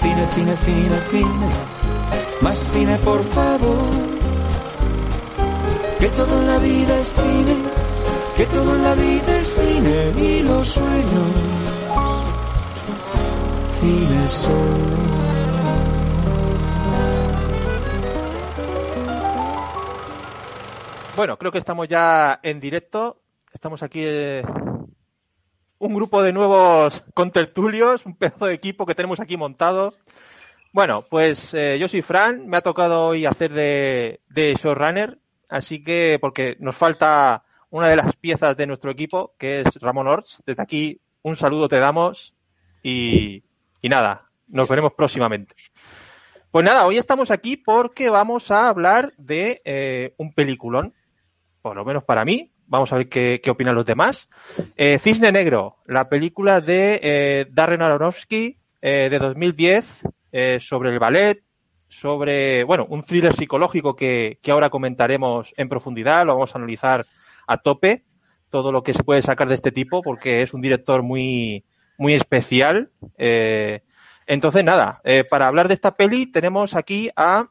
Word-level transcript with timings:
Cine, 0.00 0.26
cine, 0.28 0.56
cine, 0.56 0.96
cine. 1.10 1.50
Más 2.40 2.58
cine, 2.72 2.96
por 2.98 3.22
favor. 3.24 3.90
Que 5.98 6.08
todo 6.08 6.40
en 6.40 6.46
la 6.46 6.58
vida 6.58 7.00
es 7.00 7.12
cine. 7.12 7.56
Que 8.36 8.46
todo 8.46 8.76
en 8.76 8.82
la 8.82 8.94
vida 8.94 9.38
es 9.38 9.54
cine. 9.54 10.12
Y 10.16 10.42
los 10.42 10.68
sueños. 10.68 11.32
Cine 13.78 14.26
son. 14.26 15.20
Bueno, 21.16 21.36
creo 21.36 21.52
que 21.52 21.58
estamos 21.58 21.86
ya 21.86 22.40
en 22.42 22.60
directo. 22.60 23.20
Estamos 23.52 23.82
aquí 23.82 24.00
eh, 24.02 24.42
un 25.80 25.94
grupo 25.94 26.22
de 26.22 26.32
nuevos 26.32 27.04
contertulios, 27.14 28.04
un 28.04 28.14
pedazo 28.14 28.46
de 28.46 28.54
equipo 28.54 28.84
que 28.84 28.94
tenemos 28.94 29.18
aquí 29.18 29.36
montado. 29.36 29.94
Bueno, 30.72 31.02
pues 31.08 31.54
eh, 31.54 31.78
yo 31.80 31.88
soy 31.88 32.02
Fran, 32.02 32.46
me 32.46 32.58
ha 32.58 32.60
tocado 32.60 33.06
hoy 33.06 33.24
hacer 33.24 33.52
de, 33.52 34.20
showrunner, 34.60 35.18
así 35.48 35.82
que 35.82 36.18
porque 36.20 36.56
nos 36.60 36.76
falta 36.76 37.44
una 37.70 37.88
de 37.88 37.96
las 37.96 38.14
piezas 38.16 38.56
de 38.56 38.66
nuestro 38.66 38.90
equipo, 38.90 39.34
que 39.38 39.62
es 39.62 39.74
Ramón 39.80 40.06
Orts. 40.06 40.42
Desde 40.44 40.62
aquí 40.62 41.00
un 41.22 41.34
saludo 41.34 41.66
te 41.66 41.78
damos 41.78 42.34
y, 42.82 43.42
y 43.80 43.88
nada, 43.88 44.30
nos 44.48 44.68
veremos 44.68 44.92
próximamente. 44.92 45.54
Pues 46.50 46.64
nada, 46.64 46.84
hoy 46.84 46.98
estamos 46.98 47.30
aquí 47.30 47.56
porque 47.56 48.10
vamos 48.10 48.50
a 48.50 48.68
hablar 48.68 49.14
de 49.16 49.62
eh, 49.64 50.14
un 50.18 50.34
peliculón, 50.34 50.92
por 51.62 51.74
lo 51.74 51.86
menos 51.86 52.04
para 52.04 52.26
mí. 52.26 52.52
Vamos 52.70 52.92
a 52.92 52.96
ver 52.96 53.08
qué, 53.08 53.40
qué 53.42 53.50
opinan 53.50 53.74
los 53.74 53.84
demás. 53.84 54.28
Eh, 54.76 54.98
Cisne 54.98 55.32
Negro, 55.32 55.78
la 55.86 56.08
película 56.08 56.60
de 56.60 57.00
eh, 57.02 57.46
Darren 57.50 57.82
Aronofsky 57.82 58.58
eh, 58.80 59.08
de 59.10 59.18
2010 59.18 60.02
eh, 60.32 60.58
sobre 60.60 60.90
el 60.90 61.00
ballet, 61.00 61.42
sobre, 61.88 62.62
bueno, 62.62 62.86
un 62.88 63.02
thriller 63.02 63.34
psicológico 63.34 63.96
que, 63.96 64.38
que 64.40 64.52
ahora 64.52 64.70
comentaremos 64.70 65.52
en 65.56 65.68
profundidad, 65.68 66.24
lo 66.24 66.34
vamos 66.34 66.54
a 66.54 66.58
analizar 66.58 67.06
a 67.48 67.56
tope, 67.58 68.04
todo 68.50 68.70
lo 68.70 68.84
que 68.84 68.94
se 68.94 69.02
puede 69.02 69.22
sacar 69.22 69.48
de 69.48 69.56
este 69.56 69.72
tipo, 69.72 70.00
porque 70.00 70.42
es 70.42 70.54
un 70.54 70.60
director 70.60 71.02
muy, 71.02 71.64
muy 71.98 72.14
especial. 72.14 72.92
Eh, 73.18 73.82
entonces, 74.26 74.62
nada, 74.62 75.00
eh, 75.02 75.24
para 75.24 75.48
hablar 75.48 75.66
de 75.66 75.74
esta 75.74 75.96
peli 75.96 76.26
tenemos 76.26 76.76
aquí 76.76 77.10
a, 77.16 77.48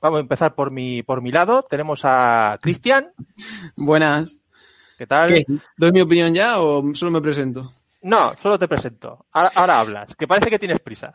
vamos 0.00 0.18
a 0.18 0.20
empezar 0.20 0.54
por 0.54 0.70
mi, 0.70 1.02
por 1.02 1.22
mi 1.22 1.32
lado, 1.32 1.62
tenemos 1.62 2.02
a 2.04 2.58
Cristian. 2.60 3.12
Buenas. 3.76 4.40
¿Qué 4.96 5.06
tal? 5.06 5.28
¿Qué? 5.28 5.44
¿Doy 5.76 5.92
mi 5.92 6.00
opinión 6.00 6.34
ya 6.34 6.60
o 6.60 6.82
solo 6.94 7.10
me 7.10 7.20
presento? 7.20 7.74
No, 8.02 8.34
solo 8.34 8.58
te 8.58 8.68
presento. 8.68 9.26
Ahora, 9.32 9.50
ahora 9.54 9.80
hablas, 9.80 10.14
que 10.14 10.28
parece 10.28 10.50
que 10.50 10.58
tienes 10.58 10.80
prisa. 10.80 11.12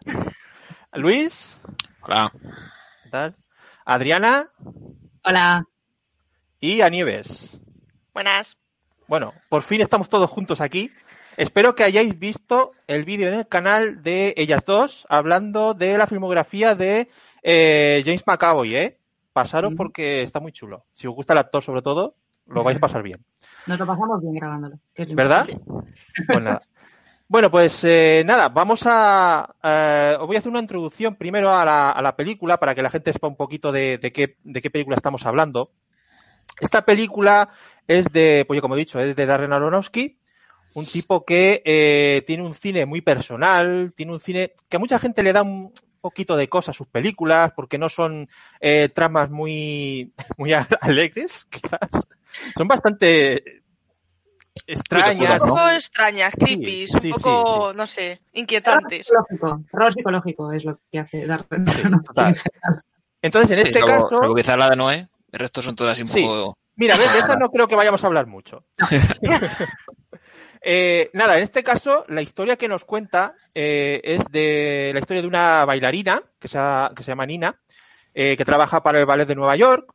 Luis. 0.94 1.62
Hola. 2.02 2.32
¿Qué 3.04 3.10
tal? 3.10 3.36
Adriana 3.86 4.50
Hola. 5.24 5.66
y 6.60 6.82
a 6.82 6.90
Nieves. 6.90 7.60
Buenas. 8.14 8.58
Bueno, 9.08 9.34
por 9.50 9.64
fin 9.64 9.82
estamos 9.82 10.10
todos 10.10 10.30
juntos 10.30 10.62
aquí. 10.62 10.92
Espero 11.36 11.74
que 11.74 11.84
hayáis 11.84 12.20
visto 12.20 12.74
el 12.88 13.06
vídeo 13.06 13.28
en 13.28 13.34
el 13.34 13.48
canal 13.48 14.04
de 14.04 14.34
ellas 14.38 14.64
dos 14.66 15.08
hablando 15.10 15.74
de 15.74 15.98
la 15.98 16.08
filmografía 16.08 16.76
de 16.76 17.10
eh, 17.44 18.02
James 18.06 18.24
McAvoy, 18.26 18.76
¿eh? 18.76 18.98
Pasaros 19.34 19.74
Mm. 19.74 19.76
porque 19.76 20.22
está 20.24 20.40
muy 20.40 20.52
chulo. 20.52 20.86
Si 20.94 21.08
os 21.08 21.14
gusta 21.16 21.34
el 21.34 21.40
actor 21.40 21.64
sobre 21.64 21.82
todo, 21.82 22.16
lo 22.48 22.64
vais 22.64 22.78
a 22.78 22.80
pasar 22.80 23.04
bien. 23.04 23.24
Nos 23.68 23.80
lo 23.80 23.86
pasamos 23.86 24.22
bien 24.22 24.34
grabándolo. 24.36 24.78
¿Verdad? 25.10 25.48
importante. 25.50 25.94
Pues 26.28 26.42
nada. 26.42 26.62
Bueno, 27.26 27.50
pues 27.50 27.84
eh, 27.86 28.22
nada, 28.28 28.50
vamos 28.50 28.82
a... 28.86 29.56
eh, 29.64 30.16
os 30.20 30.28
voy 30.28 30.36
a 30.36 30.40
hacer 30.40 30.52
una 30.52 30.60
introducción 30.60 31.16
primero 31.16 31.50
a 31.50 31.66
la, 31.66 31.90
a 31.90 32.02
la 32.02 32.16
película 32.16 32.60
para 32.60 32.76
que 32.76 32.84
la 32.84 32.92
gente 32.92 33.12
sepa 33.12 33.28
un 33.28 33.38
poquito 33.38 33.72
de, 33.72 33.98
de 33.98 34.12
qué, 34.12 34.38
de 34.44 34.62
qué 34.62 34.70
película 34.70 34.98
estamos 34.98 35.26
hablando. 35.26 35.72
Esta 36.60 36.86
película 36.86 37.50
es 37.88 38.06
de, 38.12 38.44
pues 38.48 38.62
como 38.62 38.76
he 38.76 38.80
dicho, 38.80 39.00
es 39.00 39.16
de 39.16 39.26
Darren 39.26 39.52
Aronofsky, 39.54 40.20
un 40.76 40.86
tipo 40.86 41.26
que 41.26 41.64
eh, 41.66 42.24
tiene 42.28 42.44
un 42.44 42.54
cine 42.54 42.86
muy 42.86 43.02
personal, 43.02 43.94
tiene 43.96 44.12
un 44.12 44.20
cine 44.20 44.54
que 44.70 44.76
a 44.78 44.80
mucha 44.80 45.00
gente 45.00 45.24
le 45.24 45.34
da 45.34 45.42
un 45.42 45.72
poquito 46.04 46.36
de 46.36 46.50
cosa 46.50 46.72
a 46.72 46.74
sus 46.74 46.88
películas, 46.88 47.52
porque 47.56 47.78
no 47.78 47.88
son 47.90 48.28
eh, 48.60 48.90
tramas 48.90 49.30
muy, 49.32 50.14
muy 50.38 50.54
alegres, 50.54 51.46
quizás. 51.50 51.80
Son 52.58 52.68
bastante 52.68 53.64
extrañas. 54.68 55.42
Un 55.42 55.48
¿no? 55.50 55.56
poco 55.56 55.70
extrañas, 55.70 56.34
creepy, 56.38 56.88
Sí, 56.88 57.00
sí, 57.00 57.12
un 57.12 57.20
poco, 57.22 57.72
sí, 57.72 57.78
no 57.78 57.88
sé, 57.88 58.22
inquietantes. 58.34 59.08
Psicológico, 59.08 59.64
terror 59.72 59.94
psicológico 59.94 60.52
es 60.52 60.66
lo 60.66 60.80
que 60.92 61.00
hace 61.00 61.26
dar. 61.26 61.46
Entonces, 63.22 63.52
en 63.52 63.60
este 63.66 63.80
salvo- 63.80 63.86
caso, 63.88 64.10
salvo 64.20 64.36
quizá 64.36 64.58
la 64.58 64.70
de 64.70 64.76
Noé, 64.76 65.08
el 65.32 65.40
resto 65.40 65.62
son 65.62 65.76
todas 65.76 65.94
así 65.94 66.02
un 66.02 66.08
Sí. 66.10 66.22
poco... 66.22 66.58
mira, 66.76 66.98
ves, 66.98 67.14
de 67.14 67.20
esa 67.20 67.36
no 67.38 67.50
creo 67.50 67.68
que 67.68 67.76
vayamos 67.78 68.04
a 68.04 68.08
hablar 68.08 68.28
mucho. 68.28 68.66
Eh, 70.66 71.10
nada, 71.14 71.38
en 71.38 71.44
este 71.44 71.62
caso, 71.64 72.06
la 72.08 72.22
historia 72.22 72.56
que 72.56 72.68
nos 72.70 72.86
cuenta 72.86 73.36
eh, 73.54 74.00
es 74.04 74.24
de 74.32 74.92
la 74.94 75.00
historia 75.00 75.22
de 75.22 75.28
una 75.28 75.66
bailarina 75.66 76.24
que 76.40 76.48
se, 76.48 76.58
que 76.96 77.04
se 77.04 77.12
llama 77.12 77.26
Nina, 77.26 77.60
eh, 78.14 78.38
que 78.38 78.46
trabaja 78.46 78.82
para 78.82 79.00
el 79.00 79.06
ballet 79.06 79.28
de 79.28 79.36
Nueva 79.36 79.56
York 79.58 79.94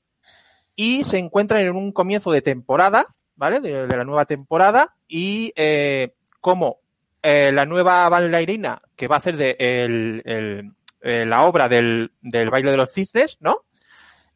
y 0.77 1.05
se 1.05 1.19
encuentra 1.19 1.61
en 1.61 1.75
un 1.75 1.93
comienzo 1.93 2.31
de 2.31 2.43
temporada, 2.43 3.07
¿vale? 3.37 3.61
De, 3.61 3.87
la 3.87 4.05
nueva 4.05 4.27
temporada 4.27 4.95
y 5.09 5.53
eh, 5.57 6.15
como 6.41 6.81
eh, 7.23 7.51
la 7.53 7.65
nueva 7.67 8.09
bailarina 8.11 8.83
que 8.95 9.09
va 9.09 9.17
a 9.17 9.19
hacer 9.19 9.37
de 9.37 9.57
el- 9.59 10.23
el- 10.25 10.73
eh, 11.01 11.25
la 11.27 11.45
obra 11.45 11.69
del, 11.69 12.13
del 12.21 12.51
baile 12.51 12.73
de 12.73 12.77
los 12.77 12.93
cisnes, 12.93 13.39
¿no? 13.41 13.65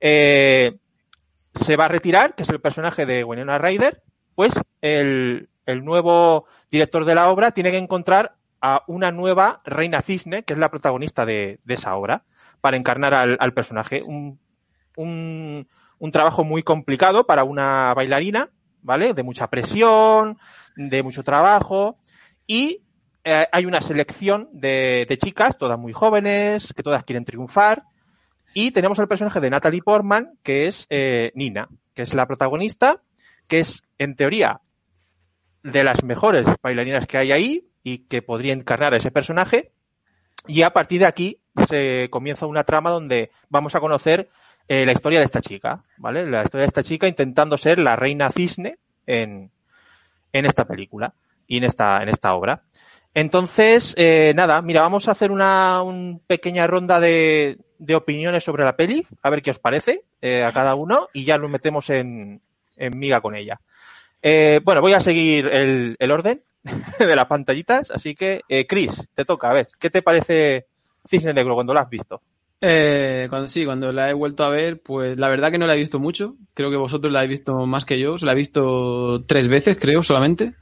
Se 0.01 1.77
va 1.77 1.85
a 1.85 1.89
retirar, 1.89 2.35
que 2.35 2.45
es 2.45 2.49
el 2.49 2.61
personaje 2.61 3.05
de 3.05 3.25
Winona 3.25 3.59
Ryder, 3.59 4.03
pues 4.35 4.55
el, 4.81 5.49
el 5.67 5.85
nuevo 5.85 6.47
director 6.71 7.05
de 7.05 7.15
la 7.15 7.29
obra 7.29 7.53
tiene 7.53 7.71
que 7.71 7.79
encontrar 7.79 8.37
a 8.61 8.85
una 8.87 9.11
nueva 9.11 9.61
reina 9.65 10.01
cisne, 10.01 10.45
que 10.45 10.53
es 10.53 10.59
la 10.59 10.71
protagonista 10.71 11.27
de, 11.27 11.59
esa 11.67 11.97
obra, 11.97 12.25
para 12.61 12.77
encarnar 12.77 13.15
al, 13.15 13.55
personaje. 13.55 14.03
Un, 14.03 14.39
un, 14.97 15.67
trabajo 16.13 16.45
muy 16.45 16.63
complicado 16.63 17.27
para 17.27 17.45
una 17.45 17.93
bailarina, 17.95 18.51
¿vale? 18.83 19.15
De 19.15 19.23
mucha 19.23 19.51
presión, 19.51 20.39
de 20.77 21.03
mucho 21.03 21.25
trabajo, 21.25 21.99
y 22.47 22.83
eh, 23.25 23.47
hay 23.51 23.67
una 23.67 23.81
selección 23.81 24.49
de, 24.53 25.07
de 25.09 25.17
chicas, 25.17 25.59
todas 25.59 25.79
muy 25.79 25.93
jóvenes, 25.93 26.73
que 26.73 26.83
todas 26.83 27.03
quieren 27.03 27.25
triunfar, 27.25 27.83
y 28.55 28.71
tenemos 28.71 28.99
el 28.99 29.09
personaje 29.09 29.41
de 29.41 29.51
Natalie 29.51 29.83
Portman, 29.83 30.39
que 30.43 30.67
es 30.67 30.87
eh, 30.91 31.33
Nina, 31.35 31.69
que 31.95 32.03
es 32.03 32.15
la 32.15 32.27
protagonista, 32.27 33.03
que 33.49 33.61
es, 33.61 33.83
en 33.99 34.15
teoría, 34.15 34.61
de 35.63 35.85
las 35.85 36.03
mejores 36.05 36.47
bailarinas 36.63 37.07
que 37.07 37.19
hay 37.19 37.33
ahí 37.33 37.69
y 37.83 37.99
que 38.07 38.23
podría 38.23 38.53
encarnar 38.53 38.95
a 38.95 38.97
ese 38.97 39.11
personaje. 39.11 39.73
Y 40.47 40.63
a 40.63 40.73
partir 40.73 41.01
de 41.01 41.07
aquí 41.07 41.41
se 41.69 42.09
comienza 42.11 42.47
una 42.47 42.65
trama 42.65 42.91
donde 42.91 43.31
vamos 43.49 43.75
a 43.75 43.81
conocer 43.81 44.29
eh, 44.69 44.85
la 44.87 44.93
historia 44.93 45.19
de 45.19 45.25
esta 45.25 45.41
chica, 45.41 45.85
¿vale? 45.99 46.27
La 46.27 46.43
historia 46.43 46.63
de 46.63 46.69
esta 46.69 46.83
chica 46.83 47.09
intentando 47.09 47.57
ser 47.59 47.79
la 47.79 47.97
reina 47.97 48.31
cisne 48.31 48.79
en, 49.07 49.51
en 50.33 50.47
esta 50.47 50.65
película 50.65 51.15
y 51.47 51.59
en 51.59 51.65
esta, 51.65 52.03
en 52.03 52.09
esta 52.09 52.35
obra. 52.35 52.63
Entonces, 53.15 53.95
eh, 53.99 54.33
nada, 54.35 54.63
mira, 54.63 54.81
vamos 54.81 55.07
a 55.07 55.11
hacer 55.11 55.31
una 55.31 55.83
un 55.83 56.23
pequeña 56.27 56.67
ronda 56.67 56.99
de, 56.99 57.59
de 57.79 57.95
opiniones 57.95 58.43
sobre 58.43 58.65
la 58.65 58.75
peli, 58.75 59.07
a 59.23 59.29
ver 59.29 59.43
qué 59.43 59.51
os 59.51 59.59
parece 59.59 60.05
eh, 60.23 60.45
a 60.45 60.53
cada 60.53 60.75
uno 60.75 61.09
y 61.13 61.25
ya 61.25 61.37
nos 61.37 61.51
metemos 61.51 61.91
en, 61.91 62.41
en 62.77 62.99
miga 62.99 63.21
con 63.21 63.35
ella. 63.35 63.61
Eh, 64.23 64.61
bueno, 64.65 64.81
voy 64.81 64.93
a 64.93 65.01
seguir 65.01 65.49
el, 65.49 65.97
el 65.99 66.11
orden 66.11 66.43
de 66.99 67.17
las 67.17 67.27
pantallitas, 67.27 67.91
así 67.91 68.15
que, 68.15 68.43
eh, 68.49 68.67
Chris, 68.67 69.11
te 69.13 69.25
toca, 69.25 69.51
a 69.51 69.55
ver, 69.55 69.67
¿qué 69.79 69.91
te 69.91 70.03
parece 70.03 70.67
Cisne 71.07 71.35
Negro 71.35 71.55
cuando 71.55 71.75
lo 71.75 71.81
has 71.81 71.91
visto? 71.91 72.23
Eh, 72.65 73.27
cuando, 73.29 73.49
sí, 73.49 73.65
cuando 73.65 73.91
la 73.91 74.09
he 74.09 74.15
vuelto 74.15 74.45
a 74.45 74.49
ver, 74.49 74.81
pues 74.81 75.19
la 75.19 75.29
verdad 75.29 75.51
que 75.51 75.59
no 75.59 75.67
la 75.67 75.75
he 75.75 75.81
visto 75.81 75.99
mucho. 75.99 76.37
Creo 76.55 76.71
que 76.71 76.77
vosotros 76.77 77.13
la 77.13 77.19
habéis 77.21 77.41
visto 77.41 77.67
más 77.67 77.85
que 77.85 77.99
yo. 77.99 78.17
Se 78.19 78.25
la 78.25 78.33
he 78.33 78.37
visto 78.37 79.25
tres 79.27 79.49
veces, 79.49 79.77
creo, 79.81 80.05
solamente. 80.05 80.55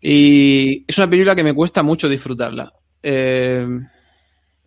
Y 0.00 0.84
es 0.88 0.96
una 0.96 1.10
película 1.10 1.36
que 1.36 1.44
me 1.44 1.54
cuesta 1.54 1.82
mucho 1.82 2.08
disfrutarla. 2.08 2.72
Eh, 3.02 3.66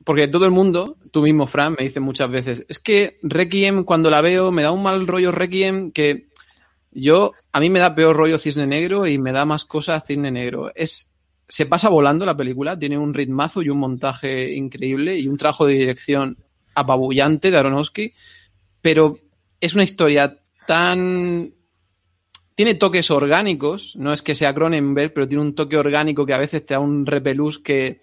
porque 0.06 0.28
todo 0.28 0.46
el 0.46 0.52
mundo, 0.52 0.98
tú 1.12 1.24
mismo, 1.24 1.48
Fran, 1.48 1.75
me 1.78 1.84
dice 1.84 2.00
muchas 2.00 2.30
veces, 2.30 2.66
es 2.68 2.80
que 2.80 3.20
Requiem, 3.24 3.84
cuando 3.84 4.10
la 4.10 4.22
veo, 4.22 4.52
me 4.52 4.64
da 4.64 4.72
un 4.72 4.84
mal 4.84 5.08
rollo 5.08 5.32
Requiem 5.32 5.92
que 5.92 6.29
yo, 6.91 7.33
a 7.51 7.59
mí 7.59 7.69
me 7.69 7.80
da 7.80 7.95
peor 7.95 8.15
rollo 8.15 8.38
Cisne 8.38 8.65
Negro 8.65 9.06
y 9.07 9.18
me 9.18 9.31
da 9.31 9.45
más 9.45 9.65
cosas 9.65 10.06
Cisne 10.06 10.31
Negro. 10.31 10.71
Es, 10.75 11.13
se 11.47 11.65
pasa 11.65 11.89
volando 11.89 12.25
la 12.25 12.38
película, 12.38 12.77
tiene 12.77 12.97
un 12.97 13.13
ritmazo 13.13 13.62
y 13.62 13.69
un 13.69 13.80
montaje 13.80 14.53
increíble 14.56 15.18
y 15.18 15.27
un 15.27 15.38
trabajo 15.38 15.65
de 15.65 15.74
dirección 15.74 16.38
apabullante 16.75 17.51
de 17.51 17.57
Aronofsky, 17.57 18.13
pero 18.81 19.19
es 19.59 19.74
una 19.74 19.83
historia 19.83 20.39
tan 20.65 21.53
tiene 22.59 22.75
toques 22.75 23.09
orgánicos, 23.09 23.95
no 23.95 24.12
es 24.12 24.21
que 24.21 24.36
sea 24.36 24.53
Cronenberg, 24.53 25.13
pero 25.13 25.30
tiene 25.30 25.44
un 25.44 25.56
toque 25.56 25.77
orgánico 25.77 26.25
que 26.25 26.33
a 26.33 26.38
veces 26.38 26.65
te 26.65 26.74
da 26.74 26.81
un 26.81 27.06
repelús 27.06 27.59
que 27.59 28.01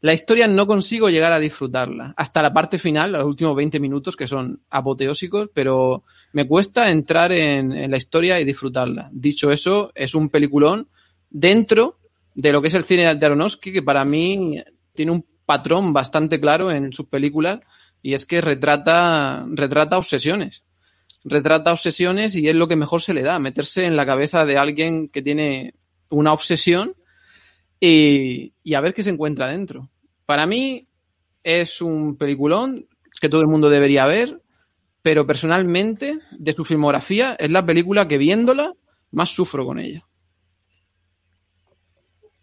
la 0.00 0.12
historia 0.12 0.46
no 0.46 0.66
consigo 0.66 1.10
llegar 1.10 1.32
a 1.32 1.40
disfrutarla. 1.40 2.14
Hasta 2.16 2.42
la 2.42 2.52
parte 2.52 2.78
final, 2.78 3.12
los 3.12 3.24
últimos 3.24 3.56
20 3.56 3.80
minutos, 3.80 4.16
que 4.16 4.28
son 4.28 4.62
apoteósicos, 4.70 5.50
pero 5.52 6.04
me 6.32 6.46
cuesta 6.46 6.90
entrar 6.90 7.32
en, 7.32 7.72
en 7.72 7.90
la 7.90 7.96
historia 7.96 8.40
y 8.40 8.44
disfrutarla. 8.44 9.10
Dicho 9.12 9.50
eso, 9.50 9.90
es 9.94 10.14
un 10.14 10.28
peliculón 10.28 10.88
dentro 11.30 11.98
de 12.34 12.52
lo 12.52 12.62
que 12.62 12.68
es 12.68 12.74
el 12.74 12.84
cine 12.84 13.12
de 13.12 13.26
Aronofsky, 13.26 13.72
que 13.72 13.82
para 13.82 14.04
mí 14.04 14.62
tiene 14.92 15.10
un 15.12 15.26
patrón 15.44 15.92
bastante 15.92 16.38
claro 16.38 16.70
en 16.70 16.92
sus 16.92 17.06
películas, 17.06 17.60
y 18.00 18.14
es 18.14 18.26
que 18.26 18.40
retrata, 18.40 19.44
retrata 19.50 19.98
obsesiones. 19.98 20.62
Retrata 21.24 21.72
obsesiones 21.72 22.36
y 22.36 22.48
es 22.48 22.54
lo 22.54 22.68
que 22.68 22.76
mejor 22.76 23.02
se 23.02 23.14
le 23.14 23.22
da, 23.22 23.38
meterse 23.38 23.86
en 23.86 23.96
la 23.96 24.06
cabeza 24.06 24.46
de 24.46 24.56
alguien 24.56 25.08
que 25.08 25.22
tiene 25.22 25.74
una 26.10 26.32
obsesión 26.32 26.94
y, 27.80 28.52
y 28.62 28.74
a 28.74 28.80
ver 28.80 28.94
qué 28.94 29.02
se 29.02 29.10
encuentra 29.10 29.48
dentro. 29.48 29.90
Para 30.26 30.46
mí 30.46 30.86
es 31.42 31.80
un 31.80 32.16
peliculón 32.16 32.86
que 33.20 33.28
todo 33.28 33.40
el 33.40 33.48
mundo 33.48 33.70
debería 33.70 34.06
ver, 34.06 34.40
pero 35.02 35.26
personalmente, 35.26 36.18
de 36.32 36.52
su 36.52 36.64
filmografía, 36.64 37.36
es 37.38 37.50
la 37.50 37.64
película 37.64 38.06
que 38.06 38.18
viéndola 38.18 38.72
más 39.12 39.30
sufro 39.30 39.64
con 39.64 39.78
ella. 39.78 40.04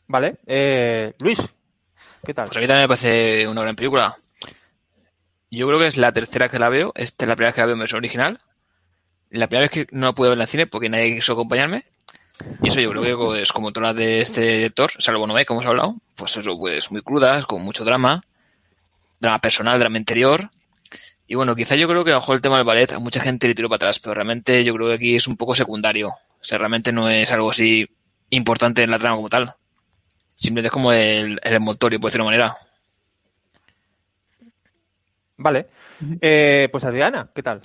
Vale. 0.07 0.37
Eh, 0.45 1.13
Luis, 1.19 1.41
¿qué 2.23 2.33
tal? 2.33 2.47
Pues 2.47 2.57
a 2.57 2.61
mí 2.61 2.67
también 2.67 2.83
me 2.83 2.87
parece 2.87 3.47
una 3.47 3.61
gran 3.61 3.75
película. 3.75 4.17
Yo 5.51 5.67
creo 5.67 5.79
que 5.79 5.87
es 5.87 5.97
la 5.97 6.11
tercera 6.11 6.49
que 6.49 6.59
la 6.59 6.69
veo. 6.69 6.91
Esta 6.95 7.25
es 7.25 7.29
la 7.29 7.35
primera 7.35 7.49
vez 7.49 7.55
que 7.55 7.61
la 7.61 7.65
veo 7.67 7.75
en 7.75 7.79
versión 7.79 7.97
original. 7.99 8.37
La 9.29 9.47
primera 9.47 9.69
vez 9.69 9.71
que 9.71 9.95
no 9.95 10.07
la 10.07 10.13
pude 10.13 10.29
ver 10.29 10.37
en 10.37 10.41
el 10.41 10.47
cine 10.47 10.67
porque 10.67 10.89
nadie 10.89 11.15
quiso 11.15 11.33
acompañarme. 11.33 11.85
Y 12.61 12.67
eso 12.67 12.79
yo 12.79 12.89
creo 12.91 13.03
que 13.03 13.15
pues, 13.15 13.51
como 13.51 13.71
todas 13.71 13.89
las 13.89 13.97
de 13.97 14.21
este 14.21 14.41
director, 14.41 14.91
salvo 14.99 15.25
Noé, 15.25 15.45
como 15.45 15.61
hemos 15.61 15.69
hablado, 15.69 15.95
pues 16.15 16.35
eso, 16.37 16.57
pues 16.57 16.91
muy 16.91 17.01
crudas, 17.01 17.45
con 17.45 17.61
mucho 17.63 17.85
drama, 17.85 18.21
drama 19.19 19.39
personal, 19.39 19.79
drama 19.79 19.97
interior. 19.97 20.49
Y 21.27 21.35
bueno, 21.35 21.55
quizá 21.55 21.75
yo 21.75 21.87
creo 21.87 22.03
que 22.03 22.11
a 22.11 22.15
lo 22.15 22.19
mejor 22.19 22.35
el 22.35 22.41
tema 22.41 22.57
del 22.57 22.65
ballet 22.65 22.91
a 22.93 22.99
mucha 22.99 23.21
gente 23.21 23.47
le 23.47 23.55
tiró 23.55 23.69
para 23.69 23.77
atrás, 23.77 23.99
pero 23.99 24.13
realmente 24.13 24.63
yo 24.63 24.73
creo 24.75 24.89
que 24.89 24.93
aquí 24.95 25.15
es 25.15 25.27
un 25.27 25.37
poco 25.37 25.55
secundario. 25.55 26.09
O 26.09 26.43
sea, 26.43 26.57
realmente 26.57 26.91
no 26.91 27.09
es 27.09 27.31
algo 27.31 27.49
así 27.49 27.87
importante 28.29 28.83
en 28.83 28.91
la 28.91 28.99
trama 28.99 29.15
como 29.15 29.29
tal. 29.29 29.55
Simplemente 30.35 30.67
es 30.67 30.73
como 30.73 30.91
el, 30.91 31.39
el 31.41 31.53
envoltorio, 31.53 31.99
por 31.99 32.11
decirlo 32.11 32.25
de 32.25 32.35
una 32.35 32.37
manera. 32.37 32.57
Vale. 35.37 35.67
Eh, 36.21 36.69
pues 36.71 36.83
Adriana, 36.83 37.29
¿qué 37.33 37.41
tal? 37.41 37.61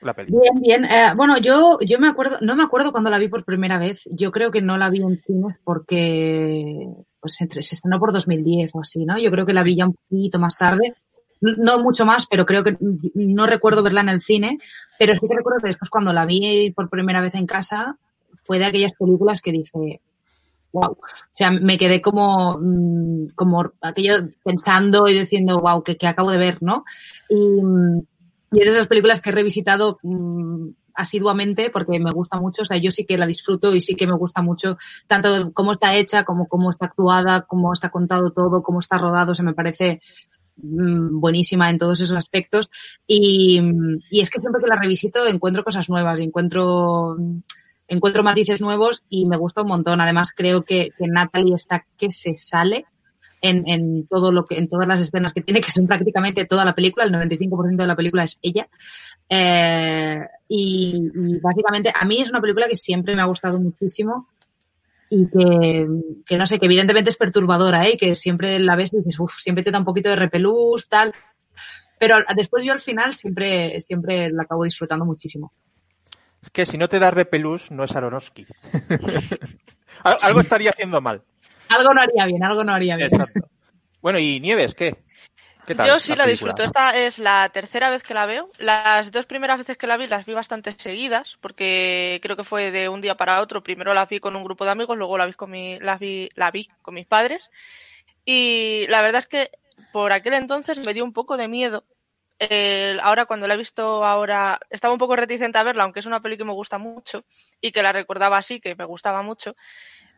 La 0.00 0.14
peli. 0.14 0.30
Bien, 0.30 0.54
bien. 0.60 0.84
Eh, 0.84 1.12
bueno, 1.16 1.38
yo, 1.38 1.78
yo 1.80 1.98
me 1.98 2.08
acuerdo, 2.08 2.38
no 2.40 2.56
me 2.56 2.62
acuerdo 2.62 2.92
cuando 2.92 3.10
la 3.10 3.18
vi 3.18 3.28
por 3.28 3.44
primera 3.44 3.78
vez. 3.78 4.08
Yo 4.10 4.30
creo 4.30 4.50
que 4.50 4.62
no 4.62 4.78
la 4.78 4.90
vi 4.90 5.02
en 5.02 5.20
cines 5.26 5.54
porque 5.64 6.88
pues 7.20 7.40
entre, 7.40 7.62
se 7.62 7.74
estrenó 7.74 7.98
por 7.98 8.12
2010 8.12 8.70
o 8.74 8.80
así, 8.80 9.04
¿no? 9.04 9.18
Yo 9.18 9.30
creo 9.30 9.46
que 9.46 9.54
la 9.54 9.62
vi 9.62 9.76
ya 9.76 9.86
un 9.86 9.94
poquito 9.94 10.38
más 10.38 10.56
tarde. 10.56 10.94
No 11.40 11.80
mucho 11.82 12.04
más, 12.04 12.26
pero 12.26 12.46
creo 12.46 12.64
que 12.64 12.76
no 13.14 13.46
recuerdo 13.46 13.82
verla 13.82 14.00
en 14.00 14.08
el 14.08 14.20
cine. 14.20 14.58
Pero 14.98 15.14
sí 15.14 15.20
que 15.28 15.36
recuerdo 15.36 15.60
que 15.60 15.68
después 15.68 15.90
cuando 15.90 16.12
la 16.12 16.26
vi 16.26 16.72
por 16.72 16.90
primera 16.90 17.20
vez 17.20 17.34
en 17.34 17.46
casa 17.46 17.96
fue 18.44 18.58
de 18.58 18.66
aquellas 18.66 18.92
películas 18.92 19.40
que 19.40 19.52
dije, 19.52 20.00
wow. 20.72 20.92
O 20.92 20.98
sea, 21.32 21.50
me 21.50 21.78
quedé 21.78 22.00
como, 22.00 22.58
mm, 22.60 23.28
como 23.34 23.72
aquello 23.80 24.28
pensando 24.44 25.08
y 25.08 25.18
diciendo, 25.18 25.60
wow, 25.60 25.82
que, 25.82 25.96
que 25.96 26.06
acabo 26.06 26.30
de 26.30 26.38
ver, 26.38 26.58
¿no? 26.60 26.84
Y, 27.28 27.60
y 28.52 28.60
es 28.60 28.66
de 28.66 28.72
esas 28.72 28.88
películas 28.88 29.20
que 29.20 29.30
he 29.30 29.32
revisitado 29.32 29.98
mmm, 30.02 30.70
asiduamente 30.94 31.70
porque 31.70 32.00
me 32.00 32.10
gusta 32.10 32.40
mucho, 32.40 32.62
o 32.62 32.64
sea, 32.64 32.76
yo 32.76 32.90
sí 32.90 33.04
que 33.04 33.18
la 33.18 33.26
disfruto 33.26 33.74
y 33.74 33.80
sí 33.80 33.94
que 33.94 34.06
me 34.06 34.16
gusta 34.16 34.42
mucho 34.42 34.76
tanto 35.06 35.52
cómo 35.52 35.72
está 35.72 35.94
hecha, 35.94 36.24
como 36.24 36.48
cómo 36.48 36.70
está 36.70 36.86
actuada, 36.86 37.42
cómo 37.42 37.72
está 37.72 37.90
contado 37.90 38.30
todo, 38.30 38.62
cómo 38.62 38.80
está 38.80 38.98
rodado, 38.98 39.34
se 39.34 39.42
me 39.42 39.54
parece 39.54 40.00
mmm, 40.56 41.20
buenísima 41.20 41.70
en 41.70 41.78
todos 41.78 42.00
esos 42.00 42.16
aspectos. 42.16 42.70
Y, 43.06 43.60
y, 44.10 44.20
es 44.20 44.30
que 44.30 44.40
siempre 44.40 44.62
que 44.62 44.68
la 44.68 44.76
revisito 44.80 45.26
encuentro 45.26 45.64
cosas 45.64 45.88
nuevas, 45.88 46.18
encuentro 46.20 47.16
encuentro 47.88 48.22
matices 48.22 48.60
nuevos 48.60 49.02
y 49.08 49.26
me 49.26 49.36
gusta 49.36 49.62
un 49.62 49.68
montón. 49.68 50.00
Además 50.00 50.32
creo 50.34 50.62
que, 50.64 50.90
que 50.96 51.06
Natalie 51.08 51.54
está 51.54 51.86
que 51.96 52.10
se 52.10 52.34
sale 52.34 52.86
en, 53.40 53.68
en, 53.68 54.06
todo 54.06 54.32
lo 54.32 54.44
que, 54.44 54.58
en 54.58 54.68
todas 54.68 54.86
las 54.88 55.00
escenas 55.00 55.32
que 55.32 55.42
tiene, 55.42 55.60
que 55.60 55.70
son 55.70 55.86
prácticamente 55.86 56.44
toda 56.44 56.64
la 56.64 56.74
película, 56.74 57.04
el 57.04 57.12
95% 57.12 57.76
de 57.76 57.86
la 57.86 57.96
película 57.96 58.24
es 58.24 58.38
ella. 58.42 58.68
Eh, 59.28 60.20
y, 60.48 61.10
y, 61.14 61.40
básicamente 61.40 61.92
a 61.94 62.04
mí 62.04 62.20
es 62.20 62.30
una 62.30 62.40
película 62.40 62.66
que 62.68 62.76
siempre 62.76 63.14
me 63.14 63.22
ha 63.22 63.26
gustado 63.26 63.58
muchísimo 63.58 64.28
y 65.10 65.28
que, 65.28 65.88
que 66.26 66.36
no 66.36 66.46
sé, 66.46 66.58
que 66.58 66.66
evidentemente 66.66 67.10
es 67.10 67.16
perturbadora, 67.16 67.86
¿eh? 67.86 67.96
que 67.96 68.14
siempre 68.14 68.58
la 68.58 68.76
ves 68.76 68.92
y 68.92 68.98
dices, 68.98 69.18
uff, 69.18 69.38
siempre 69.38 69.64
te 69.64 69.70
da 69.70 69.78
un 69.78 69.84
poquito 69.84 70.10
de 70.10 70.16
repelús, 70.16 70.88
tal. 70.88 71.14
Pero 71.98 72.16
después 72.36 72.64
yo 72.64 72.72
al 72.72 72.80
final 72.80 73.14
siempre, 73.14 73.80
siempre 73.80 74.30
la 74.30 74.42
acabo 74.42 74.64
disfrutando 74.64 75.04
muchísimo. 75.04 75.52
Es 76.42 76.50
que 76.50 76.66
si 76.66 76.78
no 76.78 76.88
te 76.88 76.98
da 76.98 77.10
repelús, 77.10 77.70
no 77.70 77.84
es 77.84 77.96
Aronofsky. 77.96 78.46
algo 80.04 80.40
estaría 80.40 80.70
haciendo 80.70 81.00
mal. 81.00 81.22
Algo 81.68 81.94
no 81.94 82.00
haría 82.00 82.26
bien, 82.26 82.44
algo 82.44 82.64
no 82.64 82.72
haría 82.72 82.96
bien. 82.96 83.08
Exacto. 83.12 83.48
Bueno, 84.00 84.18
¿y 84.18 84.40
Nieves 84.40 84.74
qué? 84.74 84.96
¿Qué 85.66 85.74
tal? 85.74 85.86
Yo 85.86 85.98
sí 85.98 86.12
la, 86.12 86.24
la 86.24 86.30
disfruto. 86.30 86.62
Esta 86.62 86.96
es 86.96 87.18
la 87.18 87.50
tercera 87.52 87.90
vez 87.90 88.02
que 88.02 88.14
la 88.14 88.26
veo. 88.26 88.50
Las 88.58 89.10
dos 89.10 89.26
primeras 89.26 89.58
veces 89.58 89.76
que 89.76 89.86
la 89.86 89.96
vi 89.96 90.06
las 90.06 90.24
vi 90.24 90.32
bastante 90.32 90.74
seguidas, 90.78 91.36
porque 91.40 92.20
creo 92.22 92.36
que 92.36 92.44
fue 92.44 92.70
de 92.70 92.88
un 92.88 93.00
día 93.00 93.16
para 93.16 93.40
otro. 93.40 93.62
Primero 93.62 93.92
la 93.92 94.06
vi 94.06 94.20
con 94.20 94.34
un 94.34 94.44
grupo 94.44 94.64
de 94.64 94.70
amigos, 94.70 94.96
luego 94.96 95.18
la 95.18 95.26
vi 95.26 95.34
con, 95.34 95.50
mi, 95.50 95.78
la 95.80 95.98
vi, 95.98 96.30
la 96.34 96.50
vi 96.50 96.68
con 96.80 96.94
mis 96.94 97.06
padres. 97.06 97.50
Y 98.24 98.86
la 98.88 99.02
verdad 99.02 99.18
es 99.18 99.28
que 99.28 99.50
por 99.92 100.12
aquel 100.12 100.34
entonces 100.34 100.84
me 100.86 100.94
dio 100.94 101.04
un 101.04 101.12
poco 101.12 101.36
de 101.36 101.48
miedo 101.48 101.84
eh, 102.40 102.96
ahora 103.02 103.26
cuando 103.26 103.48
la 103.48 103.54
he 103.54 103.56
visto 103.56 104.04
ahora, 104.04 104.60
estaba 104.70 104.92
un 104.92 104.98
poco 104.98 105.16
reticente 105.16 105.58
a 105.58 105.64
verla, 105.64 105.82
aunque 105.82 106.00
es 106.00 106.06
una 106.06 106.20
peli 106.20 106.36
que 106.36 106.44
me 106.44 106.52
gusta 106.52 106.78
mucho 106.78 107.24
y 107.60 107.72
que 107.72 107.82
la 107.82 107.92
recordaba 107.92 108.38
así, 108.38 108.60
que 108.60 108.76
me 108.76 108.84
gustaba 108.84 109.22
mucho, 109.22 109.56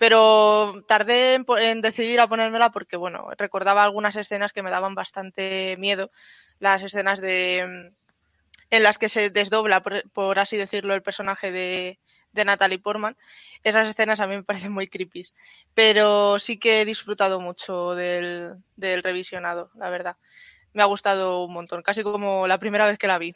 pero 0.00 0.82
tardé 0.88 1.34
en, 1.34 1.82
decidir 1.82 2.20
a 2.20 2.26
ponérmela 2.26 2.70
porque, 2.70 2.96
bueno, 2.96 3.28
recordaba 3.36 3.84
algunas 3.84 4.16
escenas 4.16 4.54
que 4.54 4.62
me 4.62 4.70
daban 4.70 4.94
bastante 4.94 5.76
miedo, 5.78 6.10
las 6.58 6.82
escenas 6.82 7.20
de 7.20 7.92
en 8.70 8.82
las 8.82 8.96
que 8.96 9.10
se 9.10 9.28
desdobla, 9.28 9.82
por, 9.82 10.38
así 10.38 10.56
decirlo, 10.56 10.94
el 10.94 11.02
personaje 11.02 11.52
de, 11.52 11.98
de 12.32 12.44
Natalie 12.46 12.78
Portman. 12.78 13.18
Esas 13.62 13.86
escenas 13.88 14.20
a 14.20 14.26
mí 14.26 14.36
me 14.36 14.42
parecen 14.42 14.72
muy 14.72 14.88
creepy, 14.88 15.24
pero 15.74 16.38
sí 16.38 16.58
que 16.58 16.80
he 16.80 16.84
disfrutado 16.86 17.38
mucho 17.38 17.94
del, 17.94 18.54
del 18.76 19.02
revisionado, 19.02 19.70
la 19.74 19.90
verdad 19.90 20.16
me 20.72 20.82
ha 20.82 20.86
gustado 20.86 21.44
un 21.44 21.52
montón, 21.52 21.82
casi 21.82 22.02
como 22.02 22.46
la 22.46 22.58
primera 22.58 22.86
vez 22.86 22.96
que 22.96 23.06
la 23.06 23.18
vi. 23.18 23.34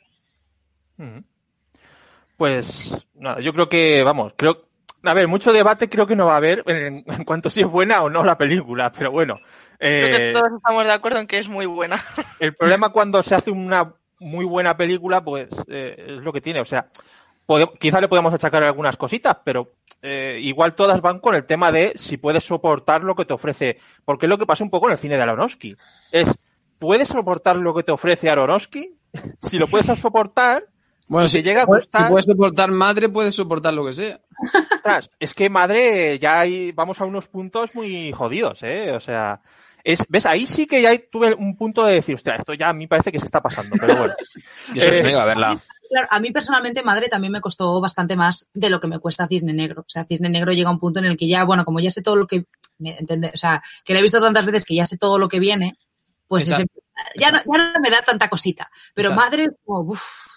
Pues 2.39 3.07
nada, 3.13 3.41
yo 3.41 3.53
creo 3.53 3.69
que, 3.69 4.03
vamos, 4.03 4.33
creo, 4.37 4.69
a 5.05 5.15
ver, 5.15 5.29
mucho 5.29 5.53
debate 5.53 5.89
creo 5.89 6.07
que 6.07 6.17
no 6.17 6.27
va 6.27 6.35
a 6.35 6.39
haber 6.39 6.63
en, 6.67 7.05
en 7.07 7.25
cuanto 7.25 7.51
si 7.51 7.61
es 7.61 7.67
buena 7.67 8.03
o 8.03 8.11
no 8.11 8.25
la 8.25 8.39
película, 8.39 8.91
pero 8.93 9.11
bueno. 9.11 9.35
Eh, 9.79 10.03
creo 10.03 10.19
que 10.19 10.33
todos 10.33 10.57
estamos 10.57 10.85
de 10.85 10.93
acuerdo 10.93 11.19
en 11.19 11.27
que 11.27 11.39
es 11.39 11.49
muy 11.49 11.67
buena. 11.67 12.03
El 12.41 12.55
problema 12.55 12.91
cuando 12.91 13.23
se 13.23 13.35
hace 13.35 13.51
una 13.51 13.95
muy 14.19 14.45
buena 14.45 14.77
película, 14.77 15.23
pues 15.23 15.49
eh, 15.69 16.17
es 16.17 16.23
lo 16.23 16.33
que 16.33 16.41
tiene, 16.41 16.61
o 16.61 16.65
sea, 16.65 16.89
pode, 17.47 17.69
quizá 17.79 18.01
le 18.01 18.09
podemos 18.09 18.33
achacar 18.33 18.63
algunas 18.63 18.97
cositas, 18.97 19.37
pero 19.45 19.75
eh, 20.01 20.39
igual 20.41 20.75
todas 20.75 21.01
van 21.01 21.19
con 21.19 21.35
el 21.35 21.45
tema 21.45 21.71
de 21.73 21.93
si 21.97 22.17
puedes 22.17 22.45
soportar 22.45 23.03
lo 23.03 23.15
que 23.15 23.25
te 23.25 23.35
ofrece, 23.35 23.79
porque 24.05 24.27
es 24.27 24.31
lo 24.31 24.39
que 24.39 24.47
pasa 24.47 24.65
un 24.65 24.71
poco 24.71 24.87
en 24.87 24.93
el 24.93 24.99
cine 24.99 25.17
de 25.17 25.23
Aronofsky, 25.23 25.77
es 26.13 26.33
¿puedes 26.79 27.09
soportar 27.09 27.57
lo 27.57 27.75
que 27.75 27.83
te 27.83 27.93
ofrece 27.93 28.31
Aronofsky? 28.31 28.97
si 29.41 29.59
lo 29.59 29.67
puedes 29.67 29.87
soportar, 29.99 30.67
bueno, 31.07 31.29
si 31.29 31.39
si, 31.39 31.43
llega 31.43 31.63
a 31.63 31.67
gustar... 31.67 32.05
si 32.05 32.11
puedes 32.11 32.27
soportar 32.27 32.71
madre, 32.71 33.09
puedes 33.09 33.35
soportar 33.35 33.75
lo 33.75 33.87
que 33.87 33.93
sea. 33.93 34.21
Ostras, 34.75 35.11
es 35.19 35.35
que 35.35 35.51
madre, 35.51 36.19
ya 36.19 36.41
hay, 36.41 36.73
vamos 36.73 37.01
a 37.01 37.05
unos 37.05 37.29
puntos 37.29 37.75
muy 37.75 38.13
jodidos, 38.13 38.63
¿eh? 38.63 38.93
O 38.93 39.01
sea, 39.01 39.41
es, 39.85 40.03
¿ves? 40.09 40.25
Ahí 40.25 40.47
sí 40.47 40.67
que 40.67 40.81
ya 40.81 40.91
tuve 41.11 41.35
un 41.35 41.57
punto 41.57 41.85
de 41.85 41.95
decir, 41.95 42.15
hostia, 42.15 42.37
esto 42.37 42.55
ya 42.55 42.71
a 42.71 42.73
mí 42.73 42.87
parece 42.87 43.13
que 43.13 43.19
se 43.19 43.27
está 43.27 43.43
pasando, 43.43 43.77
pero 43.79 43.97
bueno. 43.97 44.15
Yo 44.75 44.83
eh, 44.83 45.15
a 45.15 45.25
verla. 45.27 45.61
Claro, 45.91 46.09
a 46.11 46.19
mí 46.21 46.31
personalmente, 46.31 46.83
madre, 46.83 47.09
también 47.09 47.33
me 47.33 47.43
costó 47.43 47.81
bastante 47.81 48.17
más 48.17 48.49
de 48.55 48.71
lo 48.71 48.81
que 48.81 48.89
me 48.89 48.99
cuesta 48.99 49.29
Cisne 49.29 49.53
Negro. 49.53 49.83
O 49.83 49.91
sea, 49.91 50.05
Cisne 50.05 50.31
Negro 50.31 50.53
llega 50.53 50.71
a 50.71 50.73
un 50.73 50.79
punto 50.79 51.01
en 51.01 51.05
el 51.05 51.17
que 51.19 51.29
ya, 51.29 51.45
bueno, 51.45 51.67
como 51.67 51.81
ya 51.81 51.91
sé 51.91 52.01
todo 52.01 52.17
lo 52.17 52.27
que, 52.27 52.47
¿me? 52.79 52.97
O 53.33 53.37
sea, 53.37 53.63
que 53.85 53.93
lo 53.93 53.99
he 53.99 54.03
visto 54.03 54.21
tantas 54.21 54.47
veces 54.47 54.65
que 54.65 54.75
ya 54.75 54.87
sé 54.87 54.97
todo 54.97 55.19
lo 55.19 55.29
que 55.29 55.39
viene, 55.39 55.77
pues 56.27 56.49
ese, 56.49 56.67
ya 57.17 57.31
no, 57.31 57.39
ya 57.39 57.73
no 57.75 57.81
me 57.81 57.91
da 57.91 58.03
tanta 58.03 58.31
cosita. 58.31 58.71
Pero 58.95 59.11
Exacto. 59.11 59.31
madre, 59.31 59.49
como, 59.65 59.81
uf, 59.93 60.03
uf, 60.03 60.25
uf. 60.25 60.34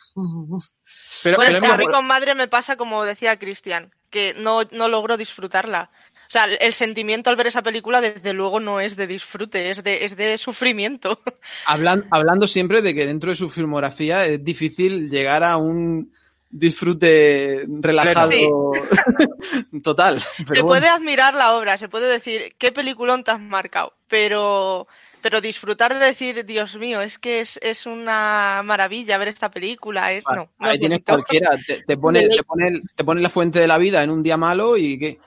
Pero, 1.23 1.37
Bueno, 1.37 1.37
pero 1.37 1.41
Es 1.43 1.55
que 1.55 1.61
mira, 1.61 1.73
a 1.73 1.77
mí 1.77 1.83
por- 1.85 1.93
con 1.93 2.07
madre 2.07 2.33
me 2.35 2.47
pasa 2.47 2.75
como 2.75 3.03
decía 3.03 3.37
Cristian, 3.37 3.91
que 4.09 4.33
no, 4.37 4.61
no 4.71 4.87
logro 4.89 5.17
disfrutarla. 5.17 5.91
O 6.27 6.29
sea, 6.29 6.45
el 6.45 6.73
sentimiento 6.73 7.29
al 7.29 7.35
ver 7.37 7.47
esa 7.47 7.61
película 7.61 8.01
desde 8.01 8.33
luego 8.33 8.59
no 8.59 8.79
es 8.81 8.95
de 8.95 9.07
disfrute, 9.07 9.69
es 9.69 9.83
de, 9.83 10.03
es 10.05 10.17
de 10.17 10.37
sufrimiento. 10.37 11.21
Hablan- 11.67 12.05
hablando 12.11 12.47
siempre 12.47 12.81
de 12.81 12.93
que 12.93 13.05
dentro 13.05 13.29
de 13.29 13.35
su 13.35 13.49
filmografía 13.49 14.25
es 14.25 14.43
difícil 14.43 15.09
llegar 15.09 15.43
a 15.43 15.57
un 15.57 16.11
disfrute 16.49 17.65
relajado 17.67 18.29
Sí. 18.31 18.47
total. 19.83 20.21
se 20.21 20.43
bueno. 20.45 20.65
puede 20.65 20.87
admirar 20.87 21.33
la 21.33 21.55
obra, 21.55 21.77
se 21.77 21.89
puede 21.89 22.07
decir 22.07 22.55
qué 22.57 22.71
peliculón 22.71 23.23
te 23.23 23.31
has 23.31 23.39
marcado, 23.39 23.93
pero, 24.07 24.87
pero 25.27 25.41
disfrutar 25.41 25.93
de 25.93 26.05
decir, 26.05 26.45
Dios 26.45 26.77
mío, 26.77 27.01
es 27.01 27.19
que 27.19 27.41
es, 27.41 27.59
es 27.61 27.85
una 27.85 28.61
maravilla 28.63 29.17
ver 29.17 29.27
esta 29.27 29.51
película, 29.51 30.13
es 30.13 30.23
no. 30.25 30.35
no 30.35 30.49
Ahí 30.59 30.75
es 30.75 30.79
tienes 30.79 31.01
cualquiera. 31.05 31.49
Te, 31.67 31.81
te 31.81 31.97
pone, 31.97 32.29
te, 32.29 32.43
pone, 32.43 32.81
te 32.95 33.03
pone 33.03 33.19
la 33.19 33.29
fuente 33.29 33.59
de 33.59 33.67
la 33.67 33.77
vida 33.77 34.01
en 34.01 34.09
un 34.09 34.23
día 34.23 34.37
malo 34.37 34.77
y 34.77 34.97
¿qué? 34.97 35.19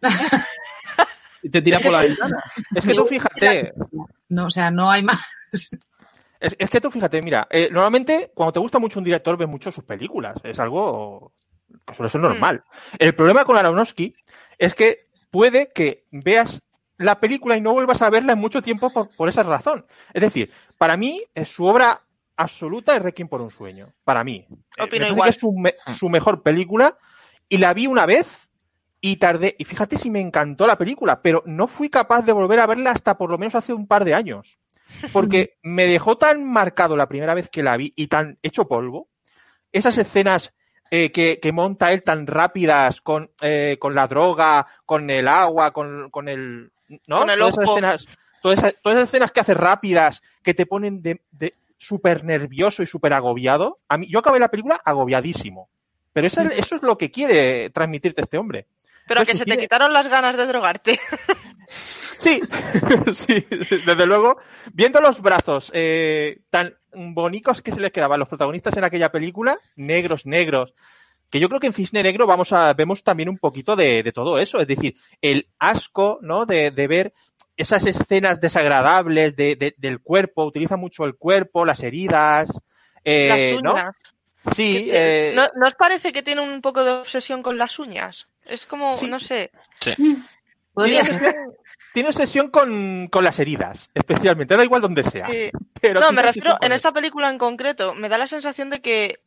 y 1.42 1.50
te 1.50 1.60
tiras 1.60 1.82
por 1.82 1.92
la 1.92 2.00
ventana. 2.00 2.42
es 2.74 2.86
que 2.86 2.94
tú 2.94 3.04
fíjate, 3.04 3.74
No, 4.30 4.46
o 4.46 4.50
sea, 4.50 4.70
no 4.70 4.90
hay 4.90 5.02
más. 5.02 5.20
Es, 6.40 6.56
es 6.58 6.70
que 6.70 6.80
tú 6.80 6.90
fíjate, 6.90 7.20
mira, 7.20 7.46
eh, 7.50 7.68
normalmente 7.70 8.30
cuando 8.34 8.54
te 8.54 8.60
gusta 8.60 8.78
mucho 8.78 8.98
un 8.98 9.04
director 9.04 9.36
ves 9.36 9.48
mucho 9.48 9.70
sus 9.70 9.84
películas. 9.84 10.38
Es 10.42 10.58
algo 10.58 11.34
que 11.86 11.92
suele 11.92 12.08
ser 12.08 12.22
normal. 12.22 12.64
El 12.98 13.14
problema 13.14 13.44
con 13.44 13.58
Aronofsky 13.58 14.14
es 14.56 14.74
que 14.74 15.06
puede 15.28 15.68
que 15.68 16.06
veas 16.10 16.62
la 16.98 17.18
película 17.20 17.56
y 17.56 17.60
no 17.60 17.72
vuelvas 17.72 18.02
a 18.02 18.10
verla 18.10 18.32
en 18.34 18.38
mucho 18.38 18.62
tiempo 18.62 18.92
por, 18.92 19.10
por 19.16 19.28
esa 19.28 19.42
razón. 19.42 19.86
Es 20.12 20.22
decir, 20.22 20.50
para 20.78 20.96
mí 20.96 21.22
eh, 21.34 21.44
su 21.44 21.64
obra 21.64 22.02
absoluta 22.36 22.96
es 22.96 23.02
Requiem 23.02 23.28
por 23.28 23.40
un 23.40 23.50
sueño. 23.50 23.92
Para 24.04 24.24
mí. 24.24 24.46
Eh, 24.76 24.82
Opino 24.82 25.06
igual. 25.08 25.26
que 25.26 25.30
es 25.30 25.36
su, 25.40 25.52
me- 25.52 25.74
su 25.98 26.08
mejor 26.08 26.42
película 26.42 26.96
y 27.48 27.58
la 27.58 27.74
vi 27.74 27.86
una 27.86 28.06
vez 28.06 28.48
y 29.00 29.16
tardé. 29.16 29.54
Y 29.58 29.64
fíjate 29.64 29.98
si 29.98 30.10
me 30.10 30.20
encantó 30.20 30.66
la 30.66 30.78
película, 30.78 31.20
pero 31.22 31.42
no 31.46 31.66
fui 31.66 31.88
capaz 31.90 32.22
de 32.22 32.32
volver 32.32 32.60
a 32.60 32.66
verla 32.66 32.90
hasta 32.92 33.16
por 33.18 33.30
lo 33.30 33.38
menos 33.38 33.54
hace 33.54 33.72
un 33.72 33.86
par 33.86 34.04
de 34.04 34.14
años. 34.14 34.58
Porque 35.12 35.56
me 35.62 35.86
dejó 35.86 36.16
tan 36.18 36.44
marcado 36.44 36.96
la 36.96 37.08
primera 37.08 37.34
vez 37.34 37.48
que 37.48 37.62
la 37.62 37.76
vi 37.76 37.92
y 37.96 38.06
tan 38.06 38.38
hecho 38.42 38.68
polvo. 38.68 39.08
Esas 39.72 39.98
escenas 39.98 40.54
eh, 40.90 41.10
que, 41.10 41.40
que 41.40 41.52
monta 41.52 41.92
él 41.92 42.02
tan 42.04 42.26
rápidas 42.26 43.00
con, 43.00 43.30
eh, 43.40 43.76
con 43.80 43.94
la 43.94 44.06
droga, 44.06 44.66
con 44.86 45.10
el 45.10 45.26
agua, 45.26 45.72
con, 45.72 46.10
con 46.10 46.28
el. 46.28 46.70
¿No? 47.06 47.20
Con 47.20 47.30
el 47.30 47.38
todas, 47.38 47.54
esas 47.54 47.68
escenas, 47.68 48.06
todas, 48.42 48.58
esas, 48.58 48.74
todas 48.82 48.98
esas 48.98 49.08
escenas 49.08 49.32
que 49.32 49.40
hace 49.40 49.54
rápidas, 49.54 50.22
que 50.42 50.54
te 50.54 50.66
ponen 50.66 51.02
de, 51.02 51.22
de 51.30 51.54
súper 51.78 52.24
nervioso 52.24 52.82
y 52.82 52.86
súper 52.86 53.12
agobiado. 53.12 53.80
A 53.88 53.98
mí, 53.98 54.08
yo 54.08 54.18
acabé 54.18 54.38
la 54.38 54.50
película 54.50 54.80
agobiadísimo. 54.84 55.68
Pero 56.12 56.26
eso, 56.28 56.42
eso 56.42 56.76
es 56.76 56.82
lo 56.82 56.96
que 56.96 57.10
quiere 57.10 57.70
transmitirte 57.70 58.22
este 58.22 58.38
hombre. 58.38 58.68
Pero 59.06 59.24
que 59.24 59.34
se 59.34 59.44
te 59.44 59.58
quitaron 59.58 59.92
las 59.92 60.08
ganas 60.08 60.36
de 60.36 60.46
drogarte. 60.46 60.98
Sí, 62.18 62.40
sí, 63.14 63.46
sí, 63.64 63.82
desde 63.84 64.06
luego. 64.06 64.38
Viendo 64.72 65.00
los 65.00 65.20
brazos 65.20 65.70
eh, 65.74 66.40
tan 66.48 66.74
bonitos 66.92 67.60
que 67.60 67.72
se 67.72 67.80
les 67.80 67.90
quedaban 67.90 68.18
los 68.18 68.28
protagonistas 68.28 68.76
en 68.76 68.84
aquella 68.84 69.10
película, 69.12 69.58
negros, 69.76 70.24
negros, 70.24 70.74
que 71.34 71.40
yo 71.40 71.48
creo 71.48 71.58
que 71.58 71.66
en 71.66 71.72
Cisne 71.72 72.00
Negro 72.04 72.28
vamos 72.28 72.52
a, 72.52 72.72
vemos 72.74 73.02
también 73.02 73.28
un 73.28 73.38
poquito 73.38 73.74
de, 73.74 74.04
de 74.04 74.12
todo 74.12 74.38
eso, 74.38 74.60
es 74.60 74.68
decir, 74.68 74.94
el 75.20 75.48
asco, 75.58 76.20
¿no? 76.22 76.46
De, 76.46 76.70
de 76.70 76.86
ver 76.86 77.12
esas 77.56 77.84
escenas 77.86 78.40
desagradables 78.40 79.34
de, 79.34 79.56
de- 79.56 79.74
del 79.76 79.98
cuerpo, 80.00 80.44
utiliza 80.44 80.76
mucho 80.76 81.04
el 81.04 81.16
cuerpo, 81.16 81.64
las 81.64 81.82
heridas, 81.82 82.52
eh, 83.02 83.52
las 83.52 83.62
¿no? 83.64 83.72
uñas. 83.72 83.96
Sí, 84.52 84.84
Que- 84.84 85.30
eh, 85.30 85.32
¿No, 85.34 85.48
¿No 85.56 85.66
os 85.66 85.74
parece 85.74 86.12
que 86.12 86.22
tiene 86.22 86.40
un 86.40 86.60
poco 86.60 86.84
de 86.84 86.92
obsesión 86.92 87.42
con 87.42 87.58
las 87.58 87.80
uñas? 87.80 88.28
Es 88.44 88.64
como, 88.64 88.92
Sí. 88.92 89.08
no 89.08 89.18
sé. 89.18 89.50
Podría 90.72 91.02
tiene 91.02 91.18
ser. 91.18 91.28
obsesión, 91.30 91.54
tiene 91.94 92.08
obsesión 92.10 92.50
con, 92.50 93.08
con 93.08 93.24
las 93.24 93.40
heridas, 93.40 93.90
especialmente, 93.92 94.56
da 94.56 94.62
igual 94.62 94.82
donde 94.82 95.02
sea. 95.02 95.26
Sí. 95.26 95.50
Pero 95.80 95.98
No, 96.00 96.12
me 96.12 96.22
refiero, 96.22 96.56
en 96.60 96.70
esta 96.70 96.92
película 96.92 97.28
en 97.28 97.38
concreto, 97.38 97.92
me 97.94 98.08
da 98.08 98.18
la 98.18 98.26
sensación 98.28 98.70
de 98.70 98.80
que 98.80 99.20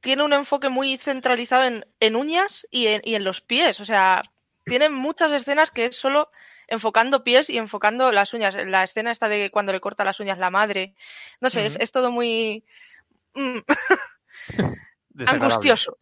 tiene 0.00 0.22
un 0.22 0.32
enfoque 0.32 0.68
muy 0.68 0.98
centralizado 0.98 1.64
en, 1.64 1.86
en 2.00 2.16
uñas 2.16 2.66
y 2.70 2.86
en, 2.86 3.02
y 3.04 3.14
en 3.14 3.24
los 3.24 3.40
pies. 3.40 3.80
O 3.80 3.84
sea, 3.84 4.22
tiene 4.64 4.88
muchas 4.88 5.32
escenas 5.32 5.70
que 5.70 5.86
es 5.86 5.96
solo 5.96 6.30
enfocando 6.68 7.24
pies 7.24 7.50
y 7.50 7.58
enfocando 7.58 8.12
las 8.12 8.32
uñas. 8.32 8.54
La 8.54 8.84
escena 8.84 9.10
esta 9.10 9.28
de 9.28 9.50
cuando 9.50 9.72
le 9.72 9.80
corta 9.80 10.04
las 10.04 10.20
uñas 10.20 10.38
la 10.38 10.50
madre. 10.50 10.94
No 11.40 11.50
sé, 11.50 11.66
es, 11.66 11.76
es 11.76 11.92
todo 11.92 12.10
muy 12.10 12.64
mm, 13.34 13.58
angustioso. 15.26 15.96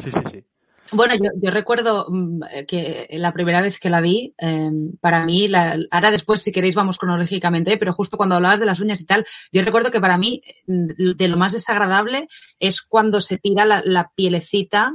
Sí, 0.00 0.12
sí, 0.12 0.20
sí. 0.30 0.44
Bueno, 0.92 1.14
yo, 1.14 1.30
yo 1.40 1.50
recuerdo 1.50 2.06
mm, 2.08 2.40
que 2.66 3.08
la 3.12 3.32
primera 3.32 3.60
vez 3.60 3.78
que 3.78 3.90
la 3.90 4.00
vi, 4.00 4.34
eh, 4.38 4.70
para 5.00 5.24
mí, 5.24 5.48
la, 5.48 5.78
ahora 5.90 6.10
después 6.10 6.42
si 6.42 6.52
queréis 6.52 6.74
vamos 6.74 6.98
cronológicamente, 6.98 7.76
pero 7.76 7.92
justo 7.92 8.16
cuando 8.16 8.36
hablabas 8.36 8.60
de 8.60 8.66
las 8.66 8.80
uñas 8.80 9.00
y 9.00 9.04
tal, 9.04 9.26
yo 9.52 9.62
recuerdo 9.62 9.90
que 9.90 10.00
para 10.00 10.18
mí 10.18 10.42
mm, 10.66 11.14
de 11.16 11.28
lo 11.28 11.36
más 11.36 11.52
desagradable 11.52 12.28
es 12.58 12.82
cuando 12.82 13.20
se 13.20 13.38
tira 13.38 13.64
la, 13.64 13.82
la 13.84 14.10
pielecita 14.14 14.94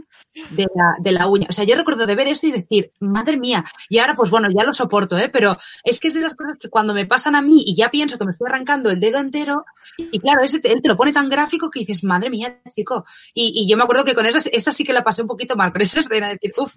de 0.51 0.63
la, 0.75 0.95
de 0.99 1.11
la 1.11 1.27
uña. 1.27 1.47
O 1.49 1.53
sea, 1.53 1.63
yo 1.63 1.75
recuerdo 1.75 2.05
de 2.05 2.15
ver 2.15 2.27
esto 2.27 2.47
y 2.47 2.51
decir, 2.51 2.91
madre 2.99 3.37
mía, 3.37 3.63
y 3.89 3.99
ahora 3.99 4.15
pues 4.15 4.29
bueno, 4.29 4.47
ya 4.49 4.63
lo 4.63 4.73
soporto, 4.73 5.17
¿eh? 5.17 5.29
pero 5.29 5.57
es 5.83 5.99
que 5.99 6.07
es 6.07 6.13
de 6.13 6.19
esas 6.21 6.33
cosas 6.33 6.57
que 6.59 6.69
cuando 6.69 6.93
me 6.93 7.05
pasan 7.05 7.35
a 7.35 7.41
mí 7.41 7.63
y 7.65 7.75
ya 7.75 7.89
pienso 7.91 8.17
que 8.17 8.25
me 8.25 8.31
estoy 8.31 8.47
arrancando 8.49 8.89
el 8.89 8.99
dedo 8.99 9.19
entero, 9.19 9.65
y 9.97 10.19
claro, 10.19 10.43
ese 10.43 10.59
te- 10.59 10.71
él 10.71 10.81
te 10.81 10.89
lo 10.89 10.97
pone 10.97 11.13
tan 11.13 11.29
gráfico 11.29 11.69
que 11.69 11.81
dices, 11.81 12.03
madre 12.03 12.29
mía, 12.29 12.59
chico. 12.75 13.05
Y, 13.33 13.51
y 13.55 13.69
yo 13.69 13.77
me 13.77 13.83
acuerdo 13.83 14.03
que 14.03 14.15
con 14.15 14.25
esa, 14.25 14.39
esa 14.51 14.71
sí 14.71 14.83
que 14.83 14.93
la 14.93 15.03
pasé 15.03 15.21
un 15.21 15.27
poquito 15.27 15.55
mal, 15.55 15.71
con 15.71 15.81
esa 15.81 15.99
escena 15.99 16.27
de 16.27 16.33
decir, 16.33 16.53
uff. 16.57 16.75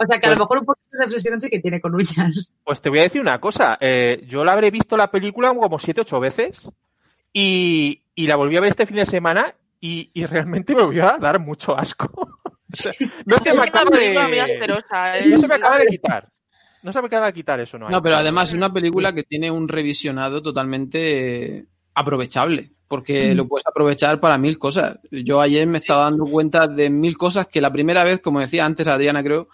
O 0.00 0.06
sea, 0.06 0.20
que 0.20 0.26
a 0.26 0.30
Pues- 0.30 0.38
lo 0.38 0.44
mejor 0.44 0.58
un 0.58 0.64
poquito 0.66 0.86
de 0.98 1.04
obsesión 1.06 1.40
que 1.40 1.58
tiene 1.60 1.80
con 1.80 1.94
uñas. 1.94 2.52
Pues 2.62 2.80
te 2.80 2.88
voy 2.88 3.00
a 3.00 3.02
decir 3.02 3.20
una 3.20 3.40
cosa. 3.40 3.76
eh, 3.80 4.22
yo 4.28 4.44
la 4.44 4.52
habré 4.52 4.70
visto 4.70 4.96
la 4.96 5.10
película 5.10 5.48
como 5.54 5.78
siete, 5.78 6.02
ocho 6.02 6.20
veces 6.20 6.68
y, 7.32 8.02
y 8.14 8.26
la 8.26 8.36
volví 8.36 8.56
a 8.56 8.60
ver 8.60 8.70
este 8.70 8.86
fin 8.86 8.96
de 8.96 9.06
semana 9.06 9.54
y, 9.80 10.10
y 10.14 10.24
realmente 10.26 10.74
me 10.74 10.82
volvió 10.82 11.08
a 11.08 11.18
dar 11.18 11.38
mucho 11.40 11.76
asco. 11.76 12.37
Sea, 12.72 12.92
no 13.24 13.38
se 13.38 13.50
me 13.50 13.54
una 13.56 13.64
acaba 13.64 13.90
de... 13.90 14.14
No 15.26 15.38
se 15.38 15.48
me 15.48 15.54
acaba 15.54 15.78
de 15.78 15.86
quitar. 15.86 16.28
No 16.82 16.92
se 16.92 17.00
me 17.00 17.06
acaba 17.06 17.26
de 17.26 17.32
quitar 17.32 17.60
eso, 17.60 17.78
¿no? 17.78 17.88
No, 17.88 18.02
pero 18.02 18.16
además 18.16 18.50
es 18.50 18.54
una 18.54 18.72
película 18.72 19.12
que 19.12 19.24
tiene 19.24 19.50
un 19.50 19.68
revisionado 19.68 20.42
totalmente 20.42 21.56
eh, 21.58 21.66
aprovechable, 21.94 22.72
porque 22.86 23.34
lo 23.34 23.48
puedes 23.48 23.66
aprovechar 23.66 24.20
para 24.20 24.38
mil 24.38 24.58
cosas. 24.58 24.98
Yo 25.10 25.40
ayer 25.40 25.66
me 25.66 25.78
estaba 25.78 26.04
dando 26.04 26.24
cuenta 26.26 26.68
de 26.68 26.88
mil 26.88 27.16
cosas 27.16 27.48
que 27.48 27.60
la 27.60 27.72
primera 27.72 28.04
vez, 28.04 28.20
como 28.20 28.40
decía 28.40 28.64
antes 28.64 28.86
Adriana, 28.86 29.22
creo, 29.22 29.48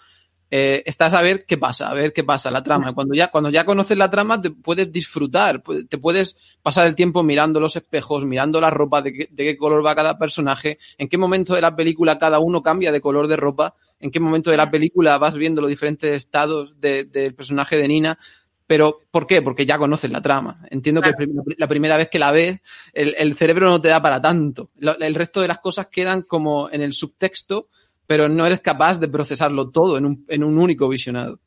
eh, 0.51 0.83
estás 0.85 1.13
a 1.13 1.21
ver 1.21 1.45
qué 1.45 1.57
pasa, 1.57 1.89
a 1.89 1.93
ver 1.93 2.13
qué 2.13 2.23
pasa, 2.23 2.51
la 2.51 2.63
trama. 2.63 2.93
Cuando 2.93 3.15
ya, 3.15 3.27
cuando 3.29 3.49
ya 3.49 3.65
conoces 3.65 3.97
la 3.97 4.09
trama, 4.09 4.41
te 4.41 4.51
puedes 4.51 4.91
disfrutar, 4.91 5.63
te 5.89 5.97
puedes 5.97 6.37
pasar 6.61 6.85
el 6.87 6.95
tiempo 6.95 7.23
mirando 7.23 7.59
los 7.59 7.75
espejos, 7.75 8.25
mirando 8.25 8.61
la 8.61 8.69
ropa, 8.69 9.01
de 9.01 9.13
qué, 9.13 9.27
de 9.31 9.43
qué 9.43 9.57
color 9.57 9.85
va 9.85 9.95
cada 9.95 10.17
personaje, 10.17 10.77
en 10.97 11.09
qué 11.09 11.17
momento 11.17 11.55
de 11.55 11.61
la 11.61 11.75
película 11.75 12.19
cada 12.19 12.39
uno 12.39 12.61
cambia 12.61 12.91
de 12.91 13.01
color 13.01 13.27
de 13.27 13.35
ropa, 13.35 13.75
en 13.99 14.11
qué 14.11 14.19
momento 14.19 14.51
de 14.51 14.57
la 14.57 14.69
película 14.69 15.17
vas 15.17 15.35
viendo 15.35 15.61
los 15.61 15.69
diferentes 15.69 16.11
estados 16.13 16.79
de- 16.79 17.05
del 17.05 17.33
personaje 17.33 17.77
de 17.77 17.87
Nina. 17.87 18.19
Pero, 18.67 18.99
¿por 19.11 19.27
qué? 19.27 19.43
Porque 19.43 19.63
ya 19.65 19.77
conoces 19.77 20.11
la 20.11 20.23
trama. 20.23 20.65
Entiendo 20.71 20.99
que 20.99 21.11
la 21.57 21.67
primera 21.67 21.97
vez 21.97 22.09
que 22.09 22.17
la 22.17 22.31
ves, 22.31 22.61
el, 22.93 23.13
el 23.17 23.35
cerebro 23.35 23.69
no 23.69 23.79
te 23.79 23.89
da 23.89 24.01
para 24.01 24.19
tanto. 24.19 24.71
El 24.99 25.13
resto 25.13 25.39
de 25.41 25.47
las 25.47 25.59
cosas 25.59 25.87
quedan 25.87 26.23
como 26.23 26.69
en 26.71 26.81
el 26.81 26.91
subtexto, 26.93 27.67
pero 28.07 28.27
no 28.29 28.45
eres 28.45 28.59
capaz 28.61 28.99
de 28.99 29.07
procesarlo 29.07 29.69
todo 29.69 29.97
en 29.97 30.05
un, 30.05 30.25
en 30.27 30.43
un 30.43 30.57
único 30.57 30.87
visionado. 30.89 31.39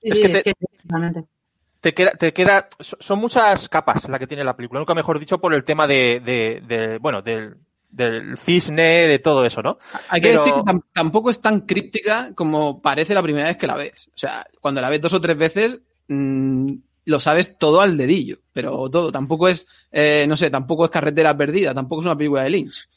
Es 0.00 0.14
sí, 0.16 0.22
que 0.22 0.26
es 0.32 0.42
te- 0.42 0.42
que 0.42 0.54
totalmente. 0.82 1.24
te 1.80 1.94
queda, 1.94 2.10
te 2.12 2.32
queda, 2.32 2.68
so- 2.78 2.96
son 3.00 3.18
muchas 3.18 3.68
capas 3.68 4.08
la 4.08 4.18
que 4.18 4.26
tiene 4.26 4.44
la 4.44 4.56
película, 4.56 4.80
nunca 4.80 4.94
mejor 4.94 5.18
dicho 5.18 5.38
por 5.38 5.52
el 5.54 5.64
tema 5.64 5.86
de, 5.86 6.20
de, 6.24 6.62
de- 6.66 6.98
bueno, 6.98 7.20
del, 7.20 7.56
del 7.90 8.38
cisne, 8.38 8.82
de 9.06 9.18
todo 9.18 9.44
eso, 9.44 9.62
¿no? 9.62 9.78
Hay 10.08 10.20
que 10.20 10.28
Pero- 10.28 10.40
decir 10.44 10.54
que 10.54 10.60
tam- 10.62 10.84
tampoco 10.92 11.30
es 11.30 11.40
tan 11.40 11.60
críptica 11.60 12.32
como 12.34 12.80
parece 12.80 13.14
la 13.14 13.22
primera 13.22 13.48
vez 13.48 13.56
que 13.58 13.66
la 13.66 13.76
ves. 13.76 14.08
O 14.14 14.18
sea, 14.18 14.46
cuando 14.60 14.80
la 14.80 14.88
ves 14.88 15.00
dos 15.02 15.12
o 15.12 15.20
tres 15.20 15.36
veces, 15.36 15.80
mm, 16.08 16.74
lo 17.06 17.20
sabes 17.20 17.58
todo 17.58 17.80
al 17.82 17.96
dedillo, 17.96 18.38
pero 18.52 18.88
todo. 18.88 19.10
Tampoco 19.12 19.48
es, 19.48 19.66
eh, 19.92 20.24
no 20.28 20.36
sé, 20.36 20.50
tampoco 20.50 20.84
es 20.84 20.90
carretera 20.90 21.36
perdida, 21.36 21.74
tampoco 21.74 22.00
es 22.02 22.06
una 22.06 22.16
película 22.16 22.42
de 22.44 22.50
Lynch. 22.50 22.88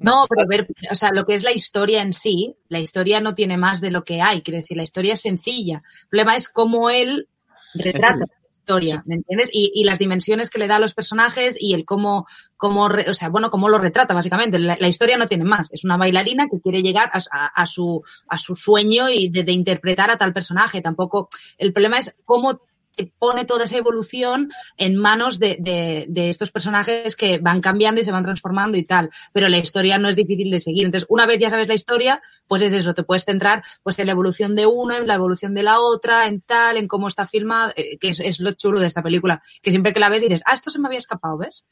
No, 0.00 0.24
pero 0.28 0.46
ver, 0.46 0.68
o 0.90 0.94
sea, 0.94 1.10
lo 1.12 1.24
que 1.24 1.34
es 1.34 1.42
la 1.42 1.52
historia 1.52 2.02
en 2.02 2.12
sí, 2.12 2.56
la 2.68 2.78
historia 2.78 3.20
no 3.20 3.34
tiene 3.34 3.56
más 3.56 3.80
de 3.80 3.90
lo 3.90 4.04
que 4.04 4.20
hay, 4.22 4.42
quiero 4.42 4.60
decir, 4.60 4.76
la 4.76 4.84
historia 4.84 5.14
es 5.14 5.20
sencilla. 5.20 5.82
El 6.02 6.08
problema 6.08 6.36
es 6.36 6.48
cómo 6.48 6.88
él 6.90 7.28
retrata 7.74 8.18
la 8.18 8.48
historia, 8.52 9.02
¿me 9.06 9.16
entiendes? 9.16 9.50
Y, 9.52 9.72
y 9.74 9.82
las 9.84 9.98
dimensiones 9.98 10.50
que 10.50 10.58
le 10.58 10.68
da 10.68 10.76
a 10.76 10.78
los 10.80 10.94
personajes 10.94 11.56
y 11.58 11.74
el 11.74 11.84
cómo, 11.84 12.26
cómo, 12.56 12.88
re- 12.88 13.10
o 13.10 13.14
sea, 13.14 13.28
bueno, 13.28 13.50
cómo 13.50 13.68
lo 13.68 13.78
retrata, 13.78 14.14
básicamente. 14.14 14.58
La, 14.60 14.76
la 14.78 14.88
historia 14.88 15.16
no 15.16 15.26
tiene 15.26 15.44
más. 15.44 15.72
Es 15.72 15.84
una 15.84 15.96
bailarina 15.96 16.46
que 16.48 16.60
quiere 16.60 16.82
llegar 16.82 17.10
a, 17.12 17.18
a- 17.32 17.46
a 17.62 17.66
su, 17.66 18.02
a 18.28 18.38
su 18.38 18.54
sueño 18.54 19.08
y 19.08 19.30
de, 19.30 19.42
de 19.42 19.52
interpretar 19.52 20.10
a 20.10 20.18
tal 20.18 20.32
personaje. 20.32 20.80
Tampoco, 20.80 21.28
el 21.56 21.72
problema 21.72 21.98
es 21.98 22.14
cómo 22.24 22.60
pone 23.06 23.44
toda 23.44 23.64
esa 23.64 23.76
evolución 23.76 24.50
en 24.76 24.96
manos 24.96 25.38
de, 25.38 25.56
de, 25.60 26.06
de, 26.08 26.28
estos 26.30 26.50
personajes 26.50 27.16
que 27.16 27.38
van 27.38 27.60
cambiando 27.60 28.00
y 28.00 28.04
se 28.04 28.12
van 28.12 28.24
transformando 28.24 28.76
y 28.76 28.82
tal. 28.82 29.10
Pero 29.32 29.48
la 29.48 29.58
historia 29.58 29.98
no 29.98 30.08
es 30.08 30.16
difícil 30.16 30.50
de 30.50 30.60
seguir. 30.60 30.84
Entonces, 30.84 31.06
una 31.08 31.26
vez 31.26 31.38
ya 31.38 31.50
sabes 31.50 31.68
la 31.68 31.74
historia, 31.74 32.22
pues 32.46 32.62
es 32.62 32.72
eso, 32.72 32.94
te 32.94 33.02
puedes 33.02 33.24
centrar 33.24 33.62
pues 33.82 33.98
en 33.98 34.06
la 34.06 34.12
evolución 34.12 34.54
de 34.54 34.66
una, 34.66 34.98
en 34.98 35.06
la 35.06 35.14
evolución 35.14 35.54
de 35.54 35.62
la 35.62 35.80
otra, 35.80 36.26
en 36.26 36.40
tal, 36.40 36.76
en 36.76 36.88
cómo 36.88 37.08
está 37.08 37.26
filmada, 37.26 37.72
eh, 37.76 37.98
que 37.98 38.08
es, 38.08 38.20
es, 38.20 38.40
lo 38.40 38.52
chulo 38.52 38.80
de 38.80 38.86
esta 38.86 39.02
película. 39.02 39.42
Que 39.62 39.70
siempre 39.70 39.92
que 39.92 40.00
la 40.00 40.08
ves 40.08 40.22
dices, 40.22 40.42
ah, 40.46 40.54
esto 40.54 40.70
se 40.70 40.78
me 40.78 40.88
había 40.88 40.98
escapado, 40.98 41.38
¿ves? 41.38 41.64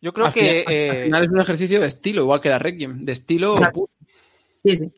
Yo 0.00 0.12
creo 0.12 0.26
al 0.26 0.32
que. 0.32 0.64
Final, 0.66 0.74
eh, 0.74 0.90
al 0.90 1.04
final 1.04 1.22
es 1.24 1.30
un 1.30 1.40
ejercicio 1.40 1.80
de 1.80 1.86
estilo, 1.86 2.22
igual 2.22 2.40
que 2.40 2.48
la 2.48 2.58
Requiem. 2.58 3.04
De 3.04 3.12
estilo. 3.12 3.56
Claro. 3.56 3.88
Sí, 4.64 4.76
sí. 4.76 4.92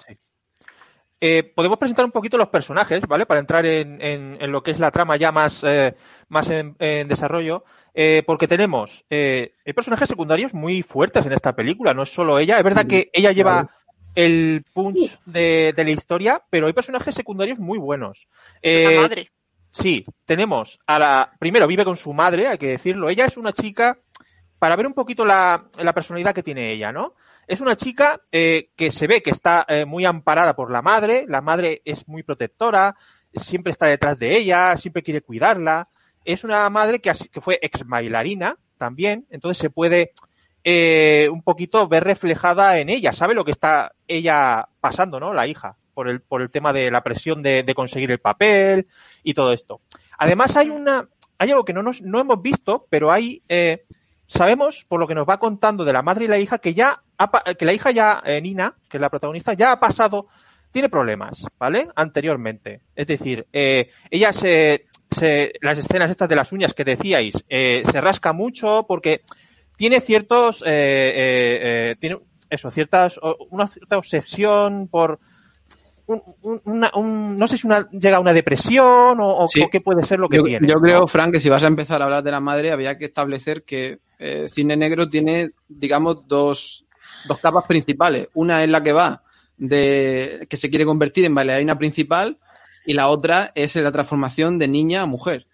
Eh, 1.26 1.43
podemos 1.43 1.78
presentar 1.78 2.04
un 2.04 2.11
poquito 2.11 2.37
los 2.37 2.50
personajes, 2.50 3.00
¿vale? 3.09 3.25
Para 3.25 3.40
entrar 3.40 3.64
en, 3.64 3.99
en, 4.02 4.37
en 4.38 4.52
lo 4.52 4.62
que 4.62 4.73
es 4.73 4.78
la 4.78 4.90
trama 4.90 5.16
ya 5.16 5.33
más, 5.33 5.64
eh, 5.64 5.95
más 6.28 6.50
en, 6.50 6.76
en, 6.78 7.09
desarrollo. 7.09 7.64
Eh, 7.95 8.23
porque 8.26 8.47
tenemos 8.47 9.07
hay 9.09 9.73
personajes 9.75 10.07
secundarios 10.07 10.52
muy 10.52 10.83
fuertes 10.83 11.25
en 11.25 11.33
esta 11.33 11.57
película, 11.57 11.95
no 11.95 12.02
es 12.02 12.11
solo 12.11 12.38
ella. 12.38 12.59
Es 12.59 12.64
verdad 12.64 12.87
que 12.87 13.09
ella 13.14 13.33
lleva 13.33 13.71
el 14.14 14.66
punch 14.75 15.19
de, 15.25 15.73
de 15.75 15.85
la 15.85 15.90
historia, 15.90 16.43
pero 16.50 16.66
hay 16.66 16.75
personajes 16.75 17.14
secundarios 17.14 17.59
muy 17.59 17.78
buenos. 17.78 18.28
la 18.62 19.00
madre. 19.00 19.31
Sí, 19.71 20.04
tenemos 20.26 20.78
a 20.87 20.99
la. 20.99 21.33
Primero, 21.38 21.66
vive 21.66 21.87
con 21.87 21.97
su 21.97 22.12
madre, 22.12 22.49
hay 22.49 22.59
que 22.59 22.69
decirlo. 22.69 23.09
Ella 23.09 23.25
es 23.25 23.38
una 23.38 23.52
chica 23.52 23.99
para 24.64 24.76
ver 24.76 24.87
un 24.87 24.94
poquito 24.94 25.26
la, 25.26 25.68
personalidad 25.94 26.33
que 26.35 26.42
tiene 26.42 26.71
ella, 26.71 26.90
¿no? 26.90 27.16
Es 27.47 27.61
una 27.61 27.76
chica 27.76 28.23
eh, 28.33 28.71
que 28.75 28.90
se 28.90 29.06
ve 29.06 29.23
que 29.23 29.28
está 29.28 29.66
eh, 29.68 29.85
muy 29.85 30.06
amparada 30.06 30.56
por 30.56 30.71
la 30.71 30.80
madre, 30.80 31.26
la 31.28 31.42
madre 31.42 31.83
es 31.85 32.09
muy 32.09 32.23
protectora, 32.23 32.97
siempre 33.35 33.73
está 33.73 33.85
detrás 33.85 34.18
de 34.18 34.35
ella, 34.35 34.75
siempre 34.78 35.02
quiere 35.02 35.21
cuidarla. 35.21 35.85
Es 36.25 36.44
una 36.44 36.71
madre 36.71 37.02
que, 37.02 37.12
fue 37.12 37.59
ex 37.61 37.85
bailarina 37.85 38.56
también, 38.78 39.26
entonces 39.28 39.61
se 39.61 39.68
puede 39.68 40.12
eh, 40.64 41.28
un 41.30 41.42
poquito 41.42 41.87
ver 41.87 42.04
reflejada 42.04 42.78
en 42.78 42.88
ella, 42.88 43.12
sabe 43.12 43.35
lo 43.35 43.44
que 43.44 43.50
está 43.50 43.92
ella 44.09 44.66
pasando, 44.80 45.21
¿no? 45.21 45.35
La 45.35 45.47
hija, 45.47 45.76
por 45.92 46.09
el, 46.09 46.23
por 46.23 46.40
el 46.40 46.49
tema 46.49 46.73
de 46.73 46.90
la 46.90 47.02
presión 47.02 47.42
de, 47.42 47.71
conseguir 47.76 48.11
el 48.11 48.18
papel 48.18 48.87
y 49.23 49.35
todo 49.35 49.52
esto. 49.52 49.83
Además 50.16 50.56
hay 50.56 50.71
una, 50.71 51.06
hay 51.37 51.50
algo 51.50 51.66
que 51.66 51.75
no, 51.75 51.83
nos, 51.83 52.00
no 52.00 52.18
hemos 52.18 52.40
visto, 52.40 52.87
pero 52.88 53.12
hay, 53.12 53.42
sabemos, 54.26 54.85
por 54.88 55.00
lo 55.00 55.07
que 55.07 55.14
nos 55.14 55.28
va 55.28 55.38
contando 55.38 55.85
de 55.85 55.93
la 55.93 56.02
madre 56.02 56.25
y 56.25 56.28
la 56.28 56.38
hija, 56.38 56.59
que 56.59 56.75
ya, 56.75 57.02
ha, 57.19 57.54
que 57.54 57.64
la 57.64 57.73
hija 57.73 57.90
ya, 57.90 58.23
eh, 58.25 58.40
Nina, 58.40 58.75
que 58.88 58.97
es 58.97 59.00
la 59.00 59.11
protagonista, 59.11 59.54
ya 59.54 59.73
ha 59.73 59.81
pasado, 59.81 60.26
tiene 60.71 60.88
problemas, 60.88 61.45
¿vale? 61.59 61.88
Anteriormente. 61.95 62.81
Es 62.97 63.07
decir, 63.07 63.47
eh, 63.52 63.90
ella 64.11 64.33
se, 64.33 64.87
se, 65.11 65.52
las 65.61 65.78
escenas 65.78 66.11
estas 66.11 66.28
de 66.28 66.37
las 66.37 66.52
uñas 66.52 66.75
que 66.75 66.85
decíais, 66.85 67.45
eh, 67.49 67.83
se 67.90 68.00
rasca 68.00 68.33
mucho 68.33 68.85
porque 68.88 69.23
tiene 69.76 70.00
ciertos, 70.00 70.64
eh, 70.66 71.95
tiene 72.00 72.19
eso, 72.50 72.71
ciertas, 72.71 73.21
una 73.50 73.66
cierta 73.66 73.99
obsesión 73.99 74.88
por, 74.88 75.21
un, 76.06 76.61
una, 76.64 76.90
un, 76.94 77.38
no 77.38 77.49
sé 77.49 77.56
si 77.56 77.66
una, 77.66 77.88
llega 77.90 78.18
a 78.18 78.20
una 78.20 78.32
depresión 78.32 79.20
o, 79.20 79.37
o, 79.37 79.49
sí. 79.49 79.62
o, 79.62 79.70
qué 79.70 79.80
puede 79.80 80.02
ser 80.02 80.18
lo 80.18 80.28
que 80.28 80.38
yo, 80.38 80.42
tiene. 80.42 80.68
Yo 80.68 80.75
creo, 80.75 81.06
Frank, 81.06 81.32
que 81.32 81.40
si 81.40 81.49
vas 81.49 81.64
a 81.64 81.68
empezar 81.68 82.00
a 82.02 82.04
hablar 82.04 82.23
de 82.23 82.30
la 82.30 82.40
madre, 82.40 82.73
había 82.73 82.99
que 82.99 83.06
establecer 83.06 83.64
que 83.64 84.00
eh, 84.18 84.49
Cine 84.52 84.76
Negro 84.76 85.08
tiene, 85.08 85.50
digamos, 85.68 86.28
dos, 86.28 86.84
dos 87.26 87.38
capas 87.38 87.64
principales. 87.66 88.28
Una 88.34 88.62
es 88.62 88.70
la 88.70 88.82
que 88.82 88.92
va 88.92 89.23
de 89.56 90.46
que 90.49 90.56
se 90.56 90.68
quiere 90.68 90.84
convertir 90.84 91.25
en 91.25 91.34
bailarina 91.34 91.78
principal 91.78 92.38
y 92.84 92.92
la 92.92 93.08
otra 93.08 93.52
es 93.54 93.76
la 93.76 93.92
transformación 93.92 94.58
de 94.58 94.68
niña 94.68 95.02
a 95.02 95.06
mujer, 95.06 95.46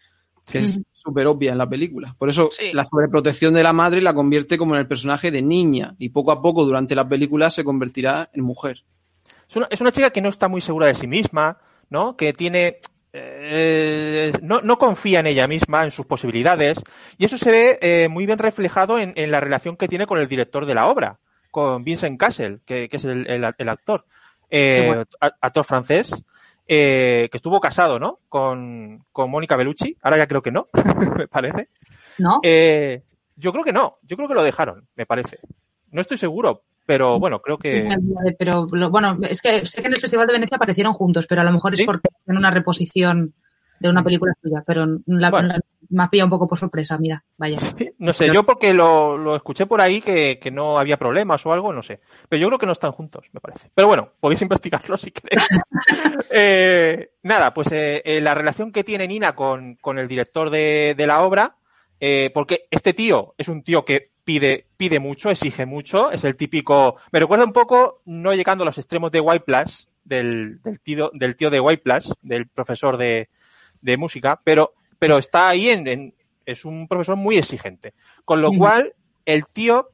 que 0.50 0.58
es 0.58 0.82
súper 0.92 1.26
obvia 1.26 1.52
en 1.52 1.58
la 1.58 1.68
película. 1.68 2.16
Por 2.18 2.28
eso 2.28 2.50
sí. 2.50 2.72
la 2.72 2.84
sobreprotección 2.84 3.54
de 3.54 3.62
la 3.62 3.72
madre 3.72 4.02
la 4.02 4.14
convierte 4.14 4.58
como 4.58 4.74
en 4.74 4.80
el 4.80 4.88
personaje 4.88 5.30
de 5.30 5.42
niña 5.42 5.94
y 5.98 6.08
poco 6.08 6.32
a 6.32 6.42
poco 6.42 6.64
durante 6.64 6.94
la 6.94 7.08
película 7.08 7.50
se 7.50 7.64
convertirá 7.64 8.30
en 8.32 8.44
mujer. 8.44 8.84
Es 9.50 9.56
una, 9.56 9.66
es 9.68 9.80
una 9.80 9.90
chica 9.90 10.10
que 10.10 10.20
no 10.20 10.28
está 10.28 10.46
muy 10.46 10.60
segura 10.60 10.86
de 10.86 10.94
sí 10.94 11.08
misma, 11.08 11.58
¿no? 11.88 12.16
Que 12.16 12.32
tiene 12.32 12.78
eh, 13.12 14.32
no, 14.42 14.60
no, 14.60 14.78
confía 14.78 15.18
en 15.18 15.26
ella 15.26 15.48
misma, 15.48 15.82
en 15.82 15.90
sus 15.90 16.06
posibilidades, 16.06 16.80
y 17.18 17.24
eso 17.24 17.36
se 17.36 17.50
ve 17.50 17.78
eh, 17.82 18.08
muy 18.08 18.26
bien 18.26 18.38
reflejado 18.38 19.00
en, 19.00 19.12
en, 19.16 19.32
la 19.32 19.40
relación 19.40 19.76
que 19.76 19.88
tiene 19.88 20.06
con 20.06 20.20
el 20.20 20.28
director 20.28 20.66
de 20.66 20.74
la 20.74 20.86
obra, 20.86 21.18
con 21.50 21.82
Vincent 21.82 22.20
Cassel, 22.20 22.60
que, 22.64 22.88
que 22.88 22.96
es 22.96 23.04
el, 23.04 23.28
el, 23.28 23.52
el 23.58 23.68
actor, 23.68 24.04
eh, 24.48 24.84
bueno. 24.86 25.04
actor 25.40 25.64
francés, 25.64 26.14
eh, 26.68 27.28
que 27.32 27.36
estuvo 27.36 27.58
casado, 27.58 27.98
¿no? 27.98 28.20
Con, 28.28 29.04
con 29.10 29.28
Mónica 29.28 29.56
Bellucci, 29.56 29.96
ahora 30.02 30.18
ya 30.18 30.28
creo 30.28 30.42
que 30.42 30.52
no, 30.52 30.68
me 31.18 31.26
parece. 31.26 31.70
¿No? 32.18 32.38
Eh, 32.44 33.02
yo 33.34 33.50
creo 33.50 33.64
que 33.64 33.72
no, 33.72 33.98
yo 34.02 34.16
creo 34.16 34.28
que 34.28 34.34
lo 34.34 34.44
dejaron, 34.44 34.86
me 34.94 35.06
parece. 35.06 35.40
No 35.90 36.00
estoy 36.00 36.18
seguro, 36.18 36.62
pero 36.90 37.20
bueno, 37.20 37.40
creo 37.40 37.56
que. 37.56 37.88
Pero 38.36 38.66
bueno, 38.66 39.16
es 39.22 39.40
que 39.40 39.64
sé 39.64 39.80
que 39.80 39.86
en 39.86 39.94
el 39.94 40.00
Festival 40.00 40.26
de 40.26 40.32
Venecia 40.32 40.56
aparecieron 40.56 40.92
juntos, 40.92 41.24
pero 41.28 41.40
a 41.40 41.44
lo 41.44 41.52
mejor 41.52 41.72
es 41.72 41.82
porque 41.84 42.08
en 42.26 42.36
una 42.36 42.50
reposición 42.50 43.32
de 43.78 43.88
una 43.88 44.02
película 44.02 44.32
suya, 44.42 44.64
pero 44.66 44.86
la, 45.06 45.30
bueno. 45.30 45.48
la, 45.50 45.60
me 45.88 46.02
ha 46.02 46.10
pillado 46.10 46.26
un 46.26 46.30
poco 46.30 46.48
por 46.48 46.58
sorpresa, 46.58 46.98
mira, 46.98 47.22
vaya. 47.38 47.58
Sí, 47.78 47.92
no 47.98 48.12
sé, 48.12 48.34
yo 48.34 48.44
porque 48.44 48.74
lo, 48.74 49.16
lo 49.16 49.36
escuché 49.36 49.66
por 49.66 49.80
ahí 49.80 50.00
que, 50.00 50.40
que, 50.42 50.50
no 50.50 50.80
había 50.80 50.98
problemas 50.98 51.46
o 51.46 51.52
algo, 51.52 51.72
no 51.72 51.84
sé. 51.84 52.00
Pero 52.28 52.40
yo 52.40 52.48
creo 52.48 52.58
que 52.58 52.66
no 52.66 52.72
están 52.72 52.90
juntos, 52.90 53.24
me 53.32 53.38
parece. 53.38 53.70
Pero 53.72 53.86
bueno, 53.86 54.10
podéis 54.18 54.42
investigarlo 54.42 54.96
si 54.96 55.12
queréis. 55.12 55.46
eh, 56.32 57.12
nada, 57.22 57.54
pues 57.54 57.70
eh, 57.70 58.02
eh, 58.04 58.20
la 58.20 58.34
relación 58.34 58.72
que 58.72 58.82
tiene 58.82 59.06
Nina 59.06 59.32
con, 59.32 59.76
con 59.76 60.00
el 60.00 60.08
director 60.08 60.50
de, 60.50 60.96
de 60.98 61.06
la 61.06 61.20
obra, 61.22 61.54
eh, 62.00 62.32
porque 62.34 62.66
este 62.68 62.94
tío 62.94 63.34
es 63.38 63.46
un 63.46 63.62
tío 63.62 63.84
que 63.84 64.10
pide, 64.24 64.66
pide 64.76 65.00
mucho, 65.00 65.30
exige 65.30 65.66
mucho, 65.66 66.10
es 66.10 66.24
el 66.24 66.36
típico, 66.36 66.96
me 67.12 67.20
recuerda 67.20 67.44
un 67.44 67.52
poco, 67.52 68.02
no 68.04 68.34
llegando 68.34 68.62
a 68.62 68.66
los 68.66 68.78
extremos 68.78 69.10
de 69.10 69.20
White 69.20 69.44
Plus, 69.44 69.88
del, 70.04 70.60
del, 70.62 70.80
tío, 70.80 71.10
del 71.14 71.36
tío 71.36 71.50
de 71.50 71.60
White 71.60 71.82
Plus, 71.82 72.12
del 72.22 72.48
profesor 72.48 72.96
de, 72.96 73.28
de 73.80 73.96
música, 73.96 74.40
pero, 74.44 74.74
pero 74.98 75.18
está 75.18 75.48
ahí 75.48 75.68
en, 75.68 75.86
en, 75.86 76.14
es 76.46 76.64
un 76.64 76.88
profesor 76.88 77.16
muy 77.16 77.38
exigente. 77.38 77.94
Con 78.24 78.40
lo 78.42 78.52
cual, 78.52 78.94
el 79.24 79.46
tío 79.46 79.90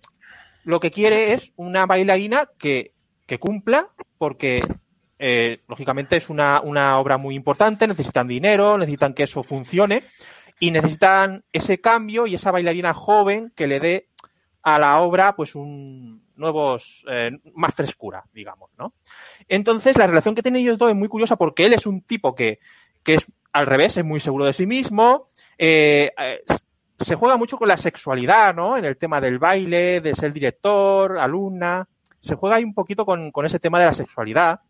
lo 0.65 0.81
que 0.81 0.91
quiere 0.91 1.33
es 1.33 1.53
una 1.57 1.87
bailarina 1.87 2.51
que, 2.59 2.93
que 3.27 3.39
cumpla, 3.39 3.91
porque 4.19 4.61
eh, 5.19 5.61
lógicamente 5.69 6.17
es 6.17 6.29
una, 6.29 6.61
una 6.61 6.99
obra 6.99 7.19
muy 7.19 7.35
importante, 7.35 7.87
necesitan 7.87 8.27
dinero, 8.27 8.77
necesitan 8.77 9.15
que 9.15 9.25
eso 9.25 9.43
funcione 9.43 10.05
y 10.59 10.71
necesitan 10.71 11.45
ese 11.53 11.81
cambio 11.81 12.27
y 12.27 12.35
esa 12.35 12.51
bailarina 12.51 12.95
joven 12.95 13.53
que 13.55 13.67
le 13.67 13.81
dé 13.81 14.09
a 14.67 14.79
la 14.79 15.01
obra 15.01 15.37
pues 15.37 15.55
un 15.55 16.23
nuevos 16.37 17.05
eh, 17.09 17.31
más 17.55 17.75
frescura 17.75 18.25
digamos 18.33 18.71
no 18.79 18.95
entonces 19.49 19.97
la 19.97 20.07
relación 20.07 20.35
que 20.35 20.43
tiene 20.43 20.59
ellos 20.59 20.79
dos 20.79 20.91
es 20.91 20.97
muy 20.97 21.09
curiosa 21.09 21.37
porque 21.37 21.67
él 21.67 21.73
es 21.73 21.87
un 21.87 22.03
tipo 22.03 22.35
que 22.35 22.59
que 23.03 23.15
es 23.15 23.27
al 23.53 23.67
revés 23.67 23.97
es 23.97 24.05
muy 24.05 24.21
seguro 24.21 24.45
de 24.45 24.53
sí 24.53 24.67
mismo 24.67 25.29
eh, 25.57 26.13
se 26.99 27.15
juega 27.15 27.37
mucho 27.37 27.59
con 27.59 27.69
la 27.69 27.77
sexualidad 27.77 28.55
no 28.55 28.77
en 28.77 28.85
el 28.85 28.97
tema 28.97 29.21
del 29.21 29.39
baile 29.39 30.01
de 30.01 30.15
ser 30.15 30.33
director 30.33 31.19
alumna 31.19 31.89
se 32.27 32.35
juega 32.35 32.57
ahí 32.57 32.65
un 32.65 32.75
poquito 32.75 33.07
con, 33.07 33.31
con 33.31 33.47
ese 33.47 33.61
tema 33.61 33.79
de 33.79 33.87
la 33.87 33.93
sexualidad. 33.93 34.61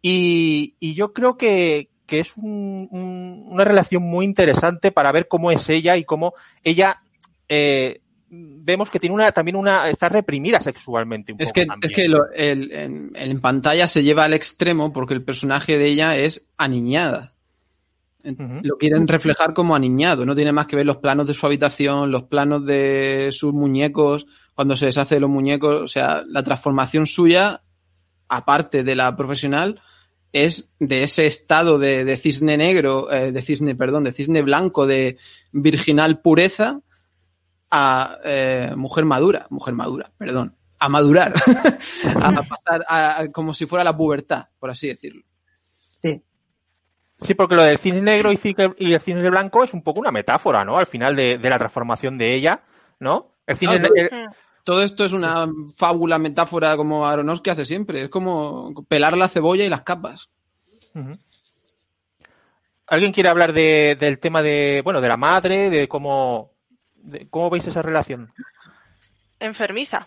Y, 0.00 0.76
y 0.78 0.94
yo 0.94 1.12
creo 1.12 1.36
que, 1.36 1.90
que 2.06 2.20
es 2.20 2.36
un, 2.36 2.88
un, 2.90 3.46
una 3.48 3.64
relación 3.64 4.04
muy 4.04 4.24
interesante 4.24 4.92
para 4.92 5.10
ver 5.12 5.26
cómo 5.26 5.50
es 5.50 5.68
ella 5.68 5.96
y 5.96 6.04
cómo 6.04 6.34
ella 6.62 7.02
eh, 7.48 8.00
vemos 8.28 8.90
que 8.90 8.98
tiene 8.98 9.14
una 9.14 9.30
también 9.32 9.56
una 9.56 9.88
está 9.88 10.08
reprimida 10.08 10.60
sexualmente 10.60 11.32
un 11.32 11.40
es 11.40 11.48
poco 11.48 11.54
que 11.54 11.66
también. 11.66 11.90
es 11.90 11.96
que 11.96 12.08
lo, 12.08 12.30
el, 12.34 12.72
en, 12.72 13.12
en, 13.14 13.40
pantalla 13.40 13.86
se 13.86 14.02
lleva 14.02 14.24
al 14.24 14.34
extremo 14.34 14.92
porque 14.92 15.14
el 15.14 15.22
personaje 15.22 15.78
de 15.78 15.86
ella 15.86 16.16
es 16.16 16.46
aniñada 16.56 17.34
uh 18.24 18.28
-huh. 18.30 18.60
lo 18.64 18.76
quieren 18.78 19.06
reflejar 19.06 19.54
como 19.54 19.76
aniñado 19.76 20.26
no 20.26 20.34
tiene 20.34 20.52
más 20.52 20.66
que 20.66 20.76
ver 20.76 20.86
los 20.86 20.96
planos 20.96 21.26
de 21.28 21.34
su 21.34 21.46
habitación 21.46 22.10
los 22.10 22.24
planos 22.24 22.66
de 22.66 23.28
sus 23.30 23.52
muñecos 23.52 24.26
cuando 24.54 24.76
se 24.76 24.86
deshace 24.86 25.16
de 25.16 25.20
los 25.20 25.30
muñecos 25.30 25.82
o 25.82 25.88
sea 25.88 26.24
la 26.26 26.42
transformación 26.42 27.06
suya 27.06 27.62
aparte 28.28 28.82
de 28.82 28.96
la 28.96 29.14
profesional 29.14 29.80
es 30.32 30.72
de 30.78 31.02
ese 31.02 31.26
estado 31.26 31.78
de, 31.78 32.04
de 32.04 32.16
cisne 32.18 32.58
negro, 32.58 33.10
eh, 33.10 33.32
de 33.32 33.40
cisne, 33.42 33.74
perdón, 33.74 34.04
de 34.04 34.12
cisne 34.12 34.42
blanco, 34.42 34.86
de 34.86 35.16
virginal 35.52 36.20
pureza, 36.20 36.80
a 37.70 38.18
eh, 38.24 38.72
mujer 38.76 39.04
madura, 39.04 39.46
mujer 39.50 39.74
madura, 39.74 40.10
perdón, 40.16 40.56
a 40.78 40.88
madurar, 40.88 41.34
a 42.22 42.42
pasar 42.42 42.84
a, 42.88 43.20
a, 43.20 43.32
como 43.32 43.54
si 43.54 43.66
fuera 43.66 43.84
la 43.84 43.96
pubertad, 43.96 44.48
por 44.58 44.70
así 44.70 44.88
decirlo. 44.88 45.24
Sí. 46.00 46.22
Sí, 47.18 47.34
porque 47.34 47.56
lo 47.56 47.62
del 47.62 47.78
cisne 47.78 48.02
negro 48.02 48.32
y, 48.32 48.38
y 48.78 48.92
el 48.92 49.00
cisne 49.00 49.30
blanco 49.30 49.64
es 49.64 49.72
un 49.72 49.82
poco 49.82 50.00
una 50.00 50.12
metáfora, 50.12 50.64
¿no? 50.64 50.76
Al 50.76 50.86
final 50.86 51.16
de, 51.16 51.38
de 51.38 51.50
la 51.50 51.58
transformación 51.58 52.18
de 52.18 52.34
ella, 52.34 52.62
¿no? 53.00 53.32
El 53.46 53.56
cisne, 53.56 53.80
no, 53.80 53.88
el, 53.94 54.10
todo 54.66 54.82
esto 54.82 55.04
es 55.04 55.12
una 55.12 55.48
fábula, 55.76 56.18
metáfora 56.18 56.76
como 56.76 57.06
Aronofsky 57.06 57.50
hace 57.50 57.64
siempre. 57.64 58.02
Es 58.02 58.08
como 58.08 58.74
pelar 58.88 59.16
la 59.16 59.28
cebolla 59.28 59.64
y 59.64 59.68
las 59.68 59.82
capas. 59.82 60.28
Uh 60.92 60.98
-huh. 60.98 61.20
¿Alguien 62.88 63.12
quiere 63.12 63.28
hablar 63.28 63.52
de, 63.52 63.96
del 63.98 64.18
tema 64.18 64.42
de, 64.42 64.80
bueno, 64.82 65.00
de 65.00 65.06
la 65.06 65.16
madre, 65.16 65.70
de 65.70 65.86
cómo, 65.86 66.55
cómo 67.30 67.50
veis 67.50 67.66
esa 67.66 67.82
relación? 67.82 68.30
Enfermiza. 69.40 70.06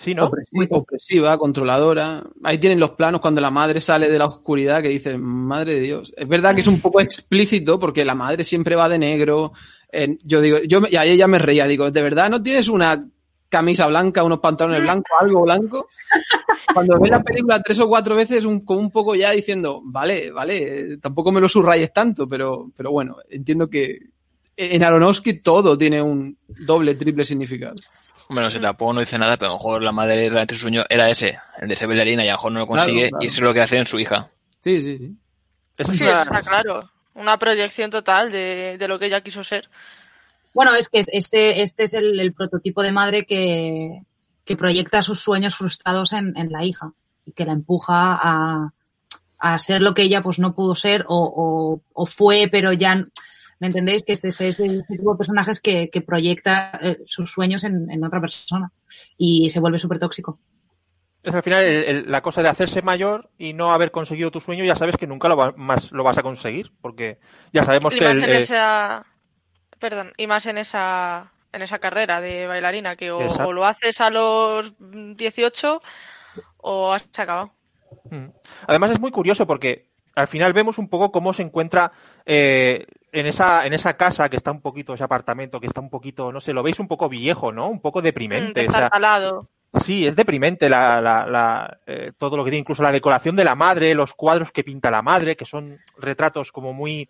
Sí, 0.00 0.14
¿no? 0.14 0.26
Opresiva, 0.26 0.66
opresiva, 0.78 1.38
controladora. 1.38 2.22
Ahí 2.42 2.56
tienen 2.56 2.80
los 2.80 2.92
planos 2.92 3.20
cuando 3.20 3.42
la 3.42 3.50
madre 3.50 3.82
sale 3.82 4.08
de 4.08 4.18
la 4.18 4.24
oscuridad 4.24 4.80
que 4.80 4.88
dice, 4.88 5.18
madre 5.18 5.74
de 5.74 5.80
Dios. 5.80 6.14
Es 6.16 6.26
verdad 6.26 6.54
que 6.54 6.62
es 6.62 6.66
un 6.66 6.80
poco 6.80 7.02
explícito 7.02 7.78
porque 7.78 8.02
la 8.04 8.14
madre 8.14 8.44
siempre 8.44 8.76
va 8.76 8.88
de 8.88 8.98
negro. 8.98 9.52
Eh, 9.92 10.16
yo 10.24 10.40
digo, 10.40 10.58
yo 10.66 10.80
y 10.90 10.96
ahí 10.96 11.10
ella 11.10 11.26
me 11.26 11.38
reía, 11.38 11.66
digo, 11.66 11.90
¿de 11.90 12.02
verdad 12.02 12.30
no 12.30 12.42
tienes 12.42 12.68
una 12.68 13.06
camisa 13.50 13.88
blanca, 13.88 14.22
unos 14.22 14.40
pantalones 14.40 14.80
blancos, 14.80 15.12
algo 15.20 15.42
blanco? 15.42 15.88
Cuando 16.72 16.98
ves 16.98 17.10
la 17.10 17.22
película 17.22 17.60
tres 17.62 17.78
o 17.80 17.88
cuatro 17.88 18.14
veces, 18.14 18.46
un, 18.46 18.64
como 18.64 18.80
un 18.80 18.90
poco 18.90 19.14
ya 19.14 19.32
diciendo, 19.32 19.82
vale, 19.84 20.30
vale, 20.30 20.96
tampoco 20.96 21.30
me 21.30 21.42
lo 21.42 21.48
subrayes 21.48 21.92
tanto, 21.92 22.26
pero, 22.26 22.70
pero 22.74 22.90
bueno, 22.90 23.16
entiendo 23.28 23.68
que 23.68 23.98
en 24.74 24.84
Aronofsky 24.84 25.34
todo 25.40 25.76
tiene 25.78 26.00
un 26.02 26.36
doble, 26.48 26.94
triple 26.94 27.24
significado. 27.24 27.74
Bueno, 28.28 28.50
se 28.50 28.60
tampoco 28.60 28.92
no 28.92 29.00
dice 29.00 29.18
nada, 29.18 29.36
pero 29.36 29.50
a 29.50 29.54
lo 29.54 29.58
mejor 29.58 29.82
la 29.82 29.90
madre 29.92 30.28
realmente 30.28 30.54
su 30.54 30.60
sueño 30.62 30.84
era 30.88 31.10
ese, 31.10 31.38
el 31.60 31.68
de 31.68 31.76
ser 31.76 31.88
bailarina, 31.88 32.24
y 32.24 32.28
a 32.28 32.32
lo 32.32 32.36
mejor 32.38 32.52
no 32.52 32.58
lo 32.60 32.66
consigue, 32.66 32.92
Claro, 32.92 33.10
claro. 33.10 33.24
y 33.24 33.26
eso 33.26 33.34
es 33.36 33.40
lo 33.42 33.54
que 33.54 33.60
hace 33.60 33.78
en 33.78 33.86
su 33.86 33.98
hija. 33.98 34.30
Sí, 34.60 34.82
sí, 34.82 34.98
sí. 34.98 35.16
Es 35.78 35.86
Sí, 35.88 36.04
una- 36.04 36.22
está 36.22 36.40
claro. 36.42 36.90
Una 37.14 37.38
proyección 37.38 37.90
total 37.90 38.30
de, 38.30 38.76
de 38.78 38.88
lo 38.88 38.98
que 39.00 39.06
ella 39.06 39.20
quiso 39.22 39.42
ser. 39.42 39.68
Bueno, 40.54 40.74
es 40.76 40.88
que 40.88 41.02
este, 41.06 41.60
este 41.62 41.82
es 41.84 41.94
el, 41.94 42.18
el 42.20 42.32
prototipo 42.32 42.82
de 42.82 42.92
madre 42.92 43.24
que, 43.24 44.02
que 44.44 44.56
proyecta 44.56 45.02
sus 45.02 45.20
sueños 45.20 45.56
frustrados 45.56 46.12
en, 46.12 46.36
en 46.36 46.52
la 46.52 46.64
hija 46.64 46.92
y 47.26 47.32
que 47.32 47.44
la 47.44 47.52
empuja 47.52 48.18
a, 48.22 48.72
a 49.38 49.58
ser 49.58 49.80
lo 49.82 49.92
que 49.94 50.02
ella 50.02 50.22
pues 50.22 50.38
no 50.38 50.54
pudo 50.54 50.76
ser 50.76 51.04
o, 51.08 51.16
o, 51.18 51.80
o 51.92 52.06
fue, 52.06 52.48
pero 52.50 52.72
ya, 52.72 53.04
¿me 53.60 53.68
entendéis? 53.68 54.02
Que 54.02 54.12
este 54.12 54.28
es 54.28 54.40
ese 54.40 54.82
tipo 54.88 55.12
de 55.12 55.18
personajes 55.18 55.60
que, 55.60 55.88
que 55.90 56.00
proyecta 56.00 56.72
eh, 56.82 56.98
sus 57.06 57.30
sueños 57.30 57.62
en, 57.64 57.90
en 57.90 58.04
otra 58.04 58.20
persona 58.20 58.72
y 59.16 59.48
se 59.50 59.60
vuelve 59.60 59.78
súper 59.78 59.98
tóxico. 60.00 60.40
Es 61.22 61.34
al 61.34 61.42
final 61.42 61.62
el- 61.64 61.84
el- 61.84 62.10
la 62.10 62.22
cosa 62.22 62.42
de 62.42 62.48
hacerse 62.48 62.80
mayor 62.82 63.30
y 63.38 63.52
no 63.52 63.72
haber 63.72 63.90
conseguido 63.90 64.30
tu 64.30 64.40
sueño, 64.40 64.64
ya 64.64 64.74
sabes 64.74 64.96
que 64.96 65.06
nunca 65.06 65.28
lo, 65.28 65.36
va- 65.36 65.52
más 65.56 65.92
lo 65.92 66.02
vas 66.02 66.16
a 66.18 66.22
conseguir, 66.22 66.72
porque 66.80 67.18
ya 67.52 67.62
sabemos 67.62 67.94
Y 67.94 67.98
que 67.98 68.04
más 68.06 68.14
el, 68.14 68.24
en 68.24 68.30
eh, 68.30 68.38
esa. 68.38 69.06
Perdón, 69.78 70.12
y 70.16 70.26
más 70.26 70.46
en 70.46 70.58
esa. 70.58 71.32
En 71.52 71.62
esa 71.62 71.80
carrera 71.80 72.20
de 72.20 72.46
bailarina, 72.46 72.94
que 72.94 73.10
o 73.10 73.52
lo 73.52 73.66
haces 73.66 74.00
a 74.00 74.08
los 74.08 74.72
18 74.78 75.82
o 76.58 76.92
has 76.92 77.04
acabado. 77.18 77.52
Mm. 78.08 78.26
Además 78.68 78.92
es 78.92 79.00
muy 79.00 79.10
curioso 79.10 79.48
porque 79.48 79.90
al 80.14 80.28
final 80.28 80.52
vemos 80.52 80.78
un 80.78 80.88
poco 80.88 81.10
cómo 81.10 81.32
se 81.32 81.42
encuentra 81.42 81.90
eh, 82.24 82.86
en 83.12 83.26
esa 83.26 83.66
en 83.66 83.72
esa 83.72 83.96
casa 83.96 84.28
que 84.28 84.36
está 84.36 84.50
un 84.50 84.60
poquito 84.60 84.94
ese 84.94 85.04
apartamento 85.04 85.60
que 85.60 85.66
está 85.66 85.80
un 85.80 85.90
poquito 85.90 86.32
no 86.32 86.40
sé 86.40 86.52
lo 86.52 86.62
veis 86.62 86.78
un 86.78 86.88
poco 86.88 87.08
viejo 87.08 87.52
no 87.52 87.68
un 87.68 87.80
poco 87.80 88.00
Mm, 88.00 88.04
deprimente 88.04 88.60
de 88.60 88.68
o 88.68 88.72
sea, 88.72 88.84
estar 88.86 88.90
al 88.92 89.02
lado. 89.02 89.48
sí 89.80 90.06
es 90.06 90.16
deprimente 90.16 90.68
la, 90.68 91.00
la, 91.00 91.26
la, 91.26 91.78
eh, 91.86 92.12
todo 92.16 92.36
lo 92.36 92.44
que 92.44 92.50
tiene 92.50 92.60
incluso 92.60 92.82
la 92.82 92.92
decoración 92.92 93.36
de 93.36 93.44
la 93.44 93.54
madre 93.54 93.94
los 93.94 94.14
cuadros 94.14 94.52
que 94.52 94.64
pinta 94.64 94.90
la 94.90 95.02
madre 95.02 95.36
que 95.36 95.44
son 95.44 95.78
retratos 95.98 96.52
como 96.52 96.72
muy 96.72 97.08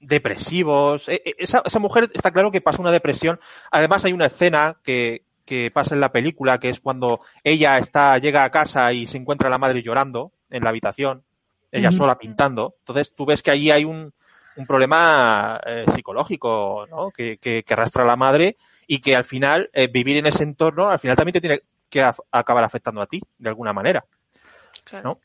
depresivos 0.00 1.08
Eh, 1.08 1.22
eh, 1.24 1.34
esa, 1.38 1.62
esa 1.64 1.78
mujer 1.78 2.10
está 2.14 2.30
claro 2.30 2.50
que 2.50 2.60
pasa 2.60 2.82
una 2.82 2.90
depresión 2.90 3.38
además 3.70 4.04
hay 4.04 4.12
una 4.12 4.26
escena 4.26 4.78
que 4.82 5.22
que 5.44 5.70
pasa 5.70 5.94
en 5.94 6.00
la 6.00 6.12
película 6.12 6.58
que 6.58 6.68
es 6.68 6.80
cuando 6.80 7.20
ella 7.42 7.78
está 7.78 8.18
llega 8.18 8.44
a 8.44 8.50
casa 8.50 8.92
y 8.92 9.06
se 9.06 9.16
encuentra 9.18 9.48
a 9.48 9.50
la 9.50 9.58
madre 9.58 9.82
llorando 9.82 10.32
en 10.48 10.62
la 10.62 10.70
habitación 10.70 11.24
ella 11.72 11.90
sola 11.92 12.18
pintando. 12.18 12.74
Entonces 12.80 13.14
tú 13.14 13.26
ves 13.26 13.42
que 13.42 13.50
allí 13.50 13.70
hay 13.70 13.84
un, 13.84 14.12
un 14.56 14.66
problema 14.66 15.60
eh, 15.64 15.84
psicológico 15.94 16.86
¿no? 16.90 17.10
que, 17.10 17.38
que, 17.38 17.62
que 17.62 17.72
arrastra 17.74 18.02
a 18.02 18.06
la 18.06 18.16
madre 18.16 18.56
y 18.86 19.00
que 19.00 19.14
al 19.16 19.24
final 19.24 19.70
eh, 19.72 19.88
vivir 19.88 20.16
en 20.16 20.26
ese 20.26 20.42
entorno 20.42 20.88
al 20.88 20.98
final 20.98 21.16
también 21.16 21.34
te 21.34 21.40
tiene 21.40 21.60
que 21.88 22.02
af- 22.02 22.22
acabar 22.30 22.64
afectando 22.64 23.00
a 23.00 23.06
ti 23.06 23.20
de 23.38 23.48
alguna 23.48 23.72
manera. 23.72 24.04
Claro. 24.84 25.08
¿no? 25.08 25.20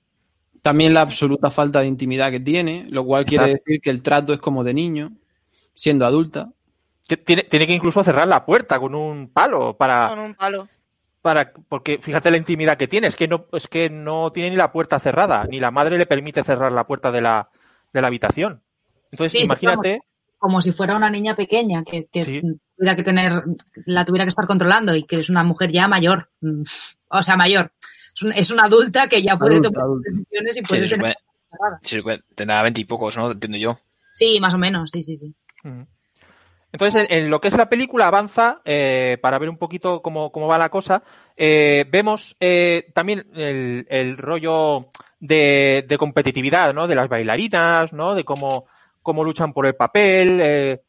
También 0.61 0.93
la 0.93 1.01
absoluta 1.01 1.51
falta 1.51 1.81
de 1.81 1.87
intimidad 1.87 2.31
que 2.31 2.39
tiene, 2.39 2.87
lo 2.89 3.03
cual 3.03 3.25
quiere 3.25 3.47
decir 3.55 3.81
que 3.81 3.89
el 3.89 4.01
trato 4.01 4.33
es 4.33 4.39
como 4.39 4.63
de 4.63 4.73
niño, 4.73 5.11
siendo 5.73 6.05
adulta. 6.05 6.49
Que 7.07 7.17
tiene, 7.17 7.43
tiene 7.43 7.67
que 7.67 7.73
incluso 7.73 8.03
cerrar 8.03 8.27
la 8.27 8.45
puerta 8.45 8.79
con 8.79 8.95
un 8.95 9.29
palo 9.31 9.77
para, 9.77 10.07
Con 10.09 10.19
un 10.19 10.33
palo. 10.33 10.67
para 11.21 11.53
porque 11.69 11.99
fíjate 12.01 12.31
la 12.31 12.37
intimidad 12.37 12.77
que 12.77 12.87
tiene, 12.87 13.05
es 13.07 13.15
que 13.15 13.27
no, 13.27 13.45
es 13.51 13.67
que 13.67 13.91
no 13.91 14.31
tiene 14.31 14.49
ni 14.49 14.55
la 14.55 14.71
puerta 14.71 14.99
cerrada, 14.99 15.45
ni 15.45 15.59
la 15.59 15.69
madre 15.69 15.99
le 15.99 16.07
permite 16.07 16.43
cerrar 16.43 16.71
la 16.71 16.87
puerta 16.87 17.11
de 17.11 17.21
la, 17.21 17.47
de 17.93 18.01
la 18.01 18.07
habitación. 18.07 18.63
Entonces, 19.15 19.31
Sí, 19.31 19.37
sí, 19.39 19.45
imagínate, 19.45 20.01
Como 20.37 20.61
si 20.61 20.71
fuera 20.73 20.95
una 20.97 21.09
niña 21.09 21.35
pequeña 21.35 21.83
que, 21.83 22.05
que 22.11 22.23
Sí. 22.25 22.41
tuviera 22.77 22.95
que 22.95 23.03
tener, 23.03 23.31
la 23.85 24.03
tuviera 24.05 24.25
que 24.25 24.29
estar 24.29 24.45
controlando 24.45 24.93
y 24.95 25.03
que 25.03 25.15
es 25.15 25.29
una 25.29 25.43
mujer 25.43 25.71
ya 25.71 25.87
mayor. 25.87 26.29
Mm, 26.41 26.63
O 27.09 27.23
sea, 27.23 27.35
mayor. 27.37 27.71
Es, 28.13 28.21
un- 28.23 28.33
es 28.33 28.51
una 28.51 28.65
adulta 28.65 29.07
que 29.07 29.23
ya 29.23 29.37
puede 29.37 29.53
Adulta, 29.55 29.69
tomar 29.69 29.83
adulta. 29.85 30.09
decisiones 30.11 30.51
y 30.57 30.59
Sí, 30.59 30.65
puede 30.67 30.89
se 30.89 30.95
tener. 30.97 31.15
se 31.81 31.97
supone- 32.01 32.23
tendrá 32.35 32.61
veintipocos, 32.61 33.15
¿no? 33.17 33.31
Entiendo 33.31 33.57
yo. 33.57 33.79
Sí, 34.13 34.37
más 34.41 34.53
o 34.53 34.57
menos, 34.57 34.91
sí, 34.91 35.01
sí, 35.03 35.15
sí. 35.15 35.33
Ujú. 35.63 35.87
Entonces, 36.73 37.07
en, 37.09 37.23
en 37.25 37.29
lo 37.29 37.39
que 37.39 37.47
es 37.47 37.55
la 37.57 37.69
película 37.69 38.07
avanza, 38.07 38.61
eh, 38.65 39.17
para 39.21 39.39
ver 39.39 39.49
un 39.49 39.57
poquito 39.57 40.01
cómo, 40.01 40.31
cómo 40.33 40.47
va 40.47 40.57
la 40.57 40.69
cosa, 40.69 41.01
eh, 41.37 41.85
vemos 41.89 42.35
eh, 42.41 42.91
también 42.93 43.25
el, 43.33 43.87
el 43.89 44.17
rollo 44.17 44.89
de, 45.21 45.85
de 45.87 45.97
competitividad, 45.97 46.73
¿no? 46.73 46.87
De 46.87 46.95
las 46.95 47.07
bailarinas, 47.07 47.93
¿no? 47.93 48.13
De 48.13 48.25
cómo, 48.25 48.65
cómo 49.05 49.23
luchan 49.23 49.53
por 49.53 49.65
el 49.67 49.75
papel. 49.75 50.39
eh, 50.41 50.81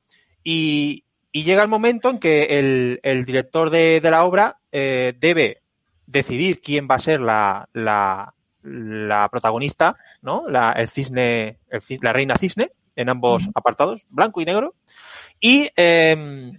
y, 0.43 1.05
y 1.31 1.43
llega 1.45 1.63
el 1.63 1.69
momento 1.69 2.09
en 2.09 2.19
que 2.19 2.59
el, 2.59 2.99
el 3.03 3.25
director 3.27 3.69
de, 3.69 4.01
de 4.01 4.11
la 4.11 4.25
obra 4.25 4.59
eh, 4.73 5.13
debe 5.19 5.61
decidir 6.07 6.61
quién 6.63 6.89
va 6.91 6.95
a 6.95 6.99
ser 7.01 7.21
la, 7.21 7.69
la, 7.75 8.33
la 8.63 9.29
protagonista, 9.29 9.95
¿no? 10.23 10.45
La, 10.49 10.73
el 10.73 10.89
cisne, 10.89 11.59
el 11.69 11.83
la 12.01 12.13
reina 12.15 12.37
cisne, 12.39 12.71
en 12.97 13.09
ambos 13.11 13.43
apartados, 13.55 14.07
blanco 14.09 14.41
y 14.41 14.47
negro. 14.47 14.75
Y 15.39 15.69
eh, 15.77 16.53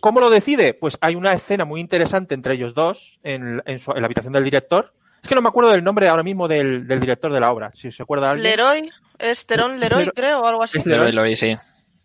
¿cómo 0.00 0.20
lo 0.20 0.28
decide? 0.28 0.74
Pues 0.74 0.98
hay 1.00 1.14
una 1.14 1.32
escena 1.32 1.64
muy 1.64 1.80
interesante 1.80 2.34
entre 2.34 2.54
ellos 2.54 2.74
dos 2.74 3.18
en, 3.22 3.62
en 3.64 3.78
su- 3.78 3.92
en 3.92 4.00
la 4.02 4.06
habitación 4.06 4.34
del 4.34 4.44
director. 4.44 4.92
Es 5.22 5.28
que 5.28 5.34
no 5.34 5.42
me 5.42 5.48
acuerdo 5.48 5.70
del 5.70 5.84
nombre 5.84 6.08
ahora 6.08 6.22
mismo 6.22 6.48
del, 6.48 6.86
del 6.86 7.00
director 7.00 7.32
de 7.32 7.40
la 7.40 7.50
obra, 7.52 7.70
si 7.74 7.90
se 7.92 8.02
acuerda 8.02 8.30
alguien. 8.30 8.50
Leroy, 8.50 8.90
es 9.20 9.46
Terón 9.46 9.74
Es 9.74 9.80
Leroy, 9.80 10.00
Leroy. 10.00 10.14
creo, 10.14 10.40
o 10.42 10.46
algo 10.46 10.62
así. 10.62 10.78
Es 10.78 10.86
Leroy. 10.86 11.36
sí. 11.36 11.56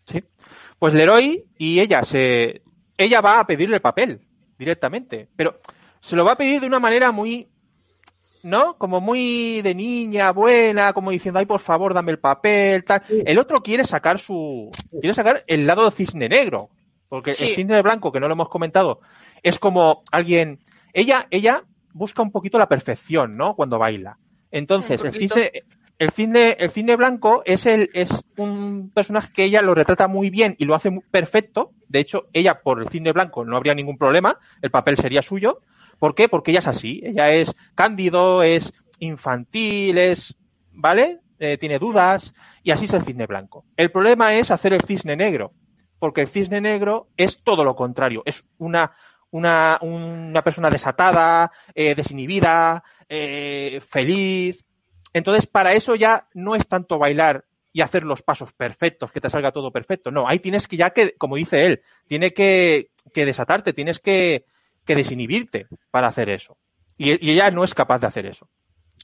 Sí. 0.06 0.22
Pues 0.78 0.94
Leroy 0.94 1.44
y 1.58 1.80
ella 1.80 2.02
se. 2.02 2.62
Ella 2.96 3.20
va 3.20 3.40
a 3.40 3.46
pedirle 3.46 3.76
el 3.76 3.82
papel 3.82 4.20
directamente. 4.58 5.28
Pero 5.36 5.60
se 6.00 6.16
lo 6.16 6.24
va 6.24 6.32
a 6.32 6.36
pedir 6.36 6.60
de 6.60 6.66
una 6.66 6.80
manera 6.80 7.10
muy. 7.12 7.48
¿No? 8.42 8.78
Como 8.78 9.00
muy 9.00 9.60
de 9.62 9.74
niña, 9.74 10.30
buena, 10.30 10.92
como 10.92 11.10
diciendo, 11.10 11.40
ay, 11.40 11.46
por 11.46 11.58
favor, 11.58 11.92
dame 11.94 12.12
el 12.12 12.20
papel, 12.20 12.84
tal. 12.84 13.02
El 13.08 13.38
otro 13.38 13.60
quiere 13.60 13.84
sacar 13.84 14.20
su. 14.20 14.70
Quiere 15.00 15.14
sacar 15.14 15.42
el 15.48 15.66
lado 15.66 15.90
cisne 15.90 16.28
negro. 16.28 16.70
Porque 17.08 17.32
Sí. 17.32 17.44
el 17.44 17.56
cisne 17.56 17.82
blanco, 17.82 18.12
que 18.12 18.20
no 18.20 18.28
lo 18.28 18.34
hemos 18.34 18.48
comentado, 18.48 19.00
es 19.42 19.58
como 19.58 20.02
alguien. 20.12 20.60
Ella, 20.92 21.26
ella 21.30 21.64
busca 21.92 22.22
un 22.22 22.30
poquito 22.30 22.56
la 22.58 22.68
perfección, 22.68 23.36
¿no? 23.36 23.56
Cuando 23.56 23.78
baila. 23.80 24.18
Entonces, 24.52 25.02
el 25.02 25.12
cisne, 25.12 25.50
el 25.98 26.10
cine, 26.10 26.56
el 26.58 26.70
cine 26.70 26.96
blanco 26.96 27.42
es 27.44 27.66
el, 27.66 27.90
es 27.94 28.22
un 28.36 28.90
personaje 28.94 29.32
que 29.32 29.44
ella 29.44 29.62
lo 29.62 29.74
retrata 29.74 30.08
muy 30.08 30.30
bien 30.30 30.54
y 30.58 30.64
lo 30.64 30.74
hace 30.74 30.90
perfecto. 31.10 31.72
De 31.88 32.00
hecho, 32.00 32.28
ella 32.32 32.60
por 32.62 32.82
el 32.82 32.88
cine 32.88 33.12
blanco 33.12 33.44
no 33.44 33.56
habría 33.56 33.74
ningún 33.74 33.96
problema, 33.96 34.38
el 34.60 34.70
papel 34.70 34.96
sería 34.96 35.22
suyo. 35.22 35.62
¿Por 35.98 36.14
qué? 36.14 36.28
Porque 36.28 36.50
ella 36.50 36.60
es 36.60 36.66
así. 36.66 37.00
Ella 37.02 37.32
es 37.32 37.54
cándido, 37.74 38.42
es 38.42 38.74
infantil, 38.98 39.96
es, 39.98 40.36
¿vale? 40.72 41.20
Eh, 41.38 41.58
tiene 41.58 41.78
dudas 41.78 42.34
y 42.62 42.70
así 42.70 42.86
es 42.86 42.94
el 42.94 43.02
cisne 43.02 43.26
blanco. 43.26 43.64
El 43.76 43.90
problema 43.90 44.34
es 44.34 44.50
hacer 44.50 44.72
el 44.72 44.82
cisne 44.82 45.16
negro, 45.16 45.52
porque 45.98 46.22
el 46.22 46.28
cisne 46.28 46.60
negro 46.60 47.08
es 47.16 47.42
todo 47.42 47.64
lo 47.64 47.74
contrario. 47.74 48.22
Es 48.24 48.44
una, 48.58 48.92
una, 49.30 49.78
una 49.82 50.42
persona 50.42 50.70
desatada, 50.70 51.50
eh, 51.74 51.94
desinhibida, 51.94 52.82
eh, 53.08 53.80
feliz. 53.86 54.64
Entonces, 55.16 55.46
para 55.46 55.72
eso 55.72 55.94
ya 55.94 56.28
no 56.34 56.54
es 56.54 56.68
tanto 56.68 56.98
bailar 56.98 57.46
y 57.72 57.80
hacer 57.80 58.02
los 58.04 58.20
pasos 58.20 58.52
perfectos, 58.52 59.10
que 59.10 59.20
te 59.22 59.30
salga 59.30 59.50
todo 59.50 59.72
perfecto. 59.72 60.10
No, 60.10 60.28
ahí 60.28 60.40
tienes 60.40 60.68
que 60.68 60.76
ya 60.76 60.90
que, 60.90 61.14
como 61.16 61.36
dice 61.36 61.64
él, 61.64 61.80
tiene 62.06 62.34
que, 62.34 62.90
que 63.14 63.24
desatarte, 63.24 63.72
tienes 63.72 63.98
que, 63.98 64.44
que 64.84 64.94
desinhibirte 64.94 65.68
para 65.90 66.08
hacer 66.08 66.28
eso. 66.28 66.58
Y, 66.98 67.12
y 67.26 67.30
ella 67.30 67.50
no 67.50 67.64
es 67.64 67.72
capaz 67.72 68.00
de 68.00 68.08
hacer 68.08 68.26
eso. 68.26 68.46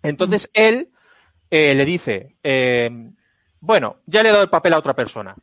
Entonces 0.03 0.51
él 0.53 0.91
eh, 1.51 1.75
le 1.75 1.85
dice, 1.87 2.37
eh, 2.43 2.91
bueno, 3.61 3.97
ya 4.05 4.23
le 4.23 4.29
he 4.29 4.33
dado 4.33 4.45
el 4.45 4.51
papel 4.51 4.75
a 4.75 4.79
otra 4.79 4.95
persona. 4.95 5.35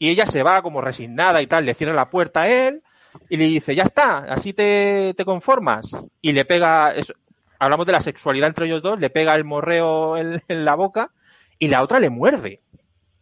Y 0.00 0.08
ella 0.08 0.26
se 0.26 0.42
va 0.42 0.62
como 0.62 0.80
resignada 0.80 1.40
y 1.42 1.46
tal, 1.46 1.64
le 1.64 1.74
cierra 1.74 1.94
la 1.94 2.10
puerta 2.10 2.40
a 2.42 2.48
él 2.48 2.82
y 3.28 3.36
le 3.36 3.44
dice, 3.44 3.72
ya 3.76 3.84
está, 3.84 4.18
así 4.18 4.52
te, 4.52 5.14
te 5.16 5.24
conformas. 5.24 5.90
Y 6.20 6.32
le 6.32 6.44
pega, 6.44 6.92
eso- 6.92 7.14
hablamos 7.62 7.86
de 7.86 7.92
la 7.92 8.00
sexualidad 8.00 8.48
entre 8.48 8.66
ellos 8.66 8.82
dos, 8.82 8.98
le 8.98 9.10
pega 9.10 9.34
el 9.34 9.44
morreo 9.44 10.16
en, 10.16 10.42
en 10.48 10.64
la 10.64 10.74
boca 10.74 11.12
y 11.58 11.68
la 11.68 11.82
otra 11.82 12.00
le 12.00 12.10
muerde. 12.10 12.60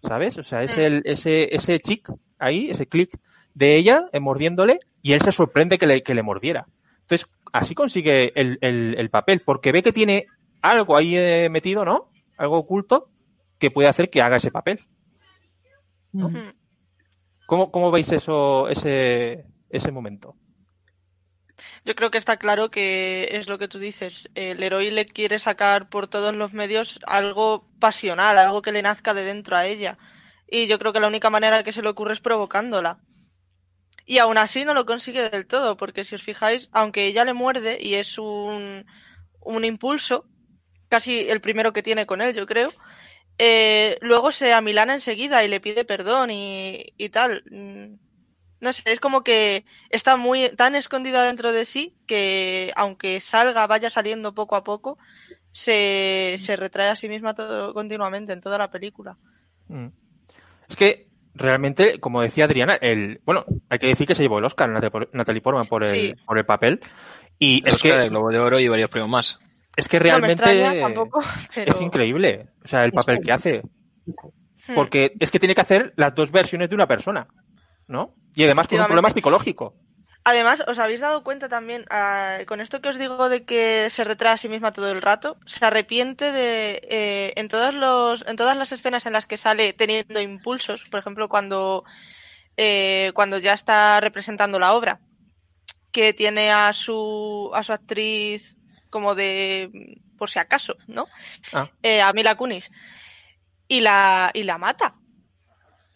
¿sabes? 0.03 0.38
O 0.38 0.44
sea, 0.44 0.62
es 0.62 0.76
el, 0.79 1.03
ese, 1.05 1.55
ese 1.55 1.79
chic 1.81 2.11
ahí, 2.38 2.70
ese 2.70 2.87
clic 2.87 3.11
de 3.55 3.76
ella 3.76 4.09
eh, 4.12 4.20
mordiéndole 4.20 4.81
y 5.03 5.12
él 5.12 5.20
se 5.20 5.33
sorprende 5.33 5.79
que 5.79 5.87
le, 5.87 6.03
que 6.03 6.14
le 6.14 6.22
mordiera. 6.22 6.66
Entonces, 7.03 7.29
así 7.53 7.74
consigue 7.74 8.33
el, 8.40 8.59
el, 8.61 8.94
el 8.96 9.11
papel, 9.11 9.42
porque 9.44 9.72
ve 9.72 9.83
que 9.83 9.92
tiene 9.92 10.26
algo 10.62 10.96
ahí 10.96 11.16
eh, 11.16 11.48
metido, 11.50 11.85
¿no? 11.85 12.09
Algo 12.37 12.59
oculto 12.59 13.11
que 13.59 13.70
puede 13.70 13.88
hacer 13.88 14.11
que 14.11 14.22
haga 14.22 14.37
ese 14.37 14.50
papel. 14.50 14.81
Mm. 16.12 16.50
¿Cómo, 17.46 17.70
cómo 17.70 17.90
veis 17.90 18.11
eso, 18.12 18.68
ese, 18.68 19.44
ese 19.68 19.90
momento? 19.90 20.37
Yo 21.85 21.95
creo 21.95 22.11
que 22.11 22.19
está 22.19 22.37
claro 22.37 22.71
que 22.71 23.29
es 23.33 23.49
lo 23.49 23.59
que 23.59 23.69
tú 23.69 23.79
dices. 23.79 24.29
El 24.35 24.62
héroe 24.62 24.90
le 24.90 25.07
quiere 25.07 25.38
sacar 25.38 25.88
por 25.88 26.09
todos 26.09 26.35
los 26.35 26.53
medios 26.53 27.01
algo 27.07 27.66
pasional, 27.79 28.38
algo 28.38 28.62
que 28.62 28.73
le 28.73 28.83
nazca 28.83 29.14
de 29.14 29.25
dentro 29.25 29.57
a 29.57 29.66
ella. 29.66 29.99
Y 30.47 30.66
yo 30.66 30.79
creo 30.79 30.93
que 30.93 31.01
la 31.01 31.09
única 31.09 31.31
manera 31.31 31.62
que 31.62 31.73
se 31.73 31.83
le 31.83 31.88
ocurre 31.88 32.12
es 32.12 32.21
provocándola. 32.21 32.99
Y 34.05 34.19
aún 34.19 34.38
así 34.38 34.64
no 34.64 34.75
lo 34.75 34.87
consigue 34.87 35.31
del 35.31 35.47
todo, 35.47 35.77
porque 35.77 36.05
si 36.05 36.16
os 36.16 36.23
fijáis, 36.23 36.69
aunque 36.73 37.07
ella 37.07 37.25
le 37.25 37.33
muerde 37.33 37.79
y 37.81 37.95
es 37.95 38.19
un, 38.19 38.85
un 39.40 39.64
impulso, 39.64 40.27
casi 40.88 41.31
el 41.31 41.40
primero 41.40 41.73
que 41.73 41.83
tiene 41.83 42.07
con 42.07 42.21
él, 42.21 42.35
yo 42.35 42.47
creo, 42.47 42.73
eh, 43.38 43.97
luego 44.03 44.33
se 44.33 44.53
amilana 44.53 44.95
enseguida 44.95 45.45
y 45.45 45.49
le 45.49 45.61
pide 45.61 45.85
perdón 45.85 46.31
y, 46.31 46.93
y 46.99 47.09
tal. 47.11 47.43
No 48.61 48.73
sé, 48.73 48.83
es 48.87 49.01
como 49.01 49.23
que 49.23 49.64
está 49.88 50.16
muy 50.16 50.51
tan 50.51 50.75
escondida 50.75 51.25
dentro 51.25 51.53
de 51.53 51.64
sí 51.64 51.94
que 52.07 52.73
aunque 52.77 53.20
salga, 53.20 53.66
vaya 53.66 53.88
saliendo 53.90 54.35
poco 54.35 54.57
a 54.57 54.64
poco, 54.64 54.99
se, 55.53 56.37
se 56.38 56.57
retrae 56.57 56.88
a 56.90 56.96
sí 56.96 57.09
misma 57.09 57.35
todo, 57.35 57.73
continuamente 57.75 58.33
en 58.33 58.40
toda 58.40 58.59
la 58.59 58.70
película. 58.70 59.16
Mm. 59.68 59.88
Es 60.68 60.77
que 60.77 61.09
realmente, 61.35 61.99
como 62.01 62.23
decía 62.23 62.44
Adriana, 62.44 62.75
el 62.75 63.20
bueno, 63.25 63.44
hay 63.68 63.79
que 63.79 63.88
decir 63.88 64.07
que 64.07 64.14
se 64.14 64.23
llevó 64.23 64.38
el 64.38 64.44
Oscar 64.44 64.68
Natalie 64.68 65.40
Portman 65.40 65.66
por 65.66 65.85
el, 65.85 65.94
Sí. 65.94 66.14
por 66.27 66.38
el 66.38 66.44
papel. 66.44 66.81
Y 67.38 67.62
El 67.64 67.68
es 67.68 67.77
Oscar, 67.77 67.99
que, 67.99 68.05
el 68.05 68.11
Globo 68.11 68.31
de 68.31 68.38
Oro 68.38 68.61
y 68.61 68.68
varios 68.68 68.90
premios 68.90 69.11
más. 69.11 69.38
es 69.77 69.88
que 69.88 69.99
No 69.99 70.05
me 70.05 70.11
realmente 70.11 70.33
extraña 70.35 70.81
tampoco, 70.81 71.20
pero... 71.55 71.73
es 71.73 71.81
increíble. 71.81 72.49
O 72.62 72.68
sea, 72.68 72.85
el 72.85 72.92
papel 72.92 73.20
que 73.20 73.33
hace. 73.33 73.62
Hmm. 74.68 74.75
Porque 74.75 75.14
es 75.18 75.31
que 75.31 75.38
tiene 75.38 75.55
que 75.55 75.62
hacer 75.62 75.94
las 75.96 76.14
dos 76.14 76.31
versiones 76.31 76.68
de 76.68 76.75
una 76.75 76.87
persona. 76.87 77.27
¿No? 77.90 78.14
Y 78.35 78.44
además 78.44 78.68
con 78.68 78.79
un 78.79 78.87
problema 78.87 79.11
psicológico. 79.11 79.74
Además, 80.22 80.62
¿os 80.66 80.79
habéis 80.79 81.00
dado 81.00 81.24
cuenta 81.24 81.48
también, 81.48 81.87
ah, 81.90 82.38
con 82.46 82.61
esto 82.61 82.81
que 82.81 82.90
os 82.90 82.98
digo 82.98 83.29
de 83.29 83.44
que 83.44 83.90
se 83.90 84.05
retrae 84.05 84.35
a 84.35 84.37
sí 84.37 84.48
misma 84.48 84.72
todo 84.72 84.90
el 84.92 85.03
rato? 85.03 85.38
Se 85.44 85.64
arrepiente 85.64 86.31
de, 86.31 86.81
eh, 86.85 87.33
en, 87.37 87.48
todos 87.48 87.74
los, 87.74 88.24
en 88.29 88.37
todas 88.37 88.57
las 88.57 88.70
escenas 88.70 89.07
en 89.07 89.14
las 89.14 89.26
que 89.26 89.37
sale 89.37 89.72
teniendo 89.72 90.20
impulsos, 90.20 90.85
por 90.85 91.00
ejemplo, 91.00 91.29
cuando, 91.29 91.85
eh, 92.57 93.11
cuando 93.14 93.38
ya 93.38 93.55
está 93.55 93.98
representando 94.00 94.61
la 94.61 94.74
obra, 94.74 95.00
que 95.90 96.12
tiene 96.12 96.53
a 96.53 96.72
su, 96.74 97.50
a 97.55 97.64
su 97.64 97.72
actriz 97.72 98.57
como 98.88 99.16
de, 99.16 99.98
por 100.16 100.31
si 100.31 100.38
acaso, 100.38 100.76
¿no? 100.87 101.09
Ah. 101.53 101.70
Eh, 101.83 102.03
a 102.03 102.12
Mila 102.12 102.37
Kunis. 102.37 102.70
Y 103.66 103.81
la, 103.81 104.31
y 104.35 104.42
la 104.42 104.59
mata. 104.59 105.00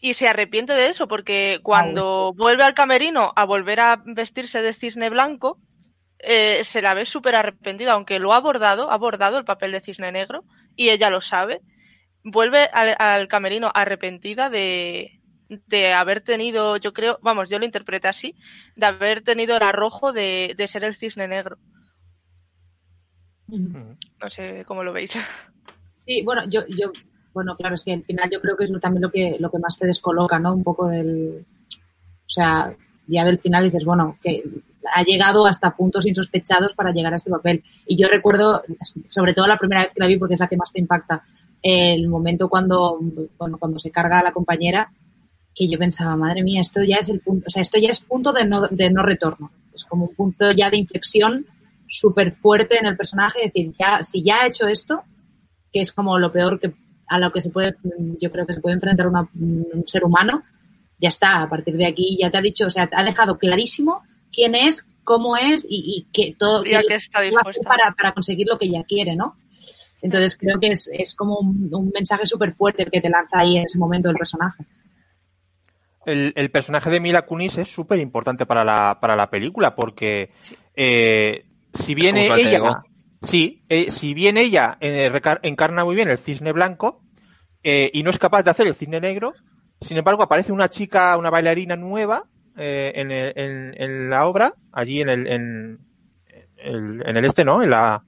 Y 0.06 0.12
se 0.12 0.28
arrepiente 0.28 0.74
de 0.74 0.88
eso 0.88 1.08
porque 1.08 1.60
cuando 1.62 2.34
vuelve 2.36 2.62
al 2.62 2.74
camerino 2.74 3.32
a 3.36 3.46
volver 3.46 3.80
a 3.80 4.02
vestirse 4.04 4.60
de 4.60 4.74
cisne 4.74 5.08
blanco, 5.08 5.58
eh, 6.18 6.62
se 6.62 6.82
la 6.82 6.92
ve 6.92 7.06
súper 7.06 7.34
arrepentida, 7.34 7.92
aunque 7.92 8.18
lo 8.18 8.34
ha 8.34 8.36
abordado, 8.36 8.90
ha 8.90 8.94
abordado 8.94 9.38
el 9.38 9.46
papel 9.46 9.72
de 9.72 9.80
cisne 9.80 10.12
negro 10.12 10.44
y 10.76 10.90
ella 10.90 11.08
lo 11.08 11.22
sabe. 11.22 11.62
Vuelve 12.22 12.68
al, 12.74 12.94
al 12.98 13.28
camerino 13.28 13.70
arrepentida 13.74 14.50
de, 14.50 15.22
de 15.48 15.94
haber 15.94 16.20
tenido, 16.20 16.76
yo 16.76 16.92
creo, 16.92 17.18
vamos, 17.22 17.48
yo 17.48 17.58
lo 17.58 17.64
interpreté 17.64 18.06
así, 18.06 18.36
de 18.76 18.84
haber 18.84 19.22
tenido 19.22 19.56
el 19.56 19.62
arrojo 19.62 20.12
de, 20.12 20.52
de 20.54 20.66
ser 20.66 20.84
el 20.84 20.94
cisne 20.94 21.28
negro. 21.28 21.56
No 23.48 24.28
sé 24.28 24.66
cómo 24.66 24.84
lo 24.84 24.92
veis. 24.92 25.18
Sí, 26.00 26.20
bueno, 26.22 26.42
yo, 26.46 26.66
yo, 26.68 26.92
bueno, 27.34 27.56
claro, 27.56 27.74
es 27.74 27.82
que 27.82 27.92
al 27.92 28.04
final 28.04 28.30
yo 28.30 28.40
creo 28.40 28.56
que 28.56 28.64
es 28.64 28.80
también 28.80 29.02
lo 29.02 29.10
que, 29.10 29.36
lo 29.40 29.50
que 29.50 29.58
más 29.58 29.76
te 29.76 29.86
descoloca, 29.86 30.38
¿no? 30.38 30.54
Un 30.54 30.62
poco 30.62 30.88
del, 30.88 31.44
o 32.26 32.30
sea, 32.30 32.72
ya 33.08 33.24
del 33.24 33.40
final 33.40 33.64
dices, 33.64 33.84
bueno, 33.84 34.16
que 34.22 34.44
ha 34.94 35.02
llegado 35.02 35.46
hasta 35.46 35.74
puntos 35.74 36.06
insospechados 36.06 36.74
para 36.74 36.92
llegar 36.92 37.12
a 37.12 37.16
este 37.16 37.30
papel. 37.30 37.62
Y 37.86 37.96
yo 37.96 38.08
recuerdo, 38.08 38.62
sobre 39.06 39.34
todo 39.34 39.48
la 39.48 39.58
primera 39.58 39.82
vez 39.82 39.92
que 39.92 40.00
la 40.00 40.06
vi, 40.06 40.16
porque 40.16 40.34
es 40.34 40.40
la 40.40 40.48
que 40.48 40.56
más 40.56 40.72
te 40.72 40.80
impacta, 40.80 41.24
el 41.60 42.08
momento 42.08 42.48
cuando, 42.48 43.00
bueno, 43.38 43.58
cuando 43.58 43.78
se 43.78 43.90
carga 43.90 44.20
a 44.20 44.24
la 44.24 44.32
compañera, 44.32 44.92
que 45.54 45.68
yo 45.68 45.78
pensaba, 45.78 46.16
madre 46.16 46.42
mía, 46.42 46.60
esto 46.60 46.82
ya 46.82 46.96
es 46.96 47.08
el 47.08 47.20
punto, 47.20 47.46
o 47.46 47.50
sea, 47.50 47.62
esto 47.62 47.78
ya 47.78 47.88
es 47.88 48.00
punto 48.00 48.32
de 48.32 48.44
no, 48.44 48.68
de 48.68 48.90
no 48.90 49.02
retorno. 49.02 49.50
Es 49.74 49.84
como 49.84 50.06
un 50.06 50.14
punto 50.14 50.52
ya 50.52 50.70
de 50.70 50.76
inflexión 50.76 51.46
súper 51.86 52.32
fuerte 52.32 52.78
en 52.78 52.86
el 52.86 52.96
personaje, 52.96 53.44
decir, 53.44 53.72
ya, 53.78 54.02
si 54.02 54.22
ya 54.22 54.42
ha 54.42 54.46
hecho 54.46 54.68
esto, 54.68 55.02
que 55.72 55.80
es 55.80 55.92
como 55.92 56.18
lo 56.18 56.30
peor 56.30 56.60
que 56.60 56.72
a 57.08 57.18
lo 57.18 57.32
que 57.32 57.42
se 57.42 57.50
puede, 57.50 57.74
yo 58.20 58.30
creo 58.32 58.46
que 58.46 58.54
se 58.54 58.60
puede 58.60 58.74
enfrentar 58.74 59.06
una- 59.08 59.28
un 59.34 59.84
ser 59.86 60.04
humano, 60.04 60.42
ya 61.00 61.08
está, 61.08 61.42
a 61.42 61.48
partir 61.48 61.76
de 61.76 61.86
aquí 61.86 62.16
ya 62.20 62.30
te 62.30 62.38
ha 62.38 62.42
dicho, 62.42 62.66
o 62.66 62.70
sea, 62.70 62.88
ha 62.92 63.02
dejado 63.04 63.38
clarísimo 63.38 64.02
quién 64.32 64.54
es, 64.54 64.86
cómo 65.04 65.36
es 65.36 65.66
y, 65.68 65.82
y 65.98 66.06
que 66.12 66.34
todo 66.38 66.64
Ya 66.64 66.82
que 66.82 66.94
está 66.94 67.20
dispuesta. 67.20 67.68
para, 67.68 67.90
para 67.92 68.12
conseguir 68.12 68.46
lo 68.48 68.58
que 68.58 68.66
ella 68.66 68.84
quiere, 68.88 69.14
¿no? 69.16 69.36
Entonces 70.02 70.36
creo 70.36 70.58
que 70.60 70.68
es, 70.68 70.88
es 70.92 71.14
como 71.14 71.38
un, 71.38 71.68
un 71.72 71.90
mensaje 71.94 72.26
súper 72.26 72.52
fuerte 72.52 72.82
el 72.82 72.90
que 72.90 73.00
te 73.00 73.08
lanza 73.10 73.38
ahí 73.38 73.56
en 73.56 73.64
ese 73.64 73.78
momento 73.78 74.10
el 74.10 74.16
personaje. 74.16 74.64
El, 76.06 76.32
el 76.36 76.50
personaje 76.50 76.90
de 76.90 77.00
Mila 77.00 77.22
Kunis 77.22 77.56
es 77.58 77.68
súper 77.68 77.98
importante 77.98 78.44
para 78.44 78.64
la, 78.64 78.98
para 79.00 79.16
la 79.16 79.30
película 79.30 79.74
porque 79.74 80.30
eh, 80.76 81.46
si 81.72 81.94
alter 82.30 82.46
ella. 82.48 82.58
Sí, 83.24 83.64
eh, 83.68 83.90
si 83.90 84.14
bien 84.14 84.36
ella 84.36 84.76
eh, 84.80 85.10
encarna 85.42 85.84
muy 85.84 85.94
bien 85.94 86.08
el 86.08 86.18
cisne 86.18 86.52
blanco 86.52 87.02
eh, 87.62 87.90
y 87.92 88.02
no 88.02 88.10
es 88.10 88.18
capaz 88.18 88.42
de 88.42 88.50
hacer 88.50 88.66
el 88.66 88.74
cisne 88.74 89.00
negro, 89.00 89.34
sin 89.80 89.96
embargo 89.96 90.22
aparece 90.22 90.52
una 90.52 90.68
chica, 90.70 91.16
una 91.16 91.30
bailarina 91.30 91.76
nueva 91.76 92.24
eh, 92.56 92.92
en, 92.96 93.10
el- 93.10 93.32
en- 93.36 93.74
en 93.82 94.10
la 94.10 94.26
obra, 94.26 94.54
allí 94.72 95.00
en 95.00 95.08
el, 95.08 95.26
en, 95.26 95.78
el, 96.58 97.02
en 97.06 97.16
el 97.16 97.24
este, 97.24 97.44
¿no? 97.44 97.62
En 97.62 97.70
la, 97.70 98.02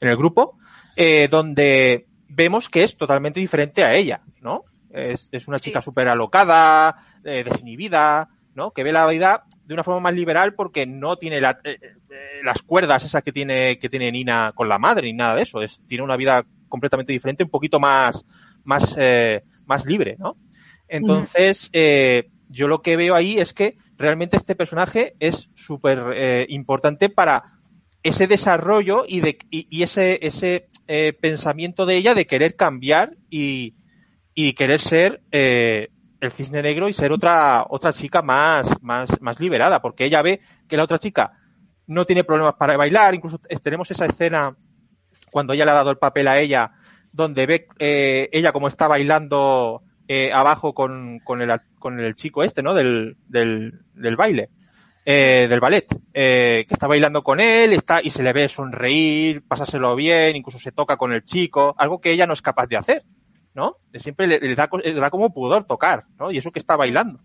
en 0.00 0.08
el 0.08 0.16
grupo, 0.16 0.58
eh, 0.96 1.28
donde 1.30 2.06
vemos 2.28 2.68
que 2.68 2.82
es 2.84 2.96
totalmente 2.96 3.38
diferente 3.40 3.84
a 3.84 3.94
ella, 3.94 4.22
¿no? 4.40 4.64
Es, 4.90 5.28
es 5.32 5.48
una 5.48 5.58
Sí. 5.58 5.64
chica 5.64 5.80
súper 5.80 6.08
alocada, 6.08 6.96
eh, 7.24 7.44
desinhibida, 7.44 8.28
¿no? 8.54 8.72
Que 8.72 8.82
ve 8.84 8.92
la 8.92 9.06
vida 9.06 9.44
de 9.64 9.74
una 9.74 9.84
forma 9.84 10.00
más 10.00 10.14
liberal 10.14 10.54
porque 10.54 10.86
no 10.86 11.16
tiene 11.16 11.40
la- 11.40 11.58
eh, 11.64 11.78
eh, 11.82 12.40
las 12.44 12.62
cuerdas 12.62 13.04
esas 13.04 13.22
que 13.22 13.32
tiene, 13.32 13.78
que 13.78 13.88
tiene 13.88 14.12
Nina 14.12 14.52
con 14.54 14.68
la 14.68 14.78
madre 14.78 15.02
ni 15.08 15.12
nada 15.14 15.34
de 15.36 15.42
eso. 15.42 15.62
Es, 15.62 15.82
tiene 15.86 16.04
una 16.04 16.16
vida 16.16 16.44
completamente 16.68 17.12
diferente, 17.12 17.44
un 17.44 17.50
poquito 17.50 17.78
más, 17.80 18.24
más, 18.64 18.94
eh, 18.98 19.42
más 19.66 19.86
libre, 19.86 20.16
¿no? 20.18 20.36
Entonces, 20.88 21.70
eh, 21.72 22.30
yo 22.48 22.68
lo 22.68 22.82
que 22.82 22.96
veo 22.96 23.14
ahí 23.14 23.38
es 23.38 23.54
que 23.54 23.76
realmente 23.96 24.36
este 24.36 24.54
personaje 24.54 25.14
es 25.20 25.48
súper 25.54 26.46
importante 26.50 27.08
para 27.08 27.44
ese 28.02 28.26
desarrollo 28.26 29.04
y, 29.06 29.20
de, 29.20 29.38
y, 29.50 29.68
y 29.70 29.82
ese, 29.84 30.18
ese 30.26 30.68
pensamiento 31.20 31.86
de 31.86 31.96
ella 31.96 32.14
de 32.14 32.26
querer 32.26 32.56
cambiar 32.56 33.16
y, 33.30 33.74
y 34.34 34.52
querer 34.54 34.80
ser 34.80 35.22
eh, 35.30 35.88
el 36.22 36.30
cisne 36.30 36.62
negro 36.62 36.88
y 36.88 36.92
ser 36.92 37.10
otra, 37.10 37.66
otra 37.68 37.92
chica 37.92 38.22
más, 38.22 38.80
más, 38.80 39.20
más 39.20 39.40
liberada, 39.40 39.82
porque 39.82 40.04
ella 40.04 40.22
ve 40.22 40.40
que 40.68 40.76
la 40.76 40.84
otra 40.84 40.98
chica 40.98 41.32
no 41.88 42.06
tiene 42.06 42.22
problemas 42.22 42.54
para 42.54 42.76
bailar, 42.76 43.12
incluso 43.14 43.40
tenemos 43.60 43.90
esa 43.90 44.06
escena 44.06 44.56
cuando 45.32 45.52
ella 45.52 45.64
le 45.64 45.72
ha 45.72 45.74
dado 45.74 45.90
el 45.90 45.98
papel 45.98 46.28
a 46.28 46.38
ella, 46.38 46.70
donde 47.10 47.46
ve 47.46 47.66
eh, 47.80 48.28
ella 48.32 48.52
como 48.52 48.68
está 48.68 48.86
bailando 48.86 49.82
eh, 50.06 50.32
abajo 50.32 50.74
con, 50.74 51.18
con, 51.24 51.42
el, 51.42 51.60
con 51.80 51.98
el 51.98 52.14
chico 52.14 52.44
este, 52.44 52.62
¿no? 52.62 52.72
Del, 52.72 53.16
del, 53.26 53.80
del 53.92 54.14
baile, 54.14 54.48
eh, 55.04 55.48
del 55.50 55.58
ballet, 55.58 55.86
eh, 56.14 56.64
que 56.68 56.74
está 56.74 56.86
bailando 56.86 57.24
con 57.24 57.40
él, 57.40 57.72
está 57.72 58.00
y 58.00 58.10
se 58.10 58.22
le 58.22 58.32
ve 58.32 58.48
sonreír, 58.48 59.42
pasárselo 59.42 59.96
bien, 59.96 60.36
incluso 60.36 60.60
se 60.60 60.70
toca 60.70 60.96
con 60.96 61.12
el 61.12 61.24
chico, 61.24 61.74
algo 61.78 62.00
que 62.00 62.12
ella 62.12 62.28
no 62.28 62.34
es 62.34 62.42
capaz 62.42 62.68
de 62.68 62.76
hacer, 62.76 63.04
¿no? 63.54 63.76
Siempre 63.94 64.26
le, 64.26 64.54
da, 64.54 64.68
le 64.84 64.94
da 64.94 65.10
como 65.10 65.32
pudor 65.32 65.64
tocar, 65.64 66.06
¿no? 66.18 66.30
Y 66.30 66.38
eso 66.38 66.52
que 66.52 66.58
está 66.58 66.76
bailando. 66.76 67.20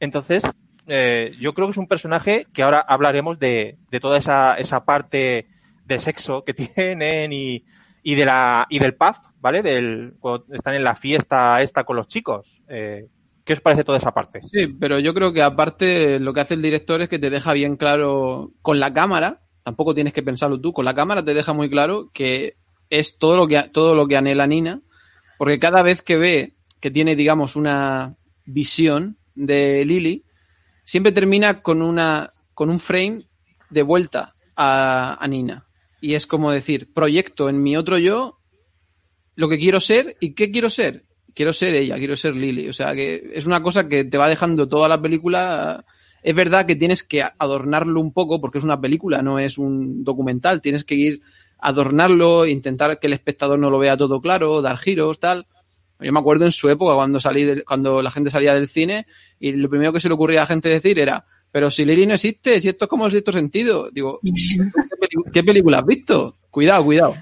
Entonces, 0.00 0.42
eh, 0.86 1.32
yo 1.40 1.54
creo 1.54 1.66
que 1.66 1.72
es 1.72 1.78
un 1.78 1.88
personaje 1.88 2.46
que 2.52 2.62
ahora 2.62 2.80
hablaremos 2.80 3.38
de, 3.38 3.78
de 3.90 4.00
toda 4.00 4.18
esa, 4.18 4.54
esa 4.56 4.84
parte 4.84 5.48
de 5.84 5.98
sexo 5.98 6.44
que 6.44 6.54
tienen 6.54 7.32
y, 7.32 7.64
y 8.02 8.14
de 8.14 8.24
la 8.24 8.66
y 8.68 8.78
del 8.78 8.94
puff, 8.94 9.18
¿vale? 9.40 9.62
Del 9.62 10.14
cuando 10.20 10.46
están 10.54 10.74
en 10.74 10.84
la 10.84 10.94
fiesta 10.94 11.60
esta 11.62 11.84
con 11.84 11.96
los 11.96 12.08
chicos. 12.08 12.62
Eh, 12.68 13.08
¿Qué 13.44 13.52
os 13.52 13.60
parece 13.60 13.84
toda 13.84 13.98
esa 13.98 14.12
parte? 14.12 14.40
Sí, 14.50 14.68
pero 14.68 14.98
yo 14.98 15.12
creo 15.12 15.32
que 15.32 15.42
aparte 15.42 16.18
lo 16.18 16.32
que 16.32 16.40
hace 16.40 16.54
el 16.54 16.62
director 16.62 17.02
es 17.02 17.10
que 17.10 17.18
te 17.18 17.28
deja 17.28 17.52
bien 17.52 17.76
claro 17.76 18.52
con 18.62 18.80
la 18.80 18.94
cámara, 18.94 19.42
tampoco 19.62 19.94
tienes 19.94 20.14
que 20.14 20.22
pensarlo 20.22 20.60
tú, 20.60 20.72
con 20.72 20.86
la 20.86 20.94
cámara 20.94 21.22
te 21.22 21.34
deja 21.34 21.52
muy 21.52 21.68
claro 21.68 22.10
que 22.14 22.56
es 22.88 23.18
todo 23.18 23.36
lo 23.36 23.46
que 23.46 23.62
todo 23.64 23.94
lo 23.94 24.06
que 24.06 24.16
anhela 24.16 24.46
Nina, 24.46 24.80
porque 25.38 25.58
cada 25.58 25.82
vez 25.82 26.02
que 26.02 26.16
ve 26.16 26.54
que 26.80 26.90
tiene, 26.90 27.16
digamos, 27.16 27.56
una 27.56 28.16
visión 28.44 29.18
de 29.34 29.84
Lily, 29.84 30.24
siempre 30.84 31.12
termina 31.12 31.62
con 31.62 31.82
una 31.82 32.32
con 32.54 32.70
un 32.70 32.78
frame 32.78 33.22
de 33.70 33.82
vuelta 33.82 34.34
a, 34.56 35.26
Nina. 35.28 35.66
Y 36.00 36.14
es 36.14 36.26
como 36.26 36.52
decir, 36.52 36.92
proyecto 36.92 37.48
en 37.48 37.62
mi 37.62 37.76
otro 37.76 37.98
yo 37.98 38.38
lo 39.34 39.48
que 39.48 39.58
quiero 39.58 39.80
ser 39.80 40.16
y 40.20 40.34
qué 40.34 40.50
quiero 40.50 40.70
ser. 40.70 41.04
Quiero 41.34 41.52
ser 41.52 41.74
ella, 41.74 41.98
quiero 41.98 42.16
ser 42.16 42.36
Lily. 42.36 42.68
O 42.68 42.72
sea, 42.72 42.94
que 42.94 43.30
es 43.34 43.46
una 43.46 43.62
cosa 43.62 43.88
que 43.88 44.04
te 44.04 44.18
va 44.18 44.28
dejando 44.28 44.68
toda 44.68 44.88
la 44.88 45.02
película. 45.02 45.84
Es 46.22 46.34
verdad 46.34 46.64
que 46.64 46.76
tienes 46.76 47.02
que 47.02 47.22
adornarlo 47.22 48.00
un 48.00 48.12
poco 48.12 48.40
porque 48.40 48.58
es 48.58 48.64
una 48.64 48.80
película, 48.80 49.20
no 49.20 49.40
es 49.40 49.58
un 49.58 50.04
documental. 50.04 50.60
Tienes 50.60 50.84
que 50.84 50.94
ir 50.94 51.22
adornarlo, 51.64 52.46
intentar 52.46 53.00
que 53.00 53.06
el 53.06 53.14
espectador 53.14 53.58
no 53.58 53.70
lo 53.70 53.78
vea 53.78 53.96
todo 53.96 54.20
claro, 54.20 54.60
dar 54.60 54.76
giros, 54.76 55.18
tal. 55.18 55.46
Yo 55.98 56.12
me 56.12 56.20
acuerdo 56.20 56.44
en 56.44 56.52
su 56.52 56.68
época 56.68 56.94
cuando 56.94 57.20
salí 57.20 57.44
del- 57.44 57.64
cuando 57.64 58.02
la 58.02 58.10
gente 58.10 58.30
salía 58.30 58.52
del 58.52 58.68
cine 58.68 59.06
y 59.40 59.52
lo 59.52 59.70
primero 59.70 59.90
que 59.90 60.00
se 60.00 60.08
le 60.08 60.14
ocurría 60.14 60.40
a 60.40 60.42
la 60.42 60.46
gente 60.46 60.68
decir 60.68 60.98
era, 60.98 61.24
pero 61.50 61.70
si 61.70 61.86
Lily 61.86 62.04
no 62.04 62.14
existe, 62.14 62.60
si 62.60 62.68
esto 62.68 62.84
es 62.84 62.88
como 62.90 63.06
el 63.06 63.12
sexto 63.12 63.32
sentido. 63.32 63.88
Digo, 63.90 64.20
¿qué, 65.32 65.42
película 65.42 65.78
has 65.78 65.86
visto? 65.86 66.36
Cuidado, 66.50 66.84
cuidado. 66.84 67.14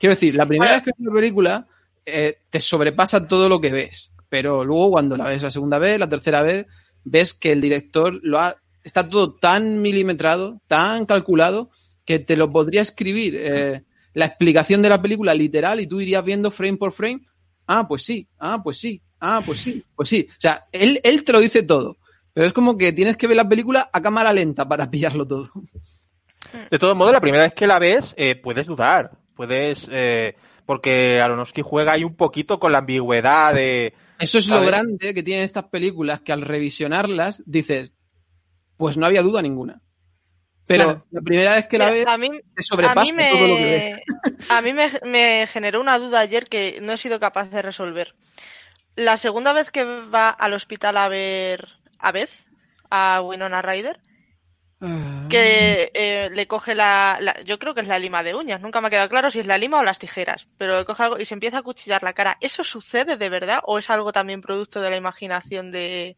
Quiero 0.00 0.16
decir, 0.16 0.34
la 0.34 0.46
primera 0.46 0.72
vez 0.72 0.82
que 0.82 0.90
ves 0.90 1.06
una 1.06 1.14
película 1.14 1.66
eh, 2.04 2.38
te 2.50 2.60
sobrepasa 2.60 3.28
todo 3.28 3.48
lo 3.48 3.60
que 3.60 3.70
ves, 3.70 4.10
pero 4.28 4.64
luego 4.64 4.90
cuando 4.90 5.16
la 5.16 5.28
ves 5.28 5.40
la 5.40 5.52
segunda 5.52 5.78
vez, 5.78 6.00
la 6.00 6.08
tercera 6.08 6.42
vez, 6.42 6.66
ves 7.04 7.32
que 7.32 7.52
el 7.52 7.60
director 7.60 8.18
lo 8.24 8.40
ha, 8.40 8.56
está 8.82 9.08
todo 9.08 9.34
tan 9.34 9.80
milimetrado, 9.82 10.60
tan 10.66 11.06
calculado, 11.06 11.70
que 12.04 12.18
te 12.18 12.36
lo 12.36 12.50
podría 12.50 12.82
escribir 12.82 13.34
eh, 13.36 13.84
la 14.12 14.26
explicación 14.26 14.82
de 14.82 14.88
la 14.88 15.00
película 15.00 15.34
literal 15.34 15.80
y 15.80 15.86
tú 15.86 16.00
irías 16.00 16.24
viendo 16.24 16.50
frame 16.50 16.76
por 16.76 16.92
frame. 16.92 17.26
Ah, 17.66 17.86
pues 17.88 18.02
sí, 18.02 18.28
ah, 18.38 18.60
pues 18.62 18.78
sí, 18.78 19.02
ah, 19.20 19.40
pues 19.44 19.60
sí, 19.60 19.84
pues 19.96 20.08
sí. 20.08 20.26
O 20.30 20.40
sea, 20.40 20.66
él, 20.72 21.00
él 21.02 21.24
te 21.24 21.32
lo 21.32 21.40
dice 21.40 21.62
todo. 21.62 21.96
Pero 22.32 22.46
es 22.46 22.52
como 22.52 22.76
que 22.76 22.92
tienes 22.92 23.16
que 23.16 23.28
ver 23.28 23.36
la 23.36 23.48
película 23.48 23.88
a 23.92 24.02
cámara 24.02 24.32
lenta 24.32 24.68
para 24.68 24.90
pillarlo 24.90 25.26
todo. 25.26 25.50
De 26.70 26.78
todo 26.78 26.94
modo, 26.94 27.12
la 27.12 27.20
primera 27.20 27.44
vez 27.44 27.54
que 27.54 27.66
la 27.66 27.78
ves, 27.78 28.14
eh, 28.16 28.34
puedes 28.36 28.66
dudar. 28.66 29.12
Puedes. 29.34 29.88
eh, 29.90 30.36
porque 30.66 31.20
Aronofsky 31.20 31.62
juega 31.62 31.92
ahí 31.92 32.04
un 32.04 32.16
poquito 32.16 32.58
con 32.58 32.72
la 32.72 32.78
ambigüedad 32.78 33.54
de. 33.54 33.94
Eso 34.18 34.38
es 34.38 34.48
lo 34.48 34.64
grande 34.64 35.12
que 35.12 35.22
tienen 35.22 35.44
estas 35.44 35.64
películas, 35.64 36.20
que 36.20 36.32
al 36.32 36.42
revisionarlas 36.42 37.42
dices, 37.46 37.92
pues 38.76 38.96
no 38.96 39.06
había 39.06 39.22
duda 39.22 39.42
ninguna. 39.42 39.82
Pero 40.66 40.84
Claro. 40.84 41.06
la 41.10 41.20
primera 41.20 41.54
vez 41.56 41.66
que 41.68 41.78
la 41.78 41.90
ves, 41.90 42.06
a 42.06 42.16
te 42.16 42.26
a 42.56 42.62
sobrepasa 42.62 43.02
mí 43.04 43.12
me, 43.12 43.30
todo 43.30 43.48
lo 43.48 43.56
que 43.56 43.62
ves. 43.64 44.00
a 44.50 44.60
mí 44.62 44.72
me, 44.72 44.88
me 45.04 45.46
generó 45.46 45.80
una 45.80 45.98
duda 45.98 46.20
ayer 46.20 46.46
que 46.48 46.78
no 46.82 46.92
he 46.94 46.96
sido 46.96 47.20
capaz 47.20 47.50
de 47.50 47.60
resolver. 47.62 48.14
La 48.96 49.16
segunda 49.16 49.52
vez 49.52 49.70
que 49.70 49.84
va 49.84 50.30
al 50.30 50.52
hospital 50.54 50.96
a 50.96 51.08
ver 51.08 51.68
a 51.98 52.12
Beth, 52.12 52.30
a 52.90 53.20
Winona 53.22 53.60
Ryder, 53.62 54.00
Ah. 54.80 55.26
que 55.30 55.90
eh, 55.94 56.28
le 56.34 56.46
coge 56.46 56.74
la, 56.74 57.16
la- 57.20 57.40
Yo 57.42 57.58
creo 57.58 57.74
que 57.74 57.80
es 57.80 57.86
la 57.88 57.98
lima 57.98 58.22
de 58.22 58.34
uñas, 58.34 58.60
nunca 58.60 58.80
me 58.80 58.88
ha 58.88 58.90
quedado 58.90 59.08
claro 59.08 59.30
si 59.30 59.38
es 59.40 59.46
la 59.46 59.56
lima 59.56 59.78
o 59.78 59.84
las 59.84 59.98
tijeras, 59.98 60.48
pero 60.58 60.78
le 60.78 60.84
coge 60.84 61.02
algo 61.04 61.18
y 61.18 61.24
se 61.24 61.32
empieza 61.32 61.58
a 61.58 61.62
cuchillar 61.62 62.02
la 62.02 62.12
cara. 62.12 62.36
¿Eso 62.40 62.64
sucede 62.64 63.16
de 63.16 63.28
verdad 63.30 63.60
o 63.64 63.78
es 63.78 63.88
algo 63.88 64.12
también 64.12 64.42
producto 64.42 64.82
de 64.82 64.90
la 64.90 64.96
imaginación 64.96 65.70
de, 65.70 66.16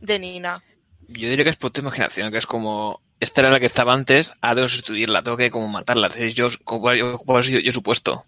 de 0.00 0.18
Nina? 0.18 0.62
Yo 1.08 1.28
diría 1.28 1.44
que 1.44 1.50
es 1.50 1.56
por 1.56 1.72
tu 1.72 1.80
imaginación, 1.82 2.32
que 2.32 2.38
es 2.38 2.46
como, 2.46 3.02
esta 3.24 3.40
era 3.40 3.50
la 3.50 3.58
que 3.58 3.66
estaba 3.66 3.92
antes, 3.92 4.32
ha 4.40 4.54
de 4.54 4.68
sustituirla, 4.68 5.22
tengo 5.22 5.36
que 5.36 5.50
como 5.50 5.66
matarla. 5.68 6.06
Entonces 6.06 6.34
yo, 6.34 6.48
yo, 6.48 7.40
yo, 7.40 7.58
yo 7.58 7.72
supuesto. 7.72 8.24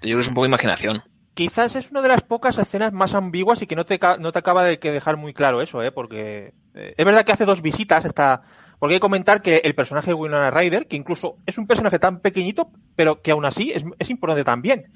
creo 0.00 0.16
que 0.16 0.22
es 0.22 0.28
un 0.28 0.34
poco 0.34 0.46
imaginación. 0.46 1.02
Quizás 1.34 1.76
es 1.76 1.90
una 1.90 2.00
de 2.00 2.08
las 2.08 2.22
pocas 2.22 2.56
escenas 2.56 2.92
más 2.92 3.14
ambiguas 3.14 3.60
y 3.60 3.66
que 3.66 3.76
no 3.76 3.84
te, 3.84 3.98
no 4.20 4.32
te 4.32 4.38
acaba 4.38 4.64
de 4.64 4.78
que 4.78 4.90
dejar 4.90 5.16
muy 5.18 5.34
claro 5.34 5.60
eso, 5.60 5.82
¿eh? 5.82 5.92
Porque 5.92 6.54
eh, 6.74 6.94
es 6.96 7.04
verdad 7.04 7.24
que 7.24 7.32
hace 7.32 7.44
dos 7.44 7.60
visitas 7.60 8.04
esta... 8.04 8.42
Porque 8.78 8.94
hay 8.94 8.98
que 8.98 9.02
comentar 9.02 9.42
que 9.42 9.56
el 9.64 9.74
personaje 9.74 10.08
de 10.08 10.14
Winona 10.14 10.50
Ryder, 10.50 10.86
que 10.86 10.96
incluso 10.96 11.36
es 11.44 11.58
un 11.58 11.66
personaje 11.66 11.98
tan 11.98 12.20
pequeñito, 12.20 12.70
pero 12.94 13.20
que 13.22 13.32
aún 13.32 13.44
así 13.44 13.72
es, 13.72 14.10
importante 14.10 14.44
también. 14.44 14.92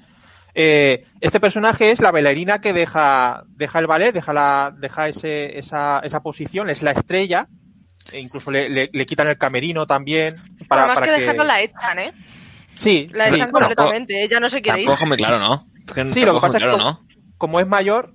Eh, 0.53 1.05
este 1.19 1.39
personaje 1.39 1.91
es 1.91 2.01
la 2.01 2.11
bailarina 2.11 2.61
que 2.61 2.73
deja, 2.73 3.43
deja 3.49 3.79
el 3.79 3.87
ballet, 3.87 4.13
deja, 4.13 4.33
la, 4.33 4.73
deja 4.75 5.09
esa, 5.09 5.99
esa 5.99 6.23
posición, 6.23 6.69
es 6.69 6.83
la 6.83 6.91
estrella, 6.91 7.47
e 8.13 8.19
incluso 8.19 8.51
le, 8.51 8.69
le- 8.69 8.89
le 8.91 9.05
quitan 9.05 9.27
el 9.27 9.37
camerino 9.37 9.85
también. 9.87 10.35
Para, 10.67 10.83
Además 10.83 10.99
para 10.99 11.05
que 11.13 11.19
dejarla 11.21 11.43
la 11.43 11.61
echan, 11.61 11.99
¿eh? 11.99 12.13
Sí, 12.75 13.09
La 13.13 13.27
sí, 13.29 13.35
echan 13.35 13.51
bueno, 13.51 13.67
completamente, 13.67 14.23
ella 14.23 14.39
no 14.39 14.49
se 14.49 14.61
quiere 14.61 14.81
ir. 14.81 14.87
Tampoco 14.87 15.15
claro, 15.15 15.39
¿no? 15.39 15.67
Porque 15.85 16.07
Sí, 16.07 16.21
lo 16.25 16.33
que 16.33 16.39
pasa 16.39 16.47
muy 16.47 16.55
es 16.57 16.63
que 16.63 16.69
claro, 16.69 16.77
como, 16.77 16.89
¿no? 16.91 17.05
como 17.37 17.59
es 17.59 17.67
mayor, 17.67 18.13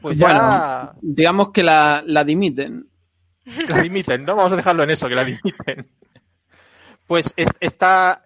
pues 0.00 0.16
ya 0.18 0.26
Bueno, 0.26 0.92
digamos 1.02 1.50
que 1.50 1.62
la, 1.62 2.02
la 2.06 2.24
dimiten. 2.24 2.88
la 3.68 3.80
dimiten, 3.80 4.24
¿no? 4.24 4.36
Vamos 4.36 4.52
a 4.52 4.56
dejarlo 4.56 4.82
en 4.82 4.90
eso, 4.90 5.08
que 5.08 5.14
la 5.14 5.24
dimiten. 5.24 5.90
Pues 7.06 7.32
es- 7.36 7.48
esta, 7.60 8.22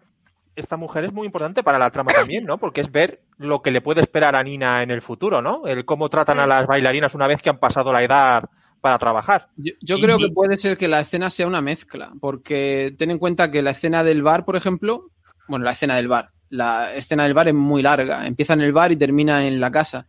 esta 0.54 0.76
mujer 0.76 1.04
es 1.04 1.12
muy 1.12 1.26
importante 1.26 1.62
para 1.62 1.78
la 1.78 1.90
trama 1.90 2.12
también, 2.12 2.44
¿no? 2.44 2.58
Porque 2.58 2.80
es 2.80 2.92
ver 2.92 3.22
lo 3.38 3.60
que 3.62 3.70
le 3.70 3.80
puede 3.80 4.00
esperar 4.00 4.36
a 4.36 4.42
Nina 4.42 4.82
en 4.82 4.90
el 4.90 5.02
futuro, 5.02 5.42
¿no? 5.42 5.66
El 5.66 5.84
cómo 5.84 6.08
tratan 6.08 6.38
a 6.40 6.46
las 6.46 6.66
bailarinas 6.66 7.14
una 7.14 7.26
vez 7.26 7.42
que 7.42 7.50
han 7.50 7.58
pasado 7.58 7.92
la 7.92 8.02
edad 8.02 8.44
para 8.86 8.98
trabajar. 8.98 9.48
Yo, 9.56 9.98
creo 9.98 10.16
que 10.16 10.28
puede 10.28 10.56
ser 10.56 10.78
que 10.78 10.86
la 10.86 11.00
escena 11.00 11.28
sea 11.28 11.48
una 11.48 11.60
mezcla, 11.60 12.12
porque 12.20 12.94
ten 12.96 13.10
en 13.10 13.18
cuenta 13.18 13.50
que 13.50 13.60
la 13.60 13.72
escena 13.72 14.04
del 14.04 14.22
bar, 14.22 14.44
por 14.44 14.54
ejemplo, 14.54 15.10
bueno, 15.48 15.64
la 15.64 15.72
escena 15.72 15.96
del 15.96 16.06
bar, 16.06 16.30
la 16.50 16.94
escena 16.94 17.24
del 17.24 17.34
bar 17.34 17.48
es 17.48 17.54
muy 17.54 17.82
larga, 17.82 18.24
empieza 18.28 18.52
en 18.54 18.60
el 18.60 18.72
bar 18.72 18.92
y 18.92 18.96
termina 18.96 19.44
en 19.44 19.58
la 19.58 19.72
casa. 19.72 20.06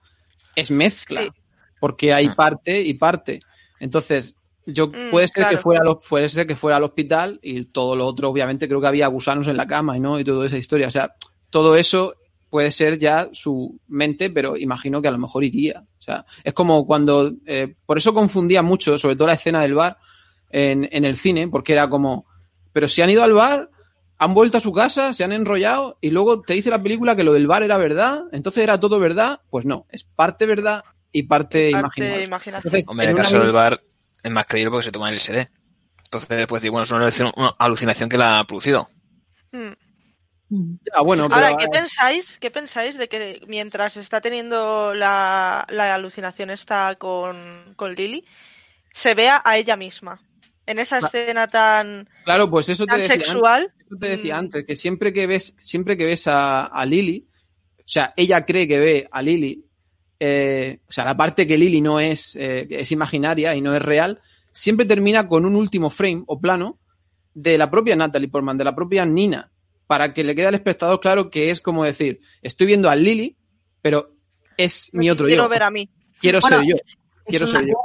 Es 0.56 0.70
mezcla, 0.70 1.24
Sí. 1.24 1.30
porque 1.80 2.13
hay 2.13 2.28
Ah. 2.28 2.36
parte 2.36 2.80
y 2.84 2.94
parte. 2.94 3.40
Entonces, 3.80 4.36
yo 4.68 4.90
Mm, 4.90 5.10
puede 5.10 5.28
ser 5.28 5.48
que 5.50 5.58
fuera 5.58 5.84
lo- 5.84 5.98
puede 5.98 6.30
ser 6.30 6.46
que 6.46 6.56
fuera 6.56 6.78
al 6.78 6.84
hospital 6.84 7.40
y 7.42 7.66
todo 7.66 7.96
lo 7.96 8.06
otro, 8.06 8.30
obviamente, 8.30 8.68
creo 8.68 8.80
que 8.80 8.88
había 8.88 9.08
gusanos 9.08 9.48
en 9.48 9.58
la 9.58 9.66
cama 9.66 9.98
y 9.98 10.00
no 10.00 10.20
y 10.20 10.24
toda 10.24 10.46
esa 10.46 10.58
historia. 10.60 10.88
O 10.88 10.92
sea, 10.92 11.16
todo 11.50 11.76
eso 11.76 12.13
puede 12.50 12.72
ser 12.72 12.98
ya 13.00 13.30
su 13.32 13.80
mente, 13.88 14.30
pero 14.30 14.58
imagino 14.58 15.02
que 15.02 15.08
a 15.08 15.12
lo 15.12 15.18
mejor 15.18 15.44
iría. 15.44 15.84
O 16.00 16.02
sea, 16.02 16.26
es 16.44 16.54
como 16.54 16.86
cuando, 16.86 17.32
eh, 17.46 17.76
por 17.86 17.98
eso 17.98 18.14
confundía 18.14 18.62
mucho, 18.62 18.98
sobre 18.98 19.16
todo 19.16 19.28
la 19.28 19.34
escena 19.34 19.62
del 19.62 19.74
bar 19.74 19.98
en, 20.50 20.88
en 20.92 21.06
el 21.06 21.16
cine, 21.16 21.48
porque 21.48 21.74
era 21.74 21.90
como, 21.90 22.26
pero 22.72 22.88
si 22.88 23.02
han 23.02 23.10
ido 23.10 23.24
al 23.24 23.34
bar, 23.34 23.70
han 24.18 24.34
vuelto 24.34 24.58
a 24.58 24.62
su 24.62 24.72
casa, 24.74 25.14
se 25.14 25.24
han 25.24 25.32
enrollado 25.34 25.98
y 26.02 26.10
luego 26.12 26.42
te 26.42 26.54
dice 26.54 26.70
la 26.70 26.82
película 26.82 27.16
que 27.16 27.24
lo 27.24 27.34
del 27.34 27.48
bar 27.48 27.64
era 27.64 27.78
verdad, 27.78 28.24
entonces 28.32 28.64
era 28.64 28.78
todo 28.78 29.00
verdad, 29.00 29.42
pues 29.50 29.66
no, 29.66 29.86
es 29.90 30.04
parte 30.04 30.46
verdad 30.46 30.84
y 31.12 31.24
parte, 31.24 31.72
Parte 31.72 31.80
imaginación. 31.80 32.24
imaginación. 32.24 32.56
Entonces, 32.74 32.90
Hombre, 32.90 33.06
en 33.06 33.12
el 33.12 33.18
caso 33.18 33.40
del 33.40 33.52
bar 33.52 33.82
es 34.24 34.32
más 34.32 34.46
creíble 34.46 34.72
porque 34.72 34.86
se 34.86 34.92
toma 34.92 35.10
el 35.10 35.16
LSD. 35.16 35.48
Entonces, 36.06 36.48
pues 36.48 36.62
decir, 36.62 36.72
bueno, 36.72 36.84
es 36.84 36.92
una 36.92 37.02
alucinación, 37.02 37.34
una 37.36 37.56
alucinación 37.60 38.10
que 38.10 38.18
la 38.18 38.40
ha 38.40 38.44
producido. 38.46 38.88
Mm. 39.52 39.74
Ah, 40.94 41.02
bueno, 41.02 41.28
pero, 41.28 41.36
Ahora, 41.46 41.58
¿qué 41.58 41.68
pensáis? 41.68 42.38
¿Qué 42.40 42.50
pensáis 42.52 42.98
de 42.98 43.10
que 43.10 43.42
mientras 43.48 43.98
está 43.98 44.22
teniendo 44.22 44.94
la, 44.96 45.66
la 45.70 45.94
alucinación 45.94 46.50
esta 46.50 46.96
con, 46.96 47.74
con 47.76 47.94
Lily, 47.96 48.24
se 48.94 49.14
vea 49.14 49.42
a 49.44 49.58
ella 49.58 49.76
misma? 49.76 50.22
En 50.66 50.80
esa 50.80 51.00
escena 51.00 51.48
tan, 51.48 52.10
claro, 52.26 52.50
pues 52.50 52.68
eso 52.70 52.86
te 52.86 52.92
tan 52.92 53.00
decía 53.00 53.14
antes. 53.16 53.28
sexual. 53.30 53.74
Eso 53.86 53.96
te 54.00 54.08
decía 54.10 54.36
Mm. 54.36 54.40
antes, 54.40 54.66
que 54.66 54.76
siempre 54.76 55.14
que 55.14 55.28
ves, 55.28 55.54
siempre 55.58 55.96
que 55.98 56.06
ves 56.06 56.28
a, 56.28 56.66
a 56.66 56.86
Lily, 56.86 57.26
o 57.80 57.84
sea, 57.86 58.14
ella 58.18 58.46
cree 58.46 58.68
que 58.68 58.80
ve 58.80 59.08
a 59.12 59.22
Lily, 59.22 59.66
eh, 60.20 60.80
o 60.88 60.92
sea, 60.92 61.06
la 61.06 61.16
parte 61.16 61.48
que 61.48 61.58
Lily 61.58 61.80
no 61.82 62.00
es, 62.02 62.36
eh, 62.36 62.66
que 62.68 62.80
es 62.82 62.92
imaginaria 62.92 63.56
y 63.56 63.62
no 63.62 63.74
es 63.76 63.82
real, 63.82 64.20
siempre 64.52 64.86
termina 64.86 65.28
con 65.28 65.46
un 65.46 65.56
último 65.56 65.90
frame 65.90 66.24
o 66.28 66.40
plano 66.40 66.80
de 67.34 67.58
la 67.58 67.70
propia 67.72 67.96
Natalie 67.96 68.28
Portman, 68.30 68.58
de 68.58 68.64
la 68.66 68.76
propia 68.76 69.06
Nina, 69.06 69.50
para 69.88 70.13
que 70.13 70.23
le 70.23 70.36
quede 70.36 70.47
al 70.47 70.56
espectador 70.56 71.00
claro 71.00 71.30
que 71.30 71.50
es 71.50 71.62
como 71.62 71.84
decir, 71.84 72.19
estoy 72.41 72.67
viendo 72.67 72.89
a 72.89 72.95
Lily, 72.95 73.38
pero 73.81 74.13
es 74.58 74.90
mi 74.94 75.10
otro 75.10 75.25
quiero 75.27 75.44
yo. 75.44 75.50
ver 75.50 75.63
a 75.63 75.71
mí. 75.71 75.90
Quiero 76.19 76.40
Bueno, 76.42 76.58
ser 76.58 76.67
yo. 76.67 76.75
Quiero 77.25 77.48
una, 77.48 77.60
ser 77.60 77.69
yo. 77.69 77.75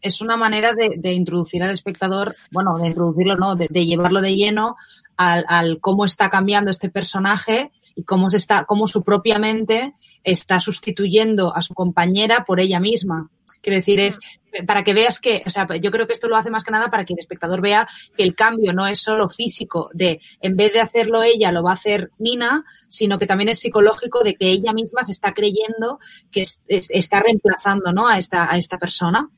es 0.00 0.20
una 0.20 0.36
manera 0.36 0.74
de, 0.74 0.94
de 0.96 1.12
introducir 1.12 1.62
al 1.62 1.70
espectador, 1.70 2.34
bueno, 2.50 2.78
de 2.78 2.88
introducirlo, 2.88 3.36
no, 3.36 3.56
de, 3.56 3.66
de 3.70 3.86
llevarlo 3.86 4.20
de 4.20 4.34
lleno 4.36 4.76
al, 5.16 5.44
al 5.48 5.80
cómo 5.80 6.04
está 6.04 6.30
cambiando 6.30 6.70
este 6.70 6.88
personaje 6.88 7.70
y 7.94 8.04
cómo 8.04 8.30
se 8.30 8.36
está, 8.38 8.64
cómo 8.64 8.86
su 8.88 9.02
propia 9.02 9.38
mente 9.38 9.92
está 10.24 10.60
sustituyendo 10.60 11.54
a 11.54 11.62
su 11.62 11.74
compañera 11.74 12.44
por 12.46 12.60
ella 12.60 12.80
misma. 12.80 13.30
Quiero 13.62 13.76
decir, 13.76 14.00
es 14.00 14.18
para 14.66 14.82
que 14.82 14.94
veas 14.94 15.20
que, 15.20 15.42
o 15.46 15.50
sea, 15.50 15.66
yo 15.76 15.90
creo 15.90 16.06
que 16.06 16.12
esto 16.12 16.28
lo 16.28 16.36
hace 16.36 16.50
más 16.50 16.64
que 16.64 16.70
nada 16.72 16.90
para 16.90 17.04
que 17.04 17.12
el 17.12 17.18
espectador 17.20 17.60
vea 17.60 17.86
que 18.16 18.22
el 18.24 18.34
cambio 18.34 18.72
no 18.72 18.86
es 18.86 19.00
solo 19.00 19.28
físico, 19.28 19.90
de 19.92 20.18
en 20.40 20.56
vez 20.56 20.72
de 20.72 20.80
hacerlo 20.80 21.22
ella, 21.22 21.52
lo 21.52 21.62
va 21.62 21.70
a 21.72 21.74
hacer 21.74 22.10
Nina, 22.18 22.64
sino 22.88 23.18
que 23.18 23.26
también 23.26 23.48
es 23.50 23.58
psicológico 23.60 24.22
de 24.24 24.34
que 24.34 24.48
ella 24.50 24.72
misma 24.72 25.04
se 25.04 25.12
está 25.12 25.32
creyendo 25.34 25.98
que 26.32 26.40
es- 26.40 26.62
es- 26.66 26.90
está 26.90 27.20
reemplazando, 27.20 27.92
¿no? 27.92 28.08
A 28.08 28.18
esta, 28.18 28.52
a 28.52 28.56
esta 28.56 28.78
persona. 28.78 29.28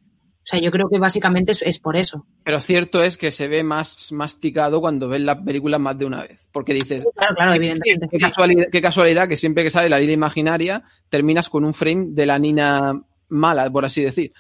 O 0.45 0.45
sea, 0.45 0.59
yo 0.59 0.73
creo 0.73 0.89
que 0.89 0.99
básicamente 0.99 1.53
es, 1.53 1.63
es 1.63 1.79
por 1.79 1.95
eso. 1.95 2.27
Pero 2.43 2.59
cierto 2.59 3.01
es 3.03 3.17
que 3.17 3.31
se 3.31 3.47
ve 3.47 3.63
más 3.63 4.11
masticado 4.11 4.81
cuando 4.81 5.09
ves 5.09 5.21
la 5.21 5.41
película 5.41 5.79
más 5.79 5.97
de 5.99 6.05
una 6.05 6.23
vez, 6.23 6.49
porque 6.51 6.75
dices, 6.75 7.05
Claro, 7.15 7.35
claro, 7.37 7.53
evidentemente. 7.53 8.09
Qué 8.11 8.19
casualidad, 8.19 8.65
qué 8.73 8.81
casualidad 8.83 9.29
que 9.29 9.37
siempre 9.37 9.63
que 9.63 9.71
sale 9.71 9.89
la 9.89 10.01
Lila 10.01 10.13
imaginaria 10.15 10.83
terminas 11.09 11.49
con 11.49 11.65
un 11.65 11.73
frame 11.73 12.07
de 12.09 12.27
la 12.27 12.41
Nina 12.41 12.93
mala, 13.33 13.71
por 13.71 13.85
así 13.85 14.03
decir. 14.03 14.33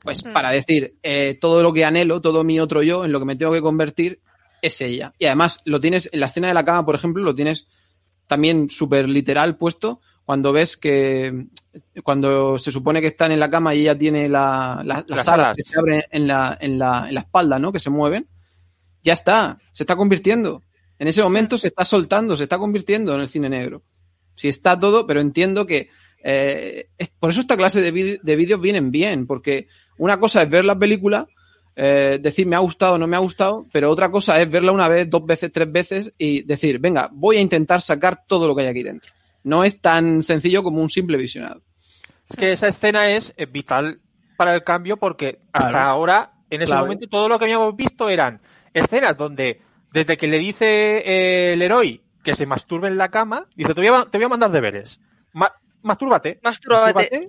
Pues 0.00 0.24
Mm. 0.24 0.32
para 0.32 0.50
decir, 0.50 0.96
eh, 1.02 1.38
todo 1.40 1.62
lo 1.62 1.72
que 1.72 1.84
anhelo, 1.84 2.20
todo 2.20 2.44
mi 2.44 2.60
otro 2.60 2.82
yo, 2.82 3.04
en 3.04 3.12
lo 3.12 3.18
que 3.20 3.24
me 3.24 3.36
tengo 3.36 3.52
que 3.52 3.62
convertir, 3.62 4.20
es 4.60 4.80
ella. 4.80 5.14
Y 5.18 5.26
además, 5.26 5.60
lo 5.64 5.80
tienes 5.80 6.10
en 6.12 6.20
la 6.20 6.26
escena 6.26 6.48
de 6.48 6.54
la 6.54 6.64
cama, 6.64 6.84
por 6.84 6.94
ejemplo, 6.94 7.22
lo 7.22 7.34
tienes 7.34 7.68
también 8.26 8.68
súper 8.68 9.08
literal 9.08 9.56
puesto 9.56 10.00
cuando 10.26 10.52
ves 10.52 10.76
que 10.76 11.46
cuando 12.04 12.58
se 12.58 12.70
supone 12.70 13.00
que 13.00 13.06
están 13.06 13.32
en 13.32 13.40
la 13.40 13.48
cama 13.48 13.74
y 13.74 13.80
ella 13.80 13.96
tiene 13.96 14.28
la, 14.28 14.82
la- 14.84 14.96
las, 14.96 15.08
Las 15.08 15.28
alas 15.28 15.44
alas. 15.46 15.56
que 15.56 15.62
se 15.62 15.78
abren 15.78 16.02
en 16.10 16.26
la, 16.26 16.58
en, 16.60 16.78
la, 16.78 17.06
en 17.08 17.14
la 17.14 17.20
espalda, 17.20 17.58
¿no? 17.58 17.72
Que 17.72 17.80
se 17.80 17.88
mueven. 17.88 18.28
Ya 19.02 19.14
está, 19.14 19.58
se 19.72 19.84
está 19.84 19.96
convirtiendo. 19.96 20.64
En 20.98 21.08
ese 21.08 21.22
momento 21.22 21.56
se 21.56 21.68
está 21.68 21.84
soltando, 21.86 22.36
se 22.36 22.42
está 22.42 22.58
convirtiendo 22.58 23.14
en 23.14 23.20
el 23.20 23.28
cine 23.28 23.48
negro. 23.48 23.84
Sí 24.34 24.48
está 24.48 24.78
todo, 24.78 25.06
pero 25.06 25.20
entiendo 25.20 25.64
que 25.66 25.88
eh, 26.22 26.88
es- 26.98 27.08
por 27.10 27.30
eso 27.30 27.40
esta 27.40 27.56
clase 27.56 27.80
de, 27.80 27.92
vid- 27.92 28.20
vídeos 28.36 28.60
vienen 28.60 28.90
bien, 28.90 29.26
porque 29.26 29.68
una 29.98 30.18
cosa 30.20 30.42
es 30.42 30.50
ver 30.50 30.64
la 30.64 30.78
película, 30.78 31.26
eh, 31.76 32.18
decir 32.20 32.46
me 32.46 32.56
ha 32.56 32.60
gustado 32.60 32.94
o 32.94 32.98
no 32.98 33.06
me 33.06 33.16
ha 33.16 33.20
gustado, 33.20 33.66
pero 33.72 33.90
otra 33.90 34.10
cosa 34.10 34.40
es 34.40 34.50
verla 34.50 34.72
una 34.72 34.88
vez, 34.88 35.08
dos 35.08 35.24
veces, 35.24 35.52
tres 35.52 35.70
veces 35.70 36.12
y 36.18 36.42
decir, 36.42 36.78
venga, 36.80 37.08
voy 37.12 37.36
a 37.36 37.40
intentar 37.40 37.80
sacar 37.80 38.24
todo 38.26 38.48
lo 38.48 38.54
que 38.56 38.62
hay 38.62 38.68
aquí 38.68 38.82
dentro. 38.82 39.12
No 39.44 39.62
es 39.64 39.80
tan 39.80 40.22
sencillo 40.22 40.62
como 40.62 40.80
un 40.82 40.90
simple 40.90 41.16
visionado. 41.16 41.62
Es 42.28 42.36
que 42.36 42.52
esa 42.52 42.68
escena 42.68 43.10
es 43.10 43.32
vital 43.52 44.00
para 44.36 44.54
el 44.54 44.62
cambio 44.62 44.96
porque 44.96 45.38
hasta 45.52 45.70
Claro. 45.70 45.88
ahora, 45.88 46.32
en 46.50 46.62
ese 46.62 46.74
momento, 46.74 47.06
todo 47.08 47.28
lo 47.28 47.38
que 47.38 47.44
habíamos 47.44 47.74
visto 47.76 48.08
eran 48.10 48.40
escenas 48.74 49.16
donde, 49.16 49.60
desde 49.92 50.16
que 50.16 50.26
le 50.28 50.38
dice 50.38 50.66
eh, 51.06 51.52
el 51.54 51.62
héroe 51.62 52.00
que 52.24 52.34
se 52.34 52.44
masturbe 52.44 52.88
en 52.88 52.98
la 52.98 53.08
cama, 53.10 53.46
dice, 53.56 53.72
te 53.74 53.80
voy 53.80 53.88
a, 54.00 54.04
te 54.10 54.18
voy 54.18 54.24
a 54.24 54.28
mandar 54.28 54.50
deberes. 54.50 55.00
Ma- 55.32 55.52
mastúrbate. 55.88 56.38
Mastúrbate. 56.42 57.28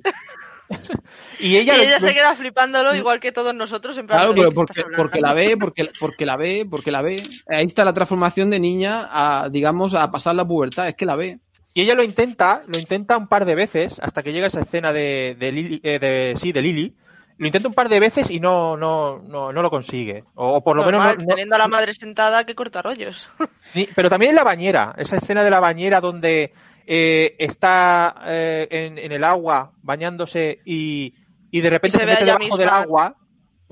y 1.40 1.58
ella, 1.58 1.78
y 1.78 1.82
ella 1.82 2.00
lo- 2.00 2.06
se 2.08 2.14
queda 2.14 2.36
flipándolo 2.36 2.94
igual 2.96 3.20
que 3.20 3.32
todos 3.32 3.56
nosotros. 3.56 3.98
En 3.98 4.06
plan, 4.08 4.20
Claro, 4.20 4.34
¿de 4.34 4.40
pero 4.42 4.52
porque, 4.52 4.84
porque 4.96 5.22
la 5.22 5.34
ve, 5.34 5.58
porque, 5.60 5.90
porque 6.00 6.26
la 6.26 6.36
ve, 6.38 6.68
porque 6.70 6.92
la 6.92 7.02
ve. 7.02 7.28
Ahí 7.48 7.66
está 7.66 7.84
la 7.86 7.94
transformación 7.94 8.50
de 8.50 8.60
niña 8.60 9.08
a, 9.12 9.50
digamos, 9.50 9.94
a 9.96 10.12
pasar 10.12 10.36
la 10.36 10.46
pubertad, 10.46 10.88
es 10.88 10.96
que 10.96 11.06
la 11.06 11.16
ve. 11.16 11.40
Y 11.74 11.82
ella 11.82 11.96
lo 11.96 12.04
intenta, 12.04 12.62
lo 12.68 12.78
intenta 12.80 13.18
un 13.18 13.28
par 13.28 13.46
de 13.46 13.56
veces 13.56 14.00
hasta 14.02 14.22
que 14.24 14.34
llega 14.34 14.48
esa 14.48 14.62
escena 14.62 14.92
de, 14.92 15.36
de 15.40 15.52
Lily, 15.52 15.82
eh, 15.84 16.00
de, 16.00 16.34
sí, 16.38 16.52
de 16.52 16.62
Lily. 16.62 16.96
Lo 17.38 17.48
intenta 17.48 17.70
un 17.70 17.74
par 17.74 17.88
de 17.88 18.02
veces 18.02 18.30
y 18.32 18.42
no, 18.42 18.76
no, 18.76 19.20
no, 19.20 19.54
no 19.54 19.62
lo 19.62 19.70
consigue. 19.70 20.26
O, 20.36 20.56
o 20.56 20.64
por 20.64 20.76
lo 20.76 20.84
Normal, 20.84 21.02
menos 21.12 21.18
no- 21.20 21.24
no- 21.24 21.30
teniendo 21.30 21.56
a 21.56 21.60
la 21.60 21.68
madre 21.70 21.94
sentada 21.94 22.44
que 22.46 22.54
corta 22.54 22.82
rollos. 22.82 23.30
Ni- 23.74 23.86
pero 23.96 24.10
también 24.10 24.32
en 24.32 24.36
la 24.36 24.44
bañera, 24.44 24.94
esa 24.98 25.16
escena 25.16 25.42
de 25.44 25.50
la 25.50 25.62
bañera 25.62 26.02
donde 26.02 26.52
eh, 26.92 27.36
está 27.38 28.16
eh, 28.26 28.68
en, 28.72 28.98
en 28.98 29.12
el 29.12 29.24
agua 29.24 29.74
bañándose 29.84 30.60
y, 30.66 31.14
y 31.52 31.62
de 31.62 31.70
repente 31.70 31.98
Y 31.98 32.00
se 32.00 32.00
se, 32.00 32.06
mete 32.08 32.26
debajo 32.26 32.58
del 32.58 32.66
misma. 32.66 32.80
agua 32.80 33.16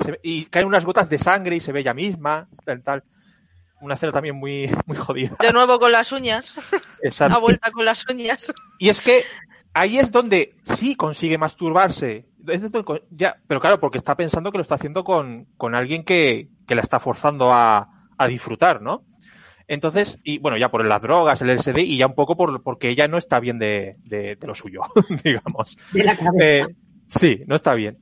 se 0.03 0.11
ve- 0.11 0.19
y 0.21 0.45
caen 0.45 0.67
unas 0.67 0.85
gotas 0.85 1.09
de 1.09 1.17
sangre 1.17 1.55
y 1.55 1.59
se 1.59 1.71
ve 1.71 1.79
ella 1.79 1.95
misma, 1.95 2.47
tal, 2.63 2.83
tal. 2.83 3.03
Una 3.81 3.95
escena 3.95 4.11
también 4.11 4.35
muy, 4.35 4.69
muy 4.85 4.95
jodida. 4.97 5.35
De 5.39 5.51
nuevo 5.51 5.79
con 5.79 5.91
las 5.91 6.11
uñas. 6.11 6.55
Exacto. 7.01 7.33
Una 7.33 7.41
vuelta 7.41 7.71
con 7.71 7.85
las 7.85 8.05
uñas. 8.07 8.53
Y 8.77 8.89
es 8.89 9.01
que 9.01 9.23
ahí 9.73 9.97
es 9.97 10.11
donde 10.11 10.55
sí 10.63 10.95
consigue 10.95 11.39
masturbarse. 11.39 12.27
Ya, 13.09 13.37
pero 13.47 13.59
claro, 13.59 13.79
porque 13.79 13.97
está 13.97 14.15
pensando 14.15 14.51
que 14.51 14.59
lo 14.59 14.61
está 14.61 14.75
haciendo 14.75 15.03
con, 15.03 15.45
con 15.57 15.73
alguien 15.73 16.03
que, 16.03 16.49
que 16.67 16.75
la 16.75 16.81
está 16.81 16.99
forzando 16.99 17.51
a, 17.51 17.85
a 18.17 18.27
disfrutar, 18.27 18.81
¿no? 18.81 19.03
Entonces, 19.67 20.17
y 20.23 20.39
bueno, 20.39 20.57
ya 20.57 20.69
por 20.71 20.85
las 20.85 21.01
drogas, 21.01 21.41
el 21.41 21.49
LSD, 21.49 21.79
y 21.79 21.97
ya 21.97 22.07
un 22.07 22.15
poco 22.15 22.37
por, 22.37 22.63
porque 22.63 22.89
ella 22.89 23.07
no 23.07 23.17
está 23.17 23.39
bien 23.39 23.59
de, 23.59 23.97
de, 24.03 24.35
de 24.35 24.47
lo 24.47 24.55
suyo, 24.55 24.81
digamos. 25.23 25.77
De 25.91 26.03
la. 26.03 26.17
Eh, 26.39 26.65
sí, 27.07 27.41
no 27.45 27.55
está 27.55 27.73
bien. 27.73 27.97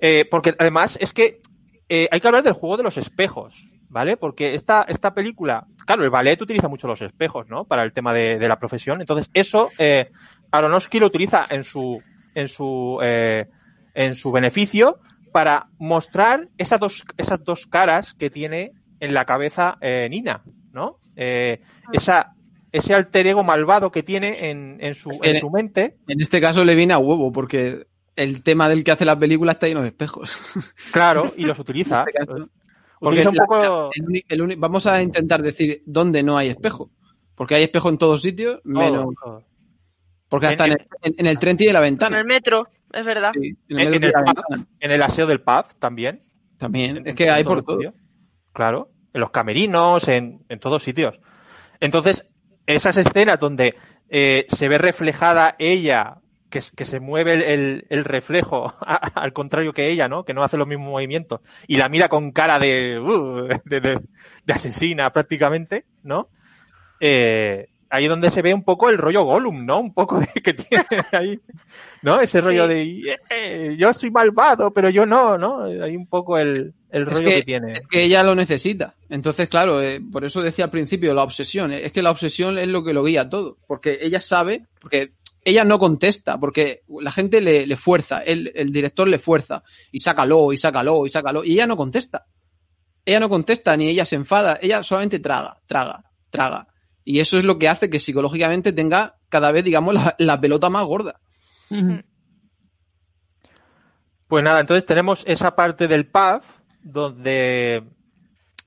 Eh, 0.00 0.26
porque 0.30 0.54
además 0.58 0.96
es 1.00 1.12
que 1.12 1.40
eh, 1.88 2.08
hay 2.10 2.20
que 2.20 2.28
hablar 2.28 2.44
del 2.44 2.52
juego 2.52 2.76
de 2.76 2.82
los 2.82 2.98
espejos, 2.98 3.68
¿vale? 3.88 4.16
Porque 4.16 4.54
esta, 4.54 4.84
esta 4.88 5.14
película, 5.14 5.66
claro, 5.86 6.04
el 6.04 6.10
ballet 6.10 6.40
utiliza 6.40 6.68
mucho 6.68 6.86
los 6.86 7.02
espejos, 7.02 7.48
¿no? 7.48 7.64
Para 7.64 7.82
el 7.82 7.92
tema 7.92 8.12
de, 8.12 8.38
de 8.38 8.48
la 8.48 8.58
profesión. 8.58 9.00
Entonces, 9.00 9.30
eso 9.34 9.70
eh, 9.78 10.10
Aronofsky 10.50 11.00
lo 11.00 11.06
utiliza 11.06 11.46
en 11.50 11.64
su, 11.64 12.00
en 12.34 12.48
su, 12.48 12.98
eh, 13.02 13.46
en 13.94 14.12
su 14.14 14.30
beneficio 14.30 15.00
para 15.32 15.68
mostrar 15.78 16.48
esas 16.58 16.78
dos, 16.80 17.04
esas 17.16 17.42
dos 17.42 17.66
caras 17.66 18.14
que 18.14 18.30
tiene 18.30 18.72
en 19.00 19.14
la 19.14 19.24
cabeza 19.24 19.78
Nina, 20.10 20.42
¿no? 20.72 20.98
Eh, 21.20 21.60
esa, 21.92 22.32
ese 22.70 22.94
alter 22.94 23.26
ego 23.26 23.42
malvado 23.42 23.90
que 23.90 24.02
tiene 24.04 24.50
en, 24.50 24.76
en, 24.80 24.94
su, 24.94 25.10
en 25.22 25.40
su 25.40 25.50
mente. 25.50 25.96
En 26.06 26.20
este 26.20 26.40
caso 26.40 26.64
le 26.64 26.74
viene 26.76 26.94
a 26.94 26.98
huevo, 26.98 27.32
porque 27.32 27.86
el 28.14 28.42
tema 28.44 28.68
del 28.68 28.84
que 28.84 28.92
hace 28.92 29.04
la 29.04 29.18
película 29.18 29.52
está 29.52 29.66
lleno 29.66 29.82
de 29.82 29.88
espejos. 29.88 30.30
Claro, 30.92 31.32
y 31.36 31.44
los 31.44 31.58
utiliza. 31.58 32.02
En 32.02 32.08
este 32.08 32.18
caso. 32.26 32.50
Porque 33.00 33.20
Utiliza 33.20 33.30
un 33.30 33.36
la- 33.36 33.44
poco 33.46 33.90
el 33.94 34.04
uni- 34.04 34.24
el 34.28 34.42
uni- 34.42 34.54
vamos 34.56 34.86
a 34.86 35.02
intentar 35.02 35.42
decir 35.42 35.82
dónde 35.86 36.22
no 36.22 36.36
hay 36.38 36.48
espejo. 36.48 36.90
Porque 37.34 37.54
hay 37.56 37.62
espejo 37.64 37.88
en 37.88 37.98
todos 37.98 38.22
sitios, 38.22 38.60
menos. 38.64 39.04
todo, 39.04 39.12
todo. 39.24 39.44
Porque 40.28 40.46
En- 40.46 40.52
hasta 40.52 40.66
en, 40.66 40.72
el, 40.72 40.78
en- 41.02 41.14
en 41.18 41.26
el 41.26 41.38
tren 41.38 41.56
tiene 41.56 41.72
la 41.72 41.78
En 41.80 41.84
ventana. 41.94 42.18
el 42.18 42.24
metro, 42.26 42.68
es 42.92 43.04
verdad. 43.06 43.32
Sí, 43.40 43.56
en 43.68 43.78
En- 43.80 43.86
el 43.86 43.92
metro 43.92 43.94
en 43.94 44.00
tiene 44.00 44.06
el 44.06 44.12
la 44.12 44.24
pub. 44.24 44.34
ventana. 44.50 44.66
En 44.80 44.90
el 44.90 45.02
aseo 45.02 45.26
del 45.26 45.40
pub 45.40 45.64
también. 45.78 46.22
También. 46.58 46.96
En- 46.98 47.02
Es 47.06 47.10
en 47.10 47.16
que 47.16 47.30
hay 47.30 47.44
por 47.44 47.62
todo. 47.62 47.76
sitio. 47.76 47.94
Claro, 48.52 48.90
en 49.18 49.20
los 49.20 49.30
camerinos, 49.30 50.06
en, 50.08 50.44
en 50.48 50.58
todos 50.60 50.82
sitios. 50.82 51.18
Entonces, 51.80 52.24
esas 52.66 52.96
escenas 52.96 53.38
donde 53.38 53.74
eh, 54.08 54.46
se 54.48 54.68
ve 54.68 54.78
reflejada 54.78 55.56
ella, 55.58 56.18
que, 56.50 56.60
que 56.74 56.84
se 56.86 56.98
mueve 57.00 57.34
el, 57.34 57.42
el- 57.42 57.86
el 57.90 58.04
reflejo 58.04 58.72
a- 58.80 58.94
al 59.20 59.32
contrario 59.32 59.72
que 59.74 59.88
ella, 59.90 60.08
¿no? 60.08 60.24
Que 60.24 60.32
no 60.34 60.42
hace 60.42 60.56
los 60.56 60.66
mismos 60.66 60.90
movimientos 60.90 61.40
y 61.66 61.76
la 61.76 61.88
mira 61.88 62.08
con 62.08 62.30
cara 62.32 62.58
de, 62.58 62.98
uh, 62.98 63.48
de, 63.64 63.80
de- 63.80 64.00
de 64.44 64.52
asesina 64.52 65.12
prácticamente, 65.12 65.84
¿no? 66.04 66.28
Eh, 67.00 67.68
ahí 67.90 68.04
es 68.04 68.10
donde 68.10 68.30
se 68.30 68.42
ve 68.42 68.54
un 68.54 68.64
poco 68.64 68.88
el 68.90 68.98
rollo 68.98 69.24
Gollum, 69.24 69.64
¿no? 69.66 69.78
Un 69.80 69.92
poco 69.94 70.20
de 70.20 70.26
que 70.42 70.54
tiene 70.54 70.84
ahí, 71.12 71.40
¿no? 72.02 72.20
Ese 72.20 72.40
rollo 72.40 72.66
Sí. 72.68 73.02
de 73.02 73.18
"Eh, 73.30 73.76
yo 73.78 73.92
soy 73.92 74.10
malvado, 74.10 74.72
pero 74.72 74.88
yo 74.90 75.06
no, 75.06 75.36
¿no? 75.38 75.62
Hay 75.64 75.96
un 75.96 76.06
poco 76.06 76.38
el, 76.38 76.74
el 76.90 77.02
Es 77.02 77.08
rollo 77.08 77.28
que, 77.28 77.34
que- 77.36 77.42
tiene. 77.42 77.72
Es 77.74 77.86
que 77.88 78.04
ella 78.04 78.22
lo 78.22 78.34
necesita. 78.34 78.94
Entonces, 79.08 79.48
claro, 79.48 79.82
eh, 79.82 80.00
por 80.00 80.24
eso 80.24 80.40
decía 80.42 80.64
al 80.66 80.70
principio 80.70 81.14
la 81.14 81.22
obsesión. 81.22 81.72
Es 81.72 81.92
que 81.92 82.02
la 82.02 82.10
obsesión 82.10 82.58
es 82.58 82.68
lo 82.68 82.82
que 82.84 82.92
lo 82.92 83.04
guía 83.04 83.28
todo. 83.28 83.58
Porque 83.66 83.98
ella 84.00 84.20
sabe, 84.20 84.66
porque 84.80 85.12
ella 85.44 85.64
no 85.64 85.78
contesta, 85.78 86.38
porque 86.38 86.82
la 87.00 87.12
gente 87.12 87.40
le, 87.40 87.66
le 87.66 87.76
fuerza, 87.76 88.22
el, 88.22 88.52
el 88.54 88.70
director 88.72 89.08
le 89.08 89.18
fuerza, 89.18 89.62
y 89.92 90.00
sácalo, 90.00 90.52
y 90.52 90.58
sácalo, 90.58 91.06
y 91.06 91.10
sácalo, 91.10 91.44
y 91.44 91.52
ella 91.52 91.66
no 91.66 91.76
contesta. 91.76 92.26
Ella 93.04 93.20
no 93.20 93.28
contesta, 93.30 93.74
ni 93.76 93.88
ella 93.88 94.04
se 94.04 94.16
enfada, 94.16 94.58
ella 94.60 94.82
solamente 94.82 95.18
traga, 95.20 95.58
traga, 95.66 96.04
traga. 96.28 96.68
Y 97.04 97.20
eso 97.20 97.38
es 97.38 97.44
lo 97.44 97.58
que 97.58 97.68
hace 97.68 97.88
que 97.88 98.00
psicológicamente 98.00 98.72
tenga 98.74 99.16
cada 99.30 99.50
vez, 99.50 99.64
digamos, 99.64 99.94
la, 99.94 100.14
la 100.18 100.38
pelota 100.38 100.68
más 100.68 100.84
gorda. 100.84 101.18
Pues 104.26 104.44
nada, 104.44 104.60
entonces 104.60 104.84
tenemos 104.84 105.22
esa 105.26 105.56
parte 105.56 105.86
del 105.88 106.06
pub 106.06 106.42
donde, 106.92 107.84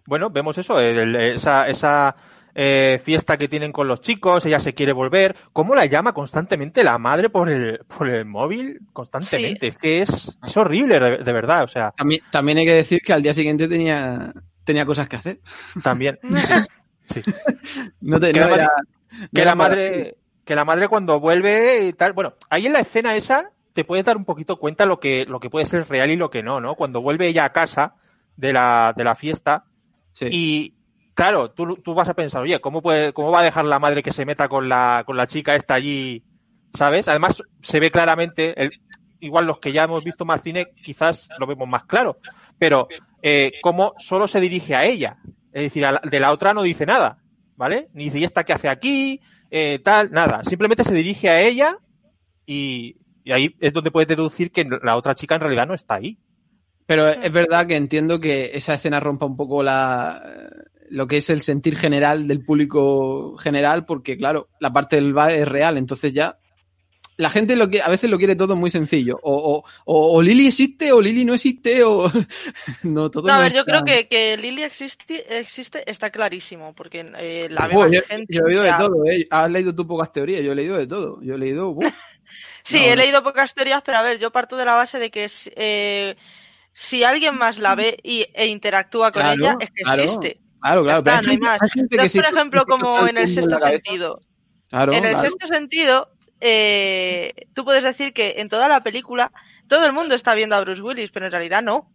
bueno, 0.05 0.29
vemos 0.29 0.57
eso, 0.57 0.79
el- 0.79 1.15
esa, 1.15 1.67
esa 1.67 2.15
eh, 2.53 2.99
fiesta 3.03 3.37
que 3.37 3.47
tienen 3.47 3.71
con 3.71 3.87
los 3.87 4.01
chicos, 4.01 4.45
ella 4.45 4.59
se 4.59 4.73
quiere 4.73 4.91
volver. 4.93 5.35
¿Cómo 5.53 5.73
la 5.73 5.85
llama 5.85 6.13
constantemente 6.13 6.83
la 6.83 6.97
madre 6.97 7.29
por 7.29 7.49
el, 7.49 7.79
por 7.85 8.09
el 8.09 8.25
móvil? 8.25 8.81
Constantemente. 8.93 9.67
Es 9.67 9.77
que 9.77 10.01
es, 10.01 10.37
es 10.45 10.57
horrible, 10.57 10.99
de, 10.99 11.17
de 11.19 11.33
verdad. 11.33 11.63
O 11.63 11.67
sea, 11.67 11.91
También, 11.97 12.21
también 12.29 12.57
hay 12.57 12.65
que 12.65 12.73
decir 12.73 13.01
que 13.01 13.13
al 13.13 13.21
día 13.21 13.33
siguiente 13.33 13.67
tenía, 13.67 14.33
tenía 14.63 14.85
cosas 14.85 15.07
que 15.07 15.15
hacer. 15.15 15.39
también. 15.83 16.19
Sí, 17.07 17.21
sí. 17.23 17.31
No 17.99 18.21
te- 18.21 18.31
Que 18.31 18.39
no 18.39 18.47
la 18.47 18.55
era- 18.55 18.69
no 19.51 19.55
madre 19.57 20.15
que 20.45 20.55
la 20.55 20.63
madre 20.63 20.87
cuando 20.87 21.19
vuelve 21.19 21.87
y 21.87 21.91
tal 21.93 22.13
bueno 22.13 22.35
ahí 22.49 22.67
en 22.67 22.73
la 22.73 22.79
escena 22.79 23.15
esa 23.15 23.51
te 23.73 23.83
puedes 23.83 24.05
dar 24.05 24.15
un 24.15 24.23
poquito 24.23 24.57
cuenta 24.57 24.85
lo 24.85 24.97
que 24.99 25.25
lo 25.25 25.39
que 25.41 25.49
puede 25.49 25.65
ser 25.65 25.85
real 25.89 26.09
y 26.09 26.15
lo 26.15 26.29
que 26.29 26.41
no 26.41 26.61
no 26.61 26.75
cuando 26.75 27.01
vuelve 27.01 27.27
ella 27.27 27.43
a 27.43 27.51
casa 27.51 27.95
de 28.41 28.51
la 28.53 28.93
de 28.97 29.03
la 29.05 29.15
fiesta 29.15 29.63
Sí. 30.13 30.25
y 30.29 30.73
claro 31.13 31.51
tú, 31.51 31.77
tú 31.77 31.93
vas 31.93 32.09
a 32.09 32.13
pensar 32.13 32.41
oye 32.41 32.59
cómo 32.59 32.81
puede 32.81 33.13
cómo 33.13 33.31
va 33.31 33.39
a 33.39 33.43
dejar 33.43 33.63
la 33.63 33.79
madre 33.79 34.03
que 34.03 34.11
se 34.11 34.25
meta 34.25 34.49
con 34.49 34.67
la 34.67 35.03
con 35.05 35.15
la 35.15 35.25
chica 35.27 35.55
esta 35.55 35.75
allí 35.75 36.25
sabes 36.73 37.07
además 37.07 37.41
se 37.61 37.79
ve 37.79 37.91
claramente 37.91 38.61
el, 38.61 38.71
igual 39.21 39.45
los 39.45 39.59
que 39.59 39.71
ya 39.71 39.83
hemos 39.85 40.03
visto 40.03 40.25
más 40.25 40.41
cine 40.41 40.67
quizás 40.83 41.29
lo 41.39 41.47
vemos 41.47 41.67
más 41.67 41.85
claro 41.85 42.17
pero 42.57 42.87
eh, 43.21 43.53
cómo 43.61 43.93
solo 43.97 44.27
se 44.27 44.41
dirige 44.41 44.75
a 44.75 44.83
ella 44.83 45.17
es 45.53 45.63
decir 45.63 45.83
la- 45.83 46.01
de 46.03 46.19
la 46.19 46.31
otra 46.33 46.53
no 46.53 46.61
dice 46.63 46.85
nada 46.85 47.19
¿vale? 47.55 47.89
Ni 47.93 48.05
dice, 48.05 48.17
¿y 48.19 48.23
esta 48.23 48.43
qué 48.43 48.53
hace 48.53 48.67
aquí? 48.69 49.21
Eh, 49.51 49.79
tal, 49.83 50.09
nada. 50.11 50.43
Simplemente 50.43 50.83
se 50.83 50.95
dirige 50.95 51.29
a 51.29 51.41
ella 51.41 51.77
y, 52.45 52.97
y 53.23 53.31
ahí 53.31 53.55
es 53.59 53.71
donde 53.71 53.91
puedes 53.91 54.07
deducir 54.07 54.51
que 54.51 54.67
la 54.81 54.95
otra 54.95 55.13
chica 55.13 55.35
en 55.35 55.41
realidad 55.41 55.67
no 55.67 55.75
está 55.75 55.95
ahí. 55.95 56.17
Pero 56.85 57.07
es 57.07 57.31
verdad 57.31 57.67
que 57.67 57.75
entiendo 57.75 58.19
que 58.19 58.51
esa 58.53 58.73
escena 58.73 58.99
rompa 58.99 59.25
un 59.25 59.37
poco 59.37 59.63
la 59.63 60.21
lo 60.89 61.07
que 61.07 61.17
es 61.17 61.29
el 61.29 61.41
sentir 61.41 61.77
general 61.77 62.27
del 62.27 62.43
público 62.43 63.37
general, 63.37 63.85
porque 63.85 64.17
claro, 64.17 64.49
la 64.59 64.73
parte 64.73 64.97
del 64.97 65.13
bar 65.13 65.31
es 65.31 65.47
real, 65.47 65.77
entonces 65.77 66.13
ya 66.13 66.37
la 67.21 67.29
gente 67.29 67.55
lo 67.55 67.69
que 67.69 67.81
a 67.81 67.87
veces 67.87 68.09
lo 68.09 68.17
quiere 68.17 68.35
todo 68.35 68.55
muy 68.55 68.69
sencillo. 68.69 69.19
O, 69.21 69.31
o, 69.31 69.63
o, 69.85 70.17
o 70.17 70.21
Lily 70.21 70.47
existe 70.47 70.91
o 70.91 70.99
Lily 70.99 71.23
no 71.23 71.35
existe 71.35 71.83
o 71.83 72.11
no 72.83 73.11
todo. 73.11 73.27
No, 73.27 73.33
a 73.33 73.37
no 73.37 73.41
ver, 73.43 73.53
yo 73.53 73.63
creo 73.63 73.83
que, 73.83 74.07
que 74.07 74.35
Lily 74.37 74.63
existe, 74.63 75.39
existe 75.39 75.89
está 75.89 76.09
clarísimo, 76.09 76.73
porque 76.73 77.11
eh, 77.17 77.47
la 77.49 77.67
ve 77.67 77.75
Oh, 77.77 77.87
yo, 77.87 78.01
gente. 78.07 78.33
yo 78.33 78.41
he 78.41 78.49
leído 78.49 78.63
sea, 78.63 78.77
de 78.77 78.83
todo, 78.83 79.05
¿eh? 79.05 79.27
Has 79.29 79.51
leído 79.51 79.75
tú 79.75 79.87
pocas 79.87 80.11
teorías, 80.11 80.41
yo 80.41 80.51
he 80.51 80.55
leído 80.55 80.77
de 80.77 80.87
todo. 80.87 81.21
Yo 81.21 81.35
he 81.35 81.37
leído. 81.37 81.75
Sí, 82.63 82.77
No, 82.77 82.85
he 82.85 82.95
leído 82.95 83.23
pocas 83.23 83.55
teorías, 83.55 83.81
pero 83.83 83.97
a 83.97 84.03
ver, 84.03 84.19
yo 84.19 84.31
parto 84.31 84.55
de 84.55 84.65
la 84.65 84.75
base 84.75 84.99
de 84.99 85.09
que 85.09 85.23
es, 85.25 85.49
eh, 85.55 86.15
si 86.73 87.03
alguien 87.03 87.37
más 87.37 87.59
la 87.59 87.75
ve 87.75 87.97
y, 88.03 88.25
e 88.33 88.47
interactúa 88.47 89.11
con 89.11 89.21
Claro, 89.23 89.39
ella, 89.41 89.57
es 89.59 89.69
que 89.71 89.83
claro. 89.83 90.03
existe. 90.03 90.41
Claro, 90.61 90.83
claro. 90.83 91.03
pero 91.03 91.15
está, 91.17 91.21
no 91.21 91.31
hay 91.31 91.37
gente- 91.37 91.45
más. 91.45 91.59
No 91.97 92.03
es, 92.03 92.13
por 92.13 92.25
ejemplo, 92.25 92.65
como 92.65 93.07
en 93.07 93.17
el 93.17 93.29
sexto 93.29 93.59
sentido. 93.59 94.21
Claro, 94.69 94.93
En 94.93 95.03
el 95.05 95.15
sexto 95.17 95.47
sentido, 95.47 96.09
eh, 96.39 97.33
tú 97.53 97.65
puedes 97.65 97.83
decir 97.83 98.13
que 98.13 98.35
en 98.37 98.47
toda 98.49 98.67
la 98.69 98.81
película 98.83 99.31
todo 99.67 99.85
el 99.85 99.91
mundo 99.93 100.15
está 100.15 100.33
viendo 100.33 100.55
a 100.55 100.61
Bruce 100.61 100.81
Willis, 100.81 101.11
pero 101.11 101.25
en 101.25 101.31
realidad 101.31 101.61
no. 101.61 101.91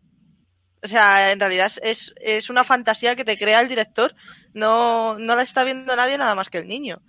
O 0.82 0.88
sea, 0.88 1.32
en 1.32 1.40
realidad 1.40 1.72
es, 1.82 2.12
es 2.20 2.50
una 2.50 2.62
fantasía 2.64 3.16
que 3.16 3.24
te 3.24 3.38
crea 3.38 3.60
el 3.60 3.68
director. 3.68 4.14
No, 4.52 5.18
no 5.18 5.34
la 5.36 5.42
está 5.42 5.64
viendo 5.64 5.96
nadie 5.96 6.18
nada 6.18 6.34
más 6.34 6.50
que 6.50 6.58
el 6.58 6.68
niño. 6.68 7.00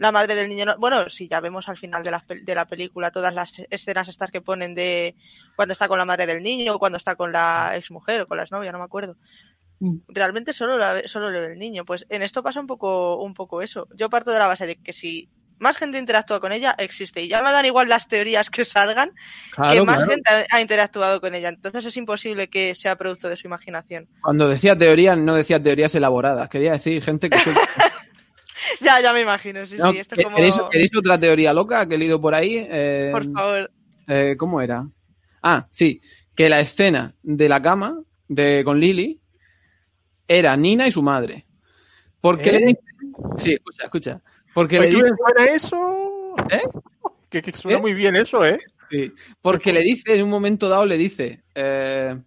La 0.00 0.12
madre 0.12 0.34
del 0.34 0.48
niño, 0.48 0.64
no- 0.64 0.78
bueno, 0.78 1.10
si 1.10 1.28
ya 1.28 1.40
vemos 1.40 1.68
al 1.68 1.76
final 1.76 2.02
de 2.02 2.10
la, 2.10 2.24
de 2.26 2.54
la 2.54 2.64
película 2.64 3.10
todas 3.10 3.34
las 3.34 3.52
escenas 3.68 4.08
estas 4.08 4.30
que 4.30 4.40
ponen 4.40 4.74
de 4.74 5.14
cuando 5.56 5.72
está 5.72 5.88
con 5.88 5.98
la 5.98 6.06
madre 6.06 6.24
del 6.26 6.42
niño 6.42 6.74
o 6.74 6.78
cuando 6.78 6.96
está 6.96 7.16
con 7.16 7.32
la 7.32 7.72
exmujer 7.74 8.22
o 8.22 8.26
con 8.26 8.38
la 8.38 8.44
exnovia, 8.44 8.72
no 8.72 8.78
me 8.78 8.84
acuerdo. 8.84 9.16
Mm. 9.78 9.98
Realmente 10.08 10.54
solo, 10.54 10.78
la 10.78 11.06
solo 11.06 11.30
le 11.30 11.40
ve 11.40 11.52
el 11.52 11.58
niño. 11.58 11.84
Pues 11.84 12.06
en 12.08 12.22
esto 12.22 12.42
pasa 12.42 12.60
un 12.60 12.66
poco, 12.66 13.22
un 13.22 13.34
poco 13.34 13.60
eso. 13.60 13.88
Yo 13.94 14.08
parto 14.08 14.30
de 14.30 14.38
la 14.38 14.46
base 14.46 14.66
de 14.66 14.76
que 14.76 14.94
si 14.94 15.28
más 15.58 15.76
gente 15.76 15.98
interactúa 15.98 16.40
con 16.40 16.52
ella, 16.52 16.74
existe. 16.78 17.20
Y 17.20 17.28
ya 17.28 17.42
me 17.42 17.52
dan 17.52 17.66
igual 17.66 17.86
las 17.90 18.08
teorías 18.08 18.48
que 18.48 18.64
salgan, 18.64 19.10
que 19.54 19.82
más 19.82 19.96
claro. 19.98 20.10
gente 20.12 20.30
ha, 20.30 20.56
ha 20.56 20.60
interactuado 20.62 21.20
con 21.20 21.34
ella. 21.34 21.50
Entonces 21.50 21.84
es 21.84 21.96
imposible 21.98 22.48
que 22.48 22.74
sea 22.74 22.96
producto 22.96 23.28
de 23.28 23.36
su 23.36 23.46
imaginación. 23.46 24.08
Cuando 24.22 24.48
decía 24.48 24.78
teorías, 24.78 25.18
no 25.18 25.34
decía 25.34 25.62
teorías 25.62 25.94
elaboradas. 25.94 26.48
Quería 26.48 26.72
decir 26.72 27.02
gente 27.02 27.28
que. 27.28 27.36
ya, 28.80 29.00
ya 29.00 29.12
me 29.12 29.22
imagino, 29.22 29.64
sí, 29.66 29.76
No, 29.78 29.92
sí. 29.92 29.98
Esto 29.98 30.14
¿que- 30.16 30.22
es 30.22 30.24
como... 30.26 30.36
¿queréis, 30.36 30.56
queréis 30.70 30.96
otra 30.96 31.18
teoría 31.18 31.52
loca 31.52 31.88
que 31.88 31.94
he 31.94 31.98
leído 31.98 32.20
por 32.20 32.34
ahí? 32.34 32.56
Eh, 32.68 33.10
Por 33.12 33.30
favor. 33.32 33.70
eh, 34.08 34.34
¿Cómo 34.38 34.60
era? 34.60 34.88
Ah, 35.42 35.68
sí. 35.70 36.00
Que 36.34 36.48
la 36.48 36.60
escena 36.60 37.14
de 37.22 37.48
la 37.48 37.60
cama 37.62 38.00
de, 38.28 38.62
con 38.64 38.78
Lily 38.80 39.20
era 40.28 40.56
Nina 40.56 40.86
y 40.86 40.92
su 40.92 41.02
madre. 41.02 41.46
Porque 42.20 42.50
¿Eh? 42.50 42.52
le 42.52 42.58
dice. 42.66 42.80
Sí, 43.38 43.52
escucha, 43.54 43.84
escucha. 43.84 44.22
Porque 44.54 44.78
le 44.80 44.88
dice. 44.88 44.98
¿suena 45.08 45.52
eso? 45.52 46.34
¿Eh? 46.50 46.62
Que, 47.28 47.42
que 47.42 47.52
suena 47.52 47.78
¿Eh? 47.78 47.80
muy 47.80 47.94
bien 47.94 48.16
eso, 48.16 48.44
¿eh? 48.44 48.58
Sí, 48.90 49.12
porque 49.40 49.72
le 49.72 49.80
dice, 49.82 50.16
en 50.16 50.24
un 50.24 50.30
momento 50.30 50.68
dado 50.68 50.84
le 50.84 50.98
dice 50.98 51.44
eh, 51.54 52.18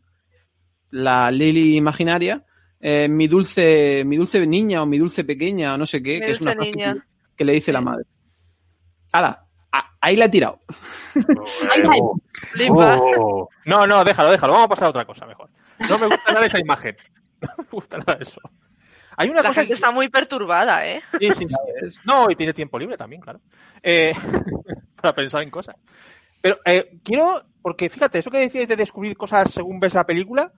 la 0.91 1.29
Lily 1.29 1.75
imaginaria, 1.75 2.45
eh, 2.85 3.07
mi 3.07 3.27
dulce, 3.27 4.03
mi 4.05 4.17
dulce 4.17 4.45
niña 4.45 4.81
o 4.81 4.85
mi 4.85 4.97
dulce 4.97 5.23
pequeña 5.23 5.73
o 5.73 5.77
no 5.77 5.85
sé 5.85 6.03
qué, 6.03 6.19
Mi 6.19 6.25
que 6.25 6.31
es 6.31 6.41
una 6.41 6.53
niña. 6.53 6.93
que, 6.93 7.01
que 7.37 7.45
le 7.45 7.53
dice 7.53 7.71
la 7.71 7.79
madre. 7.81 8.03
¡Hala! 9.13 9.45
a- 9.71 9.95
ahí 10.01 10.15
la 10.17 10.25
he 10.25 10.29
tirado. 10.29 10.59
Flipa. 12.53 12.97
Oh. 12.99 13.49
No, 13.65 13.87
no, 13.87 14.03
déjalo, 14.03 14.31
déjalo. 14.31 14.53
Vamos 14.53 14.65
a 14.65 14.69
pasar 14.69 14.85
a 14.87 14.89
otra 14.89 15.05
cosa 15.05 15.25
mejor. 15.25 15.49
No 15.89 15.97
me 15.97 16.07
gusta 16.07 16.33
nada 16.33 16.45
esa 16.45 16.59
imagen. 16.59 16.95
No 17.41 17.49
me 17.57 17.65
gusta 17.71 17.97
nada 17.97 18.17
eso. 18.19 18.39
Hay 19.17 19.29
una 19.29 19.41
La 19.41 19.49
cosa 19.49 19.61
gente 19.61 19.67
que... 19.69 19.73
está 19.75 19.91
muy 19.91 20.09
perturbada, 20.09 20.87
¿eh? 20.87 21.01
Sí, 21.19 21.27
sí, 21.33 21.45
sí. 21.49 21.99
No, 22.05 22.29
y 22.29 22.35
tiene 22.35 22.53
tiempo 22.53 22.79
libre 22.79 22.97
también, 22.97 23.21
claro. 23.21 23.41
Eh, 23.81 24.13
para 25.01 25.13
pensar 25.13 25.43
en 25.43 25.49
cosas. 25.51 25.75
Pero 26.41 26.59
eh, 26.65 26.97
quiero, 27.03 27.43
porque 27.61 27.89
fíjate, 27.89 28.19
eso 28.19 28.31
que 28.31 28.39
decías 28.39 28.67
de 28.67 28.75
descubrir 28.75 29.15
cosas 29.15 29.51
según 29.51 29.79
ves 29.79 29.93
la 29.93 30.05
película, 30.05 30.51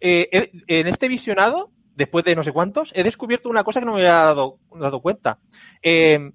eh, 0.00 0.50
en 0.66 0.86
este 0.86 1.08
visionado, 1.08 1.70
después 1.94 2.24
de 2.24 2.34
no 2.34 2.42
sé 2.42 2.52
cuántos, 2.52 2.92
he 2.94 3.02
descubierto 3.02 3.48
una 3.48 3.64
cosa 3.64 3.80
que 3.80 3.86
no 3.86 3.92
me 3.92 3.98
había 3.98 4.14
dado, 4.14 4.58
dado 4.74 5.00
cuenta. 5.00 5.38
Eh, 5.82 6.30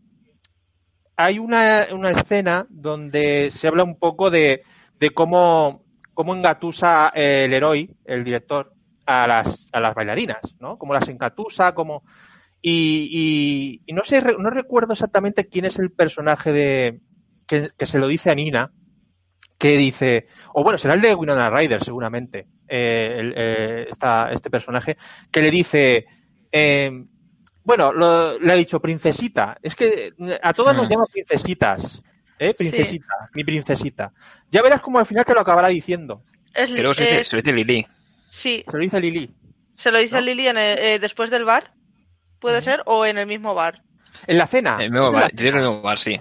hay 1.17 1.39
una, 1.39 1.87
una 1.91 2.11
escena 2.11 2.67
donde 2.69 3.49
se 3.51 3.67
habla 3.67 3.83
un 3.83 3.97
poco 3.97 4.29
de, 4.29 4.63
de 4.99 5.09
cómo, 5.11 5.83
cómo 6.13 6.35
engatusa 6.35 7.11
el 7.15 7.53
héroe, 7.53 7.89
el 8.05 8.23
director, 8.23 8.75
a 9.05 9.27
las, 9.27 9.67
a 9.71 9.79
las 9.79 9.93
bailarinas, 9.93 10.41
¿no? 10.59 10.77
Cómo 10.77 10.93
las 10.93 11.07
engatusa, 11.09 11.73
cómo... 11.73 12.03
Y, 12.67 13.83
no 13.93 14.03
sé, 14.03 14.23
no 14.39 14.49
recuerdo 14.49 14.93
exactamente 14.93 15.47
quién 15.47 15.65
es 15.65 15.77
el 15.77 15.91
personaje 15.91 16.51
de 16.51 16.99
que, 17.45 17.69
que 17.77 17.85
se 17.85 17.99
lo 17.99 18.07
dice 18.07 18.31
a 18.31 18.35
Nina, 18.35 18.71
que 19.59 19.77
dice, 19.77 20.27
o 20.51 20.63
bueno, 20.63 20.79
será 20.79 20.95
el 20.95 21.01
de 21.01 21.13
Winona 21.13 21.51
Ryder 21.51 21.83
seguramente, 21.83 22.47
eh, 22.67 23.15
el- 23.19 23.33
eh, 23.35 23.87
esta- 23.89 24.31
este 24.31 24.49
personaje, 24.49 24.97
que 25.31 25.41
le 25.41 25.51
dice, 25.51 26.05
eh, 26.51 26.91
bueno, 27.63 27.91
lo- 27.93 28.39
le 28.39 28.51
ha 28.51 28.55
dicho 28.55 28.79
princesita, 28.81 29.57
es 29.61 29.75
que 29.75 30.13
a 30.41 30.53
todas 30.53 30.75
nos 30.75 30.87
Mm. 30.87 30.91
llaman 30.91 31.07
princesitas, 31.11 32.01
¿eh? 32.39 32.53
Princesita, 32.53 33.29
mi 33.33 33.43
princesita. 33.43 34.11
Ya 34.49 34.61
verás 34.61 34.81
cómo 34.81 34.99
al 34.99 35.05
final 35.05 35.25
te 35.25 35.33
lo 35.33 35.41
acabará 35.41 35.67
diciendo. 35.69 36.23
Es, 36.53 36.71
Creo 36.71 36.91
que 36.91 36.95
se 36.95 37.03
dice, 37.03 37.21
eh, 37.21 37.25
se 37.25 37.35
lo 37.35 37.41
dice 37.41 37.53
Lili. 37.53 37.87
sí, 38.29 38.63
Se 38.69 38.77
lo 38.77 38.83
dice 38.83 38.99
Lili. 39.01 39.35
se 39.75 39.91
lo 39.91 39.97
dice 39.99 40.15
¿No? 40.15 40.21
Lili 40.21 40.47
en 40.47 40.57
el- 40.57 40.77
eh, 40.79 40.99
después 40.99 41.29
del 41.29 41.43
bar, 41.45 41.73
puede 42.39 42.61
ser, 42.61 42.81
o 42.85 43.05
en 43.05 43.17
el 43.17 43.27
mismo 43.27 43.53
bar. 43.53 43.81
En 44.27 44.37
la 44.37 44.47
cena. 44.47 44.77
El 44.79 44.91
mismo 44.91 45.07
en 45.07 45.13
bar, 45.13 45.31
el 45.35 45.53
mismo 45.53 45.81
bar, 45.81 45.97
sí. 45.97 46.19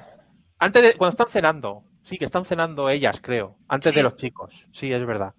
Antes 0.59 0.82
de, 0.82 0.95
cuando 0.95 1.11
están 1.12 1.28
cenando. 1.28 1.84
Sí, 2.03 2.18
que 2.18 2.24
están 2.26 2.45
cenando 2.45 2.90
ellas, 2.90 3.20
creo. 3.22 3.57
Antes 3.68 3.90
Sí. 3.92 3.97
de 3.97 4.03
los 4.03 4.16
chicos. 4.16 4.66
Sí, 4.72 4.92
es 4.92 5.07
verdad. 5.07 5.32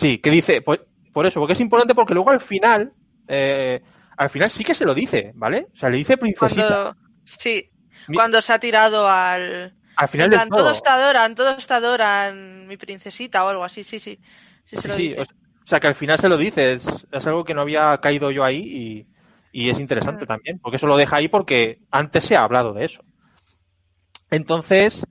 Sí, 0.00 0.18
que 0.18 0.30
dice, 0.30 0.62
pues, 0.62 0.80
por 1.12 1.26
eso, 1.26 1.40
porque 1.40 1.54
es 1.54 1.60
importante 1.60 1.94
porque 1.94 2.14
luego 2.14 2.30
al 2.30 2.40
final, 2.40 2.92
eh, 3.26 3.82
al 4.16 4.30
final 4.30 4.50
sí 4.50 4.64
que 4.64 4.74
se 4.74 4.84
lo 4.84 4.94
dice, 4.94 5.32
¿vale? 5.34 5.68
O 5.72 5.76
sea, 5.76 5.90
le 5.90 5.98
dice 5.98 6.16
princesita. 6.16 6.84
Cuando, 6.84 6.96
sí, 7.24 7.70
cuando 8.12 8.40
se 8.42 8.52
ha 8.52 8.58
tirado 8.60 9.08
al... 9.08 9.76
al 9.96 10.08
final 10.08 10.30
plan, 10.30 10.48
todo. 10.52 10.62
todos 10.64 10.82
te 10.82 10.90
adoran, 10.90 11.34
todos 11.34 11.66
te 11.66 11.74
adoran, 11.74 12.66
mi 12.66 12.76
princesita 12.76 13.44
o 13.44 13.48
algo 13.48 13.64
así, 13.64 13.84
sí, 13.84 13.98
sí. 13.98 14.20
Sí, 14.64 14.76
se 14.76 14.82
Sí, 14.82 14.88
lo 14.88 14.94
sí, 14.94 15.02
dice. 15.02 15.20
o 15.20 15.66
sea, 15.66 15.80
que 15.80 15.86
al 15.88 15.94
final 15.94 16.18
se 16.18 16.28
lo 16.28 16.36
dice. 16.36 16.72
Es, 16.74 17.06
es 17.10 17.26
algo 17.26 17.44
que 17.44 17.54
no 17.54 17.62
había 17.62 17.98
caído 18.00 18.30
yo 18.30 18.44
ahí 18.44 19.04
y, 19.52 19.64
y 19.66 19.70
es 19.70 19.78
interesante 19.78 20.24
Mm. 20.24 20.26
también. 20.26 20.58
Porque 20.60 20.76
eso 20.76 20.86
lo 20.86 20.96
deja 20.96 21.16
ahí 21.16 21.28
porque 21.28 21.80
antes 21.90 22.24
se 22.24 22.36
ha 22.36 22.44
hablado 22.44 22.72
de 22.74 22.84
eso. 22.86 23.02
Entonces, 24.30 25.06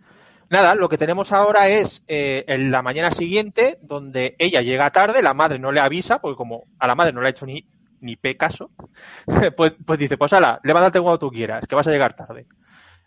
nada, 0.50 0.76
lo 0.76 0.90
que 0.90 0.98
tenemos 0.98 1.32
ahora 1.32 1.68
es 1.68 2.04
eh, 2.08 2.46
en 2.48 2.72
la 2.72 2.82
mañana 2.82 3.12
siguiente, 3.12 3.80
donde 3.82 4.36
ella 4.40 4.62
llega 4.62 4.92
tarde, 4.92 5.22
la 5.22 5.34
madre 5.34 5.60
no 5.60 5.72
le 5.72 5.80
avisa, 5.80 6.20
porque 6.20 6.38
como 6.38 6.66
a 6.80 6.88
la 6.88 6.96
madre 6.96 7.14
no 7.14 7.22
le 7.22 7.28
ha 7.28 7.32
hecho 7.32 7.46
ni, 7.46 7.68
ni 8.02 8.16
pe 8.16 8.38
caso, 8.38 8.72
pues, 9.56 9.74
pues 9.86 10.00
dice, 10.00 10.18
pues 10.18 10.34
ala, 10.34 10.60
levántate 10.64 11.00
cuando 11.00 11.20
tú 11.20 11.32
quieras, 11.32 11.68
que 11.68 11.76
vas 11.76 11.88
a 11.88 11.92
llegar 11.92 12.14
tarde. 12.14 12.46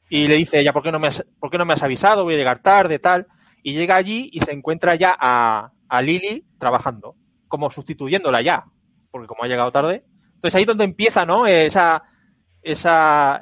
Y 0.08 0.26
le 0.26 0.34
dice 0.34 0.58
ella, 0.58 0.72
¿por 0.72 0.82
qué 0.82 0.90
no 0.90 0.98
me 0.98 1.06
has, 1.06 1.24
por 1.38 1.50
qué 1.50 1.58
no 1.58 1.64
me 1.64 1.74
has 1.74 1.82
avisado? 1.82 2.24
Voy 2.24 2.34
a 2.34 2.38
llegar 2.38 2.60
tarde, 2.60 2.98
tal. 2.98 3.26
Y 3.62 3.74
llega 3.74 3.94
allí 3.94 4.28
y 4.32 4.40
se 4.40 4.52
encuentra 4.52 4.96
ya 4.96 5.16
a, 5.18 5.72
a 5.88 6.02
Lily 6.02 6.44
trabajando, 6.58 7.14
como 7.46 7.70
sustituyéndola 7.70 8.42
ya, 8.42 8.64
porque 9.10 9.28
como 9.28 9.44
ha 9.44 9.46
llegado 9.46 9.70
tarde. 9.70 10.04
Entonces 10.34 10.56
ahí 10.56 10.62
es 10.62 10.66
donde 10.66 10.84
empieza, 10.84 11.24
¿no? 11.24 11.46
Esa, 11.46 12.02
esa 12.62 13.40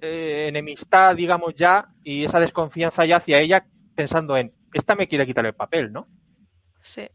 eh, 0.00 0.46
enemistad, 0.48 1.14
digamos 1.16 1.54
ya, 1.54 1.88
y 2.02 2.24
esa 2.24 2.40
desconfianza 2.40 3.04
ya 3.04 3.16
hacia 3.16 3.40
ella, 3.40 3.66
pensando 3.94 4.36
en, 4.36 4.52
esta 4.72 4.94
me 4.94 5.08
quiere 5.08 5.26
quitar 5.26 5.46
el 5.46 5.54
papel, 5.54 5.92
¿no? 5.92 6.08
Sí. 6.82 7.08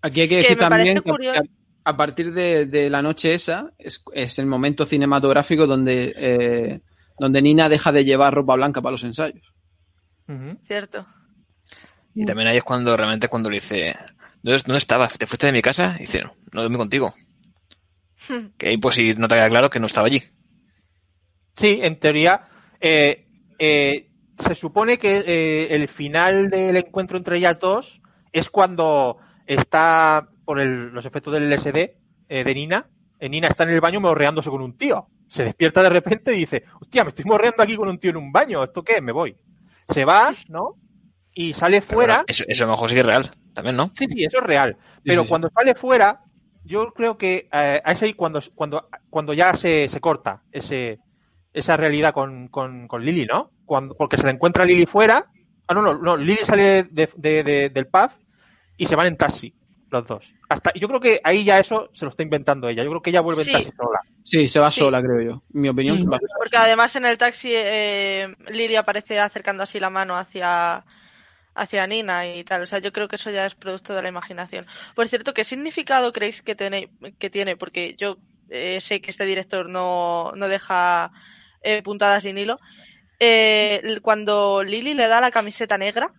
Aquí 0.00 0.22
hay 0.22 0.28
que 0.28 0.36
decir 0.36 0.58
también 0.58 1.00
que 1.00 1.10
curioso. 1.10 1.42
a, 1.84 1.96
partir 1.96 2.32
de, 2.32 2.66
de 2.66 2.90
la 2.90 3.02
noche 3.02 3.34
esa 3.34 3.72
es, 3.78 4.02
es 4.12 4.38
el 4.38 4.46
momento 4.46 4.84
cinematográfico 4.84 5.66
donde, 5.66 6.12
eh, 6.16 6.80
donde 7.18 7.42
Nina 7.42 7.68
deja 7.68 7.92
de 7.92 8.04
llevar 8.04 8.34
ropa 8.34 8.56
blanca 8.56 8.82
para 8.82 8.92
los 8.92 9.04
ensayos. 9.04 9.52
Cierto. 10.66 11.06
Y 12.14 12.24
también 12.24 12.48
ahí 12.48 12.56
es 12.56 12.64
cuando 12.64 12.96
realmente 12.96 13.28
cuando 13.28 13.50
le 13.50 13.56
dice, 13.56 13.94
¿dónde, 14.42 14.62
dónde 14.64 14.78
estabas? 14.78 15.18
¿Te 15.18 15.26
fuiste 15.26 15.46
de 15.46 15.52
mi 15.52 15.62
casa? 15.62 15.96
Y 15.98 16.02
dice, 16.02 16.22
no, 16.22 16.34
no 16.52 16.62
dormí 16.62 16.76
contigo. 16.76 17.14
Que 18.56 18.68
ahí 18.68 18.76
pues 18.76 18.94
si 18.94 19.14
no 19.14 19.26
te 19.26 19.34
queda 19.34 19.48
claro 19.48 19.68
que 19.68 19.80
no 19.80 19.86
estaba 19.86 20.06
allí. 20.06 20.22
Sí, 21.56 21.80
en 21.82 21.96
teoría, 21.98 22.42
eh, 22.80 23.26
eh, 23.58 24.10
se 24.38 24.54
supone 24.54 24.98
que 24.98 25.22
eh, 25.26 25.68
el 25.70 25.86
final 25.88 26.48
del 26.48 26.76
encuentro 26.76 27.16
entre 27.16 27.36
ellas 27.36 27.58
dos 27.58 28.00
es 28.32 28.48
cuando 28.50 29.18
está, 29.46 30.28
por 30.44 30.58
el- 30.58 30.88
los 30.88 31.04
efectos 31.06 31.32
del 31.34 31.44
LSD 31.52 31.96
de 32.28 32.54
Nina, 32.54 32.88
Nina 33.20 33.48
está 33.48 33.64
en 33.64 33.70
el 33.70 33.80
baño 33.80 34.00
morreándose 34.00 34.50
con 34.50 34.62
un 34.62 34.76
tío. 34.76 35.06
Se 35.28 35.44
despierta 35.44 35.82
de 35.82 35.90
repente 35.90 36.34
y 36.34 36.38
dice, 36.38 36.64
hostia, 36.80 37.04
me 37.04 37.08
estoy 37.08 37.24
morreando 37.26 37.62
aquí 37.62 37.76
con 37.76 37.88
un 37.88 37.98
tío 37.98 38.10
en 38.10 38.16
un 38.16 38.32
baño, 38.32 38.64
¿esto 38.64 38.82
qué? 38.82 39.00
Me 39.00 39.12
voy. 39.12 39.36
Se 39.88 40.04
va, 40.04 40.32
¿no? 40.48 40.76
Y 41.34 41.52
sale 41.52 41.80
fuera. 41.80 42.14
bueno, 42.16 42.24
eso, 42.28 42.44
eso 42.48 42.64
a 42.64 42.66
lo 42.66 42.72
mejor 42.72 42.88
sí 42.88 42.94
que 42.94 43.00
es 43.00 43.06
real, 43.06 43.30
también, 43.54 43.76
¿no? 43.76 43.90
Sí, 43.94 44.06
sí, 44.08 44.24
eso 44.24 44.38
es 44.38 44.44
real. 44.44 44.76
Pero 45.04 45.22
sí, 45.22 45.26
sí. 45.26 45.28
cuando 45.28 45.50
sale 45.54 45.74
fuera, 45.74 46.20
yo 46.64 46.92
creo 46.92 47.16
que 47.16 47.48
eh, 47.52 47.82
es 47.86 48.02
ahí 48.02 48.14
cuando, 48.14 48.40
cuando, 48.54 48.88
cuando 49.08 49.32
ya 49.34 49.54
se, 49.56 49.88
se 49.88 50.00
corta 50.00 50.42
ese, 50.50 50.98
esa 51.52 51.76
realidad 51.76 52.12
con, 52.14 52.48
con, 52.48 52.88
con 52.88 53.04
Lily, 53.04 53.26
¿no? 53.26 53.50
Cuando, 53.66 53.94
porque 53.94 54.16
se 54.16 54.24
la 54.24 54.30
encuentra 54.30 54.64
Lily 54.64 54.86
fuera 54.86 55.26
Ah, 55.68 55.74
no, 55.74 55.80
no, 55.82 55.94
no. 55.96 56.16
Lily 56.16 56.38
sale 56.44 56.82
de, 56.84 57.08
de- 57.16 57.42
de- 57.44 57.70
del 57.70 57.86
pub 57.86 58.10
y 58.76 58.84
se 58.86 58.96
van 58.96 59.06
en 59.06 59.16
taxi, 59.16 59.54
los 59.90 60.04
dos. 60.06 60.34
Hasta, 60.48 60.72
yo 60.74 60.88
creo 60.88 61.00
que 61.00 61.20
ahí 61.22 61.44
ya 61.44 61.58
eso 61.60 61.88
se 61.92 62.04
lo 62.04 62.10
está 62.10 62.22
inventando 62.24 62.68
ella. 62.68 62.82
Yo 62.82 62.90
creo 62.90 63.00
que 63.00 63.10
ella 63.10 63.20
vuelve 63.20 63.44
Sí. 63.44 63.50
en 63.50 63.56
taxi 63.58 63.70
sola. 63.76 64.00
Sí, 64.24 64.48
se 64.48 64.58
va 64.60 64.70
Sí. 64.70 64.80
sola, 64.80 65.00
creo 65.00 65.20
yo. 65.22 65.42
Mi 65.50 65.68
opinión. 65.68 66.02
Mm. 66.04 66.12
va- 66.12 66.18
Porque 66.38 66.56
además 66.56 66.94
en 66.96 67.06
el 67.06 67.16
taxi 67.16 67.52
eh, 67.54 68.34
Lily 68.50 68.76
aparece 68.76 69.20
acercando 69.20 69.62
así 69.62 69.78
la 69.80 69.88
mano 69.88 70.16
hacia, 70.16 70.84
hacia 71.54 71.86
Nina 71.86 72.26
y 72.26 72.42
tal. 72.44 72.62
O 72.62 72.66
sea, 72.66 72.80
yo 72.80 72.92
creo 72.92 73.06
que 73.08 73.16
eso 73.16 73.30
ya 73.30 73.46
es 73.46 73.54
producto 73.54 73.94
de 73.94 74.02
la 74.02 74.08
imaginación. 74.08 74.66
Por 74.96 75.08
cierto, 75.08 75.32
¿qué 75.32 75.44
significado 75.44 76.12
creéis 76.12 76.42
que 76.42 76.54
tiene? 76.56 76.90
Que 77.18 77.30
tiene? 77.30 77.56
Porque 77.56 77.94
yo 77.96 78.18
eh, 78.50 78.80
sé 78.80 79.00
que 79.00 79.10
este 79.12 79.24
director 79.24 79.68
no, 79.70 80.32
no 80.36 80.48
deja 80.48 81.12
eh, 81.62 81.82
puntadas 81.82 82.22
sin 82.22 82.38
hilo. 82.38 82.58
Eh, 83.20 83.98
cuando 84.02 84.62
Lily 84.62 84.94
le 84.94 85.06
da 85.08 85.20
la 85.20 85.30
camiseta 85.30 85.78
negra 85.78 86.12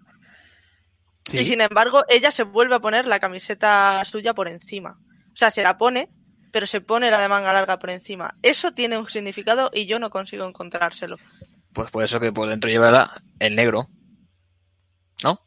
Sí. 1.26 1.38
y 1.40 1.44
sin 1.46 1.62
embargo 1.62 2.04
ella 2.10 2.32
se 2.32 2.44
vuelve 2.44 2.76
a 2.76 2.80
poner 2.80 3.08
la 3.08 3.20
camiseta 3.20 4.04
suya 4.06 4.34
por 4.34 4.48
encima. 4.50 4.98
O 5.32 5.36
sea, 5.36 5.52
se 5.52 5.64
la 5.64 5.78
pone, 5.78 6.10
pero 6.52 6.66
se 6.68 6.82
pone 6.82 7.10
la 7.10 7.20
de 7.20 7.30
manga 7.30 7.54
larga 7.54 7.80
por 7.80 7.90
encima. 7.92 8.36
Eso 8.42 8.74
tiene 8.74 8.98
un 8.98 9.08
significado 9.10 9.70
y 9.74 9.86
yo 9.86 10.00
no 10.00 10.10
consigo 10.10 10.46
encontrárselo. 10.46 11.18
Pues 11.74 11.90
por 11.92 12.04
eso 12.04 12.20
que 12.20 12.32
por 12.34 12.48
dentro 12.50 12.70
lleva 12.70 13.22
el 13.40 13.56
negro. 13.56 13.88
¿No? 15.24 15.40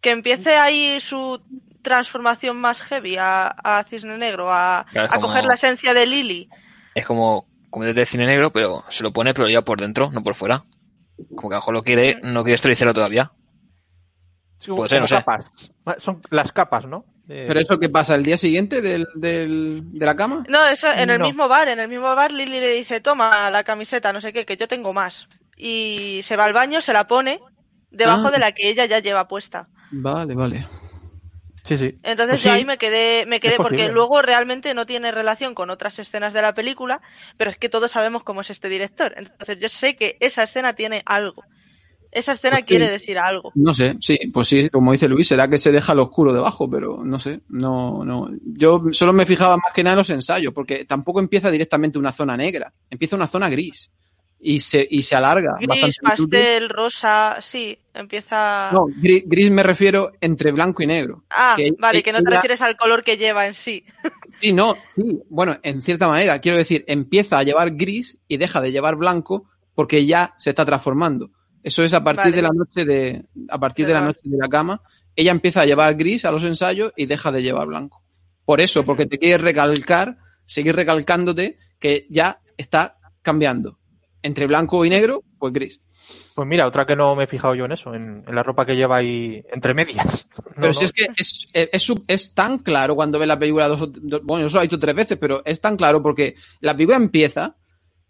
Que 0.00 0.10
empiece 0.10 0.56
ahí 0.56 1.00
su 1.00 1.42
transformación 1.82 2.56
más 2.58 2.82
heavy 2.82 3.16
a, 3.18 3.46
a 3.48 3.82
Cisne 3.84 4.18
Negro, 4.18 4.52
a, 4.52 4.84
Claro, 4.90 5.08
a 5.10 5.14
como- 5.14 5.28
coger 5.28 5.44
la 5.46 5.54
esencia 5.54 5.94
de 5.94 6.06
Lily. 6.06 6.48
Es 6.94 7.06
como, 7.06 7.48
como 7.70 7.84
desde 7.84 8.06
cine 8.06 8.26
negro, 8.26 8.50
pero 8.52 8.84
se 8.88 9.02
lo 9.02 9.12
pone, 9.12 9.34
pero 9.34 9.48
lleva 9.48 9.62
por 9.62 9.80
dentro, 9.80 10.10
no 10.12 10.22
por 10.22 10.34
fuera. 10.34 10.64
Como 11.34 11.48
que 11.50 11.54
a 11.54 11.58
lo 11.58 11.60
mejor 11.62 11.74
lo 11.74 11.82
quiere, 11.82 12.18
no 12.22 12.42
quiere 12.44 12.54
estrellarlo 12.56 12.94
todavía. 12.94 13.32
Sí, 14.58 14.72
Puede 14.72 14.88
ser, 14.88 15.00
no 15.00 15.08
sé. 15.08 15.14
capas. 15.16 15.52
Son 15.98 16.20
las 16.30 16.52
capas, 16.52 16.86
¿no? 16.86 17.04
Eh, 17.28 17.44
Pero 17.46 17.60
eso 17.60 17.78
qué 17.78 17.88
pasa, 17.88 18.14
el 18.14 18.22
día 18.24 18.36
siguiente 18.36 18.80
del, 18.80 19.06
del- 19.14 19.82
de 19.92 20.06
la 20.06 20.16
cama. 20.16 20.44
No, 20.48 20.66
eso 20.66 20.90
en 20.90 21.10
el 21.10 21.18
No. 21.18 21.26
mismo 21.26 21.46
bar, 21.46 21.68
en 21.68 21.78
el 21.78 21.88
mismo 21.88 22.14
bar 22.14 22.32
Lily 22.32 22.58
le 22.58 22.70
dice, 22.70 23.00
toma 23.00 23.50
la 23.50 23.62
camiseta, 23.64 24.12
no 24.12 24.20
sé 24.20 24.32
qué, 24.32 24.46
que 24.46 24.56
yo 24.56 24.66
tengo 24.66 24.92
más. 24.92 25.28
Y 25.56 26.20
se 26.22 26.36
va 26.36 26.44
al 26.44 26.52
baño, 26.54 26.80
se 26.80 26.92
la 26.92 27.06
pone 27.06 27.40
debajo 27.90 28.28
Ah. 28.28 28.30
de 28.30 28.38
la 28.38 28.52
que 28.52 28.70
ella 28.70 28.86
ya 28.86 28.98
lleva 29.00 29.28
puesta. 29.28 29.68
Vale, 29.90 30.34
vale. 30.34 30.66
Sí, 31.68 31.76
sí. 31.76 31.98
Entonces 32.02 32.36
Pues 32.36 32.42
yo 32.44 32.50
sí, 32.50 32.56
ahí 32.56 32.64
me 32.64 32.78
quedé, 32.78 33.26
me 33.26 33.40
quedé 33.40 33.56
porque 33.56 33.88
luego 33.90 34.22
realmente 34.22 34.72
no 34.72 34.86
tiene 34.86 35.12
relación 35.12 35.54
con 35.54 35.68
otras 35.68 35.98
escenas 35.98 36.32
de 36.32 36.40
la 36.40 36.54
película, 36.54 37.02
pero 37.36 37.50
es 37.50 37.58
que 37.58 37.68
todos 37.68 37.90
sabemos 37.90 38.22
cómo 38.22 38.40
es 38.40 38.48
este 38.48 38.70
director. 38.70 39.12
Entonces 39.18 39.60
yo 39.60 39.68
sé 39.68 39.94
que 39.94 40.16
esa 40.20 40.44
escena 40.44 40.72
tiene 40.72 41.02
algo. 41.04 41.44
Esa 42.10 42.32
escena 42.32 42.56
Pues 42.56 42.62
sí. 42.62 42.68
quiere 42.68 42.88
decir 42.90 43.18
algo. 43.18 43.52
No 43.54 43.74
sé, 43.74 43.96
sí, 44.00 44.18
pues 44.32 44.48
sí, 44.48 44.70
como 44.70 44.92
dice 44.92 45.10
Luis, 45.10 45.28
será 45.28 45.46
que 45.46 45.58
se 45.58 45.70
deja 45.70 45.94
lo 45.94 46.04
oscuro 46.04 46.32
debajo, 46.32 46.70
pero 46.70 47.04
no 47.04 47.18
sé, 47.18 47.40
no, 47.50 48.02
no. 48.02 48.30
Yo 48.46 48.80
solo 48.92 49.12
me 49.12 49.26
fijaba 49.26 49.58
más 49.58 49.74
que 49.74 49.84
nada 49.84 49.92
en 49.92 49.98
los 49.98 50.08
ensayos, 50.08 50.54
porque 50.54 50.86
tampoco 50.86 51.20
empieza 51.20 51.50
directamente 51.50 51.98
una 51.98 52.12
zona 52.12 52.34
negra, 52.34 52.72
empieza 52.88 53.14
una 53.14 53.26
zona 53.26 53.50
gris 53.50 53.90
y 54.40 54.60
se, 54.60 54.86
y 54.88 55.02
se 55.02 55.16
alarga. 55.16 55.56
Gris, 55.60 55.98
pastel, 56.02 56.68
rosa, 56.68 57.38
sí, 57.40 57.76
empieza... 57.92 58.70
No, 58.72 58.86
gris, 58.86 59.24
gris 59.26 59.50
me 59.50 59.62
refiero 59.62 60.12
entre 60.20 60.52
blanco 60.52 60.82
y 60.82 60.86
negro. 60.86 61.24
ah, 61.30 61.54
que 61.56 61.72
vale, 61.78 62.02
que 62.02 62.12
no 62.12 62.18
te 62.18 62.24
ella- 62.30 62.36
refieres 62.36 62.60
al 62.62 62.76
color 62.76 63.02
que 63.02 63.16
lleva 63.16 63.46
en 63.46 63.54
sí. 63.54 63.84
Sí, 64.40 64.52
no, 64.52 64.76
sí, 64.94 65.20
bueno, 65.28 65.56
en 65.62 65.82
cierta 65.82 66.06
manera, 66.08 66.38
quiero 66.40 66.56
decir, 66.58 66.84
empieza 66.86 67.38
a 67.38 67.42
llevar 67.42 67.72
gris 67.72 68.18
y 68.28 68.36
deja 68.36 68.60
de 68.60 68.70
llevar 68.72 68.96
blanco 68.96 69.48
porque 69.74 70.06
ya 70.06 70.34
se 70.38 70.50
está 70.50 70.64
transformando. 70.64 71.30
Eso 71.62 71.82
es 71.82 71.92
a 71.92 72.04
partir 72.04 72.26
Vale. 72.32 72.36
de 72.36 72.42
la 72.42 72.50
noche 72.50 72.84
de, 72.84 73.24
a 73.48 73.58
partir 73.58 73.86
de 73.86 73.92
la 73.94 74.00
noche 74.00 74.20
de 74.22 74.38
la 74.38 74.48
cama, 74.48 74.80
ella 75.16 75.32
empieza 75.32 75.62
a 75.62 75.66
llevar 75.66 75.94
gris 75.96 76.24
a 76.24 76.30
los 76.30 76.44
ensayos 76.44 76.92
y 76.96 77.06
deja 77.06 77.32
de 77.32 77.42
llevar 77.42 77.66
blanco. 77.66 78.02
Por 78.44 78.60
eso, 78.60 78.84
porque 78.84 79.06
te 79.06 79.18
quiere 79.18 79.38
recalcar, 79.38 80.16
seguir 80.46 80.76
recalcándote 80.76 81.58
que 81.80 82.06
ya 82.08 82.40
está 82.56 82.96
cambiando. 83.22 83.78
Entre 84.22 84.46
blanco 84.46 84.84
y 84.84 84.90
negro, 84.90 85.22
pues 85.38 85.52
gris. 85.52 85.80
Pues 86.34 86.46
mira, 86.48 86.66
otra 86.66 86.86
que 86.86 86.96
no 86.96 87.14
me 87.16 87.24
he 87.24 87.26
fijado 87.26 87.54
yo 87.54 87.64
en 87.64 87.72
eso, 87.72 87.94
en, 87.94 88.24
en 88.26 88.34
la 88.34 88.42
ropa 88.42 88.64
que 88.64 88.76
lleva 88.76 88.96
ahí 88.96 89.42
entre 89.52 89.74
medias. 89.74 90.26
No, 90.58 90.62
Pero 90.62 90.68
no. 90.68 90.72
si 90.72 90.84
es 90.86 90.92
que 90.92 91.06
es, 91.16 91.48
es, 92.08 92.34
tan 92.34 92.58
claro 92.58 92.96
cuando 92.96 93.18
ves 93.20 93.28
la 93.28 93.38
película 93.38 93.68
dos, 93.68 93.80
o- 93.82 93.86
dos- 93.86 94.22
bueno, 94.24 94.42
yo 94.42 94.48
solo 94.48 94.58
lo 94.58 94.62
he 94.62 94.66
visto 94.66 94.78
tres 94.80 94.94
veces, 94.96 95.16
pero 95.16 95.40
es 95.44 95.60
tan 95.60 95.76
claro 95.76 96.02
porque 96.02 96.34
la 96.60 96.74
película 96.74 96.96
empieza 96.96 97.54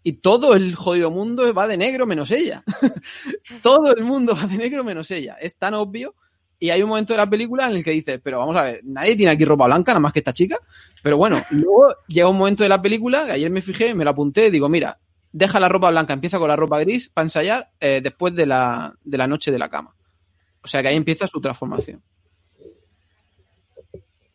y 0.01 0.13
todo 0.13 0.55
el 0.55 0.73
jodido 0.73 1.11
mundo 1.11 1.53
va 1.53 1.67
de 1.67 1.77
negro 1.77 2.07
menos 2.07 2.31
ella. 2.31 2.63
todo 3.61 3.95
el 3.95 4.03
mundo 4.03 4.35
va 4.35 4.47
de 4.47 4.57
negro 4.57 4.83
menos 4.83 5.11
ella. 5.11 5.37
Es 5.39 5.57
tan 5.57 5.73
obvio. 5.75 6.15
Y 6.61 6.71
hay 6.71 6.81
un 6.81 6.89
momento 6.89 7.13
de 7.13 7.17
la 7.17 7.25
película 7.29 7.69
en 7.69 7.77
el 7.77 7.83
que 7.83 7.91
dices, 7.91 8.19
pero 8.21 8.39
vamos 8.39 8.57
a 8.57 8.63
ver, 8.63 8.81
nadie 8.83 9.15
tiene 9.15 9.31
aquí 9.31 9.45
ropa 9.45 9.65
blanca, 9.65 9.91
nada 9.91 10.01
más 10.01 10.11
que 10.11 10.19
esta 10.19 10.33
chica. 10.33 10.57
Pero 11.01 11.15
bueno, 11.17 11.41
luego 11.51 11.93
llega 12.07 12.27
un 12.27 12.37
momento 12.37 12.63
de 12.63 12.69
la 12.69 12.81
película, 12.81 13.25
que 13.25 13.31
ayer 13.33 13.49
me 13.49 13.61
fijé, 13.61 13.93
me 13.93 14.03
lo 14.03 14.09
apunté, 14.09 14.51
digo, 14.51 14.67
mira, 14.67 14.99
deja 15.31 15.59
la 15.59 15.69
ropa 15.69 15.89
blanca, 15.91 16.13
empieza 16.13 16.39
con 16.39 16.47
la 16.47 16.55
ropa 16.55 16.79
gris 16.79 17.09
para 17.09 17.25
ensayar 17.25 17.69
eh, 17.79 18.01
después 18.03 18.35
de 18.35 18.45
la, 18.45 18.93
de 19.03 19.17
la 19.17 19.27
noche 19.27 19.51
de 19.51 19.59
la 19.59 19.69
cama. 19.69 19.95
O 20.61 20.67
sea 20.67 20.81
que 20.81 20.89
ahí 20.89 20.95
empieza 20.95 21.27
su 21.27 21.39
transformación. 21.39 22.01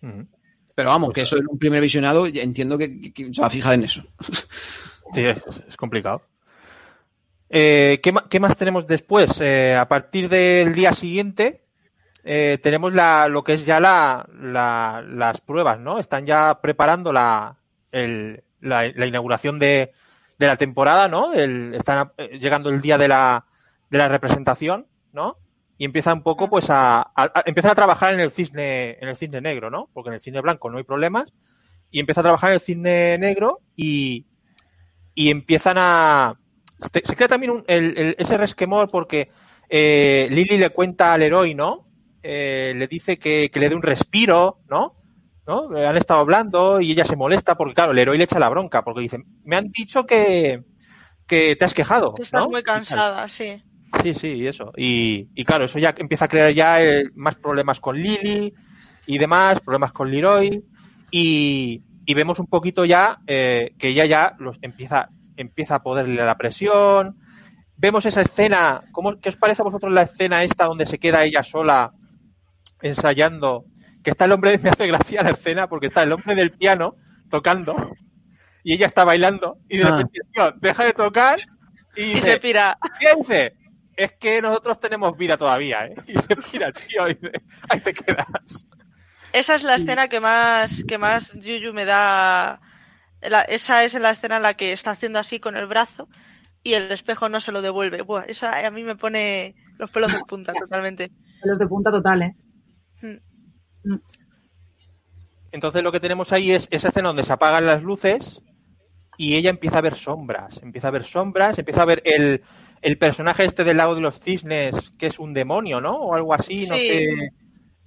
Ujú. 0.02 0.26
Pero 0.74 0.88
vamos, 0.90 1.12
que 1.12 1.22
eso 1.22 1.36
en 1.36 1.46
un 1.48 1.58
primer 1.58 1.80
visionado 1.80 2.26
entiendo 2.26 2.76
que, 2.76 3.00
que- 3.00 3.12
que 3.12 3.32
se 3.34 3.40
va 3.40 3.46
a 3.46 3.50
fijar 3.50 3.74
en 3.74 3.84
eso. 3.84 4.02
Sí, 5.12 5.20
es, 5.20 5.36
es 5.68 5.76
complicado. 5.76 6.22
Eh, 7.50 8.00
¿qué, 8.02 8.12
qué 8.30 8.40
más 8.40 8.56
tenemos 8.56 8.84
después? 8.86 9.38
Eh, 9.40 9.76
a 9.76 9.86
partir 9.86 10.28
del 10.28 10.74
día 10.74 10.92
siguiente 10.92 11.62
eh, 12.24 12.58
tenemos 12.60 12.92
la, 12.94 13.28
lo 13.28 13.44
que 13.44 13.52
es 13.52 13.64
ya 13.66 13.78
la, 13.78 14.26
la- 14.40 15.04
las 15.06 15.40
pruebas, 15.42 15.78
¿no? 15.78 15.98
Están 16.00 16.26
ya 16.26 16.58
preparando 16.60 17.12
la, 17.12 17.54
el- 17.92 18.42
la, 18.60 18.90
la 18.92 19.06
inauguración 19.06 19.58
de, 19.60 19.92
de 20.38 20.46
la 20.46 20.56
temporada, 20.56 21.08
¿no? 21.08 21.32
El- 21.32 21.74
están 21.74 22.12
eh, 22.18 22.38
llegando 22.38 22.70
el 22.70 22.80
día 22.80 22.98
de 22.98 23.08
la, 23.08 23.44
de 23.90 23.98
la 23.98 24.08
representación, 24.08 24.86
¿no? 25.12 25.38
Y 25.78 25.84
empieza 25.84 26.12
un 26.14 26.22
poco, 26.22 26.48
pues, 26.48 26.70
a, 26.70 27.00
a- 27.00 27.12
a- 27.14 27.42
empiezan 27.46 27.72
a 27.72 27.74
trabajar 27.74 28.14
en 28.14 28.20
el 28.20 28.30
cisne, 28.30 28.98
en 29.00 29.08
el 29.08 29.16
cisne 29.16 29.40
negro, 29.40 29.70
¿no? 29.70 29.88
Porque 29.92 30.08
en 30.10 30.14
el 30.14 30.20
cisne 30.20 30.40
blanco 30.40 30.70
no 30.70 30.78
hay 30.78 30.84
problemas. 30.84 31.32
Y 31.90 32.00
empieza 32.00 32.20
a 32.20 32.24
trabajar 32.24 32.50
en 32.50 32.54
el 32.54 32.60
cisne 32.60 33.18
negro 33.18 33.60
y, 33.76 34.26
y 35.14 35.30
empiezan 35.30 35.76
a... 35.78 36.38
Se, 36.92 37.02
crea 37.02 37.28
también 37.28 37.52
un- 37.52 37.64
el- 37.68 37.96
el- 37.96 38.16
ese 38.18 38.36
resquemor 38.36 38.90
porque 38.90 39.30
eh, 39.68 40.26
Lily 40.30 40.58
le 40.58 40.70
cuenta 40.70 41.12
al 41.12 41.22
héroe, 41.22 41.54
¿no? 41.54 41.86
Eh, 42.22 42.72
le 42.76 42.86
dice 42.88 43.18
que, 43.18 43.50
que 43.50 43.60
le 43.60 43.68
dé 43.68 43.74
un 43.74 43.82
respiro, 43.82 44.58
¿no? 44.68 44.94
¿No? 45.46 45.68
Han 45.76 45.96
estado 45.96 46.20
hablando 46.20 46.80
y 46.80 46.92
ella 46.92 47.04
se 47.04 47.16
molesta 47.16 47.56
porque, 47.56 47.74
claro, 47.74 47.92
el 47.92 47.98
héroe 47.98 48.16
le 48.18 48.24
echa 48.24 48.38
la 48.38 48.48
bronca 48.48 48.82
porque 48.82 49.02
dice, 49.02 49.18
me 49.44 49.56
han 49.56 49.70
dicho 49.70 50.04
que, 50.06 50.62
que 51.26 51.56
te 51.56 51.64
has 51.64 51.74
quejado, 51.74 52.14
Estás 52.18 52.44
¿no? 52.44 52.50
muy 52.50 52.62
cansada, 52.62 53.28
sí. 53.28 53.62
Sí, 54.02 54.14
sí, 54.14 54.46
eso. 54.46 54.72
Y, 54.76 55.28
y 55.34 55.44
claro, 55.44 55.66
eso 55.66 55.78
ya 55.78 55.94
empieza 55.96 56.24
a 56.24 56.28
crear 56.28 56.52
ya 56.52 56.82
eh, 56.82 57.04
más 57.14 57.36
problemas 57.36 57.80
con 57.80 57.96
Lily 57.96 58.52
y 59.06 59.18
demás, 59.18 59.60
problemas 59.60 59.92
con 59.92 60.10
Leroy. 60.10 60.64
Y, 61.10 61.84
y 62.04 62.14
vemos 62.14 62.38
un 62.38 62.46
poquito 62.46 62.84
ya 62.84 63.20
eh, 63.26 63.74
que 63.78 63.88
ella 63.88 64.04
ya 64.04 64.34
los 64.38 64.58
empieza, 64.62 65.10
empieza 65.36 65.76
a 65.76 65.82
poderle 65.82 66.16
la 66.24 66.36
presión. 66.36 67.18
Vemos 67.76 68.04
esa 68.06 68.22
escena. 68.22 68.82
¿cómo, 68.92 69.18
¿Qué 69.20 69.28
os 69.28 69.36
parece 69.36 69.62
a 69.62 69.64
vosotros 69.64 69.92
la 69.92 70.02
escena 70.02 70.42
esta 70.42 70.66
donde 70.66 70.86
se 70.86 70.98
queda 70.98 71.24
ella 71.24 71.42
sola 71.42 71.92
ensayando? 72.82 73.64
Que 74.04 74.10
está 74.10 74.26
el 74.26 74.32
hombre, 74.32 74.58
me 74.62 74.70
hace 74.70 74.86
gracia 74.86 75.22
la 75.24 75.30
escena 75.30 75.68
porque 75.68 75.86
está 75.88 76.02
el 76.04 76.12
hombre 76.12 76.34
del 76.36 76.52
piano 76.52 76.94
tocando 77.30 77.96
y 78.62 78.74
ella 78.74 78.86
está 78.86 79.04
bailando 79.04 79.58
y 79.68 79.78
de 79.78 79.84
Ah. 79.84 79.90
repente 79.96 80.20
tío, 80.32 80.52
deja 80.60 80.84
de 80.84 80.92
tocar 80.92 81.38
y 81.96 82.02
Y 82.02 82.14
dice, 82.14 82.32
se 82.34 82.40
pira. 82.40 82.78
¿Qué 83.00 83.08
dice? 83.18 83.56
Es 83.96 84.12
que 84.12 84.40
nosotros 84.42 84.78
tenemos 84.80 85.16
vida 85.16 85.36
todavía, 85.36 85.86
¿eh? 85.86 85.94
Y 86.06 86.14
se 86.16 86.36
mira 86.52 86.66
el 86.68 86.72
tío 86.74 87.08
y 87.08 87.14
dice, 87.14 87.32
ahí 87.68 87.80
te 87.80 87.92
quedas. 87.94 88.26
Esa 89.32 89.56
es 89.56 89.64
la 89.64 89.74
escena 89.76 90.06
que 90.08 90.20
más, 90.20 90.84
que 90.86 90.96
más 90.98 91.32
Yuyu 91.32 91.72
me 91.72 91.84
da. 91.84 92.60
la- 93.22 93.42
esa 93.42 93.82
es 93.84 93.94
la 93.94 94.10
escena 94.10 94.36
en 94.36 94.42
la 94.42 94.54
que 94.54 94.72
está 94.72 94.90
haciendo 94.92 95.18
así 95.18 95.40
con 95.40 95.56
el 95.56 95.66
brazo 95.66 96.08
y 96.62 96.74
el 96.74 96.90
espejo 96.92 97.28
no 97.28 97.40
se 97.40 97.52
lo 97.52 97.62
devuelve. 97.62 98.02
Buah, 98.02 98.24
eso 98.28 98.46
a 98.46 98.70
mí 98.70 98.84
me 98.84 98.96
pone 98.96 99.54
los 99.78 99.90
pelos 99.90 100.12
de 100.12 100.20
punta 100.28 100.52
totalmente. 100.52 101.10
Pelos 101.42 101.58
de 101.58 101.66
punta 101.66 101.90
total, 101.90 102.22
¿eh? 102.22 102.36
Mm. 103.02 103.16
Entonces 105.52 105.82
lo 105.82 105.92
que 105.92 106.00
tenemos 106.00 106.32
ahí 106.32 106.50
es 106.50 106.66
esa 106.70 106.88
escena 106.88 107.08
donde 107.08 107.24
se 107.24 107.32
apagan 107.32 107.66
las 107.66 107.82
luces 107.82 108.40
y 109.16 109.36
ella 109.36 109.50
empieza 109.50 109.78
a 109.78 109.82
ver 109.82 109.94
sombras. 109.94 110.60
Empieza 110.62 110.88
a 110.88 110.92
ver 110.92 111.04
sombras, 111.04 111.58
empieza 111.58 111.82
a 111.82 111.86
ver 111.86 112.02
el, 112.04 112.42
el 112.82 112.98
personaje 112.98 113.44
este 113.44 113.62
del 113.62 113.76
lago 113.76 113.94
de 113.94 114.00
los 114.00 114.18
cisnes, 114.18 114.92
que 114.98 115.06
es 115.06 115.18
un 115.18 115.32
demonio, 115.32 115.80
¿no? 115.80 115.94
O 115.96 116.14
algo 116.14 116.34
así, 116.34 116.66
no 116.66 116.76
sé 116.76 117.06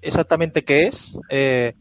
exactamente 0.02 0.64
qué 0.64 0.88
es. 0.88 1.12
Eh, 1.30 1.74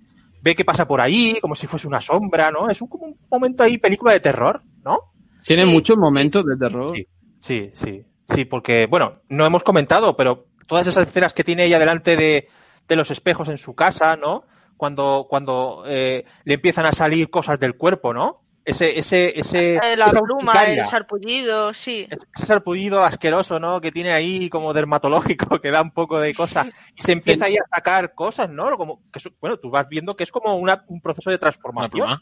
ve 0.42 0.54
que 0.56 0.64
pasa 0.64 0.88
por 0.88 1.00
ahí, 1.00 1.38
como 1.40 1.54
si 1.54 1.66
fuese 1.68 1.86
una 1.86 2.00
sombra, 2.00 2.50
¿no? 2.50 2.68
Es 2.68 2.82
un, 2.82 2.88
como 2.88 3.06
un 3.06 3.16
momento 3.30 3.62
ahí, 3.62 3.78
película 3.78 4.12
de 4.12 4.20
terror, 4.20 4.62
¿no? 4.84 4.98
Tiene 5.44 5.64
Sí. 5.64 5.70
muchos 5.70 5.96
momentos 5.96 6.44
de 6.44 6.56
terror. 6.56 6.96
Sí, 6.96 7.06
sí, 7.38 7.70
sí. 7.74 8.04
Sí, 8.34 8.44
porque, 8.44 8.86
bueno, 8.86 9.20
no 9.28 9.46
hemos 9.46 9.62
comentado, 9.62 10.16
pero 10.16 10.46
todas 10.66 10.88
esas 10.88 11.06
escenas 11.06 11.32
que 11.32 11.44
tiene 11.44 11.64
ella 11.64 11.78
delante 11.78 12.16
de, 12.16 12.48
de 12.88 12.96
los 12.96 13.10
espejos 13.10 13.48
en 13.48 13.58
su 13.58 13.74
casa, 13.74 14.16
¿no? 14.16 14.44
Cuando, 14.76 15.26
cuando 15.28 15.84
eh, 15.86 16.24
le 16.44 16.54
empiezan 16.54 16.86
a 16.86 16.92
salir 16.92 17.30
cosas 17.30 17.58
del 17.58 17.76
cuerpo, 17.76 18.12
¿no? 18.12 18.42
Ese, 18.64 18.98
ese, 18.98 19.38
ese, 19.38 19.76
Eh, 19.76 19.96
La 19.96 20.08
urticaria, 20.08 20.82
el 20.82 20.88
sarpullido, 20.88 21.72
sí. 21.72 22.08
ese 22.10 22.46
sarpullido 22.46 23.04
asqueroso, 23.04 23.60
¿no? 23.60 23.80
Que 23.80 23.92
tiene 23.92 24.10
ahí 24.12 24.48
como 24.50 24.72
dermatológico, 24.74 25.60
que 25.62 25.70
da 25.70 25.80
un 25.82 25.92
poco 25.92 26.18
de 26.18 26.34
cosas. 26.34 26.66
Y 26.96 27.00
se 27.00 27.12
empieza 27.12 27.44
ahí 27.46 27.56
a 27.56 27.64
sacar 27.76 28.12
cosas, 28.14 28.50
¿no? 28.50 28.76
Como 28.76 29.02
que, 29.12 29.20
eso- 29.20 29.30
bueno, 29.40 29.56
tú 29.58 29.70
vas 29.70 29.88
viendo 29.88 30.16
que 30.16 30.24
es 30.24 30.32
como 30.32 30.56
una- 30.56 30.84
un 30.88 31.00
proceso 31.00 31.30
de 31.30 31.38
transformación. 31.38 32.18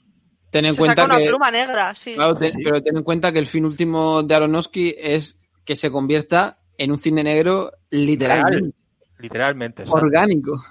Ten 0.51 0.67
en 0.67 0.75
Se 0.75 0.79
cuenta 0.79 1.03
saca 1.03 1.15
una 1.17 1.23
que, 1.25 1.29
pluma 1.31 1.51
negra, 1.51 1.95
sí. 1.97 2.15
claro, 2.15 2.35
ten- 2.35 2.53
Sí. 2.53 2.63
pero 2.63 2.81
ten 2.83 2.97
en 2.99 3.03
cuenta 3.03 3.33
que 3.33 3.39
el 3.41 3.47
fin 3.47 3.65
último 3.65 4.23
de 4.23 4.35
Aronofsky 4.35 4.95
es 4.99 5.41
que 5.65 5.75
se 5.77 5.91
convierta 5.91 6.59
en 6.77 6.93
un 6.93 6.99
cine 6.99 7.25
negro 7.25 7.73
literalmente, 7.91 8.77
Literalmente. 9.25 9.85
orgánico. 9.89 10.63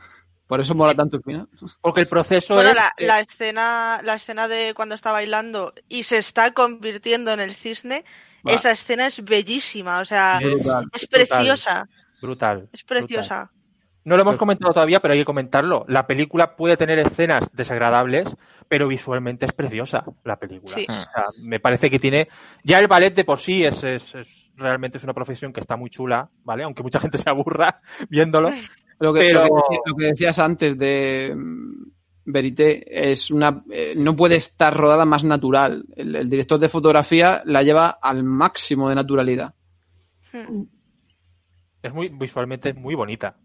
Por 0.47 0.59
eso 0.61 0.75
mola 0.75 0.93
tanto 0.93 1.17
el 1.17 1.23
final. 1.23 1.47
Porque 1.81 2.01
el 2.01 2.07
proceso 2.07 2.53
Bueno, 2.55 2.69
es. 2.71 2.75
la, 2.75 2.93
la 2.99 3.19
escena, 3.21 4.01
la 4.03 4.15
escena 4.15 4.47
de 4.47 4.73
cuando 4.75 4.93
está 4.93 5.11
bailando 5.11 5.73
y 5.89 6.03
se 6.03 6.17
está 6.17 6.51
convirtiendo 6.51 7.31
en 7.31 7.39
el 7.39 7.53
cisne, 7.55 8.05
Va. 8.47 8.51
esa 8.53 8.71
escena 8.71 9.07
es 9.07 9.23
bellísima, 9.23 9.99
o 9.99 10.05
sea, 10.05 10.37
es 10.41 10.51
Brutal. 10.51 10.85
es 10.93 11.07
preciosa, 11.07 11.87
Brutal. 12.21 12.69
es 12.71 12.83
preciosa. 12.83 13.51
No 14.05 14.15
lo 14.17 14.23
hemos 14.23 14.35
comentado 14.37 14.73
todavía, 14.73 14.99
pero 14.99 15.13
hay 15.13 15.21
que 15.21 15.25
comentarlo. 15.25 15.85
La 15.87 16.05
película 16.05 16.55
puede 16.57 16.75
tener 16.75 16.99
escenas 16.99 17.49
desagradables, 17.53 18.27
pero 18.67 18.87
visualmente 18.87 19.45
es 19.45 19.53
preciosa 19.53 20.03
la 20.25 20.37
película. 20.37 20.73
Sí. 20.75 20.85
O 20.89 20.93
sea, 20.93 21.25
me 21.41 21.59
parece 21.61 21.89
que 21.89 21.99
tiene. 21.99 22.27
Ya 22.63 22.79
el 22.79 22.87
ballet 22.87 23.15
de 23.15 23.23
por 23.23 23.39
sí 23.39 23.63
es, 23.63 23.81
es- 23.83 24.13
es- 24.15 24.51
realmente 24.55 24.97
es 24.97 25.03
una 25.05 25.13
profesión 25.13 25.53
que 25.53 25.61
está 25.61 25.77
muy 25.77 25.89
chula, 25.89 26.29
¿vale? 26.43 26.63
Aunque 26.63 26.83
mucha 26.83 26.99
gente 26.99 27.17
se 27.17 27.29
aburra 27.29 27.79
viéndolo. 28.09 28.51
Lo 28.99 29.13
que, 29.13 29.21
Pero- 29.21 29.39
lo 29.39 29.45
que 29.47 29.53
decía- 29.69 29.79
lo 29.85 29.95
que 29.95 30.05
decías 30.05 30.39
antes 30.39 30.77
de 30.77 31.33
mm, 31.35 31.83
Verité 32.25 33.11
es 33.11 33.31
una 33.31 33.63
eh, 33.71 33.93
no 33.97 34.15
puede 34.15 34.35
estar 34.35 34.75
rodada 34.75 35.05
más 35.05 35.23
natural. 35.23 35.85
El, 35.95 36.15
el 36.15 36.29
director 36.29 36.59
de 36.59 36.67
fotografía 36.69 37.41
la 37.45 37.63
lleva 37.63 37.99
al 38.01 38.23
máximo 38.23 38.89
de 38.89 38.95
naturalidad. 38.95 39.53
Hmm. 40.33 40.63
Es 41.81 41.93
muy 41.93 42.09
visualmente 42.09 42.69
es 42.69 42.75
muy 42.75 42.95
bonita. 42.95 43.37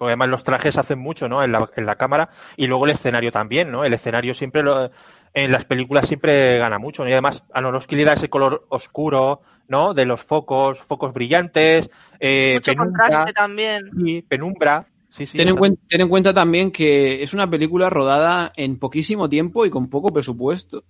Porque 0.00 0.12
además 0.12 0.30
los 0.30 0.44
trajes 0.44 0.78
hacen 0.78 0.98
mucho, 0.98 1.28
¿no? 1.28 1.44
En 1.44 1.52
la, 1.52 1.68
en 1.76 1.84
la 1.84 1.96
cámara 1.96 2.30
y 2.56 2.66
luego 2.68 2.86
el 2.86 2.92
escenario 2.92 3.30
también, 3.30 3.70
¿no? 3.70 3.84
El 3.84 3.92
escenario 3.92 4.32
siempre 4.32 4.62
lo- 4.62 4.90
en 5.34 5.52
las 5.52 5.66
películas 5.66 6.08
siempre 6.08 6.56
gana 6.56 6.78
mucho. 6.78 7.02
¿no? 7.04 7.10
Y 7.10 7.12
además 7.12 7.44
a 7.52 7.58
Aronofsky 7.58 7.96
le 7.96 8.04
da 8.06 8.14
ese 8.14 8.30
color 8.30 8.64
oscuro, 8.70 9.42
¿no? 9.68 9.92
De 9.92 10.06
los 10.06 10.22
focos, 10.22 10.80
focos 10.80 11.12
brillantes, 11.12 11.90
eh, 12.18 12.54
Mucho 12.54 12.72
penumbra, 12.72 13.02
contraste 13.02 13.32
también. 13.34 13.90
sí, 13.94 14.22
penumbra. 14.22 14.86
Sí, 15.10 15.26
sí. 15.26 15.36
ten, 15.36 15.48
en 15.48 15.54
exacto. 15.54 15.74
cuen- 15.74 15.78
ten 15.86 16.00
en 16.00 16.08
cuenta 16.08 16.32
también 16.32 16.70
que 16.70 17.22
es 17.22 17.34
una 17.34 17.50
película 17.50 17.90
rodada 17.90 18.52
en 18.56 18.78
poquísimo 18.78 19.28
tiempo 19.28 19.66
y 19.66 19.70
con 19.70 19.90
poco 19.90 20.12
presupuesto. 20.12 20.84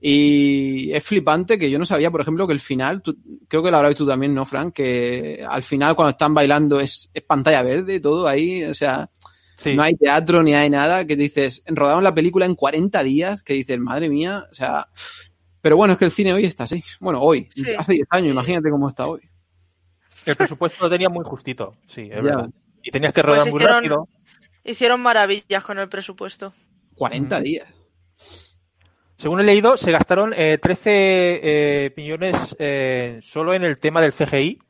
Y 0.00 0.92
es 0.92 1.02
flipante 1.02 1.58
que 1.58 1.70
yo 1.70 1.78
no 1.78 1.84
sabía, 1.86 2.10
por 2.10 2.20
ejemplo, 2.20 2.46
que 2.46 2.52
el 2.52 2.60
final, 2.60 3.02
tú- 3.02 3.16
creo 3.48 3.62
que 3.62 3.70
lo 3.70 3.76
habrás 3.78 3.90
visto 3.90 4.04
tú 4.04 4.10
también, 4.10 4.32
¿no, 4.34 4.46
Frank? 4.46 4.72
Que 4.74 5.44
al 5.48 5.62
final 5.62 5.96
cuando 5.96 6.10
están 6.10 6.32
bailando 6.34 6.78
es, 6.80 7.10
es 7.12 7.22
pantalla 7.24 7.62
verde, 7.62 7.98
todo 8.00 8.28
ahí, 8.28 8.62
o 8.64 8.74
sea, 8.74 9.10
Sí. 9.56 9.74
no 9.74 9.82
hay 9.82 9.96
teatro 9.96 10.42
ni 10.42 10.54
hay 10.54 10.70
nada, 10.70 11.04
que 11.04 11.16
dices, 11.16 11.62
rodaron 11.66 12.04
la 12.04 12.14
película 12.14 12.46
en 12.46 12.54
40 12.54 13.02
días, 13.02 13.42
que 13.42 13.54
dices, 13.54 13.76
madre 13.80 14.08
mía, 14.08 14.46
o 14.50 14.54
sea, 14.54 14.88
pero 15.60 15.76
bueno, 15.76 15.94
es 15.94 15.98
que 15.98 16.04
el 16.04 16.12
cine 16.12 16.32
hoy 16.32 16.44
está 16.44 16.62
así. 16.64 16.82
Bueno, 17.00 17.20
hoy, 17.20 17.48
Sí. 17.54 17.64
hace 17.76 17.94
10 17.94 18.06
años, 18.10 18.30
imagínate 18.30 18.70
cómo 18.70 18.86
está 18.88 19.06
hoy. 19.08 19.22
El 20.26 20.36
presupuesto 20.36 20.84
lo 20.84 20.90
tenía 20.90 21.08
muy 21.08 21.24
justito, 21.24 21.74
sí, 21.88 22.02
es 22.02 22.22
Ya. 22.22 22.36
verdad. 22.36 22.50
Y 22.84 22.90
tenías 22.92 23.12
que 23.12 23.22
rodar 23.22 23.40
Pues 23.40 23.52
muy 23.52 23.60
hicieron- 23.62 23.76
rápido. 23.78 24.08
Hicieron 24.64 25.00
maravillas 25.00 25.64
con 25.64 25.78
el 25.80 25.88
presupuesto. 25.88 26.52
40 26.94 27.36
Ujú. 27.36 27.44
días. 27.44 27.68
Según 29.18 29.40
he 29.40 29.44
leído, 29.44 29.76
se 29.76 29.90
gastaron 29.90 30.32
eh, 30.36 30.58
13 30.58 30.80
eh, 31.42 31.94
millones 31.96 32.54
eh, 32.60 33.18
solo 33.20 33.52
en 33.52 33.64
el 33.64 33.78
tema 33.80 34.00
del 34.00 34.12
CGI, 34.12 34.60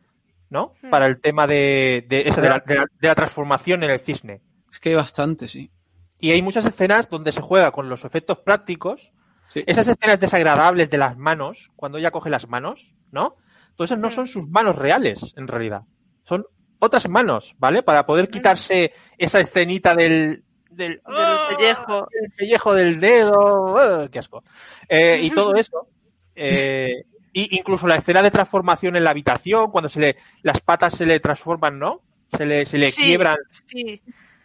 ¿no? 0.49 0.73
Hmm. 0.83 0.89
Para 0.91 1.05
el 1.07 1.21
tema 1.21 1.47
de, 1.47 2.07
de, 2.09 2.23
esa, 2.27 2.41
de, 2.41 2.49
la, 2.49 2.59
de 2.67 2.75
la- 2.77 2.87
de 2.99 3.09
la 3.09 3.15
transformación 3.15 3.83
en 3.85 3.91
el 3.91 4.01
cisne. 4.01 4.41
Es 4.71 4.81
que 4.81 4.89
hay 4.89 4.95
bastante, 4.95 5.49
sí. 5.49 5.71
Y 6.19 6.31
hay 6.31 6.41
muchas 6.43 6.65
escenas 6.65 7.11
donde 7.11 7.31
se 7.31 7.43
juega 7.43 7.71
con 7.73 7.91
los 7.91 8.07
efectos 8.07 8.39
prácticos. 8.39 9.13
Sí. 9.51 9.63
Esas 9.67 9.87
escenas 9.87 10.19
desagradables 10.19 10.89
de 10.89 10.97
las 10.99 11.17
manos, 11.19 11.71
cuando 11.77 11.99
ella 11.99 12.11
coge 12.11 12.31
las 12.31 12.49
manos, 12.49 12.95
¿no? 13.13 13.37
Todas 13.77 13.91
esas 13.91 14.01
no 14.01 14.11
son 14.11 14.27
sus 14.27 14.49
manos 14.49 14.77
reales, 14.77 15.35
en 15.37 15.47
realidad. 15.47 15.83
Son 16.23 16.45
otras 16.79 17.07
manos, 17.09 17.55
¿vale? 17.59 17.83
Para 17.83 18.07
poder 18.07 18.29
quitarse 18.31 18.93
esa 19.19 19.41
escenita 19.41 19.95
del... 19.95 20.45
Del, 20.79 21.03
Del 21.05 21.57
pellejo. 21.57 22.09
el 22.11 22.31
pellejo 22.33 22.75
del 22.75 23.01
dedo, 23.01 23.77
¡ah! 23.79 24.09
qué 24.11 24.19
asco. 24.21 24.43
Eh, 24.89 25.21
y 25.23 25.31
todo 25.31 25.55
eso. 25.57 25.89
eh, 26.35 26.93
y 27.33 27.57
incluso 27.59 27.87
la 27.87 27.97
escena 27.97 28.23
de 28.23 28.31
transformación 28.31 28.97
en 28.97 29.05
la 29.05 29.11
habitación, 29.11 29.71
cuando 29.71 29.89
se 29.89 30.01
le, 30.01 30.17
las 30.43 30.61
patas 30.61 30.95
se 30.95 31.05
le 31.05 31.21
transforman, 31.21 31.79
¿no? 31.79 32.03
Se 32.37 32.47
le, 32.47 32.65
se 32.67 32.79
le 32.79 32.91
Sí. 32.91 33.03
quiebran 33.03 33.37
Sí, 33.67 34.03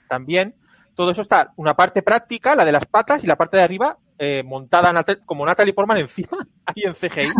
también. 0.10 0.56
Todo 0.96 1.12
eso 1.12 1.22
está, 1.22 1.54
una 1.56 1.76
parte 1.76 2.02
práctica, 2.04 2.56
la 2.56 2.66
de 2.66 2.72
las 2.72 2.86
patas, 2.86 3.24
y 3.24 3.28
la 3.28 3.36
parte 3.36 3.58
de 3.58 3.64
arriba 3.64 3.98
eh, 4.20 4.44
montada 4.46 4.92
Nat- 4.94 5.24
como 5.26 5.46
Natalie 5.46 5.74
Portman 5.74 5.98
encima, 5.98 6.30
ahí 6.66 6.84
en 6.84 6.94
CGI. 6.94 7.32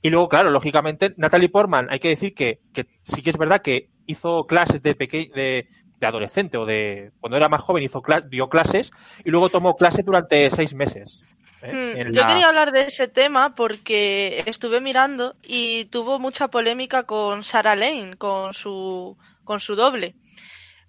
Y 0.00 0.10
luego, 0.10 0.28
claro, 0.28 0.50
lógicamente, 0.50 1.14
Natalie 1.16 1.48
Portman, 1.48 1.88
hay 1.90 1.98
que 1.98 2.08
decir 2.08 2.34
que, 2.34 2.60
que 2.72 2.86
sí 3.04 3.20
que 3.22 3.30
es 3.30 3.36
verdad 3.38 3.60
que 3.62 3.90
hizo 4.06 4.46
clases 4.46 4.82
de 4.82 4.94
de, 4.94 5.68
de 6.02 6.08
adolescente 6.08 6.58
o 6.58 6.66
de 6.66 7.12
cuando 7.20 7.36
era 7.36 7.48
más 7.48 7.60
joven 7.62 7.82
hizo 7.84 8.02
dio 8.28 8.48
clases 8.48 8.90
y 9.24 9.30
luego 9.30 9.48
tomó 9.48 9.76
clases 9.76 10.04
durante 10.04 10.50
seis 10.50 10.74
meses. 10.74 11.22
¿eh? 11.62 11.72
Hmm, 11.72 12.12
Yo 12.12 12.22
la- 12.22 12.26
quería 12.26 12.48
hablar 12.48 12.72
de 12.72 12.82
ese 12.82 13.06
tema 13.08 13.54
porque 13.54 14.42
estuve 14.46 14.80
mirando 14.80 15.36
y 15.44 15.84
tuvo 15.86 16.18
mucha 16.18 16.48
polémica 16.48 17.04
con 17.04 17.44
Sarah 17.44 17.76
Lane, 17.76 18.16
con 18.18 18.52
su, 18.52 19.16
con 19.44 19.60
su 19.60 19.76
doble. 19.76 20.14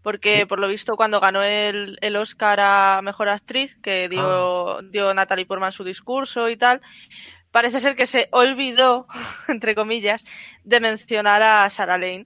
Porque 0.02 0.46
por 0.48 0.60
lo 0.60 0.68
visto 0.68 0.96
cuando 0.98 1.22
ganó 1.22 1.44
el, 1.44 1.98
el 2.02 2.16
Oscar 2.18 2.60
a 2.60 3.02
Mejor 3.04 3.30
Actriz, 3.30 3.78
que 3.82 4.10
dio, 4.10 4.82
dio 4.92 5.14
Natalie 5.14 5.46
Portman 5.46 5.72
su 5.72 5.86
discurso 5.86 6.50
y 6.50 6.58
tal, 6.58 6.82
parece 7.52 7.80
ser 7.80 7.96
que 7.96 8.06
se 8.06 8.28
olvidó, 8.32 9.08
entre 9.48 9.76
comillas, 9.76 10.26
de 10.66 10.80
mencionar 10.82 11.42
a 11.42 11.70
Sarah 11.70 11.98
Lane. 11.98 12.26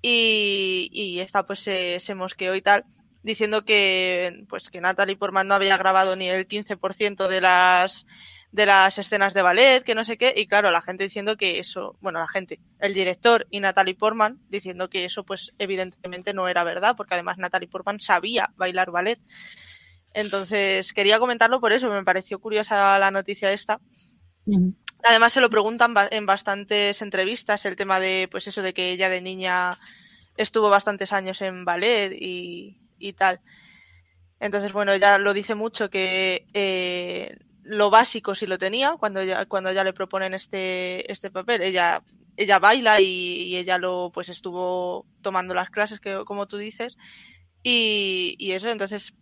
Y, 0.00 0.90
y 0.92 1.20
esta 1.20 1.44
pues 1.44 1.60
se, 1.60 1.98
se 2.00 2.14
mosqueó 2.14 2.54
y 2.54 2.62
tal, 2.62 2.84
diciendo 3.22 3.64
que 3.64 4.44
pues 4.48 4.70
que 4.70 4.80
Natalie 4.80 5.16
Portman 5.16 5.48
no 5.48 5.54
había 5.54 5.76
grabado 5.76 6.16
ni 6.16 6.28
el 6.28 6.46
15% 6.46 7.28
de 7.28 7.40
las 7.40 8.06
de 8.50 8.66
las 8.66 8.98
escenas 8.98 9.34
de 9.34 9.42
ballet, 9.42 9.82
que 9.82 9.94
no 9.94 10.04
sé 10.04 10.16
qué, 10.16 10.32
y 10.34 10.46
claro, 10.46 10.70
la 10.70 10.80
gente 10.80 11.04
diciendo 11.04 11.36
que 11.36 11.58
eso, 11.58 11.96
bueno, 12.00 12.18
la 12.18 12.28
gente, 12.28 12.60
el 12.80 12.94
director 12.94 13.46
y 13.50 13.60
Natalie 13.60 13.94
Portman 13.94 14.38
diciendo 14.48 14.88
que 14.88 15.04
eso 15.04 15.24
pues 15.24 15.52
evidentemente 15.58 16.32
no 16.32 16.48
era 16.48 16.64
verdad, 16.64 16.96
porque 16.96 17.14
además 17.14 17.38
Natalie 17.38 17.68
Portman 17.68 18.00
sabía 18.00 18.50
bailar 18.56 18.90
ballet. 18.90 19.20
Entonces, 20.14 20.94
quería 20.94 21.18
comentarlo 21.18 21.60
por 21.60 21.72
eso, 21.72 21.90
me 21.90 22.02
pareció 22.04 22.38
curiosa 22.40 22.98
la 22.98 23.10
noticia 23.10 23.52
esta. 23.52 23.80
Además 25.04 25.32
se 25.32 25.40
lo 25.40 25.50
preguntan 25.50 25.94
en 26.10 26.26
bastantes 26.26 27.02
entrevistas 27.02 27.64
el 27.64 27.76
tema 27.76 28.00
de 28.00 28.28
pues 28.30 28.46
eso 28.46 28.62
de 28.62 28.74
que 28.74 28.90
ella 28.90 29.08
de 29.08 29.20
niña 29.20 29.78
estuvo 30.36 30.70
bastantes 30.70 31.12
años 31.12 31.40
en 31.42 31.64
ballet 31.64 32.12
y, 32.18 33.12
tal. 33.14 33.40
Entonces, 34.40 34.72
bueno, 34.72 34.92
ella 34.92 35.18
lo 35.18 35.34
dice 35.34 35.54
mucho 35.54 35.90
que 35.90 36.46
eh, 36.54 37.38
lo 37.62 37.90
básico 37.90 38.34
sí 38.34 38.46
lo 38.46 38.58
tenía 38.58 38.96
cuando 38.98 39.22
ya, 39.22 39.46
cuando 39.46 39.72
ya 39.72 39.84
le 39.84 39.92
proponen 39.92 40.34
este, 40.34 41.10
este 41.10 41.30
papel. 41.30 41.62
Ella, 41.62 42.02
ella 42.36 42.58
baila 42.58 43.00
y, 43.00 43.04
y 43.04 43.56
ella 43.56 43.78
lo 43.78 44.10
pues 44.12 44.28
estuvo 44.28 45.06
tomando 45.22 45.54
las 45.54 45.70
clases 45.70 46.00
que, 46.00 46.24
como 46.24 46.46
tú 46.46 46.56
dices. 46.56 46.96
Y, 47.62 48.36
y 48.38 48.52
eso, 48.52 48.68
entonces, 48.70 49.14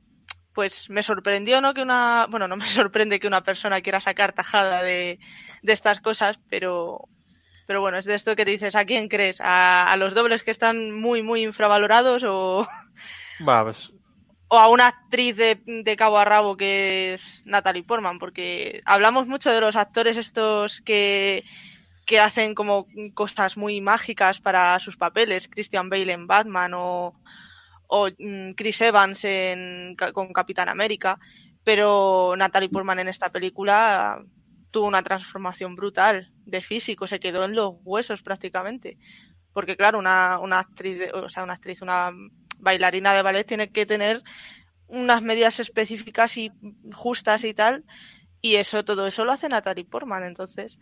pues 0.56 0.88
me 0.88 1.02
sorprendió, 1.02 1.60
¿no? 1.60 1.74
Que 1.74 1.82
una, 1.82 2.26
bueno, 2.30 2.48
no 2.48 2.56
me 2.56 2.66
sorprende 2.70 3.20
que 3.20 3.26
una 3.26 3.42
persona 3.42 3.82
quiera 3.82 4.00
sacar 4.00 4.32
tajada 4.32 4.82
de, 4.82 5.20
de 5.62 5.72
estas 5.72 6.00
cosas, 6.00 6.40
pero, 6.48 7.08
pero 7.66 7.82
bueno, 7.82 7.98
es 7.98 8.06
de 8.06 8.14
esto 8.14 8.34
que 8.34 8.46
te 8.46 8.52
dices, 8.52 8.74
¿a 8.74 8.86
quién 8.86 9.08
crees? 9.08 9.40
¿A, 9.42 9.84
a 9.84 9.96
los 9.98 10.14
dobles 10.14 10.42
que 10.42 10.50
están 10.50 10.92
muy, 10.98 11.22
muy 11.22 11.42
infravalorados 11.44 12.24
o, 12.26 12.66
pues, 13.44 13.92
o 14.48 14.58
a 14.58 14.68
una 14.68 14.86
actriz 14.86 15.36
de, 15.36 15.60
de 15.66 15.96
cabo 15.96 16.18
a 16.18 16.24
rabo 16.24 16.56
que 16.56 17.12
es 17.12 17.42
Natalie 17.44 17.84
Portman? 17.84 18.18
Porque 18.18 18.80
hablamos 18.86 19.26
mucho 19.26 19.52
de 19.52 19.60
los 19.60 19.76
actores 19.76 20.16
estos 20.16 20.80
que, 20.80 21.44
que 22.06 22.18
hacen 22.18 22.54
como 22.54 22.86
cosas 23.12 23.58
muy 23.58 23.82
mágicas 23.82 24.40
para 24.40 24.78
sus 24.78 24.96
papeles, 24.96 25.48
Christian 25.48 25.90
Bale 25.90 26.14
en 26.14 26.26
Batman 26.26 26.72
o, 26.74 27.14
o 27.88 28.08
mm, 28.08 28.52
Chris 28.52 28.80
Evans 28.80 29.24
en, 29.24 29.96
con 30.12 30.32
Capitán 30.32 30.68
América, 30.68 31.18
pero 31.64 32.34
Natalie 32.36 32.68
Portman 32.68 32.98
en 33.00 33.08
esta 33.08 33.30
película 33.30 34.22
tuvo 34.70 34.86
una 34.86 35.02
transformación 35.02 35.74
brutal 35.74 36.32
de 36.44 36.60
físico, 36.60 37.06
se 37.06 37.20
quedó 37.20 37.44
en 37.44 37.54
los 37.54 37.74
huesos 37.82 38.22
prácticamente, 38.22 38.98
Porque 39.52 39.76
claro, 39.76 39.98
una, 39.98 40.38
una 40.38 40.58
actriz, 40.58 41.00
o 41.14 41.28
sea, 41.28 41.42
una 41.42 41.54
actriz, 41.54 41.82
una 41.82 42.12
bailarina 42.58 43.14
de 43.14 43.22
ballet 43.22 43.46
tiene 43.46 43.70
que 43.70 43.86
tener 43.86 44.22
unas 44.88 45.22
medidas 45.22 45.60
específicas 45.60 46.36
y 46.36 46.52
justas 46.92 47.44
y 47.44 47.54
tal. 47.54 47.84
Y 48.40 48.56
eso, 48.56 48.84
todo 48.84 49.06
eso 49.06 49.24
lo 49.24 49.32
hace 49.32 49.48
Natalie 49.48 49.84
Portman, 49.84 50.24
entonces 50.24 50.78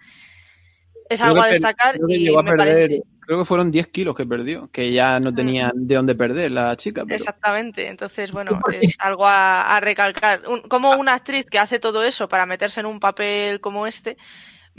es 1.09 1.21
Creo 1.21 1.31
algo 1.33 1.43
a 1.43 1.47
que- 1.47 1.53
destacar 1.53 1.95
creo 1.97 2.07
que 2.09 2.17
y 2.17 2.29
a 2.29 2.43
me 2.43 2.51
perder, 2.51 2.57
parece 2.89 3.03
creo 3.21 3.39
que 3.39 3.45
fueron 3.47 3.71
10 3.71 3.87
kilos 3.89 4.15
que 4.15 4.27
perdió, 4.27 4.69
que 4.71 4.93
ya 4.93 5.19
no 5.19 5.33
Mm. 5.33 5.35
tenían 5.35 5.71
de 5.75 5.95
dónde 5.95 6.15
perder 6.15 6.51
la 6.53 6.77
chica. 6.77 7.05
Pero... 7.05 7.17
Exactamente, 7.17 7.89
entonces 7.89 8.31
bueno, 8.33 8.61
es 8.81 8.97
algo 8.99 9.27
a, 9.27 9.75
a 9.77 9.81
recalcar. 9.81 10.43
Un- 10.47 10.61
como 10.63 10.91
una 10.97 11.15
actriz 11.15 11.47
que 11.47 11.59
hace 11.59 11.79
todo 11.79 12.05
eso 12.05 12.29
para 12.29 12.45
meterse 12.45 12.81
en 12.81 12.87
un 12.87 13.01
papel 13.01 13.61
como 13.61 13.87
este 13.87 14.17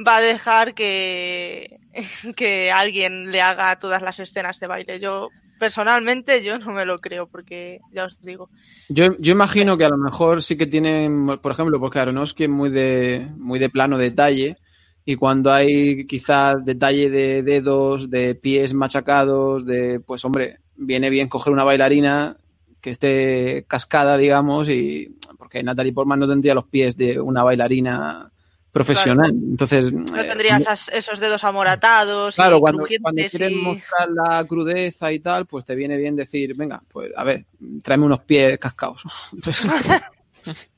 va 0.07 0.17
a 0.17 0.21
dejar 0.21 0.73
que, 0.75 1.79
que 2.35 2.71
alguien 2.71 3.31
le 3.31 3.41
haga 3.41 3.79
todas 3.79 4.01
las 4.03 4.19
escenas 4.19 4.59
de 4.59 4.67
baile. 4.67 4.99
Yo 4.99 5.29
personalmente 5.57 6.43
yo 6.43 6.59
no 6.59 6.71
me 6.71 6.85
lo 6.85 6.99
creo 6.99 7.27
porque 7.27 7.79
ya 7.93 8.05
os 8.05 8.21
digo. 8.21 8.49
Yo, 8.89 9.15
yo 9.17 9.31
imagino 9.31 9.77
que 9.77 9.85
a 9.85 9.89
lo 9.89 9.97
mejor 9.97 10.43
sí 10.43 10.55
que 10.57 10.67
tienen, 10.67 11.39
por 11.41 11.51
ejemplo, 11.51 11.79
porque 11.79 11.99
Aronofsky 11.99 12.43
es 12.43 12.49
muy 12.49 12.69
de, 12.69 13.27
muy 13.37 13.57
de 13.57 13.69
plano 13.69 13.97
detalle 13.97 14.57
y 15.05 15.15
cuando 15.15 15.51
hay 15.53 16.05
quizás 16.07 16.65
detalle 16.65 17.09
de 17.09 17.43
dedos, 17.43 18.09
de 18.09 18.35
pies 18.35 18.73
machacados, 18.73 19.65
de, 19.65 19.99
pues 19.99 20.25
hombre, 20.25 20.59
viene 20.75 21.09
bien 21.09 21.29
coger 21.29 21.53
una 21.53 21.63
bailarina 21.63 22.37
que 22.81 22.89
esté 22.91 23.65
cascada, 23.67 24.17
digamos, 24.17 24.67
y 24.69 25.15
porque 25.37 25.61
Natalie 25.63 25.93
Portman 25.93 26.19
no 26.19 26.27
tendría 26.27 26.53
los 26.55 26.65
pies 26.67 26.97
de 26.97 27.19
una 27.19 27.43
bailarina 27.43 28.31
profesional. 28.71 29.29
Entonces, 29.31 29.91
No 29.93 30.17
eh, 30.17 30.25
tendría 30.25 30.57
esas- 30.57 30.89
esos 30.89 31.19
dedos 31.19 31.43
amoratados 31.43 32.35
Claro, 32.35 32.57
y 32.57 32.59
cuando, 32.59 32.87
cuando 33.01 33.23
quieres 33.25 33.51
y- 33.51 33.55
mostrar 33.55 34.09
la 34.11 34.43
crudeza 34.45 35.11
y 35.13 35.19
tal, 35.19 35.45
pues 35.45 35.63
te 35.65 35.75
viene 35.75 35.97
bien 35.97 36.15
decir, 36.15 36.55
venga, 36.55 36.81
pues 36.91 37.11
a 37.15 37.23
ver, 37.23 37.45
tráeme 37.81 38.05
unos 38.05 38.19
pies 38.21 38.57
cascados. 38.59 39.03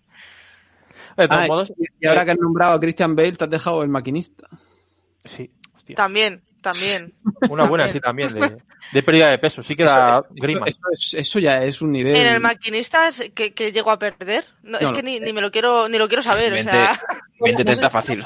De 1.17 1.27
todos 1.27 1.43
Ah, 1.43 1.47
modos, 1.47 1.73
y 1.99 2.07
ahora 2.07 2.23
que 2.25 2.31
has 2.31 2.37
nombrado 2.39 2.73
a 2.75 2.79
Christian 2.79 3.15
Bale, 3.15 3.31
te 3.33 3.43
has 3.43 3.49
dejado 3.49 3.83
el 3.83 3.89
maquinista. 3.89 4.47
sí, 5.25 5.51
hostia. 5.75 5.95
También, 5.95 6.43
también. 6.61 7.13
Una 7.49 7.65
buena, 7.65 7.87
sí, 7.87 7.99
también, 7.99 8.33
de, 8.33 8.57
de 8.93 9.03
pérdida 9.03 9.29
de 9.29 9.37
peso. 9.39 9.63
Sí 9.63 9.75
que 9.75 9.83
da 9.83 10.23
grima. 10.29 10.65
Eso, 10.67 10.79
es- 10.91 11.13
eso 11.15 11.39
ya 11.39 11.63
es 11.63 11.81
un 11.81 11.91
nivel. 11.91 12.15
En 12.15 12.27
el 12.27 12.39
maquinista 12.39 13.07
es 13.07 13.23
que, 13.33 13.53
que 13.53 13.71
llego 13.71 13.89
a 13.91 13.97
perder. 13.99 14.45
No, 14.63 14.71
No, 14.73 14.77
es 14.79 14.83
no. 14.83 14.93
que 14.93 15.03
ni, 15.03 15.19
ni 15.19 15.33
me 15.33 15.41
lo 15.41 15.51
quiero 15.51 15.89
ni 15.89 15.97
lo 15.97 16.07
quiero 16.07 16.21
saber, 16.23 16.51
o 16.51 16.55
20, 16.55 16.71
sea, 16.71 16.99
20 17.41 17.63
No 17.63 17.67
sé 17.67 17.73
está 17.73 17.89
si- 17.89 17.93
fácil. 17.93 18.25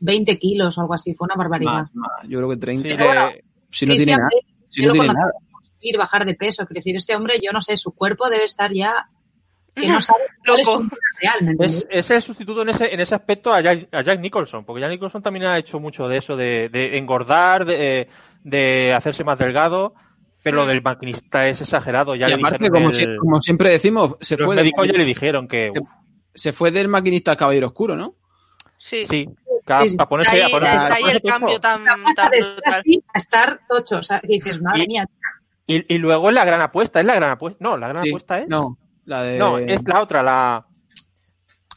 20 0.00 0.38
kilos 0.38 0.76
o 0.76 0.80
algo 0.82 0.94
así, 0.94 1.14
fue 1.14 1.26
una 1.26 1.34
barbaridad. 1.36 1.72
Más, 1.72 1.94
más, 1.94 2.10
yo 2.28 2.38
creo 2.38 2.50
que 2.50 2.56
30. 2.56 2.88
Sí, 2.88 2.96
de- 2.96 3.44
si 3.70 3.86
no 3.86 3.94
tiene 3.94 4.12
nada. 4.12 4.24
Bale, 4.24 4.46
Si 4.66 4.82
yo 4.82 4.88
no 4.88 4.94
lo 4.94 5.00
tiene 5.00 5.08
conozco 5.14 5.28
nada. 5.28 5.68
ir, 5.80 5.96
bajar 5.98 6.24
de 6.26 6.34
peso. 6.34 6.66
Quiero 6.66 6.78
decir, 6.80 6.96
este 6.96 7.14
hombre, 7.16 7.34
yo 7.42 7.52
no 7.52 7.60
sé, 7.62 7.76
su 7.76 7.92
cuerpo 7.94 8.28
debe 8.28 8.44
estar 8.44 8.72
ya 8.72 9.08
que 9.74 9.88
no 9.88 10.00
sabe 10.00 10.22
cuál 10.46 10.60
es 10.60 10.66
Loco. 10.66 10.82
su 10.82 11.62
es, 11.62 11.86
es 11.90 12.10
el 12.10 12.22
sustituto 12.22 12.62
en 12.62 12.68
ese, 12.68 12.92
en 12.94 13.00
ese 13.00 13.14
aspecto 13.14 13.52
a 13.52 13.60
Jack, 13.60 13.88
a 13.92 14.02
Jack 14.02 14.20
Nicholson, 14.20 14.64
porque 14.64 14.80
Jack 14.80 14.90
Nicholson 14.90 15.22
también 15.22 15.46
ha 15.46 15.58
hecho 15.58 15.80
mucho 15.80 16.06
de 16.08 16.18
eso, 16.18 16.36
de, 16.36 16.68
de 16.68 16.96
engordar, 16.98 17.64
de, 17.64 18.08
de 18.42 18.94
hacerse 18.96 19.24
más 19.24 19.38
delgado, 19.38 19.94
pero 20.42 20.58
lo 20.58 20.66
del 20.66 20.82
maquinista 20.82 21.48
es 21.48 21.60
exagerado. 21.60 22.14
Ya 22.14 22.26
y 22.26 22.30
le 22.30 22.36
aparte, 22.36 22.58
dijeron 22.58 22.74
como, 22.74 22.88
el- 22.90 22.94
si- 22.94 23.16
como 23.18 23.42
siempre 23.42 23.70
decimos, 23.70 24.16
se 24.20 24.36
los 24.36 24.46
fue, 24.46 24.54
del, 24.56 24.64
médicos 24.64 24.86
ya 24.86 24.92
le 24.92 25.04
dijeron 25.04 25.48
que 25.48 25.72
se- 26.34 26.52
fue 26.52 26.70
del 26.70 26.88
maquinista 26.88 27.32
al 27.32 27.36
caballero 27.36 27.68
oscuro, 27.68 27.96
¿no? 27.96 28.14
sí. 28.78 29.06
sí, 29.06 29.26
para 29.64 29.82
Sí, 29.84 29.88
sí. 29.90 29.96
ponerse, 29.96 30.36
ahí, 30.36 30.42
a 30.42 30.48
ponerse- 30.48 30.74
está 30.74 30.82
a 30.82 30.94
ahí 30.94 31.00
ponerse 31.02 31.16
el 31.16 31.22
tocho. 31.22 31.32
cambio 31.32 31.60
tan, 31.60 31.80
O 31.82 31.84
sea, 31.84 31.96
pasa 32.04 32.14
tan 32.16 32.30
de 32.30 32.36
estar 32.38 32.52
brutal. 32.54 32.80
así 32.80 33.04
a 33.14 33.18
estar 33.18 33.60
tocho, 33.68 33.96
o 33.96 34.02
sea, 34.02 34.20
dices, 34.22 34.60
madre 34.60 34.82
Y- 34.84 34.86
mía, 34.88 35.06
Y, 35.66 35.94
y 35.94 35.96
luego 35.98 36.28
es 36.28 36.34
la 36.34 36.44
gran 36.44 36.60
apuesta, 36.60 37.00
es 37.00 37.06
la 37.06 37.14
gran 37.14 37.30
apuesta. 37.30 37.56
No, 37.60 37.78
la 37.78 37.88
gran 37.88 38.02
Sí. 38.02 38.10
apuesta 38.10 38.38
es. 38.40 38.48
No, 38.48 38.76
la 39.04 39.22
de. 39.22 39.38
No, 39.38 39.58
es 39.58 39.82
la 39.86 40.00
otra, 40.02 40.22
la, 40.22 40.66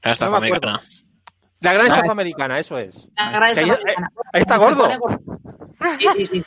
No 0.03 0.09
me 0.09 0.11
acuerdo. 0.11 0.35
americana. 0.37 0.81
la 1.61 1.73
gran 1.73 1.85
Ah, 1.85 1.89
estafa 1.95 2.11
americana, 2.11 2.59
eso 2.59 2.77
es. 2.77 3.07
la 3.17 3.29
gran 3.31 3.43
ahí- 3.43 3.51
estafa 3.51 3.73
americana. 3.75 4.11
ahí 4.33 4.41
está 4.41 4.57
gordo. 4.57 4.89
Sí, 5.99 6.07
sí, 6.15 6.25
sí. 6.25 6.43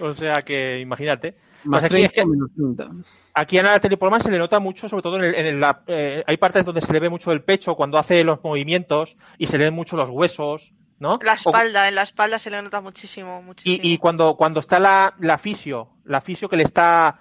O 0.00 0.12
sea 0.14 0.42
que 0.42 0.80
imagínate. 0.80 1.36
Más 1.64 1.82
Pues 1.82 1.92
aquí 1.92 2.02
es 2.04 2.12
30 2.12 2.22
que- 2.22 2.26
menos 2.26 2.50
30. 2.54 2.90
Aquí 3.34 3.58
a 3.58 3.62
Natalie 3.62 3.96
Portman 3.96 4.20
se 4.20 4.30
le 4.30 4.38
nota 4.38 4.60
mucho, 4.60 4.88
sobre 4.88 5.02
todo 5.02 5.16
en, 5.16 5.24
el, 5.24 5.34
en 5.34 5.46
el- 5.46 5.60
la- 5.60 5.82
eh, 5.88 6.22
hay 6.26 6.36
partes 6.36 6.64
donde 6.64 6.80
se 6.80 6.92
le 6.92 7.00
ve 7.00 7.10
mucho 7.10 7.32
el 7.32 7.42
pecho 7.42 7.74
cuando 7.74 7.98
hace 7.98 8.22
los 8.22 8.42
movimientos 8.44 9.16
y 9.38 9.46
se 9.46 9.58
le 9.58 9.64
ven 9.64 9.74
mucho 9.74 9.96
los 9.96 10.08
huesos, 10.10 10.72
¿no? 11.00 11.18
La 11.22 11.32
O- 11.32 11.34
espalda, 11.36 11.88
en 11.88 11.96
la 11.96 12.02
espalda 12.02 12.38
se 12.38 12.50
le 12.50 12.62
nota 12.62 12.80
muchísimo, 12.80 13.42
muchísimo. 13.42 13.82
y, 13.82 13.94
y 13.94 13.98
cuando, 13.98 14.36
cuando 14.36 14.60
está 14.60 14.78
la, 14.78 15.14
la 15.18 15.38
fisio, 15.38 15.96
la 16.04 16.20
fisio 16.20 16.48
que 16.48 16.56
le 16.56 16.62
está 16.62 17.18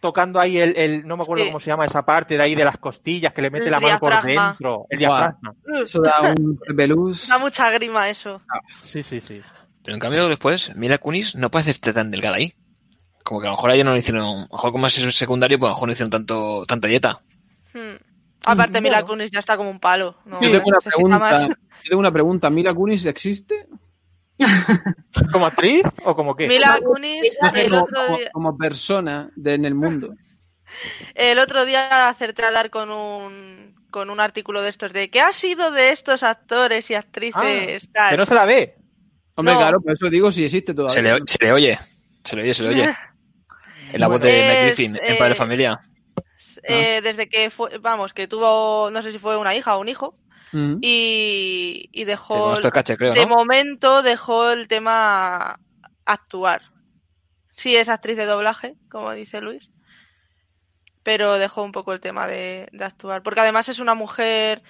tocando 0.00 0.40
ahí 0.40 0.58
el, 0.58 0.76
el- 0.76 1.06
no 1.06 1.16
me 1.16 1.22
acuerdo 1.22 1.44
Sí. 1.44 1.50
cómo 1.50 1.60
se 1.60 1.66
llama 1.70 1.84
esa 1.84 2.04
parte 2.04 2.36
de 2.36 2.42
ahí 2.42 2.54
de 2.54 2.64
las 2.64 2.78
costillas, 2.78 3.32
que 3.32 3.42
le 3.42 3.50
mete 3.50 3.66
El 3.66 3.70
la 3.72 3.80
mano 3.80 3.98
por 4.00 4.22
dentro, 4.22 4.86
el 4.88 4.98
diafragma. 4.98 5.54
Uh, 5.66 5.76
Eso 5.82 6.00
da 6.02 6.34
un 6.38 6.58
pelús. 6.76 7.28
da 7.28 7.38
mucha 7.38 7.70
grima 7.70 8.08
eso. 8.08 8.40
Sí, 8.80 9.02
sí, 9.02 9.20
sí. 9.20 9.40
Pero 9.82 9.94
en 9.94 10.00
cambio 10.00 10.28
después, 10.28 10.74
Mila 10.76 10.98
Kunis 10.98 11.34
no 11.36 11.50
parece 11.50 11.70
estar 11.70 11.94
tan 11.94 12.10
delgada 12.10 12.36
ahí. 12.36 12.54
Como 13.22 13.40
que 13.40 13.46
a 13.46 13.50
lo 13.50 13.56
mejor 13.56 13.70
a 13.70 13.74
ella 13.74 13.84
no 13.84 13.92
le 13.92 13.98
hicieron, 14.00 14.22
a 14.22 14.26
lo 14.32 14.48
mejor 14.50 14.72
como 14.72 14.86
es 14.86 14.94
secundario, 14.94 15.58
pues 15.58 15.68
a 15.68 15.70
lo 15.70 15.74
mejor 15.76 15.88
no 15.88 15.92
hicieron 15.92 16.10
tanto, 16.10 16.64
tanta 16.66 16.88
dieta. 16.88 17.20
Hmm. 17.72 17.96
Aparte, 18.44 18.80
Mm, 18.80 18.84
Mila. 18.84 19.02
Kunis 19.04 19.30
ya 19.30 19.38
está 19.38 19.56
como 19.56 19.70
un 19.70 19.78
palo. 19.80 20.16
No, 20.24 20.40
Yo 20.40 20.50
tengo 20.50 20.64
una 20.66 20.78
pregunta. 20.78 21.18
más. 21.18 21.48
Yo 21.48 21.54
tengo 21.90 22.00
una 22.00 22.10
pregunta. 22.10 22.48
¿Mila 22.50 22.72
Kunis 22.74 23.04
existe? 23.04 23.66
¿Como 25.32 25.46
actriz 25.46 25.82
o 26.04 26.14
como 26.16 26.34
qué? 26.36 26.48
Mila 26.48 26.76
Como- 26.78 26.94
Kunis, 26.94 27.36
No, 27.42 27.48
el 27.54 27.70
como, 27.70 27.82
otro 27.82 27.96
como- 28.06 28.16
día, 28.18 28.30
como 28.32 28.58
persona 28.58 29.30
de- 29.36 29.54
en 29.54 29.64
el 29.64 29.74
mundo. 29.74 30.14
el 31.14 31.38
otro 31.38 31.64
día 31.64 32.08
acerté 32.08 32.44
a 32.44 32.50
dar 32.50 32.70
con 32.70 32.90
un 32.90 33.70
con 33.90 34.08
un 34.08 34.20
artículo 34.20 34.62
de 34.62 34.68
estos 34.70 34.92
de 34.92 35.10
¿qué 35.10 35.20
ha 35.20 35.32
sido 35.32 35.72
de 35.72 35.90
estos 35.90 36.22
actores 36.22 36.88
y 36.90 36.94
actrices? 36.94 37.82
Que 37.86 37.92
tal? 37.92 38.16
no 38.16 38.24
se 38.26 38.34
la 38.36 38.44
ve. 38.44 38.76
Hombre, 39.34 39.54
No. 39.54 39.60
claro, 39.60 39.80
por 39.80 39.92
eso 39.92 40.08
digo 40.08 40.30
si 40.30 40.44
existe 40.44 40.72
todavía. 40.74 40.94
Se 40.94 41.02
le, 41.02 41.18
se 41.26 41.38
le 41.44 41.52
oye, 41.52 41.78
se 42.24 42.36
le 42.36 42.42
oye, 42.42 42.54
se 42.54 42.62
le 42.62 42.68
oye. 42.70 42.94
En 43.92 44.00
la 44.00 44.06
voz 44.06 44.20
de 44.20 44.28
Bueno, 44.30 44.44
Mike 44.48 44.68
es, 44.70 44.76
Griffin, 44.76 44.98
en 45.02 45.18
Padre 45.18 45.32
eh, 45.32 45.36
Familia. 45.36 45.80
Eh, 46.62 47.00
desde 47.02 47.28
que 47.28 47.50
fue, 47.50 47.78
vamos, 47.78 48.12
que 48.12 48.28
tuvo, 48.28 48.88
no 48.92 49.02
sé 49.02 49.10
si 49.10 49.18
fue 49.18 49.36
una 49.36 49.54
hija 49.56 49.76
o 49.76 49.80
un 49.80 49.88
hijo, 49.88 50.16
Mm. 50.52 50.78
y, 50.80 51.88
y 51.92 52.04
dejó, 52.04 52.56
caché, 52.72 52.96
creo, 52.96 53.14
de 53.14 53.26
¿no? 53.26 53.36
momento 53.36 54.02
dejó 54.02 54.50
el 54.50 54.68
tema 54.68 55.60
actuar. 56.04 56.62
Sí 57.50 57.76
es 57.76 57.88
actriz 57.88 58.16
de 58.16 58.24
doblaje, 58.24 58.76
como 58.88 59.12
dice 59.12 59.40
Luis, 59.40 59.70
pero 61.02 61.38
dejó 61.38 61.62
un 61.62 61.72
poco 61.72 61.92
el 61.92 62.00
tema 62.00 62.26
de, 62.26 62.68
de 62.72 62.84
actuar. 62.84 63.22
Porque 63.22 63.40
además 63.40 63.68
es 63.68 63.78
una 63.78 63.94
mujer 63.94 64.62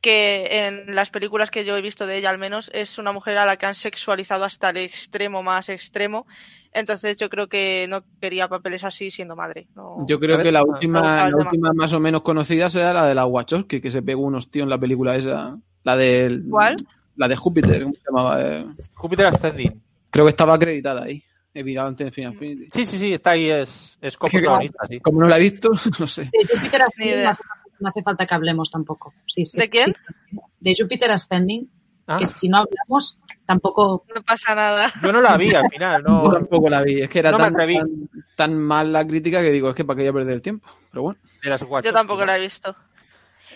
que 0.00 0.66
en 0.66 0.94
las 0.94 1.10
películas 1.10 1.50
que 1.50 1.64
yo 1.64 1.76
he 1.76 1.82
visto 1.82 2.06
de 2.06 2.16
ella 2.16 2.30
al 2.30 2.38
menos 2.38 2.70
es 2.72 2.98
una 2.98 3.12
mujer 3.12 3.36
a 3.38 3.44
la 3.46 3.56
que 3.56 3.66
han 3.66 3.74
sexualizado 3.74 4.44
hasta 4.44 4.70
el 4.70 4.78
extremo 4.78 5.42
más 5.42 5.68
extremo. 5.68 6.26
Entonces 6.72 7.18
yo 7.18 7.28
creo 7.28 7.48
que 7.48 7.86
no 7.88 8.02
quería 8.20 8.48
papeles 8.48 8.84
así 8.84 9.10
siendo 9.10 9.36
madre. 9.36 9.66
no- 9.74 9.98
Yo 10.06 10.18
creo 10.20 10.38
que 10.42 10.52
la 10.52 10.62
última, 10.64 11.28
la 11.28 11.36
última 11.36 11.72
más 11.74 11.92
o 11.92 12.00
menos 12.00 12.22
conocida 12.22 12.70
será 12.70 12.92
la 12.92 13.06
de 13.06 13.14
la 13.14 13.26
Wachowski, 13.26 13.80
que 13.80 13.90
se 13.90 14.02
pegó 14.02 14.22
unos 14.22 14.50
tíos 14.50 14.62
en 14.64 14.70
la 14.70 14.78
película 14.78 15.16
esa. 15.16 15.58
La 15.84 15.96
de. 15.96 16.40
¿Cuál? 16.48 16.76
La 17.16 17.28
de 17.28 17.36
Júpiter, 17.36 17.82
¿cómo 17.82 17.94
se 17.94 18.00
llamaba? 18.08 18.40
Eh, 18.42 18.66
Júpiter 18.94 19.26
Ascending. 19.26 19.82
creo 20.10 20.24
que 20.24 20.30
estaba 20.30 20.54
acreditada 20.54 21.02
ahí. 21.04 21.22
He 21.52 21.64
mirado 21.64 21.88
antes 21.88 22.04
de 22.06 22.10
Final 22.12 22.32
Fantasy. 22.34 22.68
Sí, 22.72 22.86
sí, 22.86 22.96
sí, 22.98 23.12
está 23.12 23.30
ahí, 23.30 23.50
es, 23.50 23.98
es 24.00 24.16
que- 24.18 24.70
sí. 24.88 25.00
Como 25.00 25.20
no 25.20 25.28
la 25.28 25.36
he 25.36 25.40
visto, 25.40 25.68
no 25.98 26.06
sé. 26.06 26.22
De 26.24 26.30
Ni 26.62 26.68
Ascending. 26.68 27.36
No 27.80 27.88
hace, 27.88 28.02
falta 28.02 28.26
que 28.26 28.34
hablemos 28.34 28.70
tampoco. 28.70 29.12
Sí, 29.26 29.44
sí, 29.46 29.58
¿De 29.58 29.68
quién? 29.68 29.94
sí. 29.94 30.38
De 30.60 30.76
Jupiter 30.78 31.10
Ascending, 31.10 31.68
Ah, 32.12 32.18
que 32.18 32.26
si 32.26 32.48
no 32.48 32.58
hablamos, 32.58 33.20
tampoco. 33.46 34.04
No 34.12 34.20
pasa 34.22 34.52
nada. 34.52 34.92
yo 35.00 35.12
no 35.12 35.20
la 35.20 35.36
vi 35.36 35.54
al 35.54 35.68
final, 35.70 36.02
Yo 36.04 36.08
no. 36.24 36.32
tampoco 36.32 36.68
la 36.68 36.82
vi. 36.82 37.02
Es 37.02 37.08
que 37.08 37.20
era 37.20 37.30
no 37.30 37.38
tan, 37.38 37.54
tan, 37.54 38.10
tan 38.34 38.58
mal 38.58 38.92
la 38.92 39.06
crítica 39.06 39.40
que 39.40 39.52
digo, 39.52 39.68
es 39.70 39.76
que 39.76 39.84
para 39.84 39.96
qué 39.96 40.02
voy 40.02 40.08
a 40.08 40.12
perder 40.14 40.34
el 40.34 40.42
tiempo. 40.42 40.68
Pero 40.90 41.02
bueno. 41.02 41.20
de 41.40 41.48
las 41.50 41.60
Yo 41.60 41.68
Wachowski, 41.68 41.94
tampoco 41.94 42.26
la 42.26 42.36
he 42.36 42.40
visto. 42.40 42.74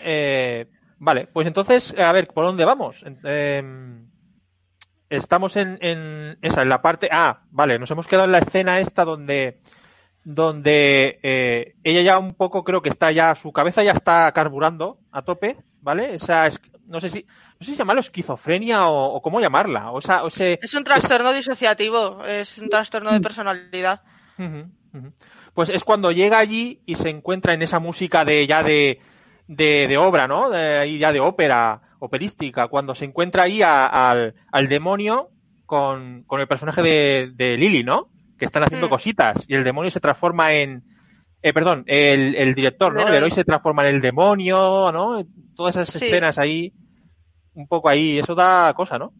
Eh, 0.01 0.67
vale, 0.99 1.27
pues 1.27 1.47
entonces, 1.47 1.93
a 1.99 2.13
ver, 2.13 2.27
¿por 2.27 2.45
dónde 2.45 2.63
vamos? 2.63 3.03
Em, 3.25 4.07
estamos 5.09 5.57
en, 5.57 5.77
en 5.81 6.37
esa, 6.41 6.61
en 6.61 6.69
la 6.69 6.81
parte. 6.81 7.09
Ah, 7.11 7.41
vale, 7.51 7.77
nos 7.77 7.91
hemos 7.91 8.07
quedado 8.07 8.23
en 8.23 8.31
la 8.31 8.39
escena 8.39 8.79
esta 8.79 9.03
donde 9.03 9.59
donde 10.25 11.19
eh, 11.23 11.75
ella 11.83 12.01
ya 12.01 12.19
un 12.19 12.33
poco 12.33 12.63
creo 12.63 12.81
que 12.81 12.89
está 12.89 13.11
ya, 13.11 13.33
su 13.35 13.53
cabeza 13.53 13.83
ya 13.83 13.91
está 13.93 14.29
carburando 14.33 14.97
a 15.11 15.21
tope, 15.21 15.57
¿vale? 15.81 16.15
Esa 16.15 16.47
es, 16.47 16.59
no 16.87 16.99
sé 16.99 17.09
si, 17.09 17.21
no 17.59 17.65
sé 17.65 17.71
si 17.71 17.77
llamarlo 17.77 18.01
esquizofrenia 18.01 18.87
o, 18.87 19.13
o 19.13 19.21
cómo 19.21 19.39
llamarla, 19.39 19.91
o 19.91 19.99
esa, 19.99 20.23
o 20.23 20.27
ese, 20.27 20.59
Es 20.61 20.73
un 20.73 20.83
trastorno 20.83 21.31
disociativo, 21.31 22.25
es 22.25 22.57
un 22.57 22.69
trastorno 22.69 23.11
Mm. 23.11 23.13
de 23.13 23.21
personalidad. 23.21 24.01
Ujú, 24.39 24.65
ujú. 24.97 25.13
Pues 25.53 25.69
es 25.69 25.83
cuando 25.83 26.11
llega 26.11 26.39
allí 26.39 26.81
y 26.85 26.95
se 26.95 27.09
encuentra 27.09 27.53
en 27.53 27.61
esa 27.61 27.79
música 27.79 28.25
de 28.25 28.45
ya 28.47 28.63
de, 28.63 28.99
de, 29.47 29.87
de 29.87 29.97
obra, 29.97 30.27
¿no? 30.27 30.49
De, 30.49 30.97
ya 30.97 31.13
de 31.13 31.19
ópera, 31.19 31.81
operística, 31.99 32.67
cuando 32.67 32.93
se 32.95 33.05
encuentra 33.05 33.43
ahí 33.43 33.61
a- 33.61 33.85
al, 33.85 34.33
al 34.51 34.67
demonio 34.67 35.29
con, 35.67 36.23
con 36.23 36.41
el 36.41 36.47
personaje 36.47 36.81
de, 36.81 37.31
de 37.35 37.57
Lily, 37.57 37.83
¿no? 37.83 38.09
Que 38.37 38.45
están 38.45 38.63
haciendo 38.63 38.87
Mm. 38.87 38.89
cositas 38.89 39.43
y 39.47 39.55
el 39.55 39.63
demonio 39.63 39.89
se 39.91 39.99
transforma 39.99 40.53
en... 40.53 40.83
Eh, 41.41 41.53
perdón, 41.53 41.83
el, 41.87 42.35
el 42.35 42.55
director, 42.55 42.93
¿no? 42.93 43.01
El 43.01 43.07
El 43.09 43.13
héroe. 43.15 43.31
se 43.31 43.43
transforma 43.45 43.87
en 43.87 43.95
el 43.95 44.01
demonio, 44.01 44.91
¿no? 44.91 45.23
Todas 45.55 45.75
esas 45.75 45.89
Sí. 45.99 46.05
escenas 46.07 46.37
ahí, 46.39 46.73
un 47.53 47.67
poco 47.67 47.87
ahí, 47.89 48.17
eso 48.19 48.33
da 48.35 48.73
cosa, 48.73 48.97
¿no? 48.97 49.13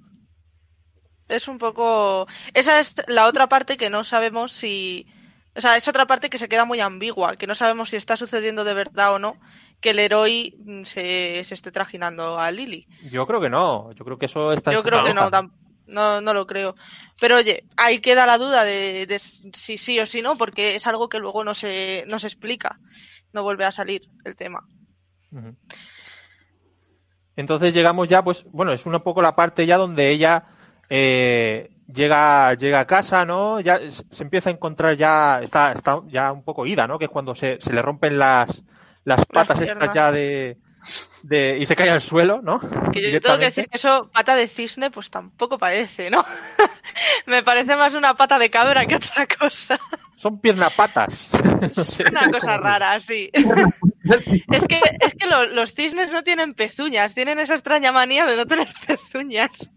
Es 1.28 1.48
un 1.48 1.58
poco. 1.58 2.28
Esa 2.54 2.80
es 2.80 2.96
la 3.08 3.28
otra 3.28 3.48
parte 3.48 3.78
que 3.78 3.90
no 3.90 4.04
sabemos 4.04 4.52
si. 4.52 5.08
O 5.56 5.62
sea, 5.62 5.76
es 5.78 5.88
otra 5.88 6.06
parte 6.06 6.30
que 6.30 6.38
se 6.38 6.50
queda 6.50 6.66
muy 6.66 6.80
ambigua, 6.82 7.36
que 7.38 7.48
no 7.48 7.56
sabemos 7.56 7.90
si 7.90 7.96
está 7.96 8.18
sucediendo 8.18 8.64
de 8.64 8.74
verdad 8.74 9.14
o 9.14 9.20
no 9.20 9.36
que 9.80 9.92
el 9.92 10.00
héroe 10.00 10.54
mm, 10.58 10.84
se, 10.84 11.44
se 11.44 11.54
esté 11.54 11.72
trajinando 11.72 12.40
a 12.40 12.52
Lily. 12.52 12.88
Yo 13.12 13.26
creo 13.28 13.40
que 13.42 13.50
no, 13.50 13.92
yo 13.94 14.04
creo 14.06 14.18
que 14.18 14.26
eso 14.28 14.52
está 14.52 14.72
Yo 14.72 14.84
creo 14.84 15.04
que 15.04 15.14
no, 15.14 15.30
cabeza. 15.30 15.54
No, 15.88 16.22
no 16.22 16.34
lo 16.34 16.48
creo. 16.48 16.76
Pero 17.20 17.38
oye, 17.38 17.66
ahí 17.78 18.00
queda 18.00 18.26
la 18.26 18.38
duda 18.38 18.64
de, 18.64 19.06
de 19.06 19.20
si 19.20 19.78
sí 19.78 20.00
o 20.00 20.06
si 20.06 20.22
no, 20.22 20.38
porque 20.38 20.76
es 20.76 20.88
algo 20.88 21.10
que 21.10 21.20
luego 21.20 21.44
no 21.44 21.54
se, 21.54 22.06
no 22.08 22.20
se 22.20 22.28
explica. 22.28 22.80
No 23.34 23.44
vuelve 23.44 23.66
a 23.66 23.72
salir 23.72 24.10
el 24.24 24.36
tema. 24.36 24.66
Entonces 27.36 27.74
llegamos 27.74 28.08
ya, 28.08 28.24
pues, 28.24 28.46
bueno, 28.52 28.72
es 28.72 28.86
un 28.86 29.00
poco 29.02 29.22
la 29.22 29.36
parte 29.36 29.66
ya 29.66 29.78
donde 29.78 30.10
ella 30.10 30.46
eh, 30.90 31.72
llega, 31.92 32.54
llega 32.54 32.80
a 32.80 32.88
casa, 32.88 33.26
¿no? 33.26 33.60
Ya 33.60 33.80
se 33.90 34.24
empieza 34.24 34.50
a 34.50 34.54
encontrar 34.54 34.96
ya, 34.96 35.42
está, 35.42 35.72
está 35.74 36.02
ya 36.08 36.32
un 36.32 36.44
poco 36.44 36.66
ida, 36.66 36.88
¿no? 36.88 36.98
Que 36.98 37.06
es 37.06 37.12
cuando 37.12 37.36
se, 37.36 37.60
se 37.60 37.74
le 37.74 37.82
rompen 37.82 38.18
las, 38.18 38.64
las 39.04 39.26
patas 39.26 39.60
estas 39.60 39.94
ya 39.94 40.12
de, 40.12 40.58
de, 41.24 41.58
y 41.60 41.66
se 41.66 41.76
cae 41.76 41.90
al 41.90 42.02
suelo, 42.02 42.42
¿no? 42.42 42.60
Que 42.92 43.12
yo 43.12 43.20
tengo 43.22 43.40
que 43.40 43.46
decir 43.46 43.68
que 43.68 43.78
eso, 43.78 44.10
pata 44.14 44.36
de 44.36 44.48
cisne, 44.48 44.92
pues 44.92 45.10
tampoco 45.10 45.58
parece, 45.58 46.10
¿no? 46.10 46.24
Me 47.26 47.42
parece 47.44 47.76
más 47.76 47.94
una 47.96 48.14
pata 48.16 48.38
de 48.38 48.50
cabra 48.50 48.86
que 48.86 48.96
otra 48.96 49.28
cosa. 49.28 49.80
Son 50.16 50.40
piernapatas. 50.40 51.30
No 51.76 51.84
sé 51.84 52.06
Una 52.10 52.30
cosa 52.32 52.58
rara, 52.58 53.00
sí. 53.00 53.30
Es 54.08 54.68
que, 54.68 54.80
es 55.00 55.14
que 55.18 55.26
lo- 55.26 55.48
los 55.48 55.74
cisnes 55.74 56.12
no 56.12 56.24
tienen 56.24 56.54
pezuñas, 56.54 57.16
tienen 57.16 57.40
esa 57.40 57.56
extraña 57.56 57.92
manía 57.92 58.28
de 58.28 58.36
no 58.38 58.46
tener 58.46 58.72
pezuñas. 58.86 59.68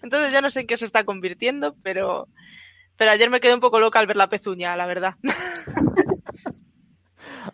Entonces 0.00 0.32
ya 0.32 0.40
no 0.40 0.48
sé 0.48 0.60
en 0.60 0.66
qué 0.68 0.76
se 0.76 0.84
está 0.84 1.02
convirtiendo, 1.02 1.74
pero, 1.82 2.28
pero 2.96 3.10
ayer 3.10 3.30
me 3.30 3.40
quedé 3.40 3.52
un 3.52 3.58
poco 3.58 3.80
loca 3.80 3.98
al 3.98 4.06
ver 4.06 4.14
la 4.16 4.28
pezuña, 4.28 4.76
la 4.76 4.86
verdad. 4.86 5.14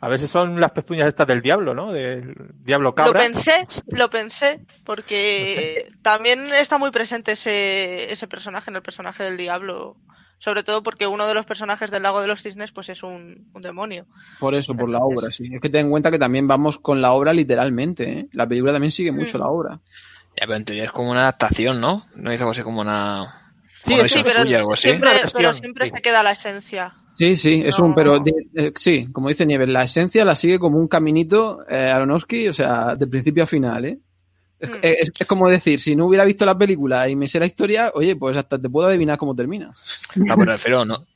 A 0.00 0.08
ver 0.08 0.18
si 0.18 0.26
son 0.26 0.60
las 0.60 0.72
pezuñas 0.72 1.08
estas 1.08 1.26
del 1.26 1.40
diablo, 1.42 1.74
¿no? 1.74 1.92
Del 1.92 2.34
diablo 2.62 2.94
cabra. 2.94 3.12
Lo 3.12 3.18
pensé, 3.18 3.66
lo 3.88 4.10
pensé, 4.10 4.60
porque 4.84 5.90
también 6.02 6.46
está 6.52 6.78
muy 6.78 6.90
presente 6.90 7.32
ese, 7.32 8.12
ese 8.12 8.28
personaje 8.28 8.70
en 8.70 8.76
el 8.76 8.82
personaje 8.82 9.24
del 9.24 9.36
diablo. 9.36 9.96
Sobre 10.38 10.62
todo 10.62 10.82
porque 10.82 11.06
uno 11.06 11.26
de 11.26 11.34
los 11.34 11.44
personajes 11.44 11.90
del 11.90 12.02
lago 12.02 12.22
de 12.22 12.26
los 12.26 12.42
cisnes 12.42 12.72
pues 12.72 12.88
es 12.88 13.02
un, 13.02 13.50
un 13.52 13.60
demonio. 13.60 14.06
Por 14.38 14.54
eso, 14.54 14.74
por 14.74 14.90
la 14.90 15.00
obra, 15.00 15.30
sí. 15.30 15.50
Es 15.52 15.60
que 15.60 15.68
ten 15.68 15.86
en 15.86 15.90
cuenta 15.90 16.10
que 16.10 16.18
también 16.18 16.48
vamos 16.48 16.78
con 16.78 17.02
la 17.02 17.12
obra 17.12 17.34
literalmente, 17.34 18.10
¿eh? 18.10 18.28
La 18.32 18.46
película 18.46 18.72
también 18.72 18.90
sigue 18.92 19.12
mucho 19.12 19.36
Mm. 19.36 19.40
la 19.42 19.46
obra. 19.48 19.80
Ya, 20.40 20.46
pero 20.46 20.56
en 20.56 20.64
teoría 20.64 20.84
es 20.84 20.92
como 20.92 21.10
una 21.10 21.20
adaptación, 21.22 21.78
¿no? 21.80 22.06
No 22.14 22.32
hizo 22.32 22.44
algo 22.44 22.52
así 22.52 22.62
como 22.62 22.80
una. 22.80 23.39
Sí, 23.82 23.94
Sí, 24.08 24.20
pero 24.22 24.42
suya, 24.42 24.58
algo 24.58 24.72
así. 24.74 24.82
siempre, 24.88 25.10
pero 25.34 25.52
siempre 25.52 25.86
sí. 25.86 25.92
se 25.96 26.02
queda 26.02 26.22
la 26.22 26.32
esencia. 26.32 26.94
Sí, 27.16 27.36
sí, 27.36 27.62
es 27.64 27.78
No. 27.78 27.86
un, 27.86 27.94
pero 27.94 28.18
de- 28.18 28.32
eh, 28.54 28.72
sí, 28.76 29.08
como 29.12 29.28
dice 29.28 29.44
Nieves, 29.46 29.68
la 29.68 29.82
esencia 29.84 30.24
la 30.24 30.34
sigue 30.36 30.58
como 30.58 30.78
un 30.78 30.88
caminito 30.88 31.64
eh, 31.68 31.76
Aronofsky, 31.90 32.48
o 32.48 32.52
sea, 32.52 32.94
de 32.96 33.06
principio 33.06 33.44
a 33.44 33.46
final, 33.46 33.84
¿eh? 33.84 33.98
Es, 34.58 34.70
Mm. 34.70 34.74
es- 34.82 35.10
es 35.18 35.26
como 35.26 35.48
decir, 35.48 35.78
si 35.80 35.96
no 35.96 36.06
hubiera 36.06 36.24
visto 36.24 36.44
la 36.44 36.56
película 36.56 37.08
y 37.08 37.16
me 37.16 37.26
sé 37.26 37.38
la 37.40 37.46
historia, 37.46 37.90
oye, 37.94 38.16
pues 38.16 38.36
hasta 38.36 38.60
te 38.60 38.68
puedo 38.68 38.88
adivinar 38.88 39.16
cómo 39.18 39.34
termina. 39.34 39.72
No, 40.16 40.24
pero 40.24 40.36
me 40.36 40.44
refiero, 40.46 40.84
no. 40.84 41.06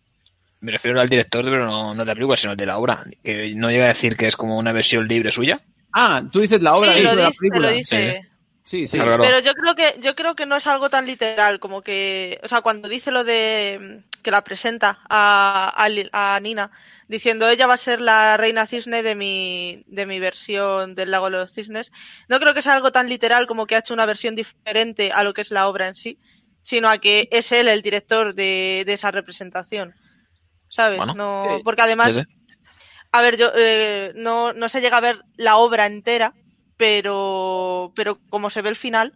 Me 0.61 0.73
refiero 0.73 0.99
al 1.01 1.09
director, 1.11 1.45
pero 1.45 1.67
no, 1.67 1.95
no 1.95 2.01
de 2.05 2.07
la 2.07 2.15
película, 2.15 2.37
sino 2.39 2.57
de 2.57 2.65
la 2.67 2.79
obra. 2.79 3.05
Que 3.23 3.53
no 3.55 3.71
llega 3.71 3.85
a 3.85 3.89
decir 3.89 4.17
que 4.17 4.27
es 4.27 4.37
como 4.37 4.57
una 4.59 4.73
versión 4.73 5.07
libre 5.07 5.31
suya. 5.31 5.61
Ah, 5.93 6.23
tú 6.33 6.41
dices 6.41 6.63
la 6.63 6.75
obra 6.75 6.95
sí, 6.95 7.01
dentro 7.01 7.13
lo 7.17 7.17
de 7.19 7.23
la 7.29 7.31
película. 7.39 7.71
lo 7.71 7.77
dice. 7.77 8.21
Sí, 8.23 8.29
sí. 8.65 8.89
Claro, 8.89 9.17
claro. 9.17 9.23
Pero 9.23 9.39
yo 9.41 9.55
creo 9.55 9.75
que 9.75 10.01
yo 10.01 10.15
creo 10.15 10.35
que 10.35 10.47
no 10.47 10.57
es 10.57 10.67
algo 10.67 10.89
tan 10.91 11.07
literal 11.07 11.61
como 11.61 11.83
que, 11.83 12.41
o 12.43 12.49
sea, 12.49 12.63
cuando 12.63 12.89
dice 12.89 13.11
lo 13.11 13.23
de 13.23 14.03
que 14.23 14.31
la 14.31 14.43
presenta 14.43 15.01
a, 15.09 15.73
a, 15.77 16.41
Nina 16.41 16.71
diciendo 17.07 17.49
ella 17.49 17.67
va 17.67 17.75
a 17.75 17.77
ser 17.77 18.01
la 18.01 18.37
reina 18.39 18.67
cisne 18.67 19.03
de 19.03 19.15
mi 19.15 19.85
de 19.87 20.07
mi 20.07 20.19
versión 20.19 20.95
del 20.95 21.11
lago 21.11 21.27
de 21.27 21.33
los 21.33 21.53
cisnes, 21.53 21.93
no 22.29 22.41
creo 22.41 22.55
que 22.55 22.63
sea 22.63 22.73
algo 22.73 22.91
tan 22.91 23.09
literal 23.09 23.47
como 23.47 23.67
que 23.67 23.77
ha 23.77 23.81
hecho 23.81 23.95
una 23.95 24.07
versión 24.07 24.35
diferente 24.35 25.13
a 25.13 25.23
lo 25.23 25.35
que 25.35 25.43
es 25.43 25.51
la 25.51 25.69
obra 25.69 25.87
en 25.87 25.95
sí, 25.95 26.19
sino 26.63 26.89
a 26.89 26.99
que 26.99 27.29
es 27.31 27.53
él 27.53 27.69
el 27.69 27.83
director 27.83 28.35
de, 28.35 28.85
de 28.87 28.93
esa 28.95 29.11
representación. 29.11 29.95
¿Sabes? 30.69 30.99
Bueno, 30.99 31.15
no, 31.15 31.57
sí. 31.59 31.63
porque 31.63 31.83
además 31.83 32.15
Sí, 32.15 32.21
sí. 32.21 32.57
a 33.13 33.23
ver, 33.23 33.37
yo 33.37 33.53
eh, 33.55 34.13
no, 34.17 34.53
no 34.55 34.69
se 34.69 34.81
llega 34.81 34.97
a 34.97 35.03
ver 35.03 35.23
la 35.37 35.57
obra 35.57 35.87
entera, 35.87 36.35
pero, 36.77 37.93
pero 37.95 38.19
como 38.31 38.51
se 38.51 38.63
ve 38.63 38.69
el 38.71 38.77
final, 38.77 39.13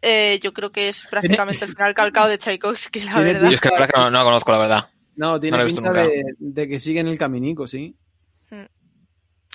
eh, 0.00 0.38
yo 0.42 0.52
creo 0.52 0.72
que 0.72 0.88
es 0.88 1.06
prácticamente 1.10 1.64
el 1.64 1.70
final 1.72 1.94
calcado 1.94 2.28
de 2.28 2.38
Tchaikovsky, 2.38 3.00
la 3.02 3.12
Tiene- 3.14 3.32
verdad. 3.34 3.48
Yo 3.50 3.54
es 3.56 3.60
que 3.60 3.68
la 3.68 3.74
verdad 3.78 3.90
que 3.94 4.00
no, 4.00 4.10
no 4.10 4.18
la 4.18 4.24
conozco, 4.24 4.52
la 4.52 4.58
verdad. 4.58 4.90
No, 5.16 5.38
tiene 5.38 5.56
No 5.56 5.58
lo 5.58 5.62
he 5.62 5.66
visto 5.66 5.82
pinta 5.82 6.02
nunca. 6.04 6.14
de, 6.14 6.22
de 6.38 6.68
que 6.68 6.80
siguen 6.80 7.06
el 7.08 7.18
caminico, 7.18 7.66
sí. 7.66 7.94
Mm. 8.50 8.64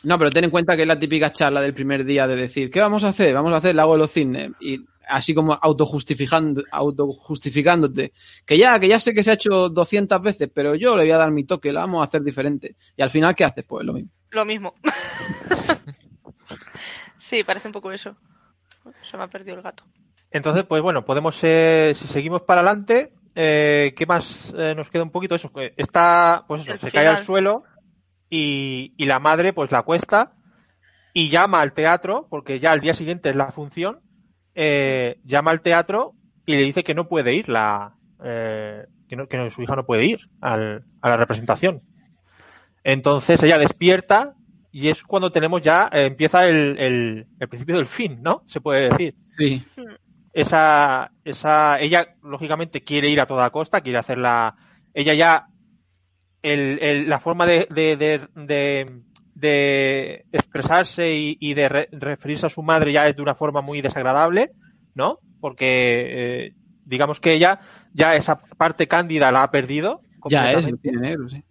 No, 0.04 0.18
pero 0.20 0.30
ten 0.30 0.44
en 0.44 0.52
cuenta 0.52 0.76
que 0.76 0.84
es 0.84 0.88
la 0.88 1.00
típica 1.00 1.32
charla 1.32 1.60
del 1.62 1.74
primer 1.74 2.06
día 2.06 2.28
de 2.28 2.36
decir, 2.36 2.70
¿qué 2.70 2.80
vamos 2.80 3.04
a 3.04 3.08
hacer? 3.10 3.34
Vamos 3.34 3.52
a 3.54 3.58
hacer 3.58 3.72
el 3.72 3.78
lago 3.78 3.94
de 3.94 4.00
los 4.00 4.12
cisnes. 4.12 4.52
Y 4.60 4.80
así 5.10 5.34
como 5.34 5.54
autojustificando, 5.60 6.62
autojustificándote. 6.72 8.14
Que 8.46 8.58
ya, 8.60 8.80
que 8.80 8.88
ya 8.88 9.00
sé 9.00 9.14
que 9.16 9.24
se 9.24 9.32
ha 9.32 9.34
hecho 9.34 9.70
200 9.70 10.22
veces, 10.22 10.50
pero 10.54 10.76
yo 10.76 10.96
le 10.96 11.04
voy 11.04 11.12
a 11.12 11.18
dar 11.18 11.32
mi 11.32 11.46
toque, 11.46 11.72
la 11.74 11.80
vamos 11.82 12.02
a 12.02 12.06
hacer 12.06 12.22
diferente. 12.22 12.76
Y 12.96 13.02
al 13.02 13.10
final, 13.10 13.36
¿qué 13.36 13.44
haces? 13.46 13.66
Pues 13.66 13.84
lo 13.86 13.94
mismo. 13.94 14.12
Lo 14.30 14.46
mismo. 14.46 14.76
sí, 17.28 17.44
parece 17.44 17.68
un 17.68 17.72
poco 17.74 17.92
eso. 17.92 18.16
Se 19.02 19.18
me 19.18 19.24
ha 19.24 19.28
perdido 19.28 19.56
el 19.58 19.62
gato. 19.62 19.84
Entonces, 20.32 20.64
pues 20.64 20.82
bueno, 20.82 21.04
podemos, 21.06 21.38
eh, 21.44 21.92
si 21.96 22.08
seguimos 22.08 22.42
para 22.42 22.62
adelante, 22.62 23.14
eh, 23.36 23.94
¿qué 23.98 24.06
más 24.06 24.54
eh, 24.58 24.74
nos 24.76 24.90
queda 24.90 25.04
un 25.04 25.12
poquito? 25.12 25.36
Eso, 25.36 25.52
que 25.52 25.74
está, 25.78 26.46
pues 26.48 26.62
eso, 26.62 26.74
El 26.74 26.80
se 26.80 26.92
cae 26.92 27.08
al 27.08 27.26
suelo 27.26 27.64
y, 28.30 28.94
y 28.98 29.06
la 29.06 29.20
madre 29.20 29.54
pues 29.54 29.72
la 29.72 29.80
acuesta 29.80 30.34
y 31.14 31.30
llama 31.30 31.62
al 31.62 31.74
teatro, 31.74 32.28
porque 32.30 32.60
ya 32.60 32.72
al 32.72 32.80
día 32.82 32.94
siguiente 32.94 33.30
es 33.30 33.36
la 33.36 33.52
función, 33.52 34.02
eh, 34.56 35.20
llama 35.24 35.52
al 35.52 35.62
teatro 35.62 36.14
y 36.46 36.54
le 36.56 36.62
dice 36.62 36.84
que 36.84 36.96
no 36.96 37.08
puede 37.08 37.34
ir, 37.34 37.50
la, 37.50 37.96
eh, 38.24 38.86
que, 39.08 39.16
no- 39.16 39.28
que 39.28 39.52
su 39.52 39.62
hija 39.62 39.76
no 39.76 39.86
puede 39.86 40.06
ir 40.06 40.30
al- 40.42 40.86
a 41.02 41.10
la 41.10 41.18
representación. 41.18 41.82
Entonces 42.84 43.42
ella 43.44 43.58
despierta 43.58 44.34
y 44.80 44.90
es 44.90 45.02
cuando 45.04 45.32
tenemos 45.32 45.62
ya, 45.62 45.90
eh, 45.92 46.06
empieza 46.06 46.48
el, 46.48 46.78
el, 46.80 47.28
el 47.40 47.48
principio 47.50 47.78
del 47.78 47.88
fin, 47.88 48.20
¿no? 48.22 48.44
Se 48.46 48.62
puede 48.62 48.90
decir 48.90 49.16
Sí. 49.38 49.64
esa, 50.34 51.12
esa, 51.24 51.80
ella 51.80 52.16
lógicamente 52.22 52.84
quiere 52.84 53.10
ir 53.10 53.20
a 53.22 53.26
toda 53.26 53.50
costa, 53.50 53.82
quiere 53.82 53.98
hacerla, 53.98 54.56
ella 54.94 55.14
ya, 55.14 55.48
el, 56.44 56.80
el- 56.82 57.10
la 57.10 57.20
forma 57.20 57.46
de, 57.46 57.68
de, 57.72 57.98
de, 57.98 58.28
de- 58.36 59.02
de 59.34 60.26
expresarse 60.32 61.16
y, 61.16 61.38
y 61.40 61.54
de 61.54 61.70
re- 61.70 61.90
referirse 61.92 62.48
a 62.48 62.50
su 62.50 62.64
madre 62.64 62.92
ya 62.92 63.08
es 63.08 63.16
de 63.16 63.22
una 63.22 63.36
forma 63.36 63.62
muy 63.62 63.82
desagradable, 63.82 64.52
¿no? 64.96 65.20
Porque, 65.40 66.46
eh, 66.48 66.54
digamos 66.86 67.20
que 67.20 67.34
ella 67.34 67.60
ya 67.94 68.16
esa 68.16 68.40
parte 68.42 68.88
cándida 68.88 69.32
la 69.32 69.44
ha 69.44 69.52
perdido. 69.52 70.02
Ya 70.30 70.52
es, 70.54 70.66
el 70.68 70.80
negro, 71.02 71.30
sí. 71.30 71.44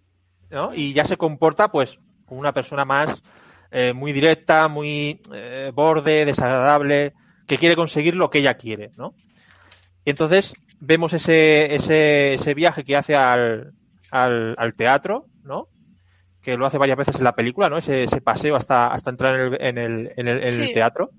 ¿no? 0.49 0.73
Y 0.75 0.93
ya 0.93 1.05
se 1.05 1.15
comporta, 1.17 1.71
pues, 1.71 1.99
como 2.27 2.39
una 2.39 2.53
persona 2.53 2.85
más 2.85 3.23
eh, 3.71 3.93
muy 3.93 4.11
directa, 4.13 4.67
muy 4.67 5.19
eh, 5.33 5.71
borde, 5.73 6.25
desagradable, 6.25 7.13
que 7.47 7.57
quiere 7.57 7.75
conseguir 7.75 8.15
lo 8.15 8.29
que 8.29 8.39
ella 8.39 8.53
quiere, 8.53 8.91
¿no? 8.95 9.15
Y 10.05 10.11
entonces 10.11 10.53
vemos 10.79 11.13
ese, 11.13 11.73
ese, 11.73 12.35
ese 12.35 12.53
viaje 12.53 12.83
que 12.83 12.95
hace 12.95 13.15
al, 13.15 13.73
al, 14.11 14.53
al 14.57 14.73
teatro, 14.75 15.25
¿no? 15.43 15.69
Que 16.41 16.55
lo 16.55 16.65
hace 16.65 16.77
varias 16.77 16.97
veces 16.97 17.17
en 17.17 17.23
la 17.23 17.35
película, 17.35 17.69
¿no? 17.69 17.77
Ese, 17.77 18.03
ese 18.03 18.21
paseo 18.21 18.55
hasta, 18.55 18.87
hasta 18.87 19.09
entrar 19.09 19.35
en 19.35 19.41
el, 19.53 19.57
en 19.61 19.77
el, 19.77 20.13
en 20.15 20.27
el, 20.27 20.49
en 20.49 20.61
el 20.61 20.73
teatro. 20.73 21.09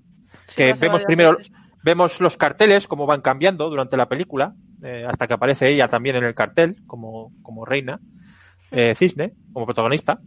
Sí, 0.47 0.55
Que 0.55 0.73
vemos 0.73 1.03
primero- 1.03 1.37
veces. 1.37 1.51
Vemos 1.81 2.19
los 2.19 2.35
carteles, 2.35 2.87
cómo 2.89 3.05
van 3.05 3.21
cambiando 3.21 3.69
durante 3.69 3.95
la 3.95 4.09
película, 4.09 4.53
eh, 4.83 5.05
hasta 5.07 5.27
que 5.27 5.33
aparece 5.35 5.69
ella 5.69 5.87
también 5.87 6.17
en 6.17 6.25
el 6.25 6.35
cartel, 6.35 6.75
como, 6.85 7.31
como 7.41 7.63
reina, 7.63 8.01
eh, 8.69 8.93
cisne, 8.95 9.31
como 9.53 9.65
protagonista. 9.65 10.19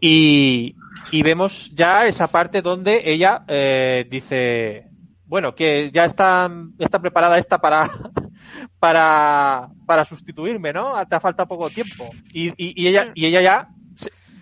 Y, 0.00 0.76
y 1.10 1.22
vemos 1.22 1.70
ya 1.74 2.06
esa 2.06 2.28
parte 2.28 2.62
donde 2.62 3.02
ella 3.04 3.44
eh, 3.48 4.06
dice, 4.10 4.88
bueno, 5.26 5.54
que 5.54 5.90
ya 5.92 6.04
está, 6.04 6.50
está 6.78 7.00
preparada 7.00 7.38
esta 7.38 7.58
para, 7.60 7.90
para, 8.78 9.68
para 9.86 10.04
sustituirme, 10.04 10.72
¿no? 10.72 10.94
Te 11.06 11.20
falta 11.20 11.46
poco 11.46 11.70
tiempo. 11.70 12.10
Y, 12.32 12.48
y, 12.50 12.82
y 12.82 12.88
ella, 12.88 13.12
y 13.14 13.26
ella 13.26 13.40
ya, 13.40 13.68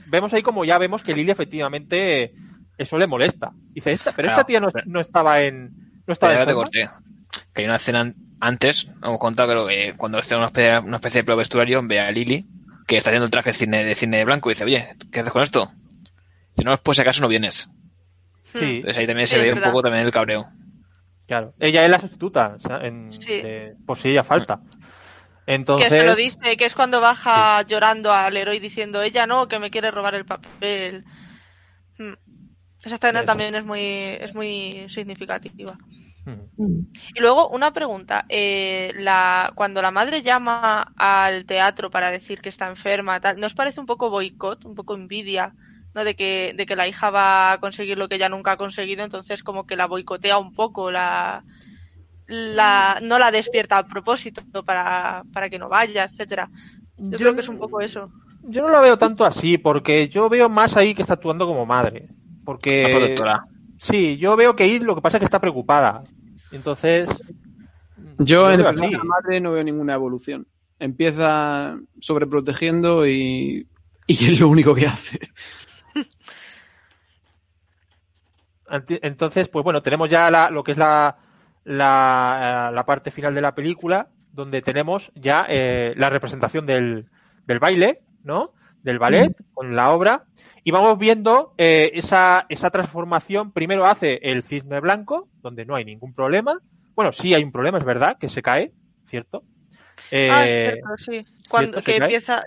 vemos 0.06 0.32
ahí 0.34 0.42
como 0.42 0.64
ya 0.64 0.78
vemos 0.78 1.02
que 1.02 1.14
Lily 1.14 1.30
efectivamente 1.30 2.34
eso 2.76 2.98
le 2.98 3.06
molesta. 3.06 3.52
Dice, 3.72 3.92
esta, 3.92 4.12
pero 4.12 4.28
esta 4.28 4.44
tía 4.44 4.60
no, 4.60 4.68
no 4.86 5.00
estaba 5.00 5.42
en, 5.42 6.02
no 6.06 6.12
estaba 6.12 6.34
en 6.34 6.38
te 6.40 6.44
forma". 6.46 6.62
corté. 6.62 6.90
Que 7.54 7.62
hay 7.62 7.64
una 7.64 7.76
escena 7.76 8.12
antes 8.40 8.90
hemos 9.02 9.18
contado 9.18 9.66
que 9.68 9.88
eh, 9.88 9.94
cuando 9.96 10.18
está 10.18 10.34
en 10.34 10.40
una 10.40 10.46
especie, 10.48 10.78
una 10.80 10.96
especie 10.96 11.22
de 11.22 11.30
de 11.30 11.36
vestuario, 11.36 11.80
ve 11.84 12.00
a 12.00 12.10
Lily, 12.10 12.44
que 12.94 12.98
está 12.98 13.10
haciendo 13.10 13.26
el 13.26 13.30
traje 13.30 13.50
de 13.52 13.58
cine, 13.58 13.84
de 13.84 13.94
cine 13.94 14.24
blanco, 14.24 14.50
y 14.50 14.54
dice, 14.54 14.64
oye, 14.64 14.94
¿qué 15.10 15.20
haces 15.20 15.32
con 15.32 15.42
esto? 15.42 15.72
Si 16.56 16.64
no, 16.64 16.76
pues 16.78 16.96
si 16.96 17.02
acaso 17.02 17.20
no 17.20 17.28
vienes. 17.28 17.68
Sí, 18.54 18.76
Entonces 18.76 18.98
ahí 18.98 19.06
también 19.06 19.26
Sí, 19.26 19.36
se 19.36 19.42
ve 19.42 19.52
un 19.52 19.60
poco 19.60 19.82
también 19.82 20.04
el 20.04 20.10
cabreo. 20.12 20.48
claro. 21.26 21.54
Ella 21.58 21.84
es 21.84 21.90
la 21.90 21.98
sustituta, 22.00 22.56
o 22.56 22.60
sea, 22.60 22.78
en- 22.86 23.10
Sí. 23.10 23.26
de- 23.40 23.74
por 23.86 23.98
si 23.98 24.10
ella 24.10 24.22
falta. 24.24 24.58
Que 25.46 25.54
Entonces, 25.54 25.88
se 25.88 26.04
lo 26.04 26.14
dice, 26.14 26.56
que 26.56 26.64
es 26.66 26.74
cuando 26.74 27.00
baja 27.00 27.62
llorando 27.62 28.12
al 28.12 28.36
héroe 28.36 28.60
diciendo 28.60 29.02
ella 29.02 29.26
no, 29.26 29.48
que 29.48 29.58
me 29.58 29.70
quiere 29.70 29.90
robar 29.90 30.14
el 30.14 30.24
papel. 30.24 31.04
Hmm. 31.98 32.12
Esa 32.84 32.94
escena 32.96 33.20
Eso. 33.20 33.26
también 33.26 33.54
es 33.54 33.64
muy, 33.64 33.80
es 33.80 34.34
muy 34.34 34.84
significativa. 34.88 35.78
Mm. 36.24 36.86
Y 37.14 37.20
luego 37.20 37.48
una 37.48 37.72
pregunta, 37.72 38.24
eh, 38.28 38.92
la, 38.96 39.52
cuando 39.54 39.82
la 39.82 39.90
madre 39.90 40.22
llama 40.22 40.92
al 40.96 41.44
teatro 41.44 41.90
para 41.90 42.10
decir 42.10 42.40
que 42.40 42.48
está 42.48 42.68
enferma, 42.68 43.20
tal, 43.20 43.40
¿nos 43.40 43.54
parece 43.54 43.80
un 43.80 43.86
poco 43.86 44.10
boicot, 44.10 44.64
un 44.64 44.74
poco 44.74 44.94
envidia, 44.94 45.54
¿no? 45.94 46.04
De 46.04 46.14
que, 46.14 46.54
de 46.56 46.66
que 46.66 46.76
la 46.76 46.86
hija 46.86 47.10
va 47.10 47.52
a 47.52 47.58
conseguir 47.58 47.98
lo 47.98 48.08
que 48.08 48.16
ella 48.16 48.28
nunca 48.28 48.52
ha 48.52 48.56
conseguido, 48.56 49.02
entonces 49.04 49.42
como 49.42 49.66
que 49.66 49.76
la 49.76 49.86
boicotea 49.86 50.38
un 50.38 50.52
poco, 50.52 50.90
la, 50.92 51.44
la, 52.26 53.00
no 53.02 53.18
la 53.18 53.30
despierta 53.30 53.78
a 53.78 53.86
propósito 53.86 54.42
para, 54.64 55.24
para 55.32 55.50
que 55.50 55.58
no 55.58 55.68
vaya, 55.68 56.04
etcétera. 56.04 56.50
Yo, 56.96 57.18
creo 57.18 57.34
que 57.34 57.40
es 57.40 57.48
un 57.48 57.58
poco 57.58 57.80
eso. 57.80 58.12
Yo 58.44 58.62
no 58.62 58.68
lo 58.68 58.80
veo 58.80 58.96
tanto 58.96 59.24
así, 59.24 59.58
porque 59.58 60.08
yo 60.08 60.28
veo 60.28 60.48
más 60.48 60.76
ahí 60.76 60.94
que 60.94 61.02
está 61.02 61.14
actuando 61.14 61.46
como 61.46 61.66
madre. 61.66 62.08
Porque. 62.44 62.82
La 62.82 62.90
protectora. 62.90 63.46
Sí, 63.82 64.16
yo 64.16 64.36
veo 64.36 64.54
que 64.54 64.62
ahí 64.62 64.78
lo 64.78 64.94
que 64.94 65.00
pasa 65.02 65.16
es 65.16 65.20
que 65.20 65.24
está 65.24 65.40
preocupada. 65.40 66.04
Entonces. 66.52 67.08
Yo 68.18 68.46
en 68.52 68.60
la 68.92 69.04
madre 69.04 69.40
no 69.40 69.52
veo 69.52 69.64
ninguna 69.64 69.94
evolución. 69.94 70.46
Empieza 70.78 71.76
sobreprotegiendo 71.98 73.06
y, 73.06 73.66
y 74.06 74.24
es 74.26 74.38
lo 74.40 74.48
único 74.48 74.74
que 74.74 74.86
hace. 74.86 75.18
Entonces, 78.88 79.48
pues 79.48 79.64
bueno, 79.64 79.82
tenemos 79.82 80.08
ya 80.08 80.30
la- 80.30 80.50
lo 80.50 80.64
que 80.64 80.72
es 80.72 80.78
la, 80.78 81.16
la, 81.64 82.68
eh, 82.70 82.74
la 82.74 82.86
parte 82.86 83.10
final 83.10 83.34
de 83.34 83.40
la 83.42 83.54
película, 83.54 84.08
donde 84.32 84.62
tenemos 84.62 85.12
ya 85.14 85.44
eh, 85.48 85.92
la 85.96 86.08
representación 86.08 86.64
del, 86.64 87.06
del 87.46 87.58
baile, 87.58 88.00
¿no? 88.24 88.52
Del 88.82 88.98
ballet 88.98 89.36
con 89.52 89.76
la 89.76 89.90
obra. 89.90 90.24
Y 90.64 90.70
vamos 90.70 90.98
viendo 90.98 91.54
eh, 91.58 91.90
esa, 91.94 92.46
esa 92.48 92.70
transformación. 92.70 93.52
Primero 93.52 93.86
hace 93.86 94.20
el 94.22 94.42
cisne 94.42 94.80
blanco, 94.80 95.28
donde 95.42 95.64
no 95.66 95.74
hay 95.74 95.84
ningún 95.84 96.14
problema. 96.14 96.58
Bueno, 96.94 97.12
sí 97.12 97.34
hay 97.34 97.42
un 97.42 97.50
problema, 97.52 97.78
es 97.78 97.84
verdad, 97.84 98.16
que 98.18 98.28
se 98.28 98.42
cae, 98.42 98.72
¿cierto? 99.06 99.42
Eh, 100.10 100.28
ah, 100.30 100.46
es 100.46 100.52
cierto, 100.52 100.88
sí. 100.98 101.26
Cuando, 101.48 101.78
¿se 101.80 101.84
que 101.84 101.96
empieza, 101.96 102.42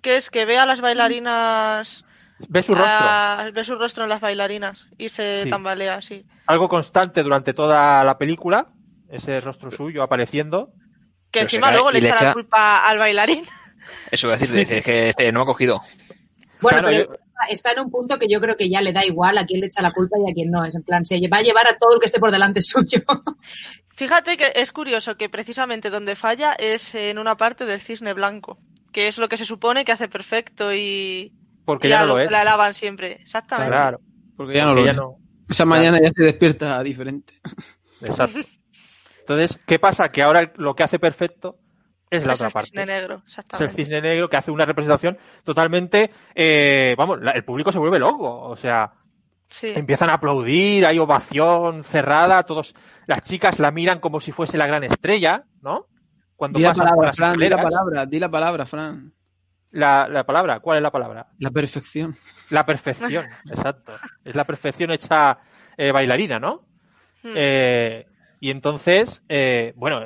que 0.00 0.16
es 0.16 0.30
que 0.30 0.44
ve 0.44 0.58
a 0.58 0.66
las 0.66 0.80
bailarinas, 0.80 2.04
ve 2.48 2.62
su 2.62 2.74
rostro. 2.74 2.96
a- 2.98 3.50
ve 3.52 3.62
su 3.64 3.76
rostro 3.76 4.04
en 4.04 4.08
las 4.10 4.20
bailarinas 4.20 4.88
y 4.98 5.08
se 5.08 5.42
Sí. 5.44 5.48
tambalea 5.48 5.94
así. 5.96 6.24
Algo 6.46 6.68
constante 6.68 7.22
durante 7.22 7.54
toda 7.54 8.02
la 8.04 8.18
película. 8.18 8.68
Ese 9.08 9.40
rostro 9.40 9.70
suyo 9.70 10.02
apareciendo. 10.02 10.72
Que 11.30 11.40
Pero 11.40 11.44
encima 11.44 11.70
luego 11.70 11.90
le 11.90 11.98
echa 12.00 12.24
la 12.24 12.32
culpa 12.32 12.88
al 12.88 12.98
bailarín. 12.98 13.44
Eso 14.10 14.26
voy 14.28 14.36
a 14.36 14.38
decir, 14.38 14.58
es 14.72 14.82
que 14.84 15.08
este 15.10 15.30
no 15.32 15.42
ha 15.42 15.46
cogido. 15.46 15.80
Bueno, 16.60 16.78
Claro, 16.88 17.08
pero 17.08 17.21
está 17.48 17.72
en 17.72 17.80
un 17.80 17.90
punto 17.90 18.18
que 18.18 18.28
yo 18.28 18.40
creo 18.40 18.56
que 18.56 18.68
ya 18.68 18.80
le 18.80 18.92
da 18.92 19.04
igual 19.04 19.38
a 19.38 19.46
quién 19.46 19.60
le 19.60 19.66
echa 19.66 19.82
la 19.82 19.90
culpa 19.92 20.16
y 20.18 20.30
a 20.30 20.34
quién 20.34 20.50
no. 20.50 20.64
Es 20.64 20.74
en 20.74 20.82
plan, 20.82 21.04
se 21.04 21.20
va 21.28 21.38
a 21.38 21.42
llevar 21.42 21.66
a 21.66 21.76
todo 21.76 21.94
el 21.94 22.00
que 22.00 22.06
esté 22.06 22.18
por 22.18 22.30
delante 22.30 22.62
suyo. 22.62 23.00
Fíjate 23.94 24.36
que 24.36 24.52
es 24.54 24.72
curioso 24.72 25.16
que 25.16 25.28
precisamente 25.28 25.90
donde 25.90 26.16
falla 26.16 26.54
es 26.54 26.94
en 26.94 27.18
una 27.18 27.36
parte 27.36 27.64
del 27.66 27.80
cisne 27.80 28.14
blanco, 28.14 28.58
que 28.92 29.08
es 29.08 29.18
lo 29.18 29.28
que 29.28 29.36
se 29.36 29.44
supone 29.44 29.84
que 29.84 29.92
hace 29.92 30.08
perfecto 30.08 30.74
y, 30.74 31.32
Porque 31.64 31.88
y 31.88 31.90
ya 31.90 32.00
no 32.00 32.06
lo 32.06 32.18
es. 32.18 32.30
la 32.30 32.40
alaban 32.40 32.74
siempre. 32.74 33.18
Exactamente. 33.20 33.70
Claro. 33.70 34.00
Porque 34.36 34.54
ya 34.54 34.64
no 34.64 34.70
porque 34.70 34.80
lo 34.80 34.86
ya 34.86 34.92
es. 34.92 34.96
no. 34.96 35.16
Esa 35.48 35.64
mañana 35.64 36.00
ya 36.02 36.10
se 36.12 36.22
despierta 36.22 36.82
diferente. 36.82 37.34
Exacto. 38.00 38.38
Entonces, 39.20 39.60
¿qué 39.66 39.78
pasa? 39.78 40.10
Que 40.10 40.22
ahora 40.22 40.52
lo 40.56 40.74
que 40.74 40.82
hace 40.82 40.98
perfecto 40.98 41.58
es 42.16 42.26
la 42.26 42.32
Es 42.34 42.38
otra 42.40 42.46
el 42.48 42.52
parte. 42.52 42.66
cisne 42.68 42.86
negro, 42.86 43.22
Es 43.26 43.60
el 43.60 43.68
cisne 43.70 44.00
negro 44.00 44.28
que 44.28 44.36
hace 44.36 44.50
una 44.50 44.64
representación 44.64 45.16
totalmente. 45.44 46.10
eh, 46.34 46.94
vamos, 46.96 47.20
la- 47.20 47.32
el 47.32 47.44
público 47.44 47.72
se 47.72 47.78
vuelve 47.78 47.98
loco. 47.98 48.40
O 48.42 48.56
sea, 48.56 48.92
Sí. 49.48 49.66
empiezan 49.74 50.08
a 50.10 50.14
aplaudir, 50.14 50.86
hay 50.86 50.98
ovación 50.98 51.84
cerrada, 51.84 52.42
todos. 52.44 52.74
Las 53.06 53.22
chicas 53.22 53.58
la 53.58 53.70
miran 53.70 54.00
como 54.00 54.18
si 54.20 54.32
fuese 54.32 54.56
la 54.56 54.66
gran 54.66 54.82
estrella, 54.84 55.42
¿no? 55.60 55.86
Cuando 56.36 56.58
Di 56.58 56.64
la 56.64 56.72
palabra, 56.74 57.06
las 57.08 57.16
Fran, 57.16 57.36
di 57.38 57.48
la 57.48 57.56
palabra, 57.62 58.06
di 58.06 58.18
la 58.18 58.30
palabra, 58.30 58.66
Fran. 58.66 59.12
La, 59.72 60.06
la 60.08 60.24
palabra, 60.24 60.60
¿cuál 60.60 60.78
es 60.78 60.82
la 60.82 60.90
palabra? 60.90 61.28
La 61.38 61.50
perfección. 61.50 62.16
La 62.50 62.66
perfección, 62.66 63.24
exacto. 63.50 63.92
Es 64.24 64.34
la 64.34 64.44
perfección 64.44 64.90
hecha 64.90 65.38
eh, 65.76 65.92
bailarina, 65.92 66.38
¿no? 66.38 66.66
Hmm. 67.22 67.32
Eh, 67.36 68.06
y 68.40 68.50
entonces, 68.50 69.22
eh, 69.28 69.72
bueno, 69.76 70.02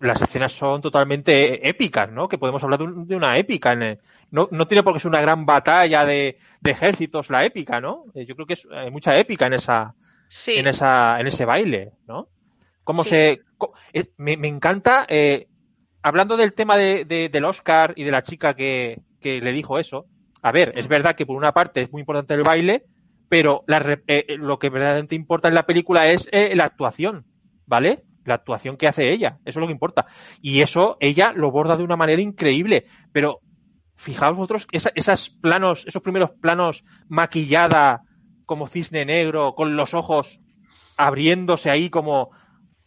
las 0.00 0.20
escenas 0.22 0.52
son 0.52 0.80
totalmente 0.82 1.68
épicas, 1.68 2.10
¿no? 2.10 2.28
Que 2.28 2.38
podemos 2.38 2.62
hablar 2.62 2.78
de, 2.80 2.84
un- 2.84 3.06
de 3.06 3.16
una 3.16 3.38
épica. 3.38 3.72
En 3.72 3.82
el- 3.82 3.98
no, 4.30 4.48
no 4.50 4.66
tiene 4.66 4.82
por 4.82 4.92
qué 4.92 5.00
ser 5.00 5.08
una 5.08 5.20
gran 5.22 5.46
batalla 5.46 6.04
de, 6.04 6.38
de 6.60 6.70
ejércitos 6.70 7.30
la 7.30 7.44
épica, 7.44 7.80
¿no? 7.80 8.04
Eh, 8.14 8.26
yo 8.26 8.34
creo 8.34 8.46
que 8.46 8.54
es, 8.54 8.66
hay 8.70 8.90
mucha 8.90 9.16
épica 9.18 9.46
en 9.46 9.54
esa, 9.54 9.94
sí. 10.28 10.52
en 10.56 10.66
esa, 10.66 11.18
en 11.20 11.26
ese 11.26 11.44
baile, 11.44 11.92
¿no? 12.06 12.28
Cómo 12.84 13.04
Sí. 13.04 13.10
se, 13.10 13.40
eh, 13.94 14.04
me, 14.16 14.36
me 14.36 14.48
encanta, 14.48 15.06
eh, 15.08 15.48
hablando 16.02 16.36
del 16.36 16.52
tema 16.52 16.76
de, 16.76 17.04
de- 17.04 17.28
del 17.28 17.44
Oscar 17.44 17.92
y 17.96 18.04
de 18.04 18.10
la 18.10 18.22
chica 18.22 18.54
que, 18.54 19.00
que 19.20 19.40
le 19.40 19.52
dijo 19.52 19.78
eso. 19.78 20.06
A 20.42 20.52
ver, 20.52 20.72
es 20.76 20.86
verdad 20.88 21.14
que 21.16 21.26
por 21.26 21.36
una 21.36 21.52
parte 21.52 21.80
es 21.82 21.90
muy 21.90 22.00
importante 22.00 22.34
el 22.34 22.42
baile, 22.42 22.84
pero 23.28 23.64
la 23.66 23.78
eh, 24.06 24.24
eh, 24.28 24.36
lo 24.36 24.58
que 24.58 24.70
verdaderamente 24.70 25.14
importa 25.16 25.48
en 25.48 25.54
la 25.54 25.66
película 25.66 26.06
es 26.08 26.28
eh, 26.30 26.54
la 26.54 26.64
actuación, 26.64 27.24
¿vale? 27.66 28.04
La 28.26 28.34
actuación 28.34 28.76
que 28.76 28.86
hace 28.88 29.10
ella, 29.12 29.38
eso 29.44 29.58
es 29.58 29.62
lo 29.62 29.66
que 29.66 29.72
importa. 29.72 30.06
Y 30.42 30.60
eso 30.60 30.96
ella 31.00 31.32
lo 31.32 31.50
borda 31.50 31.76
de 31.76 31.82
una 31.84 31.96
manera 31.96 32.20
increíble, 32.20 32.86
pero 33.12 33.40
fijaos 33.94 34.36
vosotros 34.36 34.66
esa- 34.72 34.92
esos 34.94 35.30
planos, 35.30 35.84
esos 35.86 36.02
primeros 36.02 36.32
planos 36.32 36.84
maquillada 37.08 38.02
como 38.44 38.66
cisne 38.68 39.04
negro, 39.04 39.54
con 39.54 39.74
los 39.76 39.94
ojos 39.94 40.40
abriéndose 40.96 41.70
ahí 41.70 41.88
como, 41.90 42.30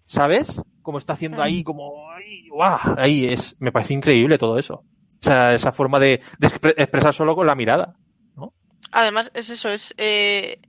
¿sabes? 0.06 0.62
Como 0.82 0.98
está 0.98 1.14
haciendo 1.14 1.42
ahí, 1.42 1.64
como, 1.64 2.10
ahí, 2.12 2.48
¡guau! 2.50 2.78
ahí 2.98 3.26
es, 3.26 3.56
me 3.60 3.72
parece 3.72 3.94
increíble 3.94 4.38
todo 4.38 4.58
eso. 4.58 4.76
O 5.22 5.24
sea, 5.24 5.54
esa 5.54 5.72
forma 5.72 6.00
de, 6.00 6.22
de 6.40 6.48
expre- 6.48 6.74
expresar 6.78 7.14
solo 7.14 7.36
con 7.36 7.46
la 7.46 7.56
mirada. 7.56 7.96
Además, 8.92 9.30
es 9.34 9.50
eso, 9.50 9.70
es. 9.70 9.94
eh, 9.98 10.62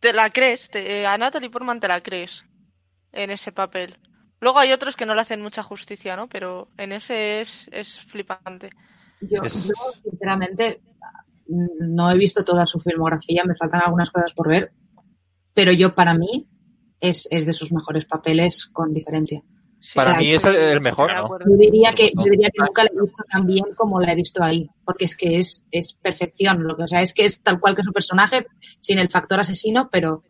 te 0.00 0.12
la 0.12 0.30
crees, 0.30 0.70
te- 0.70 1.00
eh, 1.00 1.06
a 1.06 1.18
Natalie 1.18 1.50
Portman 1.50 1.80
te 1.80 1.88
la 1.88 2.00
crees 2.00 2.44
en 3.16 3.30
ese 3.30 3.52
papel. 3.52 3.98
Luego 4.40 4.58
hay 4.58 4.72
otros 4.72 4.96
que 4.96 5.06
no 5.06 5.14
le 5.14 5.22
hacen 5.22 5.40
mucha 5.42 5.62
justicia, 5.62 6.14
¿no? 6.16 6.28
Pero 6.28 6.68
en 6.76 6.92
ese 6.92 7.40
es, 7.40 7.68
es 7.72 7.98
flipante. 8.00 8.70
Yo, 9.20 9.42
Es- 9.42 9.64
yo, 9.64 9.72
sinceramente, 10.02 10.82
no 11.48 12.10
he 12.10 12.16
visto 12.18 12.44
toda 12.44 12.66
su 12.66 12.78
filmografía, 12.80 13.44
me 13.44 13.54
faltan 13.54 13.82
algunas 13.84 14.10
cosas 14.10 14.32
por 14.34 14.48
ver, 14.48 14.72
pero 15.54 15.72
yo, 15.72 15.94
para 15.94 16.14
mí, 16.14 16.48
es, 17.00 17.28
es 17.30 17.46
de 17.46 17.52
sus 17.52 17.72
mejores 17.72 18.04
papeles 18.04 18.66
con 18.66 18.92
diferencia. 18.92 19.42
Sí, 19.78 19.94
Para 19.94 20.18
mí 20.18 20.32
es 20.32 20.44
el- 20.44 20.56
el 20.56 20.80
mejor, 20.80 21.14
¿no? 21.14 21.28
Yo 21.38 21.56
diría 21.58 21.92
que, 21.92 22.10
yo 22.14 22.24
diría 22.24 22.48
que 22.50 22.62
nunca 22.62 22.82
la 22.84 22.90
he 22.92 23.00
visto 23.00 23.22
tan 23.30 23.46
bien 23.46 23.64
como 23.76 24.00
la 24.00 24.12
he 24.12 24.16
visto 24.16 24.42
ahí, 24.42 24.68
porque 24.84 25.04
es 25.04 25.16
que 25.16 25.38
es, 25.38 25.64
es 25.70 25.92
perfección, 25.94 26.62
lo 26.64 26.76
que, 26.76 26.84
o 26.84 26.88
sea, 26.88 27.02
es 27.02 27.12
que 27.14 27.24
es 27.24 27.42
tal 27.42 27.60
cual 27.60 27.76
que 27.76 27.82
su 27.82 27.92
personaje, 27.92 28.46
sin 28.80 28.98
el 28.98 29.08
factor 29.10 29.38
asesino, 29.40 29.88
pero, 29.90 30.24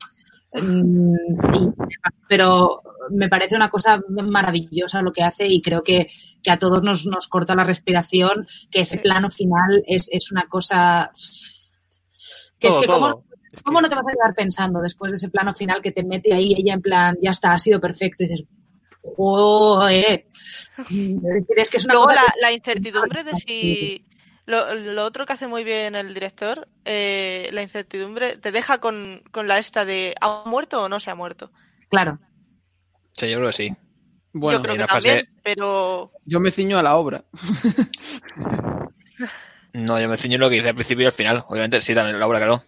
y- 0.55 1.68
pero 2.28 2.82
me 3.10 3.28
parece 3.28 3.56
una 3.56 3.68
cosa 3.70 4.01
maravillosa 4.09 5.02
lo 5.02 5.12
que 5.12 5.23
hace 5.23 5.47
y 5.47 5.62
creo 5.62 5.82
que, 5.82 6.09
que 6.43 6.51
a 6.51 6.59
todos 6.59 6.82
nos, 6.82 7.06
nos 7.06 7.28
corta 7.28 7.55
la 7.55 7.64
respiración, 7.64 8.47
que 8.70 8.81
ese 8.81 8.98
plano 8.98 9.31
final 9.31 9.82
es, 9.86 10.09
es 10.10 10.31
una 10.32 10.47
cosa 10.48 11.10
que 12.59 12.68
Todo, 12.68 12.81
es 12.81 12.86
que 12.86 12.93
que- 12.93 13.62
¿Cómo 13.64 13.81
no 13.81 13.89
te 13.89 13.94
vas 13.94 14.06
a 14.06 14.12
quedar 14.12 14.35
pensando 14.35 14.81
después 14.81 15.12
de 15.12 15.16
ese 15.16 15.31
plano 15.31 15.55
final 15.55 15.81
que 15.81 15.90
te 15.93 16.05
mete 16.05 16.35
ahí 16.35 16.55
ella 16.56 16.74
en 16.74 16.82
plan, 16.82 17.16
ya 17.23 17.31
está, 17.31 17.52
ha 17.52 17.59
sido 17.59 17.81
perfecto? 17.81 18.23
Y 18.24 18.28
dices, 18.28 18.44
joder. 19.02 20.27
Es 21.56 21.70
que 21.70 21.77
es 21.78 21.85
una 21.86 21.94
Luego 21.94 22.09
cosa 22.09 22.16
la, 22.23 22.32
que- 22.35 22.40
la 22.43 22.52
incertidumbre 22.52 23.24
de 23.24 23.35
si. 23.35 24.05
Lo, 24.47 24.74
lo 24.74 25.05
otro 25.05 25.27
que 25.27 25.32
hace 25.32 25.48
muy 25.48 25.64
bien 25.64 25.97
el 25.97 26.14
director, 26.14 26.68
eh, 26.85 27.48
la 27.52 27.62
incertidumbre, 27.62 28.36
te 28.36 28.52
deja 28.52 28.78
con, 28.78 29.23
con 29.32 29.48
la 29.48 29.59
esta 29.59 29.85
de 29.85 30.14
¿ha 30.20 30.44
muerto 30.47 30.82
o 30.82 30.89
no 30.89 31.01
se 31.01 31.10
ha 31.10 31.14
muerto? 31.16 31.51
Claro. 31.89 32.18
Sí, 33.12 33.28
yo 33.28 33.39
creo 33.39 33.48
que 33.48 33.52
sí. 33.52 33.77
Bueno, 34.32 34.59
Yo 34.59 34.62
creo 34.62 34.77
que 34.86 34.93
fase- 34.93 35.28
pero 35.43 36.12
yo 36.24 36.40
me 36.40 36.51
ciño 36.51 36.78
a 36.78 36.82
la 36.82 36.97
obra. 36.97 37.24
No, 39.73 40.01
yo 40.01 40.09
me 40.09 40.16
ciño 40.16 40.39
lo 40.39 40.48
que 40.48 40.56
hice 40.56 40.68
al 40.68 40.74
principio 40.74 41.05
y 41.05 41.06
al 41.06 41.12
final. 41.12 41.44
Obviamente, 41.48 41.81
sí, 41.81 41.94
también 41.94 42.18
la 42.18 42.27
obra, 42.27 42.39
claro. 42.39 42.62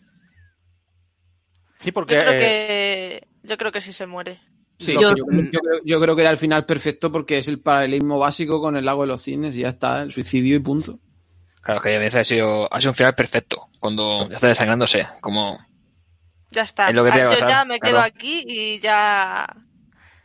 Sí, 1.79 1.93
porque 1.93 2.15
yo 2.15 2.21
creo 2.21 2.33
eh, 2.33 3.21
que 3.23 3.29
yo 3.49 3.57
creo 3.57 3.73
que 3.73 3.81
sí 3.81 3.93
se 3.93 4.07
muere. 4.07 4.41
Sí, 4.79 4.93
Yo- 4.93 5.01
yo, 5.01 5.17
yo 5.17 5.61
creo, 5.61 5.81
yo 5.85 6.01
creo 6.01 6.17
que 6.17 6.23
era 6.23 6.31
el 6.31 6.39
final 6.39 6.67
perfecto 6.67 7.11
porque 7.11 7.39
es 7.39 7.49
el 7.49 7.61
paralelismo 7.61 8.19
básico 8.19 8.61
con 8.61 8.77
el 8.77 8.85
lago 8.85 9.03
de 9.03 9.09
los 9.09 9.23
cisnes 9.23 9.57
y 9.57 9.61
ya 9.61 9.69
está, 9.69 10.03
el 10.03 10.13
suicidio 10.13 10.57
y 10.57 10.61
punto. 10.61 10.99
Claro, 11.63 11.81
que 11.81 11.97
a 11.97 11.99
veces 11.99 12.21
ha 12.21 12.25
sido, 12.25 12.73
ha 12.73 12.81
sido 12.81 12.93
un 12.93 12.97
final 12.97 13.15
perfecto. 13.15 13.69
Cuando 13.81 14.29
ya 14.29 14.37
está 14.37 14.49
desangrándose. 14.49 15.07
Como. 15.21 15.59
Ya 16.51 16.63
está. 16.63 16.89
Es 16.89 16.95
lo 16.95 17.05
que 17.05 17.13
tiene 17.13 17.29
Ah, 17.29 17.33
yo 17.33 17.41
pasar, 17.41 17.49
ya 17.49 17.65
me 17.65 17.81
quedo 17.81 17.93
claro. 17.93 18.07
aquí 18.07 18.45
y 18.47 18.81
ya 18.81 19.47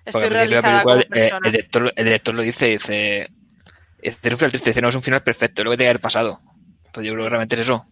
estoy 0.05 0.30
realizada 0.30 0.84
como 0.84 0.95
película, 0.95 1.22
eh, 1.22 1.31
el, 1.43 1.51
director, 1.51 1.93
el 1.95 2.05
director 2.05 2.35
lo 2.35 2.41
dice, 2.41 2.68
dice. 2.68 3.30
Este 3.99 4.30
es 4.30 4.34
un 4.34 4.38
final 4.38 4.51
triste, 4.51 4.69
dice, 4.69 4.81
no, 4.81 4.89
es 4.89 4.95
un 4.95 5.01
final 5.01 5.23
perfecto, 5.23 5.61
es 5.61 5.65
lo 5.65 5.72
que 5.72 5.77
tiene 5.77 5.88
que 5.88 5.91
haber 5.91 6.01
pasado. 6.01 6.39
Entonces 6.85 7.07
yo 7.07 7.14
creo 7.14 7.26
que 7.26 7.30
realmente 7.30 7.55
es 7.55 7.61
eso. 7.61 7.85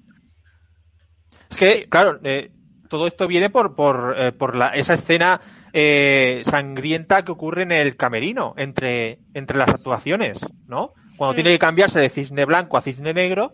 Es 1.50 1.58
que, 1.58 1.88
claro, 1.90 2.20
eh, 2.24 2.52
todo 2.90 3.08
esto 3.08 3.28
viene 3.28 3.50
por, 3.50 3.76
por, 3.76 4.16
eh, 4.18 4.32
por 4.34 4.56
la, 4.56 4.68
esa 4.70 4.94
escena 4.94 5.40
eh, 5.74 6.42
sangrienta 6.44 7.24
que 7.24 7.32
ocurre 7.32 7.64
en 7.64 7.72
el 7.72 7.96
camerino 7.96 8.54
entre, 8.58 9.20
entre 9.34 9.58
las 9.58 9.70
actuaciones, 9.70 10.40
¿no? 10.68 10.94
Cuando 11.22 11.34
Mm. 11.34 11.36
tiene 11.36 11.52
que 11.52 11.60
cambiarse 11.60 12.00
de 12.00 12.10
cisne 12.10 12.46
blanco 12.46 12.78
a 12.78 12.82
cisne 12.82 13.14
negro 13.14 13.54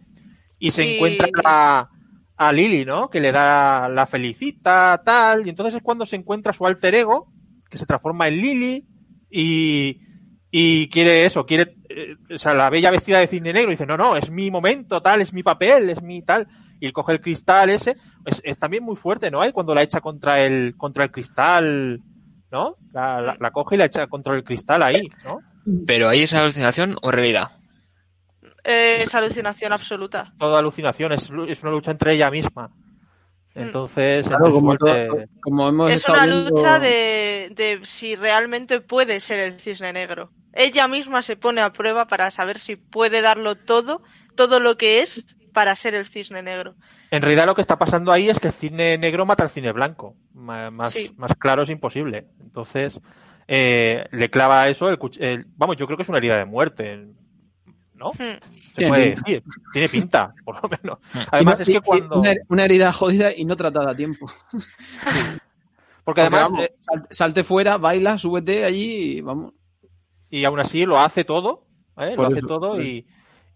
y 0.57 0.71
se 0.71 0.95
encuentra 0.95 1.27
a, 1.43 1.89
a 2.37 2.53
Lily, 2.53 2.85
¿no? 2.85 3.09
Que 3.09 3.19
le 3.19 3.33
da 3.33 3.89
la 3.89 4.07
felicita, 4.07 5.01
tal, 5.03 5.45
y 5.45 5.49
entonces 5.49 5.75
es 5.75 5.81
cuando 5.83 6.05
se 6.05 6.15
encuentra 6.15 6.53
su 6.53 6.65
alter 6.65 6.95
ego, 6.95 7.29
que 7.69 7.77
se 7.77 7.85
transforma 7.85 8.29
en 8.29 8.37
Lily 8.41 8.85
y, 9.29 9.99
y 10.49 10.87
quiere 10.87 11.25
eso, 11.25 11.45
quiere, 11.45 11.75
eh, 11.89 12.15
o 12.33 12.37
sea, 12.37 12.53
la 12.53 12.69
bella 12.69 12.89
vestida 12.89 13.19
de 13.19 13.27
cisne 13.27 13.51
negro 13.51 13.69
y 13.69 13.73
dice, 13.73 13.85
no, 13.85 13.97
no, 13.97 14.15
es 14.15 14.31
mi 14.31 14.49
momento, 14.49 15.01
tal, 15.01 15.19
es 15.19 15.33
mi 15.33 15.43
papel, 15.43 15.89
es 15.89 16.01
mi 16.01 16.21
tal, 16.21 16.47
y 16.79 16.91
coge 16.93 17.11
el 17.11 17.19
cristal 17.19 17.69
ese, 17.69 17.97
es, 18.25 18.41
es 18.45 18.57
también 18.57 18.83
muy 18.83 18.95
fuerte, 18.95 19.29
¿no? 19.29 19.41
Hay 19.41 19.51
cuando 19.51 19.75
la 19.75 19.81
echa 19.83 19.99
contra 19.99 20.41
el, 20.41 20.75
contra 20.77 21.03
el 21.03 21.11
cristal, 21.11 22.01
¿no? 22.49 22.77
La, 22.93 23.19
la- 23.19 23.35
la 23.37 23.51
coge 23.51 23.75
y 23.75 23.77
la 23.79 23.85
echa 23.85 24.07
contra 24.07 24.35
el 24.37 24.45
cristal 24.45 24.81
ahí, 24.83 25.09
¿no? 25.25 25.39
Pero 25.85 26.07
ahí 26.07 26.21
es 26.21 26.33
alucinación 26.33 26.95
o 27.01 27.11
realidad. 27.11 27.56
Eh, 28.69 29.03
es 29.03 29.15
alucinación 29.15 29.71
absoluta. 29.71 30.33
Toda 30.37 30.59
alucinación, 30.59 31.13
es, 31.13 31.31
es 31.47 31.63
una 31.63 31.71
lucha 31.71 31.91
entre 31.91 32.11
ella 32.13 32.29
misma. 32.29 32.69
Entonces, 33.55 34.27
Claro, 34.27 34.45
entre 34.47 34.53
como, 34.59 34.75
suerte- 34.75 35.07
todo- 35.07 35.25
como 35.41 35.69
hemos 35.69 35.91
Es 35.91 36.07
una 36.07 36.25
viendo- 36.25 36.49
lucha 36.51 36.79
de, 36.79 37.49
de 37.55 37.79
si 37.83 38.15
realmente 38.15 38.81
puede 38.81 39.19
ser 39.19 39.39
el 39.39 39.59
cisne 39.59 39.93
negro. 39.93 40.31
Ella 40.53 40.87
misma 40.87 41.21
se 41.21 41.35
pone 41.37 41.61
a 41.61 41.71
prueba 41.71 42.07
para 42.07 42.29
saber 42.29 42.59
si 42.59 42.75
puede 42.75 43.21
darlo 43.21 43.55
todo, 43.55 44.03
todo 44.35 44.59
lo 44.59 44.77
que 44.77 45.01
es 45.01 45.35
para 45.53 45.75
ser 45.75 45.95
el 45.95 46.05
cisne 46.05 46.43
negro. 46.43 46.75
En 47.09 47.21
realidad 47.21 47.45
lo 47.47 47.55
que 47.55 47.61
está 47.61 47.79
pasando 47.79 48.11
ahí 48.11 48.29
es 48.29 48.39
que 48.39 48.47
el 48.47 48.53
cine 48.53 48.97
negro 48.97 49.25
mata 49.25 49.43
al 49.43 49.49
cine 49.49 49.71
blanco. 49.71 50.15
Más, 50.33 50.93
Sí. 50.93 51.11
más 51.17 51.31
claro 51.39 51.63
es 51.63 51.69
imposible. 51.69 52.27
Entonces, 52.41 52.99
eh, 53.47 54.05
le 54.11 54.29
clava 54.29 54.67
eso, 54.69 54.89
el, 54.89 54.99
el- 55.19 55.45
vamos, 55.55 55.77
yo 55.77 55.85
creo 55.87 55.97
que 55.97 56.03
es 56.03 56.09
una 56.09 56.17
herida 56.19 56.37
de 56.37 56.45
muerte, 56.45 57.07
¿no? 57.97 58.11
Hmm. 58.11 58.37
Se 58.39 58.73
Tiene 58.75 58.89
puede 58.89 59.05
pinta. 59.11 59.21
decir. 59.25 59.43
Tiene 59.73 59.89
pinta, 59.89 60.33
por 60.45 60.63
lo 60.63 60.69
menos. 60.69 60.99
Hmm. 61.13 61.19
Además 61.31 61.57
no- 61.59 61.61
es 61.63 61.67
que 61.69 61.81
cuando... 61.81 62.19
Una, 62.19 62.33
una 62.49 62.65
herida 62.65 62.93
jodida 62.93 63.33
y 63.35 63.43
no 63.45 63.55
tratada 63.55 63.91
a 63.91 63.95
tiempo. 63.95 64.31
Porque 66.03 66.21
además, 66.21 66.43
vamos, 66.43 66.63
eh, 66.65 66.75
sal- 66.79 67.07
salte 67.09 67.43
fuera, 67.43 67.77
baila, 67.77 68.17
súbete 68.17 68.63
allí 68.63 69.17
y 69.17 69.21
vamos. 69.21 69.53
y 70.29 70.45
aún 70.45 70.59
así 70.59 70.85
lo 70.85 70.99
hace 70.99 71.25
todo, 71.25 71.65
¿eh? 71.97 72.13
Lo 72.15 72.27
hace 72.27 72.37
eso, 72.39 72.47
todo 72.47 72.81
y, 72.81 73.05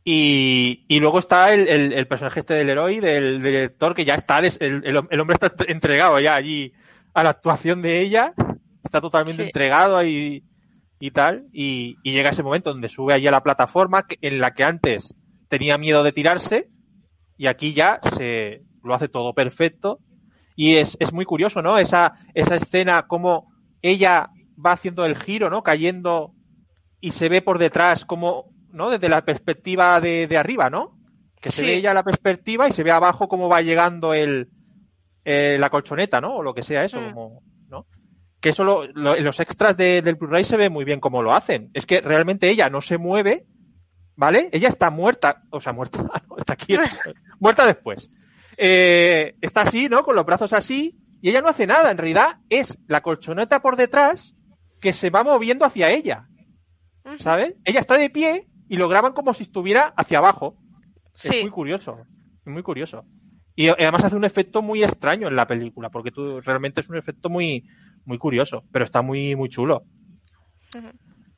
y, 0.03 0.85
y 0.89 0.99
luego 0.99 1.19
está 1.19 1.53
el, 1.53 1.67
el- 1.69 1.93
el 1.93 2.07
personaje 2.07 2.41
este 2.41 2.55
del 2.55 2.69
héroe, 2.69 2.99
del, 2.99 3.01
del 3.01 3.41
director, 3.41 3.93
que 3.95 4.03
ya 4.03 4.15
está, 4.15 4.41
des- 4.41 4.57
el, 4.59 4.83
el- 4.85 5.01
el 5.09 5.19
hombre 5.21 5.37
está 5.39 5.53
entregado 5.67 6.19
ya 6.19 6.35
allí 6.35 6.73
a 7.13 7.23
la 7.23 7.29
actuación 7.29 7.81
de 7.81 8.01
ella, 8.01 8.33
está 8.83 8.99
totalmente 8.99 9.43
Sí. 9.43 9.47
entregado 9.49 9.95
ahí 9.95 10.43
y 11.01 11.11
tal, 11.11 11.47
y, 11.51 11.97
y 12.03 12.13
llega 12.13 12.29
ese 12.29 12.43
momento 12.43 12.69
donde 12.71 12.87
sube 12.87 13.13
allí 13.13 13.27
a 13.27 13.31
la 13.31 13.43
plataforma 13.43 14.05
en 14.21 14.39
la 14.39 14.53
que 14.53 14.63
antes 14.63 15.13
tenía 15.49 15.77
miedo 15.77 16.03
de 16.03 16.11
tirarse 16.13 16.69
y 17.37 17.47
aquí 17.47 17.73
ya 17.73 17.99
se 18.15 18.61
lo 18.83 18.93
hace 18.93 19.09
todo 19.09 19.33
perfecto 19.33 19.99
y 20.55 20.75
es, 20.75 20.95
es 20.99 21.11
muy 21.11 21.25
curioso, 21.25 21.61
¿no? 21.61 21.77
Esa, 21.77 22.13
esa 22.35 22.55
escena 22.55 23.07
como 23.07 23.51
ella 23.81 24.29
va 24.63 24.73
haciendo 24.73 25.03
el 25.05 25.15
giro, 25.15 25.49
¿no? 25.49 25.63
Cayendo 25.63 26.33
y 26.99 27.11
se 27.11 27.29
ve 27.29 27.41
por 27.41 27.57
detrás 27.57 28.05
como, 28.05 28.53
¿no? 28.71 28.91
Desde 28.91 29.09
la 29.09 29.25
perspectiva 29.25 29.99
de, 29.99 30.27
de 30.27 30.37
arriba, 30.37 30.69
¿no? 30.69 30.99
Que 31.41 31.49
se 31.51 31.63
ve 31.63 31.77
ella 31.77 31.95
la 31.95 32.03
perspectiva 32.03 32.67
y 32.67 32.71
se 32.71 32.83
ve 32.83 32.91
abajo 32.91 33.27
cómo 33.27 33.49
va 33.49 33.61
llegando 33.63 34.13
el, 34.13 34.49
eh, 35.25 35.57
la 35.59 35.71
colchoneta, 35.71 36.21
¿no? 36.21 36.35
O 36.35 36.43
lo 36.43 36.53
que 36.53 36.61
sea 36.61 36.83
eso, 36.83 37.01
Mm. 37.01 37.13
como, 37.13 37.41
¿no? 37.69 37.87
Que 38.41 38.49
eso 38.49 38.63
lo- 38.65 38.85
lo- 38.87 39.15
en 39.15 39.23
los 39.23 39.39
extras 39.39 39.77
de- 39.77 40.01
del 40.01 40.15
Blu-ray 40.15 40.43
se 40.43 40.57
ve 40.57 40.69
muy 40.69 40.83
bien 40.83 40.99
cómo 40.99 41.21
lo 41.23 41.33
hacen. 41.33 41.69
Es 41.73 41.85
que 41.85 42.01
realmente 42.01 42.49
ella 42.49 42.69
no 42.69 42.81
se 42.81 42.97
mueve, 42.97 43.45
¿vale? 44.15 44.49
Ella 44.51 44.67
está 44.67 44.89
muerta, 44.91 45.43
o 45.51 45.61
sea, 45.61 45.71
muerta, 45.73 45.99
no, 46.29 46.37
está 46.37 46.55
quieta, 46.57 46.83
muerta 47.39 47.65
después. 47.65 48.09
Eh, 48.57 49.35
está 49.41 49.61
así, 49.61 49.87
¿no? 49.89 50.03
Con 50.03 50.15
los 50.15 50.25
brazos 50.25 50.51
así, 50.53 50.97
y 51.21 51.29
ella 51.29 51.41
no 51.41 51.47
hace 51.47 51.65
nada. 51.67 51.91
En 51.91 51.97
realidad 51.97 52.39
es 52.49 52.77
la 52.87 53.01
colchoneta 53.01 53.61
por 53.61 53.77
detrás 53.77 54.35
que 54.81 54.91
se 54.93 55.09
va 55.11 55.23
moviendo 55.23 55.63
hacia 55.65 55.89
ella. 55.91 56.27
¿sabes? 57.17 57.55
Ella 57.65 57.79
está 57.79 57.97
de 57.97 58.09
pie 58.11 58.47
y 58.69 58.77
lo 58.77 58.87
graban 58.87 59.13
como 59.13 59.33
si 59.33 59.43
estuviera 59.43 59.93
hacia 59.97 60.19
abajo. 60.19 60.55
Es 61.15 61.21
Sí, 61.23 61.41
muy 61.41 61.49
curioso, 61.51 61.97
es 62.45 62.51
muy 62.53 62.63
curioso. 62.63 63.03
Y 63.55 63.67
además 63.69 64.03
hace 64.05 64.15
un 64.15 64.23
efecto 64.23 64.61
muy 64.61 64.83
extraño 64.83 65.27
en 65.27 65.35
la 65.35 65.45
película, 65.47 65.89
porque 65.89 66.11
tú 66.11 66.39
realmente 66.41 66.81
es 66.81 66.89
un 66.89 66.97
efecto 66.97 67.27
muy, 67.29 67.65
muy 68.05 68.17
curioso, 68.17 68.63
pero 68.71 68.85
está 68.85 69.01
muy, 69.01 69.35
muy 69.35 69.49
chulo. 69.49 69.83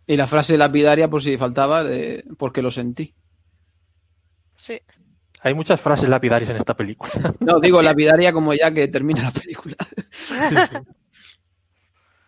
Y 0.06 0.15
la 0.18 0.27
frase 0.27 0.57
lapidaria, 0.57 1.10
por 1.10 1.22
si 1.22 1.38
faltaba, 1.38 1.84
de 1.84 2.23
porque 2.38 2.61
lo 2.61 2.72
sentí. 2.72 3.14
sí. 4.57 4.80
Hay 5.45 5.53
muchas 5.53 5.81
frases 5.81 6.07
lapidarias 6.07 6.49
en 6.52 6.56
esta 6.56 6.73
película. 6.73 7.11
No, 7.41 7.60
digo 7.60 7.81
lapidaria 7.81 8.31
como 8.31 8.53
ya 8.53 8.73
que 8.73 8.88
termina 8.88 9.23
la 9.23 9.31
película. 9.31 9.76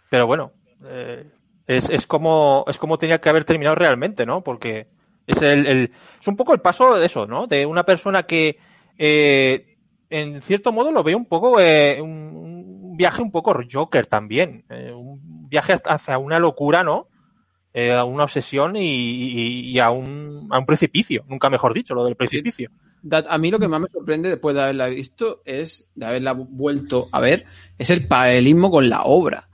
Pero 0.10 0.28
bueno, 0.28 0.52
eh, 0.86 1.26
es, 1.68 1.90
es 1.90 2.08
como 2.08 2.66
es 2.68 2.78
como 2.78 2.98
tenía 2.98 3.20
que 3.20 3.30
haber 3.30 3.46
terminado 3.46 3.76
realmente, 3.76 4.26
¿no? 4.26 4.44
Porque 4.44 4.88
es 5.28 5.42
el, 5.42 5.66
el- 5.66 5.92
es 6.22 6.28
un 6.28 6.36
poco 6.36 6.54
el 6.54 6.62
paso 6.62 6.96
de 6.98 7.06
eso, 7.06 7.26
¿no? 7.26 7.48
De 7.48 7.66
una 7.66 7.84
persona 7.86 8.24
que 8.24 8.58
eh, 8.98 9.78
en 10.10 10.42
cierto 10.42 10.72
modo 10.72 10.92
lo 10.92 11.04
ve 11.04 11.16
un 11.16 11.26
poco 11.26 11.60
eh, 11.60 12.00
un, 12.02 12.36
un 12.96 12.98
viaje 12.98 13.22
un 13.22 13.32
poco 13.32 13.54
Joker 13.70 14.06
también, 14.06 14.64
eh, 14.70 14.92
un 14.94 15.50
viaje 15.50 15.74
hasta- 15.74 15.94
hacia 15.94 16.18
una 16.18 16.40
locura, 16.40 16.84
¿no? 16.84 17.08
Eh, 17.74 17.92
a 17.92 18.06
una 18.06 18.24
obsesión 18.24 18.78
y, 18.78 18.82
y- 18.86 19.60
y 19.72 19.80
a, 19.80 19.90
un, 19.92 20.48
a 20.50 20.60
un 20.60 20.66
precipicio, 20.66 21.26
nunca 21.28 21.50
mejor 21.50 21.74
dicho, 21.74 21.94
lo 21.94 22.06
del 22.06 22.16
precipicio. 22.16 22.72
A 23.30 23.38
mí 23.38 23.52
lo 23.52 23.60
que 23.60 23.68
más 23.68 23.82
me 23.82 23.90
sorprende 23.90 24.30
después 24.30 24.56
de 24.56 24.62
haberla 24.64 24.88
visto 24.88 25.42
es, 25.46 25.88
de 25.94 26.06
haberla 26.06 26.32
vuelto 26.34 27.10
a 27.12 27.20
ver, 27.20 27.46
es 27.78 27.90
el 27.90 28.08
paralelismo 28.08 28.72
con 28.72 28.90
la 28.90 29.04
obra. 29.04 29.50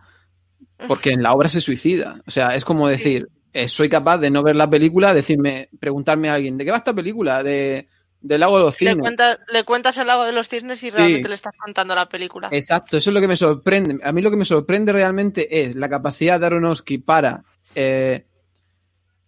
Porque 0.87 1.11
en 1.11 1.21
la 1.23 1.33
obra 1.33 1.49
se 1.49 1.61
suicida. 1.61 2.21
O 2.25 2.31
sea, 2.31 2.49
es 2.55 2.63
como 2.65 2.87
decir, 2.87 3.27
eh, 3.53 3.67
soy 3.67 3.89
capaz 3.89 4.17
de 4.19 4.29
no 4.31 4.41
ver 4.43 4.55
la 4.55 4.69
película, 4.69 5.13
decirme, 5.13 5.69
preguntarme 5.79 6.29
a 6.29 6.35
alguien, 6.35 6.57
¿de 6.57 6.65
qué 6.65 6.71
va 6.71 6.77
esta 6.77 6.93
película? 6.93 7.43
De, 7.43 7.87
del 8.21 8.39
lago 8.39 8.57
de 8.59 8.63
los 8.65 8.73
Le, 8.81 8.89
cines. 8.91 9.01
cuenta- 9.01 9.39
le 9.51 9.63
cuentas 9.63 9.97
el 9.97 10.07
lago 10.07 10.23
de 10.25 10.31
los 10.31 10.47
cisnes 10.47 10.81
y 10.83 10.89
realmente 10.91 11.27
le 11.27 11.35
estás 11.35 11.53
contando 11.57 11.95
la 11.95 12.07
película. 12.07 12.49
Exacto, 12.51 12.97
eso 12.97 13.09
es 13.09 13.13
lo 13.13 13.19
que 13.21 13.27
me 13.27 13.35
sorprende. 13.37 13.97
A 14.03 14.11
mí 14.11 14.21
lo 14.21 14.29
que 14.29 14.37
me 14.37 14.45
sorprende 14.45 14.93
realmente 14.93 15.61
es 15.61 15.75
la 15.75 15.89
capacidad 15.89 16.39
de 16.39 16.45
Aronofsky 16.45 16.99
para 16.99 17.43
eh, 17.75 18.25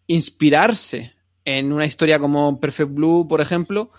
inspirarse 0.07 1.14
en 1.45 1.72
una 1.74 1.86
historia 1.86 2.20
como 2.20 2.60
Perfect 2.60 2.91
Blue, 2.94 3.28
por 3.28 3.41
ejemplo, 3.41 3.91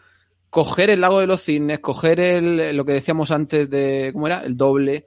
coger 0.51 0.91
el 0.91 1.01
lago 1.01 1.21
de 1.21 1.27
los 1.27 1.43
cisnes, 1.43 1.81
coger 1.81 2.21
el, 2.21 2.77
lo 2.77 2.85
que 2.85 2.93
decíamos 2.93 3.31
antes 3.31 3.69
de, 3.69 4.11
¿cómo 4.13 4.27
era? 4.27 4.41
El 4.45 4.57
doble, 4.57 5.07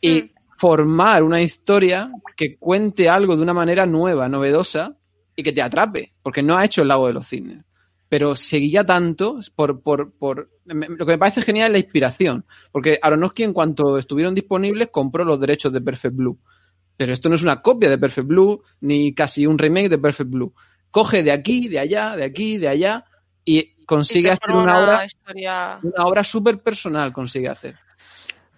y 0.00 0.22
Mm. 0.22 0.30
formar 0.56 1.22
una 1.22 1.42
historia 1.42 2.10
que 2.36 2.56
cuente 2.56 3.08
algo 3.08 3.36
de 3.36 3.42
una 3.42 3.52
manera 3.54 3.86
nueva, 3.86 4.28
novedosa, 4.28 4.96
y 5.36 5.42
que 5.42 5.52
te 5.52 5.62
atrape, 5.62 6.12
porque 6.22 6.42
no 6.42 6.56
ha 6.56 6.64
hecho 6.64 6.82
el 6.82 6.88
lago 6.88 7.06
de 7.06 7.12
los 7.14 7.26
cisnes. 7.26 7.64
Pero 8.10 8.36
seguía 8.36 8.84
tanto 8.84 9.40
por, 9.54 9.80
por, 9.80 10.12
por... 10.12 10.50
me- 10.66 10.88
Lo 10.88 11.06
que 11.06 11.12
me 11.12 11.18
parece 11.18 11.40
genial 11.40 11.68
es 11.68 11.72
la 11.72 11.78
inspiración. 11.78 12.44
Porque 12.72 12.98
Aronofsky, 13.00 13.44
en 13.44 13.54
cuanto 13.54 13.96
estuvieron 13.96 14.34
disponibles, 14.34 14.88
compró 14.88 15.24
los 15.24 15.40
derechos 15.40 15.72
de 15.72 15.80
Perfect 15.80 16.16
Blue. 16.16 16.38
Pero 16.98 17.14
esto 17.14 17.30
no 17.30 17.36
es 17.36 17.42
una 17.42 17.62
copia 17.62 17.88
de 17.88 17.96
Perfect 17.96 18.26
Blue, 18.26 18.62
ni 18.80 19.14
casi 19.14 19.46
un 19.46 19.56
remake 19.56 19.88
de 19.88 19.96
Perfect 19.98 20.28
Blue. 20.28 20.52
Coge 20.90 21.22
de 21.22 21.32
aquí, 21.32 21.68
de 21.68 21.78
allá, 21.78 22.14
de 22.16 22.24
aquí, 22.24 22.58
de 22.58 22.68
allá, 22.68 23.04
y 23.44 23.76
consigue 23.86 24.32
hacer 24.32 24.50
una 24.50 24.78
obra, 24.82 25.04
historia. 25.06 25.78
una 25.82 26.04
obra 26.04 26.22
súper 26.24 26.58
personal, 26.58 27.12
consigue 27.12 27.48
hacer. 27.48 27.76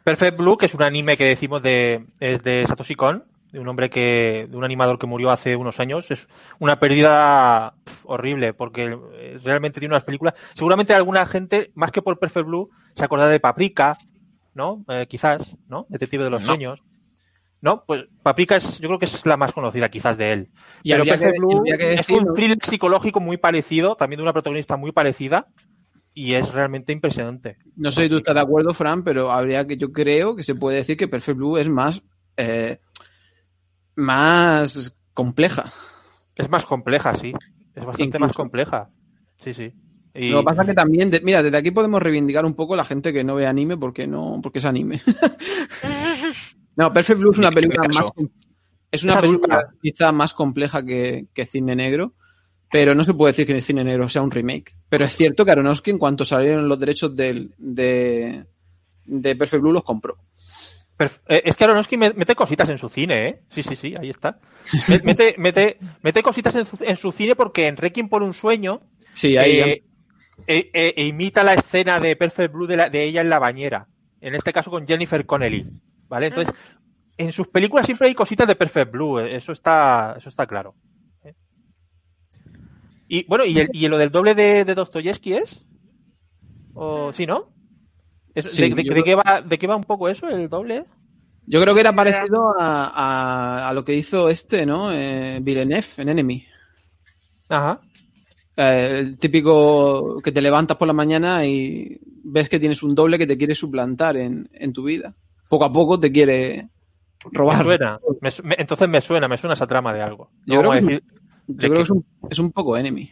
Perfect 0.02 0.36
Blue, 0.38 0.56
que 0.56 0.66
es 0.66 0.74
un 0.74 0.82
anime 0.82 1.16
que 1.16 1.26
decimos 1.26 1.62
de, 1.62 2.06
es 2.18 2.42
de 2.42 2.64
Satoshi 2.66 2.94
Kon, 2.96 3.22
de 3.52 3.60
un 3.60 3.68
hombre 3.68 3.90
que, 3.90 4.46
de 4.50 4.56
un 4.56 4.64
animador 4.64 4.98
que 4.98 5.06
murió 5.06 5.30
hace 5.30 5.54
unos 5.56 5.78
años. 5.78 6.10
Es 6.10 6.26
una 6.58 6.80
pérdida 6.80 7.74
horrible, 8.04 8.54
porque 8.54 8.98
realmente 9.44 9.78
tiene 9.78 9.94
unas 9.94 10.04
películas. 10.04 10.34
Seguramente 10.54 10.94
alguna 10.94 11.26
gente, 11.26 11.70
más 11.74 11.90
que 11.92 12.02
por 12.02 12.18
Perfect 12.18 12.46
Blue, 12.46 12.70
se 12.94 13.04
acordará 13.04 13.30
de 13.30 13.40
Paprika, 13.40 13.98
¿no? 14.54 14.84
Eh, 14.88 15.06
quizás, 15.08 15.56
¿no? 15.68 15.86
Detective 15.88 16.24
de 16.24 16.30
los 16.30 16.42
No. 16.42 16.46
sueños. 16.48 16.82
¿no? 17.64 17.84
Pues 17.86 18.06
Paprika 18.24 18.56
es, 18.56 18.80
yo 18.80 18.88
creo 18.88 18.98
que 18.98 19.04
es 19.04 19.24
la 19.24 19.36
más 19.36 19.52
conocida 19.52 19.88
quizás 19.88 20.18
de 20.18 20.32
él. 20.32 20.50
Y 20.82 20.90
Pero 20.90 21.04
Perfect 21.04 21.32
que- 21.34 21.38
Blue 21.38 21.62
que 21.78 21.92
es 21.94 22.08
un 22.08 22.34
thriller 22.34 22.58
psicológico 22.60 23.20
muy 23.20 23.36
parecido, 23.36 23.94
también 23.94 24.16
de 24.18 24.24
una 24.24 24.32
protagonista 24.32 24.76
muy 24.76 24.90
parecida, 24.90 25.46
y 26.12 26.32
es 26.34 26.52
realmente 26.52 26.92
impresionante. 26.92 27.58
No 27.76 27.92
sé 27.92 28.02
si 28.02 28.08
tú 28.08 28.16
estás 28.16 28.34
de 28.34 28.40
acuerdo, 28.40 28.74
Fran, 28.74 29.04
pero 29.04 29.30
habría 29.30 29.64
que, 29.64 29.76
yo 29.76 29.92
creo 29.92 30.34
que 30.34 30.42
se 30.42 30.56
puede 30.56 30.78
decir 30.78 30.96
que 30.96 31.06
Perfect 31.06 31.38
Blue 31.38 31.56
es 31.56 31.68
más, 31.68 32.02
eh, 32.36 32.80
más 33.96 34.98
compleja. 35.14 35.72
Es 36.36 36.48
más 36.50 36.64
compleja, 36.64 37.14
sí. 37.14 37.32
Es 37.74 37.84
bastante 37.84 38.04
Incluso. 38.04 38.20
más 38.20 38.32
compleja. 38.32 38.90
Sí, 39.36 39.52
sí. 39.54 39.72
Y- 40.14 40.30
Lo 40.30 40.40
que 40.40 40.44
pasa 40.44 40.62
es 40.62 40.68
que 40.68 40.74
también, 40.74 41.10
de- 41.10 41.20
mira, 41.22 41.42
desde 41.42 41.56
aquí 41.56 41.70
podemos 41.70 42.02
reivindicar 42.02 42.44
un 42.44 42.54
poco 42.54 42.76
la 42.76 42.84
gente 42.84 43.12
que 43.12 43.24
no 43.24 43.34
ve 43.34 43.46
anime 43.46 43.76
porque 43.76 44.06
no, 44.06 44.40
porque 44.42 44.58
es 44.58 44.64
anime. 44.66 45.00
no, 46.76 46.92
Perfect 46.92 47.20
Blue 47.20 47.32
es 47.32 47.38
una 47.38 47.50
película 47.50 47.88
más, 47.88 48.10
es 48.90 49.04
una 49.04 49.14
Es 49.14 49.20
película 49.20 49.68
quizá 49.82 50.12
más 50.12 50.34
compleja 50.34 50.84
que, 50.84 51.26
que 51.32 51.46
Cine 51.46 51.74
Negro, 51.74 52.14
pero 52.70 52.94
no 52.94 53.04
se 53.04 53.14
puede 53.14 53.32
decir 53.32 53.46
que 53.46 53.60
Cine 53.60 53.84
Negro 53.84 54.08
sea 54.08 54.22
un 54.22 54.30
remake. 54.30 54.74
Pero 54.88 55.04
es 55.04 55.12
cierto 55.16 55.44
que 55.44 55.50
Aronofsky, 55.52 55.90
en 55.90 55.98
cuanto 55.98 56.24
salieron 56.24 56.68
los 56.68 56.78
derechos 56.78 57.14
del, 57.16 57.54
de, 57.58 58.44
de 59.06 59.36
Perfect 59.36 59.62
Blue, 59.62 59.72
los 59.72 59.84
compró. 59.84 60.18
Eh, 61.28 61.42
Es 61.44 61.56
que 61.56 61.64
Aronofsky 61.64 61.96
me- 61.96 62.12
mete 62.12 62.34
cositas 62.34 62.68
en 62.68 62.78
su 62.78 62.88
cine, 62.88 63.28
¿eh? 63.28 63.42
Sí, 63.48 63.62
sí, 63.62 63.76
sí, 63.76 63.94
ahí 63.98 64.10
está. 64.10 64.38
Me- 64.88 65.00
Mete, 65.02 65.34
mete, 65.38 65.78
mete 66.02 66.22
cositas 66.22 66.54
en 66.56 66.64
su, 66.64 66.78
en 66.82 66.96
su 66.96 67.12
cine 67.12 67.34
porque 67.36 67.66
en 67.66 67.76
Requiem 67.76 68.08
por 68.08 68.22
un 68.22 68.34
sueño 68.34 68.82
Sí, 69.12 69.36
ahí 69.36 69.56
ya- 69.58 69.66
eh, 69.66 69.84
eh, 70.46 70.70
eh, 70.72 70.94
e 70.96 71.06
imita 71.06 71.44
la 71.44 71.54
escena 71.54 72.00
de 72.00 72.16
Perfect 72.16 72.52
Blue 72.52 72.66
de, 72.66 72.76
la- 72.76 72.88
de 72.88 73.04
ella 73.04 73.20
en 73.20 73.30
la 73.30 73.38
bañera. 73.38 73.88
En 74.20 74.34
este 74.34 74.52
caso 74.52 74.70
con 74.70 74.86
Jennifer 74.86 75.24
Connelly. 75.26 75.66
¿Vale? 76.08 76.26
Entonces, 76.26 76.54
en 77.16 77.32
sus 77.32 77.48
películas 77.48 77.86
siempre 77.86 78.08
hay 78.08 78.14
cositas 78.14 78.46
de 78.46 78.54
Perfect 78.56 78.90
Blue, 78.92 79.18
eso 79.20 79.52
está, 79.52 80.14
eso 80.18 80.28
está 80.28 80.46
claro. 80.46 80.74
Y 83.08 83.24
bueno, 83.24 83.44
¿y, 83.44 83.58
el, 83.58 83.68
y 83.72 83.88
lo 83.88 83.98
del 83.98 84.10
doble 84.10 84.34
de, 84.34 84.64
de 84.64 84.74
Dostoyevsky 84.74 85.34
es? 85.34 85.64
¿O 86.74 87.12
sí, 87.12 87.26
no? 87.26 87.50
Es- 88.34 88.50
Sí, 88.52 88.70
de, 88.70 89.02
qué 89.02 89.14
va, 89.14 89.42
¿De 89.42 89.58
qué 89.58 89.66
va 89.66 89.76
un 89.76 89.84
poco 89.84 90.08
eso, 90.08 90.28
el 90.28 90.48
doble? 90.48 90.84
Yo 91.46 91.60
creo 91.60 91.74
que 91.74 91.80
era 91.80 91.92
parecido 91.92 92.54
a, 92.58 92.86
a- 92.94 93.68
a 93.68 93.72
lo 93.74 93.84
que 93.84 93.94
hizo 93.94 94.28
este, 94.28 94.64
¿no? 94.64 94.92
Eh, 94.92 95.38
Villeneuve 95.42 95.86
en 95.98 96.08
Enemy. 96.08 96.46
Ajá. 97.48 97.80
Eh, 98.56 98.92
el 98.98 99.18
típico 99.18 100.20
que 100.22 100.32
te 100.32 100.40
levantas 100.42 100.76
por 100.76 100.86
la 100.86 100.94
mañana 100.94 101.44
y 101.44 101.98
ves 102.24 102.48
que 102.48 102.60
tienes 102.60 102.82
un 102.82 102.94
doble 102.94 103.18
que 103.18 103.26
te 103.26 103.36
quiere 103.36 103.54
suplantar 103.54 104.16
en, 104.16 104.48
en 104.52 104.72
tu 104.72 104.84
vida. 104.84 105.14
Poco 105.48 105.64
a 105.64 105.72
poco 105.72 105.98
te 105.98 106.12
quiere 106.12 106.68
Me 107.24 107.30
robar. 107.32 107.62
suena. 107.64 107.98
Me 108.20 108.30
su- 108.30 108.42
me- 108.44 108.56
entonces 108.58 108.88
me 108.88 109.00
suena, 109.00 109.28
me 109.28 109.36
suena 109.36 109.54
esa 109.54 109.66
trama 109.66 109.92
de 109.92 110.02
algo. 110.02 110.30
Yo 110.46 110.58
creo 110.60 110.70
que- 110.72 110.80
decir. 110.80 111.04
Yo 111.48 111.54
¿de 111.54 111.58
creo 111.58 111.70
qué? 111.72 111.76
que 111.78 111.82
es 111.82 111.90
un, 111.90 112.06
es 112.30 112.38
un 112.38 112.52
poco 112.52 112.76
Enemy. 112.76 113.10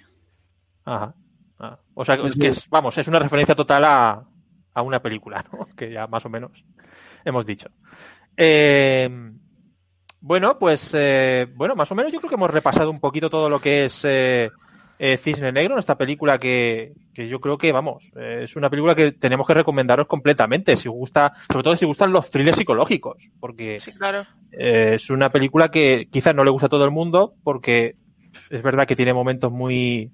Ajá. 0.85 1.15
Ah. 1.59 1.79
O 1.95 2.05
sea, 2.05 2.15
es 2.15 2.37
que 2.37 2.47
es, 2.49 2.69
vamos, 2.71 2.97
es 2.97 3.09
una 3.09 3.19
referencia 3.19 3.55
total 3.55 3.85
a, 3.85 4.25
a 4.81 4.82
una 4.82 5.01
película, 5.01 5.44
¿no? 5.52 5.66
Que 5.77 5.90
ya 5.93 6.07
más 6.07 6.24
o 6.27 6.28
menos 6.28 6.65
hemos 7.24 7.47
dicho. 7.47 7.69
Eh, 8.36 9.09
bueno, 10.20 10.59
pues, 10.59 10.90
eh, 10.94 11.47
bueno, 11.55 11.74
más 11.74 11.90
o 11.90 11.94
menos 11.94 12.12
yo 12.12 12.19
creo 12.19 12.28
que 12.28 12.35
hemos 12.35 12.51
repasado 12.51 12.90
un 12.90 13.01
poquito 13.01 13.31
todo 13.31 13.48
lo 13.48 13.59
que 13.61 13.86
es 13.86 14.05
eh, 14.05 14.51
eh, 14.98 15.16
Cisne 15.16 15.51
Negro, 15.51 15.78
esta 15.78 15.97
película 15.97 16.39
que, 16.39 16.93
que 17.15 17.27
yo 17.27 17.40
creo 17.40 17.57
que, 17.57 17.73
vamos, 17.73 18.05
eh, 18.16 18.40
es 18.44 18.55
una 18.55 18.69
película 18.69 18.94
que 18.94 19.12
tenemos 19.12 19.47
que 19.47 19.55
recomendaros 19.55 20.07
completamente, 20.07 20.77
si 20.77 20.90
gusta, 20.90 21.32
sobre 21.51 21.62
todo 21.65 21.77
si 21.77 21.86
gustan 21.86 22.12
los 22.12 22.31
thrillers 22.31 22.59
psicológicos, 22.59 23.31
porque 23.40 23.81
Sí, 23.81 23.93
claro. 23.93 24.27
eh, 24.52 24.93
es 24.97 25.09
una 25.09 25.31
película 25.32 25.70
que 25.70 26.07
quizás 26.11 26.35
no 26.35 26.44
le 26.44 26.51
gusta 26.51 26.66
a 26.66 26.70
todo 26.70 26.85
el 26.85 26.90
mundo 26.90 27.35
porque 27.43 27.97
es 28.51 28.62
verdad 28.62 28.86
que 28.86 28.97
tiene 28.97 29.15
momentos 29.15 29.51
muy 29.51 30.11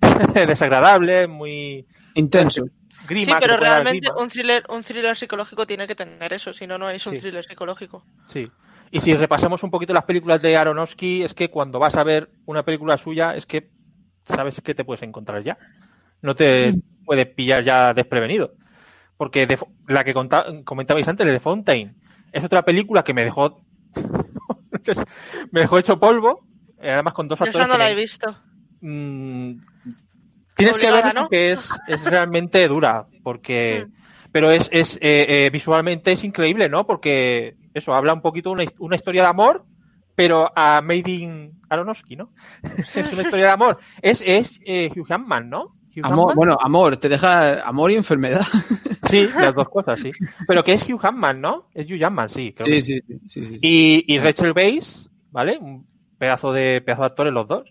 desagradables, 0.34 1.28
muy 1.28 1.86
Intenso. 2.14 2.64
Grima. 3.08 3.32
sí, 3.34 3.38
pero 3.40 3.56
realmente 3.56 4.08
un 4.16 4.28
thriller, 4.28 4.62
un 4.68 4.82
thriller 4.82 5.16
psicológico 5.16 5.66
tiene 5.66 5.86
que 5.86 5.94
tener 5.94 6.32
eso, 6.32 6.52
si 6.52 6.66
no, 6.66 6.78
no 6.78 6.88
es 6.90 7.06
un 7.06 7.14
Sí. 7.16 7.22
thriller 7.22 7.44
psicológico. 7.44 8.04
Sí. 8.26 8.44
Y 8.90 9.00
si 9.00 9.14
repasamos 9.14 9.62
un 9.62 9.70
poquito 9.70 9.92
las 9.92 10.04
películas 10.04 10.40
de 10.40 10.56
Aronofsky, 10.56 11.22
es 11.24 11.34
que 11.34 11.50
cuando 11.50 11.78
vas 11.78 11.96
a 11.96 12.04
ver 12.04 12.30
una 12.46 12.64
película 12.64 12.96
suya, 12.96 13.34
es 13.34 13.44
que 13.46 13.70
sabes 14.24 14.60
que 14.60 14.74
te 14.74 14.84
puedes 14.84 15.02
encontrar 15.02 15.42
ya. 15.42 15.58
No 16.22 16.34
te 16.34 16.74
puedes 17.04 17.26
pillar 17.26 17.62
ya 17.64 17.92
desprevenido. 17.94 18.54
Porque 19.16 19.46
de- 19.46 19.58
la 19.88 20.04
que 20.04 20.14
comentabais 20.64 21.08
antes, 21.08 21.26
de 21.26 21.40
Fontaine, 21.40 21.94
es 22.32 22.44
otra 22.44 22.64
película 22.64 23.02
que 23.02 23.14
me 23.14 23.24
dejó 23.24 23.62
me 25.52 25.60
dejó 25.60 25.78
hecho 25.78 25.98
polvo, 25.98 26.46
eh, 26.80 26.90
además 26.92 27.14
con 27.14 27.28
dos 27.28 27.38
Yo 27.38 27.46
actores 27.46 27.66
esa 27.66 27.76
no 27.76 27.78
la 27.82 27.90
he 27.90 27.94
visto. 27.94 28.36
Mm, 28.80 29.52
tienes 30.56 30.78
que 30.78 30.90
verla 30.90 31.12
¿no? 31.12 31.22
porque 31.22 31.52
es, 31.52 31.68
es 31.86 32.04
realmente 32.04 32.66
dura, 32.68 33.06
porque 33.22 33.86
Mm. 33.86 33.92
pero 34.32 34.50
es, 34.50 34.68
es 34.72 34.96
eh, 34.96 35.26
eh, 35.28 35.50
visualmente 35.52 36.12
es 36.12 36.24
increíble, 36.24 36.68
¿no? 36.68 36.86
Porque 36.86 37.56
eso 37.74 37.94
habla 37.94 38.12
un 38.14 38.22
poquito 38.22 38.50
de 38.50 38.54
una, 38.62 38.64
una 38.78 38.96
historia 38.96 39.22
de 39.22 39.28
amor, 39.28 39.64
pero 40.14 40.50
a 40.56 40.80
Made 40.82 41.10
in 41.10 41.60
Aronofsky, 41.68 42.16
¿no? 42.16 42.32
es 42.94 43.12
una 43.12 43.22
historia 43.22 43.46
de 43.46 43.50
amor. 43.52 43.78
Es, 44.02 44.22
es 44.26 44.60
eh, 44.64 44.90
Hugh 44.94 45.06
Jackman, 45.06 45.48
¿no? 45.48 45.76
Hugh 45.94 46.04
Amor, 46.04 46.34
bueno, 46.34 46.58
amor, 46.60 46.98
te 46.98 47.08
deja 47.08 47.66
amor 47.66 47.90
y 47.90 47.96
enfermedad. 47.96 48.44
Sí, 49.08 49.28
las 49.40 49.54
dos 49.54 49.68
cosas, 49.72 50.00
sí. 50.00 50.10
Pero 50.48 50.64
que 50.64 50.72
es 50.72 50.82
Hugh 50.82 51.00
Jackman, 51.00 51.40
¿no? 51.40 51.68
Es 51.72 51.86
Hugh 51.88 51.96
Jackman, 51.98 52.28
sí. 52.28 52.52
creo 52.52 52.66
que 52.66 52.82
Sí, 52.82 53.00
sí, 53.06 53.18
sí, 53.28 53.44
sí, 53.44 53.44
sí. 53.46 53.58
y, 53.62 54.04
y 54.12 54.18
Rachel 54.18 54.52
Weisz, 54.52 55.08
¿vale? 55.30 55.58
Un 55.58 55.86
pedazo 56.18 56.52
de, 56.52 56.82
pedazo 56.84 57.02
de 57.02 57.06
actores 57.06 57.32
los 57.32 57.46
dos. 57.46 57.70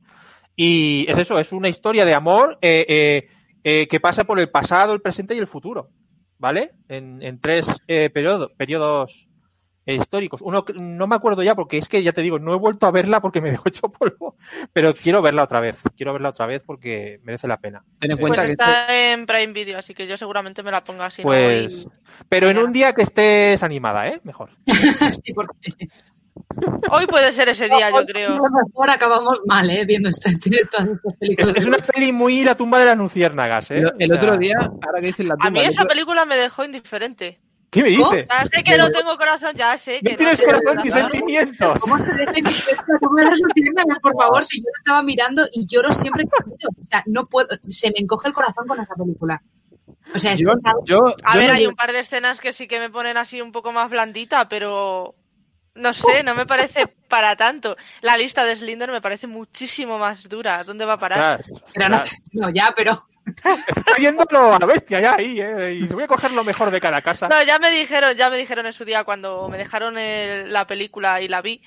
Y 0.55 1.05
es 1.09 1.17
eso, 1.17 1.37
es 1.39 1.51
una 1.51 1.69
historia 1.69 2.05
de 2.05 2.13
amor 2.13 2.57
eh, 2.61 2.85
eh, 2.87 3.27
eh, 3.63 3.87
que 3.87 3.99
pasa 3.99 4.23
por 4.23 4.39
el 4.39 4.49
pasado, 4.49 4.93
el 4.93 5.01
presente 5.01 5.35
y 5.35 5.39
el 5.39 5.47
futuro, 5.47 5.89
¿vale? 6.37 6.71
En, 6.87 7.21
en 7.21 7.39
tres 7.39 7.65
eh, 7.87 8.09
periodo- 8.13 8.51
periodos 8.55 9.27
eh, 9.87 9.95
históricos. 9.95 10.41
Uno, 10.41 10.63
que- 10.63 10.73
no 10.73 11.07
me 11.07 11.15
acuerdo 11.15 11.43
ya 11.43 11.55
porque 11.55 11.77
es 11.77 11.87
que 11.89 12.01
ya 12.01 12.13
te 12.13 12.21
digo, 12.21 12.39
no 12.39 12.53
he 12.53 12.57
vuelto 12.57 12.87
a 12.87 12.91
verla 12.91 13.21
porque 13.21 13.41
me 13.41 13.51
dejó 13.51 13.67
hecho 13.67 13.91
polvo, 13.91 14.35
pero 14.71 14.93
quiero 14.93 15.21
verla 15.21 15.43
otra 15.43 15.59
vez, 15.59 15.77
quiero 15.97 16.13
verla 16.13 16.29
otra 16.29 16.45
vez 16.45 16.61
porque 16.65 17.19
merece 17.23 17.47
la 17.47 17.59
pena. 17.59 17.83
Ten 17.99 18.11
en 18.11 18.17
Pues 18.17 18.29
cuenta 18.29 18.41
Pues 18.43 18.45
que 18.47 18.51
está 18.53 19.11
en 19.11 19.25
Prime 19.25 19.53
Video, 19.53 19.77
así 19.77 19.93
que 19.93 20.07
yo 20.07 20.15
seguramente 20.15 20.63
me 20.63 20.71
la 20.71 20.83
ponga 20.83 21.07
así. 21.07 21.21
Pues, 21.21 21.87
pero 22.29 22.49
en 22.49 22.57
un 22.59 22.71
día 22.71 22.93
que 22.93 23.01
estés 23.03 23.61
animada, 23.61 24.07
¿eh? 24.07 24.21
Mejor. 24.23 24.51
Sí, 25.23 25.33
porque 25.33 25.53
Hoy 26.91 27.07
puede 27.07 27.31
ser 27.31 27.49
ese 27.49 27.67
día, 27.67 27.89
yo 27.91 28.05
creo. 28.05 28.33
a 28.33 28.37
lo 28.37 28.49
mejor 28.67 28.89
acabamos 28.89 29.41
mal, 29.45 29.69
¿eh? 29.69 29.85
Viendo 29.85 30.09
esta, 30.09 30.29
todas 30.31 30.55
estas 30.57 30.85
Es, 30.85 31.17
películas. 31.19 31.55
es 31.57 31.65
una 31.65 31.77
peli 31.77 32.11
muy 32.11 32.43
la 32.43 32.55
tumba 32.55 32.79
de 32.79 32.85
las 32.85 32.97
luciérnagas, 32.97 33.71
¿eh? 33.71 33.77
el, 33.77 33.93
el 33.99 34.11
O 34.11 34.15
sea, 34.15 34.23
otro 34.23 34.37
día, 34.37 34.55
ahora 34.59 35.01
que 35.01 35.07
dices 35.07 35.25
la 35.25 35.33
A 35.33 35.37
tumba, 35.37 35.51
mí 35.51 35.59
el 35.61 35.65
esa 35.67 35.81
otro- 35.83 35.89
película 35.93 36.25
me 36.25 36.37
dejó 36.37 36.63
indiferente. 36.65 37.39
¿Qué 37.71 37.81
me 37.83 37.89
dices? 37.89 38.25
Ya 38.29 38.45
sé 38.45 38.63
que 38.63 38.77
no 38.77 38.89
tengo 38.89 39.17
corazón, 39.17 39.53
ya 39.55 39.77
sé 39.77 39.99
que 39.99 40.11
No 40.11 40.17
tienes 40.17 40.41
corazón 40.41 40.77
ni 40.83 40.89
sentimientos. 40.91 41.79
¿Cómo 41.79 41.97
se 41.97 42.03
cómo 43.01 43.19
las 43.19 43.39
luciérnagas, 43.39 43.99
por 44.01 44.13
favor? 44.17 44.45
Si 44.45 44.59
yo 44.59 44.65
lo 44.65 44.77
estaba 44.77 45.03
mirando 45.03 45.45
y 45.51 45.65
lloro 45.67 45.91
siempre 45.93 46.23
que 46.23 46.29
lo 46.39 46.45
miro. 46.47 46.69
O 46.81 46.85
sea, 46.85 47.03
no 47.07 47.25
puedo, 47.27 47.49
se 47.67 47.87
me 47.89 47.95
encoge 47.99 48.29
el 48.29 48.33
corazón 48.33 48.65
con 48.67 48.79
esa 48.79 48.93
película. 48.95 49.41
O 50.13 50.19
sea, 50.19 50.31
es 50.33 50.39
yo, 50.39 50.51
que 50.53 50.61
yo, 50.85 50.99
A 51.23 51.33
yo 51.33 51.39
ver, 51.39 51.47
no 51.47 51.53
hay 51.53 51.59
digo- 51.61 51.69
un 51.71 51.75
par 51.75 51.91
de 51.91 51.99
escenas 51.99 52.39
que 52.39 52.53
sí 52.53 52.67
que 52.67 52.79
me 52.79 52.89
ponen 52.89 53.17
así 53.17 53.41
un 53.41 53.51
poco 53.51 53.73
más 53.73 53.89
blandita, 53.89 54.47
pero 54.47 55.15
no 55.75 55.93
sé, 55.93 56.23
no 56.23 56.33
me 56.35 56.45
parece 56.45 56.87
para 57.07 57.35
tanto. 57.35 57.75
La 58.01 58.17
lista 58.17 58.43
de 58.43 58.55
Slender 58.55 58.91
me 58.91 59.01
parece 59.01 59.27
muchísimo 59.27 59.97
más 59.97 60.27
dura. 60.27 60.63
¿Dónde 60.63 60.85
va 60.85 60.93
a 60.93 60.97
parar? 60.99 61.41
Ostras, 61.41 61.71
pero 61.73 61.89
no, 62.33 62.49
ya, 62.51 62.73
pero 62.75 62.99
Está 63.67 63.95
yéndolo 63.97 64.53
a 64.53 64.59
la 64.59 64.65
bestia 64.67 64.99
ya 65.01 65.15
ahí, 65.15 65.41
¿eh? 65.41 65.73
Y 65.81 65.87
voy 65.87 66.03
a 66.03 66.07
coger 66.07 66.31
lo 66.31 66.43
mejor 66.43 66.69
de 66.69 66.79
cada 66.79 67.01
casa. 67.01 67.27
No, 67.27 67.41
ya 67.43 67.57
me 67.57 67.71
dijeron, 67.71 68.15
ya 68.15 68.29
me 68.29 68.37
dijeron 68.37 68.67
en 68.67 68.73
su 68.73 68.85
día 68.85 69.03
cuando 69.03 69.49
me 69.49 69.57
dejaron 69.57 69.97
el- 69.97 70.53
la 70.53 70.67
película 70.67 71.19
y 71.21 71.27
la 71.27 71.41
vi. 71.41 71.61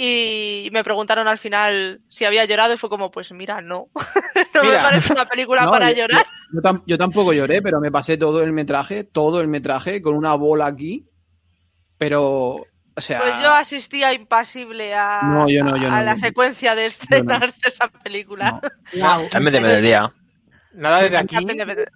Y 0.00 0.68
me 0.70 0.84
preguntaron 0.84 1.26
al 1.26 1.38
final 1.38 2.02
si 2.08 2.24
había 2.26 2.44
llorado 2.44 2.74
y 2.74 2.76
fue 2.76 2.90
como, 2.90 3.10
pues 3.10 3.32
mira, 3.32 3.60
no. 3.62 3.88
no 4.54 4.62
me 4.64 4.76
parece 4.76 5.12
una 5.14 5.24
película 5.24 5.64
no, 5.64 5.70
para 5.70 5.90
yo- 5.92 6.06
llorar. 6.06 6.26
Yo, 6.52 6.82
yo 6.86 6.98
tampoco 6.98 7.32
lloré, 7.32 7.62
pero 7.62 7.80
me 7.80 7.90
pasé 7.90 8.18
todo 8.18 8.42
el 8.42 8.52
metraje, 8.52 9.02
todo 9.02 9.40
el 9.40 9.48
metraje, 9.48 10.02
con 10.02 10.14
una 10.14 10.34
bola 10.34 10.66
aquí. 10.66 11.06
Pero, 11.96 12.64
o 12.98 13.00
sea, 13.00 13.20
Pues 13.20 13.34
yo 13.42 13.52
asistía 13.52 14.12
impasible 14.12 14.94
a, 14.94 15.20
No, 15.22 15.48
yo 15.48 15.64
no, 15.64 15.76
yo 15.76 15.88
a 15.88 15.98
no, 15.98 16.02
la 16.02 16.16
secuencia 16.18 16.74
de 16.74 16.86
escenas 16.86 17.60
de 17.60 17.68
esa 17.68 17.88
película. 17.88 18.60
wow. 18.94 19.28
También 19.30 19.62
del 19.62 19.82
día. 19.82 20.12
Nada 20.74 21.02
desde 21.02 21.16
aquí. 21.16 21.36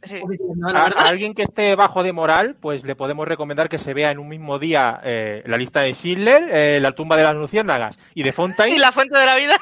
Sí. 0.03 0.20
No, 0.57 0.69
A, 0.69 0.73
la 0.73 0.81
a 0.97 1.09
alguien 1.09 1.35
que 1.35 1.43
esté 1.43 1.77
bajo 1.77 2.03
de 2.03 2.12
moral, 2.12 2.57
pues 2.59 2.83
le 2.85 2.97
podemos 2.97 3.29
recomendar 3.29 3.69
que 3.69 3.79
se 3.79 3.95
vea 3.95 4.11
en 4.11 4.19
un 4.19 4.29
mismo 4.29 4.59
día 4.59 5.01
eh, 5.05 5.43
la 5.47 5.57
lista 5.57 5.83
de 5.83 5.93
Schindler, 5.95 6.43
eh, 6.51 6.81
la 6.81 6.93
tumba 6.93 7.16
de 7.16 7.23
las 7.23 7.35
luciérnagas 7.37 7.97
y 8.15 8.23
de 8.24 8.33
Fontaine. 8.33 8.74
Y 8.77 8.79
la 8.81 8.91
fuente 8.91 9.16
de 9.19 9.27
la 9.27 9.37
vida. 9.37 9.59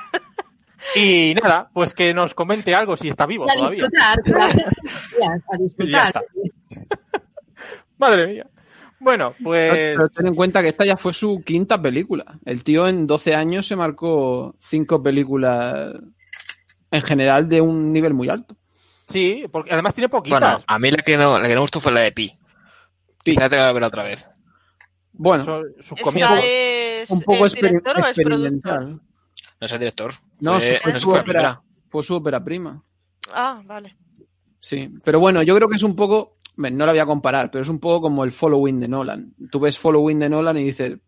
Y 0.95 1.35
nada, 1.43 1.69
pues 1.75 1.93
que 1.93 2.15
nos 2.15 2.33
comente 2.33 2.75
algo 2.75 2.97
si 2.97 3.09
está 3.11 3.27
vivo 3.27 3.45
Y 3.47 3.51
a 3.51 3.55
todavía. 3.55 3.83
disfrutar, 3.83 4.17
gracias, 4.25 4.67
a 5.23 5.57
Ya 5.57 5.59
disfrutar. 5.59 6.07
está. 6.07 6.23
Madre 7.99 8.27
mía. 8.27 8.47
Bueno, 9.01 9.35
pues. 9.43 9.70
Pero 9.97 10.09
ten 10.10 10.27
en 10.27 10.35
cuenta 10.35 10.60
que 10.62 10.68
esta 10.68 10.85
ya 10.85 10.97
fue 10.97 11.12
su 11.14 11.43
quinta 11.44 11.81
película. 11.81 12.39
El 12.44 12.62
tío 12.62 12.86
en 12.86 13.06
12 13.06 13.35
años 13.35 13.66
se 13.66 13.74
marcó 13.77 14.55
cinco 14.60 15.02
películas 15.02 15.94
en 16.90 17.02
general 17.02 17.48
de 17.48 17.60
un 17.60 17.93
nivel 17.93 18.12
muy 18.14 18.28
alto. 18.28 18.56
Sí, 19.09 19.47
porque 19.51 19.72
además 19.72 19.94
tiene 19.94 20.09
poquitas. 20.09 20.40
Bueno, 20.40 20.59
a 20.66 20.78
mí 20.78 20.90
la 20.90 20.98
que 20.98 21.16
no, 21.16 21.39
la 21.39 21.48
que 21.48 21.55
no 21.55 21.60
me 21.60 21.64
gustó 21.64 21.81
fue 21.81 21.93
la 21.93 22.01
de 22.01 22.12
Pi. 22.12 22.32
Pi. 23.24 23.35
La 23.36 23.48
tengo 23.48 23.66
que 23.66 23.72
ver 23.74 23.85
otra 23.85 24.02
vez. 24.05 24.28
Bueno, 25.12 25.44
sus 25.81 25.93
¿Esa 25.93 26.02
comienzos. 26.05 26.39
es 26.44 27.10
un 27.10 27.20
poco 27.22 27.47
exper- 27.47 27.68
director 27.68 27.97
o 28.01 28.06
es 28.06 28.16
productor? 28.16 28.47
experimental. 28.47 28.90
No 29.60 29.66
es 29.66 29.72
el 29.72 29.78
director. 29.78 30.14
No, 30.40 30.60
Fue- 30.60 30.93
no 30.93 31.01
su 31.01 31.10
ópera, 31.10 31.62
fue 31.89 32.02
su 32.02 32.14
ópera 32.14 32.43
prima. 32.43 32.82
Ah, 33.32 33.60
vale. 33.64 33.97
Sí, 34.60 34.93
pero 35.05 35.18
bueno, 35.20 35.43
yo 35.43 35.55
creo 35.56 35.68
que 35.68 35.77
es 35.77 35.82
un 35.82 35.97
poco, 35.97 36.36
no 36.61 36.87
la 36.87 36.93
voy 36.93 36.99
a 37.01 37.07
comparar, 37.07 37.51
pero 37.51 37.62
es 37.62 37.69
un 37.69 37.78
poco 37.78 38.03
como 38.03 38.24
el 38.24 38.32
following 38.32 38.81
de 38.81 38.89
Nolan. 38.89 39.35
Tú 39.51 39.61
ves 39.61 39.78
following 39.78 40.19
de 40.19 40.28
Nolan 40.28 40.57
y 40.59 40.65
dices, 40.65 40.99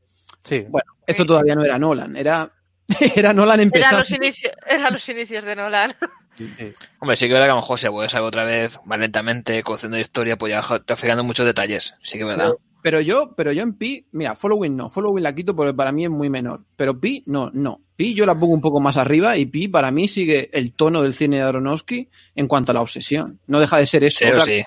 Sí. 0.44 0.64
bueno, 0.68 0.92
esto 1.06 1.24
todavía 1.24 1.54
no 1.54 1.64
era 1.64 1.78
Nolan, 1.78 2.16
era, 2.16 2.50
era 3.16 3.32
Nolan 3.32 3.60
empezando. 3.60 3.98
los, 4.00 4.10
inicios, 4.10 4.52
eran 4.66 4.92
los 4.92 5.08
inicios 5.08 5.44
de 5.44 5.56
Nolan. 5.56 5.94
sí. 6.36 6.72
Hombre, 6.98 7.16
sí 7.16 7.26
que 7.26 7.32
es 7.32 7.34
verdad 7.34 7.46
que 7.46 7.50
a 7.50 7.54
lo 7.54 7.60
mejor 7.60 7.78
se 7.78 7.90
puede 7.90 8.08
saber 8.08 8.26
otra 8.26 8.44
vez 8.44 8.80
más 8.84 8.98
lentamente, 8.98 9.62
conociendo 9.62 9.96
la 9.96 10.02
historia, 10.02 10.36
pues 10.36 10.50
ya 10.50 10.60
está 10.76 10.96
fijando 10.96 11.24
muchos 11.24 11.46
detalles. 11.46 11.94
Sí 12.02 12.18
que 12.18 12.24
es 12.24 12.28
verdad. 12.28 12.54
Pero 12.82 13.00
yo, 13.00 13.34
pero 13.36 13.52
yo 13.52 13.62
en 13.62 13.74
Pi, 13.74 14.08
mira, 14.10 14.34
following 14.34 14.76
no, 14.76 14.90
following 14.90 15.22
la 15.22 15.32
quito 15.32 15.54
porque 15.54 15.72
para 15.72 15.92
mí 15.92 16.04
es 16.04 16.10
muy 16.10 16.28
menor. 16.28 16.64
Pero 16.74 16.98
Pi, 16.98 17.22
no, 17.26 17.48
no. 17.54 17.80
Pi 17.94 18.12
yo 18.12 18.26
la 18.26 18.34
pongo 18.36 18.54
un 18.54 18.60
poco 18.60 18.80
más 18.80 18.96
arriba 18.96 19.36
y 19.36 19.46
Pi 19.46 19.68
para 19.68 19.92
mí 19.92 20.08
sigue 20.08 20.50
el 20.52 20.72
tono 20.72 21.00
del 21.02 21.14
cine 21.14 21.36
de 21.36 21.42
Aronofsky 21.44 22.08
en 22.34 22.48
cuanto 22.48 22.72
a 22.72 22.74
la 22.74 22.80
obsesión. 22.80 23.38
No 23.46 23.60
deja 23.60 23.78
de 23.78 23.86
ser 23.86 24.02
eso. 24.02 24.18
Sí, 24.18 24.24
otra, 24.24 24.44
sí. 24.44 24.64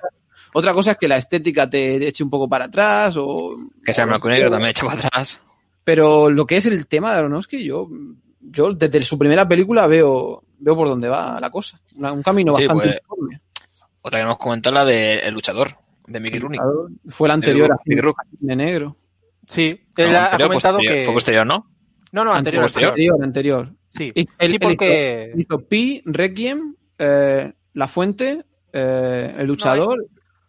Otra 0.58 0.74
cosa 0.74 0.92
es 0.92 0.98
que 0.98 1.08
la 1.08 1.18
estética 1.18 1.70
te 1.70 2.08
eche 2.08 2.24
un 2.24 2.30
poco 2.30 2.48
para 2.48 2.66
atrás 2.66 3.16
o... 3.18 3.58
Que 3.84 3.94
sea 3.94 4.06
blanco 4.06 4.30
y 4.30 4.32
negro 4.34 4.50
también 4.50 4.70
echa 4.70 4.86
para 4.86 5.00
atrás. 5.00 5.42
Pero 5.84 6.30
lo 6.30 6.46
que 6.46 6.58
es 6.58 6.66
el 6.66 6.88
tema 6.88 7.12
de 7.12 7.20
Aronofsky, 7.20 7.64
yo, 7.64 7.88
yo 8.40 8.74
desde 8.74 9.02
su 9.02 9.18
primera 9.18 9.48
película 9.48 9.86
veo, 9.88 10.44
veo 10.60 10.76
por 10.76 10.88
dónde 10.88 11.10
va 11.10 11.38
la 11.40 11.50
cosa. 11.50 11.80
Una- 11.96 12.14
un 12.14 12.24
camino 12.24 12.56
Sí, 12.56 12.66
bastante 12.68 12.84
pues, 12.84 13.02
uniforme. 13.20 13.42
Otra 14.02 14.20
que 14.20 14.24
hemos 14.24 14.38
comentado 14.38 14.74
la 14.76 14.86
de 14.86 15.16
El 15.16 15.34
luchador, 15.34 15.78
de 16.08 16.20
Mickey 16.20 16.40
Rooney. 16.40 16.60
Fue 17.10 17.28
la 17.28 17.34
anterior 17.34 17.72
a 17.72 17.76
Mickey. 17.86 18.12
Cine 18.40 18.56
Negro. 18.56 18.96
Sí. 19.48 19.82
No, 19.98 20.04
Él 20.06 20.16
ha 20.16 20.24
anterior, 20.26 20.48
comentado 20.50 20.78
posterior. 20.78 21.00
que. 21.00 21.04
Fue 21.06 21.14
posterior, 21.14 21.46
¿no? 21.46 21.72
No, 22.12 22.24
no, 22.24 22.34
anterior. 22.34 22.64
posterior. 22.64 22.92
anterior. 22.92 23.16
Anterior, 23.24 23.66
anterior. 23.68 23.76
Sí, 23.90 24.12
Y 24.16 24.28
él- 24.40 24.50
sí 24.52 24.60
porque. 24.60 25.34
Hizo 25.38 25.60
Pi, 25.68 26.02
Requiem, 26.06 26.76
eh, 26.98 27.54
La 27.74 27.88
Fuente, 27.88 28.46
eh, 28.74 29.36
El 29.38 29.48
Luchador 29.48 30.06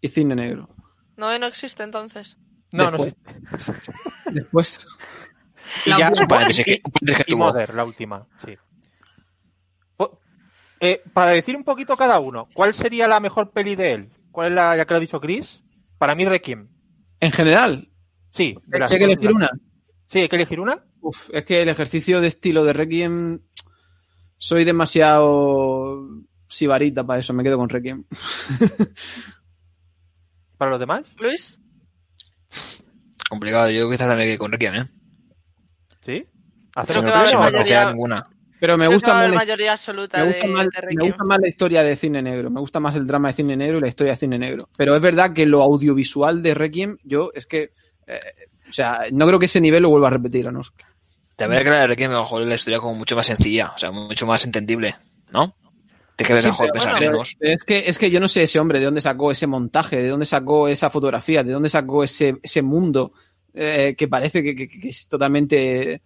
y 0.07 0.09
Cine 0.09 0.35
Negro. 0.35 0.69
No, 1.16 1.39
no 1.39 1.47
existe 1.47 1.83
entonces. 1.83 2.37
No, 2.73 2.91
no 2.91 2.97
existe. 2.97 3.20
Después, 4.33 4.87
Y 5.85 5.91
La 5.91 5.99
ya, 5.99 6.11
y 6.66 7.24
tuvo. 7.27 7.39
Mother, 7.39 7.74
la 7.74 7.85
última, 7.85 8.27
sí. 8.45 8.57
Eh, 10.78 11.01
para 11.15 11.31
decir 11.31 11.57
un 11.57 11.65
poquito 11.65 11.97
cada 11.97 12.20
uno, 12.20 12.49
¿cuál 12.53 12.74
sería 12.74 13.09
la 13.09 13.19
mejor 13.19 13.51
peli 13.51 13.77
de 13.77 13.93
él? 13.93 14.11
¿Cuál 14.31 14.49
es 14.49 14.53
la, 14.53 14.77
ya 14.77 14.85
que 14.85 14.93
lo 14.93 14.99
ha 14.99 15.01
dicho 15.01 15.19
Chris? 15.23 15.62
Para 15.97 16.15
mí, 16.15 16.27
Requiem. 16.27 16.69
en 17.20 17.33
general, 17.33 17.89
Sí, 18.31 18.55
de 18.66 18.78
las- 18.78 18.93
¿hay 18.93 18.99
que 18.99 19.05
elegir 19.05 19.33
una? 19.33 19.49
Sí, 20.07 20.19
hay 20.20 20.28
que 20.28 20.37
elegir 20.37 20.61
una. 20.61 20.85
Uf, 21.01 21.31
es 21.33 21.47
que 21.47 21.62
el 21.62 21.70
ejercicio 21.70 22.20
de 22.20 22.28
estilo 22.28 22.62
de 22.62 22.74
Requiem 22.74 23.41
soy 24.37 24.65
demasiado 24.65 26.07
sibarita 26.47 27.07
para 27.07 27.20
eso, 27.20 27.33
me 27.33 27.43
quedo 27.43 27.57
con 27.57 27.70
Requiem. 27.70 28.05
Para 30.59 30.70
los 30.70 30.81
demás, 30.81 31.15
Luis, 31.19 31.59
Complicado, 33.28 33.70
yo 33.70 33.91
quizás 33.91 34.09
también 34.09 34.31
que 34.31 34.39
con 34.39 34.53
Requiem, 34.53 34.74
¿eh? 34.77 34.85
sí. 36.01 36.27
Creo 36.87 37.03
a 37.03 37.51
no 37.51 37.91
ninguna. 37.91 38.28
Pero 38.61 38.77
me 38.77 38.87
creo 38.87 38.97
gusta 38.97 39.12
a 39.12 39.23
más 39.23 39.31
la, 39.31 39.37
mayoría 39.37 39.73
absoluta 39.73 40.19
me 40.19 40.24
de, 40.24 40.33
gusta 40.33 40.47
más, 40.47 40.66
de 40.66 40.95
me 40.95 41.09
gusta 41.09 41.24
más 41.24 41.39
la 41.41 41.49
historia 41.49 41.83
de 41.83 41.97
cine 41.97 42.23
negro, 42.23 42.51
me 42.51 42.61
gusta 42.61 42.81
más 42.81 42.95
el 42.95 43.07
drama 43.07 43.28
de 43.28 43.35
cine 43.35 43.57
negro 43.57 43.78
y 43.78 43.81
la 43.81 43.89
historia 43.89 44.12
de 44.12 44.19
cine 44.19 44.39
negro. 44.39 44.69
Pero 44.77 44.95
es 44.95 45.01
verdad 45.01 45.33
que 45.33 45.47
lo 45.47 45.62
audiovisual 45.62 46.43
de 46.43 46.55
Requiem, 46.55 46.99
yo 47.03 47.31
es 47.35 47.47
que, 47.47 47.73
eh, 48.07 48.20
o 48.69 48.73
sea, 48.73 49.01
no 49.12 49.27
creo 49.27 49.39
que 49.39 49.47
ese 49.47 49.61
nivel 49.61 49.83
lo 49.83 49.91
vuelva 49.91 50.09
a 50.09 50.12
repetir, 50.12 50.51
¿no? 50.53 50.62
La 51.39 51.49
verdad 51.49 51.65
que 51.65 51.70
la 51.70 51.81
de 51.81 51.87
Requiem 51.89 52.11
a 52.11 52.15
lo 52.15 52.20
mejor 52.20 52.43
la 52.43 52.55
historia 52.55 52.78
como 52.78 52.95
mucho 52.95 53.16
más 53.16 53.27
sencilla, 53.27 53.73
o 53.74 53.78
sea, 53.78 53.91
mucho 53.91 54.27
más 54.27 54.45
entendible, 54.45 54.97
¿no? 55.31 55.55
Tienes 56.17 56.29
que 56.29 56.33
ver 56.35 56.43
Sí, 56.43 56.49
mejor 56.49 56.67
pero 56.67 56.73
pensar 56.73 56.93
bueno, 56.93 57.13
menos. 57.13 57.37
pero 57.39 57.53
es 57.53 57.63
que 57.65 57.79
es 57.91 57.99
que 57.99 58.11
yo 58.11 58.21
no 58.21 58.29
sé 58.29 58.43
ese 58.45 58.59
hombre 58.59 58.79
de 58.79 58.87
dónde 58.87 59.01
sacó 59.03 59.31
ese 59.31 59.47
montaje, 59.47 60.01
de 60.03 60.09
dónde 60.09 60.25
sacó 60.27 60.67
esa 60.69 60.89
fotografía, 60.91 61.45
de 61.45 61.53
dónde 61.53 61.69
sacó 61.69 62.03
ese, 62.05 62.37
ese 62.43 62.63
mundo 62.63 63.13
eh, 63.53 63.95
que 63.97 64.09
parece 64.09 64.43
que, 64.43 64.55
que- 64.57 64.69
que 64.69 64.89
es 64.89 65.09
totalmente 65.09 66.03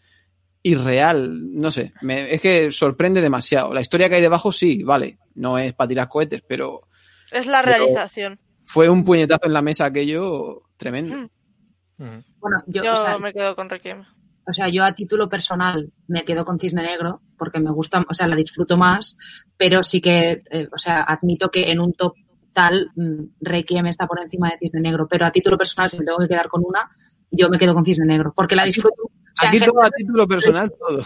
irreal. 0.63 1.31
No 1.53 1.71
sé, 1.71 1.93
me- 2.03 2.33
es 2.35 2.41
que 2.41 2.71
sorprende 2.73 3.21
demasiado. 3.21 3.73
La 3.73 3.81
historia 3.81 4.09
que 4.09 4.17
hay 4.17 4.21
debajo 4.23 4.53
sí, 4.53 4.83
vale, 4.83 5.19
no 5.37 5.59
es 5.59 5.73
para 5.75 5.89
tirar 5.89 6.09
cohetes, 6.09 6.43
pero 6.47 6.89
Es 7.31 7.47
la 7.47 7.63
realización. 7.63 8.39
fue 8.65 8.89
un 8.89 9.05
puñetazo 9.05 9.47
en 9.47 9.53
la 9.53 9.63
mesa 9.63 9.87
aquello 9.87 10.63
tremendo. 10.77 11.29
Mm. 11.99 12.19
Bueno, 12.41 12.63
yo, 12.67 12.83
Yo 12.83 12.95
o, 12.95 12.97
sea, 12.97 13.19
me 13.19 13.33
quedo 13.33 13.55
con 13.55 13.69
Requiem. 13.69 14.05
O 14.47 14.53
sea, 14.53 14.69
yo 14.69 14.85
a 14.85 14.95
título 14.95 15.29
personal 15.29 15.93
me 16.07 16.25
quedo 16.25 16.45
con 16.45 16.59
Cisne 16.59 16.83
Negro 16.83 17.23
porque 17.37 17.61
me 17.61 17.71
gusta, 17.71 18.05
o 18.09 18.15
sea, 18.15 18.27
la 18.27 18.37
disfruto 18.37 18.77
más, 18.77 19.17
pero 19.57 19.83
sí 19.83 20.01
que, 20.01 20.43
eh, 20.51 20.69
o 20.73 20.79
sea, 20.79 21.03
admito 21.03 21.51
que 21.51 21.71
en 21.71 21.81
un 21.81 21.93
top 21.93 22.15
tal 22.53 22.91
mm, 22.97 23.25
Requiem 23.41 23.87
está 23.87 24.07
por 24.07 24.21
encima 24.21 24.51
de 24.51 24.59
Cisne 24.59 24.81
Negro, 24.81 25.07
pero 25.09 25.27
a 25.27 25.33
título 25.33 25.57
personal, 25.57 25.89
si 25.89 25.99
me 25.99 26.05
tengo 26.05 26.19
que 26.19 26.29
quedar 26.29 26.49
con 26.49 26.63
una, 26.65 26.91
yo 27.31 27.49
me 27.49 27.59
quedo 27.59 27.75
con 27.75 27.85
Cisne 27.85 28.07
Negro 28.07 28.33
porque 28.35 28.57
la 28.57 28.65
disfruto. 28.65 29.03
O 29.05 29.11
sea, 29.35 29.49
Aquí 29.49 29.59
en 29.59 29.65
todo 29.67 29.83
a 29.83 29.91
título 29.91 30.27
personal, 30.27 30.73
todo. 30.79 31.03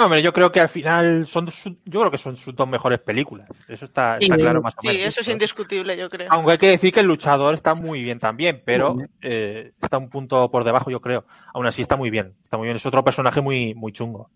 No, 0.00 0.06
hombre, 0.06 0.22
yo 0.22 0.32
creo 0.32 0.50
que 0.50 0.60
al 0.60 0.70
final 0.70 1.26
son 1.26 1.50
su- 1.50 1.76
yo 1.84 2.00
creo 2.00 2.10
que 2.10 2.16
son 2.16 2.34
sus 2.34 2.54
dos 2.56 2.66
mejores 2.66 3.00
películas. 3.00 3.46
Eso 3.68 3.84
está, 3.84 4.16
está 4.16 4.34
Sí, 4.34 4.40
claro 4.40 4.62
más 4.62 4.72
o 4.78 4.80
Sí, 4.80 4.86
menos. 4.88 5.02
eso 5.08 5.20
es 5.20 5.28
indiscutible, 5.28 5.94
yo 5.94 6.08
creo. 6.08 6.26
Aunque 6.30 6.52
hay 6.52 6.58
que 6.58 6.68
decir 6.70 6.90
que 6.90 7.00
el 7.00 7.06
luchador 7.06 7.52
está 7.54 7.74
muy 7.74 8.00
bien 8.00 8.18
también, 8.18 8.62
pero 8.64 8.96
eh, 9.20 9.72
está 9.82 9.98
un 9.98 10.08
punto 10.08 10.50
por 10.50 10.64
debajo, 10.64 10.90
yo 10.90 11.02
creo. 11.02 11.26
Aún 11.52 11.66
así 11.66 11.82
está 11.82 11.96
muy 11.98 12.08
bien. 12.08 12.34
Está 12.42 12.56
muy 12.56 12.64
bien. 12.64 12.76
Es 12.76 12.86
otro 12.86 13.04
personaje 13.04 13.42
muy, 13.42 13.74
muy 13.74 13.92
chungo. 13.92 14.30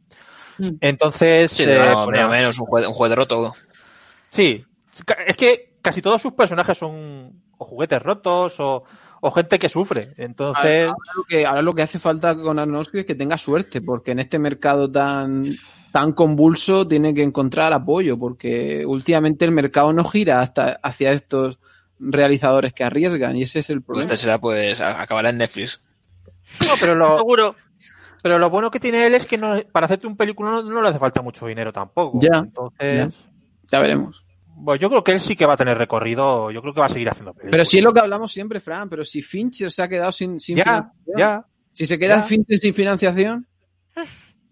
Mm. 0.59 0.73
Entonces, 0.83 1.51
Sí, 1.51 1.63
eh, 1.67 1.79
no, 1.79 2.05
bueno, 2.05 2.11
menos, 2.11 2.31
menos, 2.31 2.59
un 2.59 2.67
juego, 2.67 2.89
un 2.89 2.95
juego 2.95 3.09
de 3.09 3.17
roto. 3.17 3.55
sí. 4.29 4.65
Es 5.27 5.37
que 5.39 5.79
casi 5.81 6.03
todos 6.03 6.21
sus 6.21 6.35
personajes 6.35 6.77
son 6.77 7.43
o 7.57 7.65
juguetes 7.65 8.03
rotos 8.03 8.61
o, 8.61 8.85
o 9.27 9.31
gente 9.31 9.59
que 9.59 9.71
sufre. 9.71 10.11
Entonces, 10.19 10.87
Ahora 10.89 10.97
lo, 11.17 11.25
que, 11.25 11.47
ahora 11.47 11.63
lo 11.63 11.73
que 11.73 11.81
hace 11.81 11.99
falta 11.99 12.37
con 12.37 12.59
Aronofsky 12.59 12.99
es 12.99 13.07
que 13.07 13.15
tenga 13.15 13.39
suerte, 13.39 13.81
porque 13.81 14.11
en 14.11 14.19
este 14.19 14.39
mercado 14.39 14.91
tan, 14.91 15.47
tan 15.93 16.13
convulso 16.13 16.87
tiene 16.87 17.15
que 17.15 17.23
encontrar 17.23 17.73
apoyo, 17.73 18.19
porque 18.19 18.85
últimamente 18.85 19.47
el 19.47 19.53
mercado 19.53 19.95
no 19.95 20.05
gira 20.05 20.41
hasta 20.41 20.79
hacia 20.83 21.13
estos 21.13 21.59
realizadores 21.99 22.75
que 22.75 22.85
arriesgan, 22.85 23.35
y 23.35 23.45
ese 23.45 23.61
es 23.61 23.71
el 23.71 23.81
problema. 23.81 24.05
este 24.05 24.19
será, 24.19 24.39
pues, 24.39 24.79
acabará 24.83 25.31
en 25.31 25.39
Netflix. 25.39 25.81
no, 26.61 26.75
pero 26.79 26.95
lo, 26.95 27.17
Seguro. 27.17 27.57
pero 28.23 28.39
lo 28.39 28.51
bueno 28.51 28.71
que 28.71 28.79
tiene 28.79 29.07
él 29.07 29.15
es 29.15 29.25
que 29.25 29.39
no, 29.39 29.59
para 29.73 29.87
hacerte 29.87 30.07
un 30.07 30.19
película 30.19 30.51
no, 30.51 30.63
no 30.65 30.83
le 30.83 30.89
hace 30.91 30.99
falta 30.99 31.23
mucho 31.23 31.47
dinero 31.47 31.73
tampoco. 31.73 32.19
Ya, 32.21 32.41
Entonces, 32.41 33.15
Ya 33.73 33.81
veremos. 33.81 34.23
Bueno, 34.57 34.81
yo 34.81 34.89
creo 34.91 35.05
que 35.05 35.13
él 35.13 35.21
sí 35.21 35.35
que 35.37 35.47
va 35.47 35.55
a 35.55 35.57
tener 35.57 35.77
recorrido. 35.79 36.51
Yo 36.51 36.61
creo 36.63 36.73
que 36.75 36.81
va 36.81 36.87
a 36.87 36.91
seguir 36.91 37.09
haciendo 37.09 37.33
películas. 37.33 37.51
Pero 37.53 37.65
si 37.65 37.79
es 37.79 37.85
lo 37.85 37.93
que 37.93 38.01
hablamos 38.01 38.33
siempre, 38.33 38.61
Fran, 38.61 38.89
pero 38.89 39.05
si 39.05 39.23
Fincher 39.23 39.71
se 39.73 39.83
ha 39.83 39.89
quedado 39.89 40.13
sin, 40.13 40.39
sin 40.41 40.57
Ya, 40.57 40.65
financiación, 40.65 41.17
ya. 41.19 41.47
si 41.73 41.87
se 41.87 41.99
queda 41.99 42.17
ya. 42.17 42.23
Fincher 42.23 42.59
sin 42.59 42.75
financiación, 42.75 43.47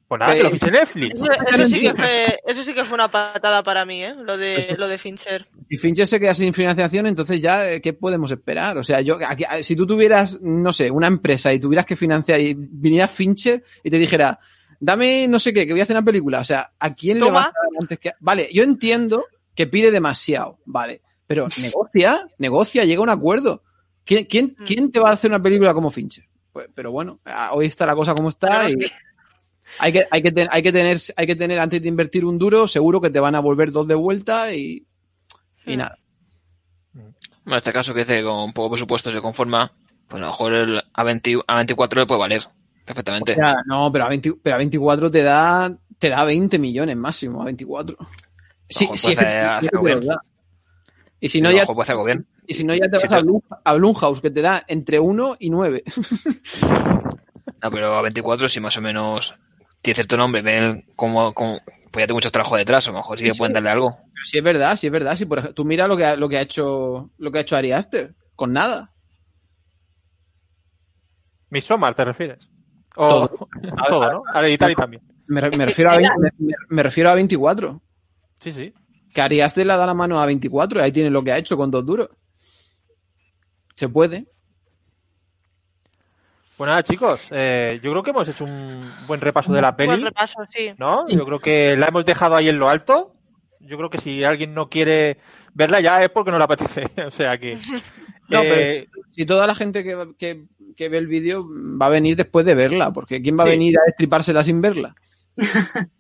Pues 0.08 0.18
nada, 0.18 0.34
que 0.34 0.42
lo 0.42 0.50
fiche 0.50 0.70
Netflix. 0.70 1.14
Eso, 1.14 1.26
eso 1.48 1.64
sí 1.64 1.80
que 1.80 1.94
fue, 1.94 2.38
eso 2.46 2.62
sí 2.64 2.74
que 2.74 2.84
fue 2.84 2.94
una 2.94 3.10
patada 3.10 3.62
para 3.62 3.84
mí, 3.86 4.04
¿eh? 4.04 4.14
Lo 4.14 4.36
de, 4.36 4.56
Eso- 4.56 4.76
lo 4.76 4.86
de 4.88 4.98
Fincher. 4.98 5.48
si 5.70 5.76
Fincher 5.78 6.06
se 6.06 6.20
queda 6.20 6.34
sin 6.34 6.52
financiación, 6.52 7.06
entonces 7.06 7.40
ya, 7.40 7.70
eh, 7.70 7.80
¿qué 7.80 7.94
podemos 7.94 8.30
esperar? 8.30 8.76
O 8.76 8.82
sea, 8.84 9.00
yo, 9.00 9.18
aquí- 9.26 9.44
si 9.62 9.74
tú 9.74 9.86
tuvieras, 9.86 10.38
no 10.42 10.72
sé, 10.72 10.90
una 10.90 11.06
empresa 11.06 11.52
y 11.52 11.58
tuvieras 11.60 11.86
que 11.86 11.96
financiar 11.96 12.40
y 12.40 12.54
viniera 12.54 13.08
Fincher 13.08 13.64
y 13.82 13.88
te 13.90 13.98
dijera, 13.98 14.38
dame 14.78 15.26
no 15.28 15.38
sé 15.38 15.54
qué, 15.54 15.64
que 15.66 15.72
voy 15.72 15.80
a 15.80 15.84
hacer 15.84 15.96
una 15.96 16.04
película, 16.04 16.40
o 16.40 16.44
sea, 16.44 16.72
¿a 16.78 16.94
quién 16.94 17.18
le 17.18 17.30
vas 17.30 17.46
a 17.46 17.52
dar 17.52 17.80
antes 17.80 17.98
que... 17.98 18.12
Vale, 18.20 18.48
yo 18.52 18.64
entiendo 18.64 19.24
que 19.54 19.66
pide 19.66 19.90
demasiado, 19.90 20.58
vale, 20.64 21.02
pero 21.26 21.46
negocia, 21.60 22.26
negocia, 22.38 22.84
llega 22.84 23.00
a 23.00 23.04
un 23.04 23.10
acuerdo. 23.10 23.62
¿Quién, 24.04 24.24
quién, 24.24 24.56
Mm. 24.58 24.64
quién 24.64 24.90
te 24.92 24.98
va 25.00 25.10
a 25.10 25.12
hacer 25.12 25.30
una 25.30 25.42
película 25.42 25.72
como 25.74 25.90
Fincher? 25.90 26.24
Pues, 26.52 26.68
pero 26.74 26.90
bueno, 26.92 27.20
hoy 27.52 27.66
está 27.66 27.86
la 27.86 27.94
cosa 27.94 28.14
como 28.14 28.28
está 28.28 28.68
y 28.68 28.74
hay 29.78 29.92
que, 29.92 30.06
hay 30.10 30.22
que, 30.22 30.32
ten- 30.32 30.48
hay 30.50 30.62
que 30.62 30.72
tener, 30.72 30.98
hay 31.16 31.26
que 31.26 31.36
tener 31.36 31.58
antes 31.60 31.80
de 31.80 31.88
invertir 31.88 32.24
un 32.24 32.38
duro, 32.38 32.68
seguro 32.68 33.00
que 33.00 33.10
te 33.10 33.20
van 33.20 33.34
a 33.34 33.40
volver 33.40 33.70
dos 33.72 33.86
de 33.88 33.94
vuelta 33.94 34.52
y, 34.54 34.86
y 35.66 35.74
Mm. 35.74 35.78
nada. 35.78 35.98
Bueno, 36.92 37.14
en 37.46 37.54
este 37.54 37.72
caso 37.72 37.94
que 37.94 38.00
dice 38.00 38.18
que 38.18 38.24
con 38.24 38.52
poco 38.52 38.70
presupuesto 38.72 39.10
se 39.10 39.20
conforma, 39.20 39.72
pues 40.08 40.18
a 40.22 40.26
lo 40.26 40.30
mejor 40.30 40.52
el 40.54 40.82
A20, 40.94 41.44
A24 41.46 42.00
le 42.00 42.06
puede 42.06 42.20
valer 42.20 42.42
perfectamente. 42.84 43.32
O 43.32 43.34
sea, 43.36 43.56
no, 43.66 43.90
pero 43.90 44.04
a, 44.04 44.08
20 44.08 44.34
pero 44.42 44.56
a 44.56 44.58
24 44.58 45.10
te 45.10 45.22
da, 45.22 45.74
te 45.98 46.08
da 46.08 46.24
20 46.24 46.58
millones 46.58 46.96
máximo, 46.96 47.40
a 47.40 47.46
24. 47.46 47.96
Sí, 48.72 48.88
sí, 48.94 49.14
puede 49.14 49.28
hacer- 49.28 49.46
hacer. 49.46 50.08
Y 51.20 51.28
si 51.28 51.40
no, 51.40 51.48
a 51.50 51.52
ya 51.52 51.66
puede 51.66 51.82
hacer 51.82 51.92
algo 51.94 52.04
bien. 52.04 52.26
Y 52.46 52.54
si 52.54 52.64
no, 52.64 52.74
ya 52.74 52.88
te 52.90 52.98
Sí, 52.98 53.06
vas 53.06 53.12
a, 53.12 53.20
Blum- 53.20 53.42
a 53.64 53.74
Blumhouse, 53.74 54.20
que 54.20 54.30
te 54.30 54.42
da 54.42 54.64
entre 54.66 54.98
1 54.98 55.36
y 55.38 55.50
9. 55.50 55.84
No, 57.62 57.70
pero 57.70 57.94
a 57.94 58.02
24 58.02 58.48
si 58.48 58.58
más 58.58 58.76
o 58.76 58.80
menos 58.80 59.36
tiene 59.82 59.94
cierto 59.94 60.16
nombre, 60.16 60.42
ven 60.42 60.82
como, 60.96 61.32
como 61.32 61.58
pues 61.92 62.02
ya 62.02 62.06
tengo 62.08 62.16
mucho 62.16 62.32
trabajo 62.32 62.56
detrás, 62.56 62.88
a 62.88 62.90
lo 62.90 62.96
mejor 62.96 63.16
sí 63.18 63.24
que 63.24 63.34
Sí, 63.34 63.38
pueden 63.38 63.52
darle 63.54 63.70
algo. 63.70 63.96
Pero 64.12 64.24
sí 64.24 64.38
es 64.38 64.42
verdad, 64.44 64.76
sí 64.76 64.86
es 64.88 64.92
verdad. 64.92 65.14
Sí, 65.16 65.26
por 65.26 65.38
ejemplo, 65.38 65.54
tú 65.54 65.64
mira 65.64 65.86
lo 65.86 65.96
que 65.96 66.04
ha, 66.06 66.16
lo 66.16 66.28
que 66.28 66.38
ha 66.38 66.40
hecho 66.40 67.10
lo 67.18 67.30
que 67.30 67.38
ha 67.38 67.42
hecho 67.42 67.54
Ari 67.56 67.70
Aster, 67.70 68.14
con 68.34 68.52
nada. 68.52 68.92
Midsommar, 71.50 71.94
¿te 71.94 72.04
refieres? 72.04 72.48
O, 72.96 73.28
todo, 73.88 74.10
¿no? 74.12 74.22
Hereditary 74.34 74.74
también. 74.74 75.02
Me, 75.26 75.40
me 75.50 75.66
refiero 75.66 75.90
a 75.92 75.96
20 75.96 76.12
me, 76.18 76.30
me- 76.38 76.54
me 76.68 76.82
refiero 76.82 77.10
a 77.10 77.14
24. 77.14 77.80
Sí, 78.42 78.50
sí. 78.50 78.74
Que 79.14 79.28
le 79.28 79.64
da 79.64 79.86
la 79.86 79.94
mano 79.94 80.20
a 80.20 80.26
24 80.26 80.80
y 80.80 80.82
ahí 80.82 80.90
tiene 80.92 81.10
lo 81.10 81.22
que 81.22 81.30
ha 81.32 81.38
hecho 81.38 81.56
con 81.56 81.70
dos 81.70 81.86
duros. 81.86 82.08
Se 83.76 83.88
puede. 83.88 84.26
Pues 86.56 86.68
nada, 86.68 86.82
chicos, 86.82 87.28
eh, 87.30 87.78
yo 87.82 87.90
creo 87.92 88.02
que 88.02 88.10
hemos 88.10 88.28
hecho 88.28 88.44
un 88.44 88.90
buen 89.06 89.20
repaso 89.20 89.52
de 89.52 89.62
la 89.62 89.72
Buen 89.72 89.90
peli, 89.90 90.04
repaso, 90.04 90.38
sí. 90.50 90.72
¿no? 90.76 91.08
Yo 91.08 91.24
creo 91.24 91.38
que 91.38 91.76
la 91.76 91.86
hemos 91.86 92.04
dejado 92.04 92.34
ahí 92.36 92.48
en 92.48 92.58
lo 92.58 92.68
alto. 92.68 93.14
Yo 93.60 93.76
creo 93.76 93.90
que 93.90 93.98
si 93.98 94.24
alguien 94.24 94.54
no 94.54 94.68
quiere 94.68 95.18
verla 95.54 95.80
ya 95.80 96.02
es 96.02 96.10
porque 96.10 96.30
no 96.32 96.38
le 96.38 96.44
apetece. 96.44 96.88
O 97.06 97.10
sea 97.10 97.38
que... 97.38 97.58
No, 98.28 98.42
eh, 98.42 98.88
pero 98.92 99.06
si 99.10 99.24
toda 99.26 99.46
la 99.46 99.54
gente 99.54 99.84
que, 99.84 100.14
que- 100.18 100.46
que 100.76 100.88
ve 100.88 100.98
el 100.98 101.06
vídeo 101.06 101.46
va 101.80 101.86
a 101.86 101.90
venir 101.90 102.16
después 102.16 102.46
de 102.46 102.54
verla, 102.54 102.92
porque 102.92 103.20
¿quién 103.20 103.38
va 103.38 103.42
a 103.44 103.46
Sí. 103.46 103.50
venir 103.52 103.78
a 103.78 103.82
destripársela 103.86 104.42
sin 104.42 104.60
verla? 104.60 104.94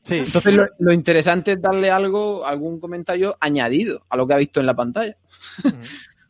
Sí. 0.04 0.18
Entonces 0.18 0.54
lo, 0.54 0.66
lo 0.78 0.92
interesante 0.92 1.52
es 1.52 1.62
darle 1.62 1.90
algo, 1.90 2.44
algún 2.46 2.78
comentario 2.80 3.36
añadido 3.40 4.04
a 4.08 4.16
lo 4.16 4.26
que 4.26 4.34
ha 4.34 4.38
visto 4.38 4.60
en 4.60 4.66
la 4.66 4.74
pantalla. 4.74 5.16
Ujú, 5.64 5.76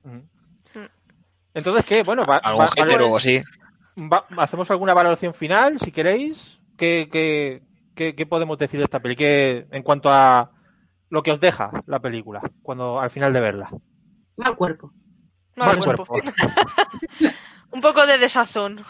ujú. 0.05 0.23
Entonces, 1.55 1.85
¿qué? 1.85 2.03
Bueno, 2.03 2.25
va- 2.25 2.39
Algún 2.39 2.63
va- 2.65 2.69
hater 2.71 2.85
vale, 2.87 2.95
o 2.97 3.05
algo 3.07 3.17
así. 3.19 3.43
va- 3.99 4.27
hacemos 4.39 4.71
alguna 4.71 4.95
valoración 4.95 5.35
final, 5.35 5.79
si 5.79 5.91
queréis. 5.93 6.61
¿Qué, 6.77 7.09
qué, 7.13 7.63
qué- 7.95 8.15
qué 8.15 8.27
podemos 8.27 8.57
decir 8.59 8.79
de 8.79 8.85
esta 8.85 9.01
peli? 9.01 9.15
¿Qué- 9.17 9.67
en 9.71 9.83
cuanto 9.83 10.11
a 10.11 10.51
lo 11.11 11.23
que 11.23 11.31
os 11.33 11.41
deja 11.41 11.71
la 11.87 12.01
película, 12.01 12.41
cuando 12.63 12.99
al 13.01 13.11
final 13.11 13.33
de 13.35 13.41
verla. 13.41 13.71
Mal 14.37 14.57
cuerpo. 14.57 14.93
Mal 15.57 15.77
Mal 15.77 15.85
cuerpo. 15.85 16.07
cuerpo. 16.07 16.31
Un 17.73 17.81
poco 17.83 18.07
de 18.07 18.17
desazón. 18.19 18.81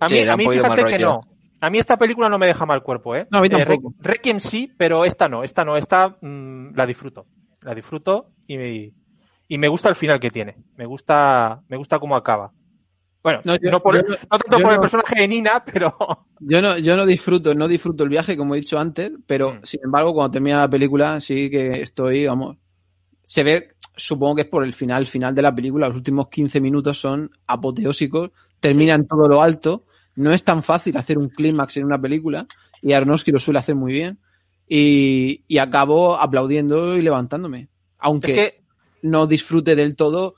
A 0.00 0.08
mí, 0.08 0.16
Sí, 0.16 0.28
a 0.28 0.36
mí 0.36 0.48
fíjate 0.48 0.76
que 0.84 0.92
rollo. 0.98 0.98
no. 1.06 1.20
A 1.60 1.70
mí 1.70 1.78
esta 1.78 1.96
película 1.96 2.28
no 2.28 2.38
me 2.38 2.46
deja 2.46 2.66
mal 2.66 2.82
cuerpo, 2.82 3.14
¿eh? 3.16 3.26
No, 3.30 3.38
a 3.38 3.40
mí 3.40 3.48
Eh, 3.48 3.50
tampoco. 3.50 3.94
Requiem 4.00 4.40
sí, 4.40 4.70
pero 4.76 5.04
esta 5.04 5.28
no. 5.28 5.42
Esta 5.42 5.64
no. 5.64 5.76
Esta 5.76 6.16
mm, 6.20 6.74
la 6.74 6.86
disfruto. 6.86 7.26
La 7.62 7.74
disfruto 7.74 8.30
y 8.46 8.56
me, 8.58 8.92
y 9.48 9.58
me 9.58 9.68
gusta 9.68 9.88
el 9.88 9.94
final 9.94 10.20
que 10.20 10.30
tiene. 10.30 10.56
Me 10.76 10.86
gusta, 10.86 11.62
me 11.68 11.76
gusta 11.76 11.98
cómo 11.98 12.14
acaba. 12.16 12.52
Bueno, 13.22 13.40
No, 13.44 13.54
no, 13.54 13.70
yo- 13.72 13.80
por, 13.82 13.96
yo 13.96 14.02
no 14.02 14.08
no- 14.10 14.16
tanto 14.38 14.58
yo 14.58 14.62
por 14.62 14.72
el 14.74 14.80
personaje 14.80 15.20
de 15.20 15.28
Nina, 15.28 15.64
pero 15.64 15.96
Yo 16.40 16.60
no, 16.62 16.78
yo 16.78 16.96
no 16.96 17.04
disfruto, 17.06 17.54
no 17.54 17.66
disfruto 17.66 18.04
el 18.04 18.10
viaje, 18.10 18.36
como 18.36 18.54
he 18.54 18.58
dicho 18.58 18.78
antes, 18.78 19.10
pero 19.26 19.54
Mm. 19.54 19.60
sin 19.64 19.80
embargo, 19.82 20.12
cuando 20.14 20.30
termina 20.32 20.58
la 20.60 20.68
película, 20.70 21.18
sí 21.20 21.50
que 21.50 21.80
estoy, 21.82 22.26
vamos. 22.26 22.56
Se 23.24 23.42
ve, 23.42 23.70
supongo 23.96 24.36
que 24.36 24.42
es 24.42 24.48
por 24.48 24.62
el 24.62 24.74
final, 24.74 25.02
el 25.02 25.08
final 25.08 25.34
de 25.34 25.42
la 25.42 25.52
película, 25.52 25.88
los 25.88 25.96
últimos 25.96 26.28
15 26.28 26.60
minutos 26.60 27.00
son 27.00 27.28
apoteósicos, 27.48 28.30
terminan 28.60 29.06
todo 29.06 29.26
lo 29.28 29.42
alto. 29.42 29.85
No 30.16 30.32
es 30.32 30.42
tan 30.42 30.62
fácil 30.62 30.96
hacer 30.96 31.18
un 31.18 31.28
clímax 31.28 31.76
en 31.76 31.84
una 31.84 32.00
película, 32.00 32.46
y 32.82 32.92
Aronofsky 32.92 33.30
lo 33.30 33.38
suele 33.38 33.60
hacer 33.60 33.74
muy 33.74 33.92
bien. 33.92 34.18
Y, 34.68 35.44
y 35.46 35.58
acabo 35.58 36.18
aplaudiendo 36.18 36.96
y 36.96 37.02
levantándome. 37.02 37.68
Aunque 37.98 38.32
es 38.32 38.38
que 38.38 38.62
no 39.02 39.26
disfrute 39.26 39.76
del 39.76 39.94
todo. 39.94 40.34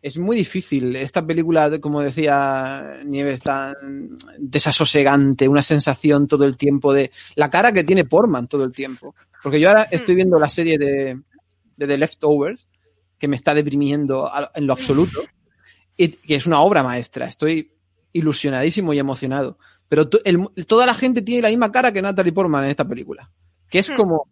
Es 0.00 0.18
muy 0.18 0.36
difícil. 0.36 0.96
Esta 0.96 1.26
película, 1.26 1.80
como 1.80 2.00
decía 2.00 3.00
Nieves, 3.04 3.40
tan 3.40 3.74
desasosegante, 4.38 5.48
una 5.48 5.62
sensación 5.62 6.28
todo 6.28 6.44
el 6.44 6.56
tiempo 6.56 6.92
de 6.92 7.10
la 7.36 7.50
cara 7.50 7.72
que 7.72 7.84
tiene 7.84 8.04
Portman 8.04 8.48
todo 8.48 8.64
el 8.64 8.72
tiempo. 8.72 9.14
Porque 9.42 9.60
yo 9.60 9.68
ahora 9.68 9.88
estoy 9.90 10.14
viendo 10.14 10.38
la 10.38 10.48
serie 10.48 10.78
de, 10.78 11.20
de 11.76 11.86
The 11.86 11.98
Leftovers, 11.98 12.68
que 13.18 13.28
me 13.28 13.36
está 13.36 13.54
deprimiendo 13.54 14.30
en 14.54 14.66
lo 14.66 14.72
absoluto, 14.72 15.20
y 15.96 16.08
que 16.08 16.34
es 16.36 16.46
una 16.46 16.60
obra 16.60 16.82
maestra. 16.82 17.26
Estoy 17.26 17.72
ilusionadísimo 18.12 18.92
y 18.92 18.98
emocionado. 18.98 19.58
Pero 19.88 20.08
to- 20.08 20.20
el- 20.24 20.48
toda 20.66 20.86
la 20.86 20.94
gente 20.94 21.22
tiene 21.22 21.42
la 21.42 21.48
misma 21.48 21.70
cara 21.72 21.92
que 21.92 22.02
Natalie 22.02 22.32
Portman 22.32 22.64
en 22.64 22.70
esta 22.70 22.86
película. 22.86 23.30
Que 23.68 23.78
es 23.80 23.90
Hmm. 23.90 23.94
como 23.96 24.28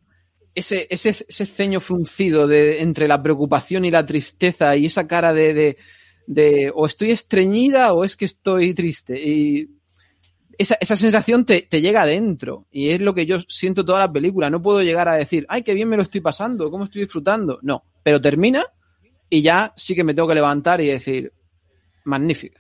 ese, 0.55 0.87
ese, 0.91 1.11
ese 1.11 1.47
ceño 1.47 1.81
fruncido 1.81 2.47
de, 2.47 2.81
entre 2.81 3.07
la 3.09 3.23
preocupación 3.23 3.85
y 3.85 3.91
la 3.91 4.05
tristeza 4.05 4.77
y 4.77 4.87
esa 4.87 5.07
cara 5.07 5.33
de, 5.33 5.55
de, 5.55 5.77
de 6.27 6.73
o 6.75 6.87
estoy 6.87 7.11
estreñida 7.13 7.93
o 7.93 8.05
es 8.05 8.17
que 8.17 8.25
estoy 8.25 8.75
triste. 8.75 9.21
Y 9.21 9.69
esa, 10.59 10.77
esa 10.81 10.97
sensación 10.97 11.45
te, 11.47 11.63
te 11.63 11.81
llega 11.81 12.03
adentro 12.03 12.67
y 12.71 12.91
es 12.91 13.01
lo 13.01 13.15
que 13.15 13.25
yo 13.27 13.39
siento 13.49 13.85
toda 13.85 14.01
la 14.01 14.13
película. 14.13 14.51
No 14.51 14.61
puedo 14.61 14.83
llegar 14.83 15.09
a 15.09 15.15
decir, 15.15 15.47
ay, 15.49 15.63
qué 15.63 15.73
bien 15.75 15.89
me 15.89 15.97
lo 15.97 16.03
estoy 16.03 16.21
pasando, 16.21 16.71
cómo 16.71 16.85
estoy 16.85 17.03
disfrutando. 17.03 17.59
No, 17.63 17.85
pero 18.03 18.21
termina 18.21 18.67
y 19.31 19.43
ya 19.43 19.73
sí 19.77 19.95
que 19.95 20.05
me 20.05 20.13
tengo 20.15 20.29
que 20.29 20.35
levantar 20.35 20.81
y 20.81 20.87
decir, 20.89 21.33
magnífica. 22.05 22.60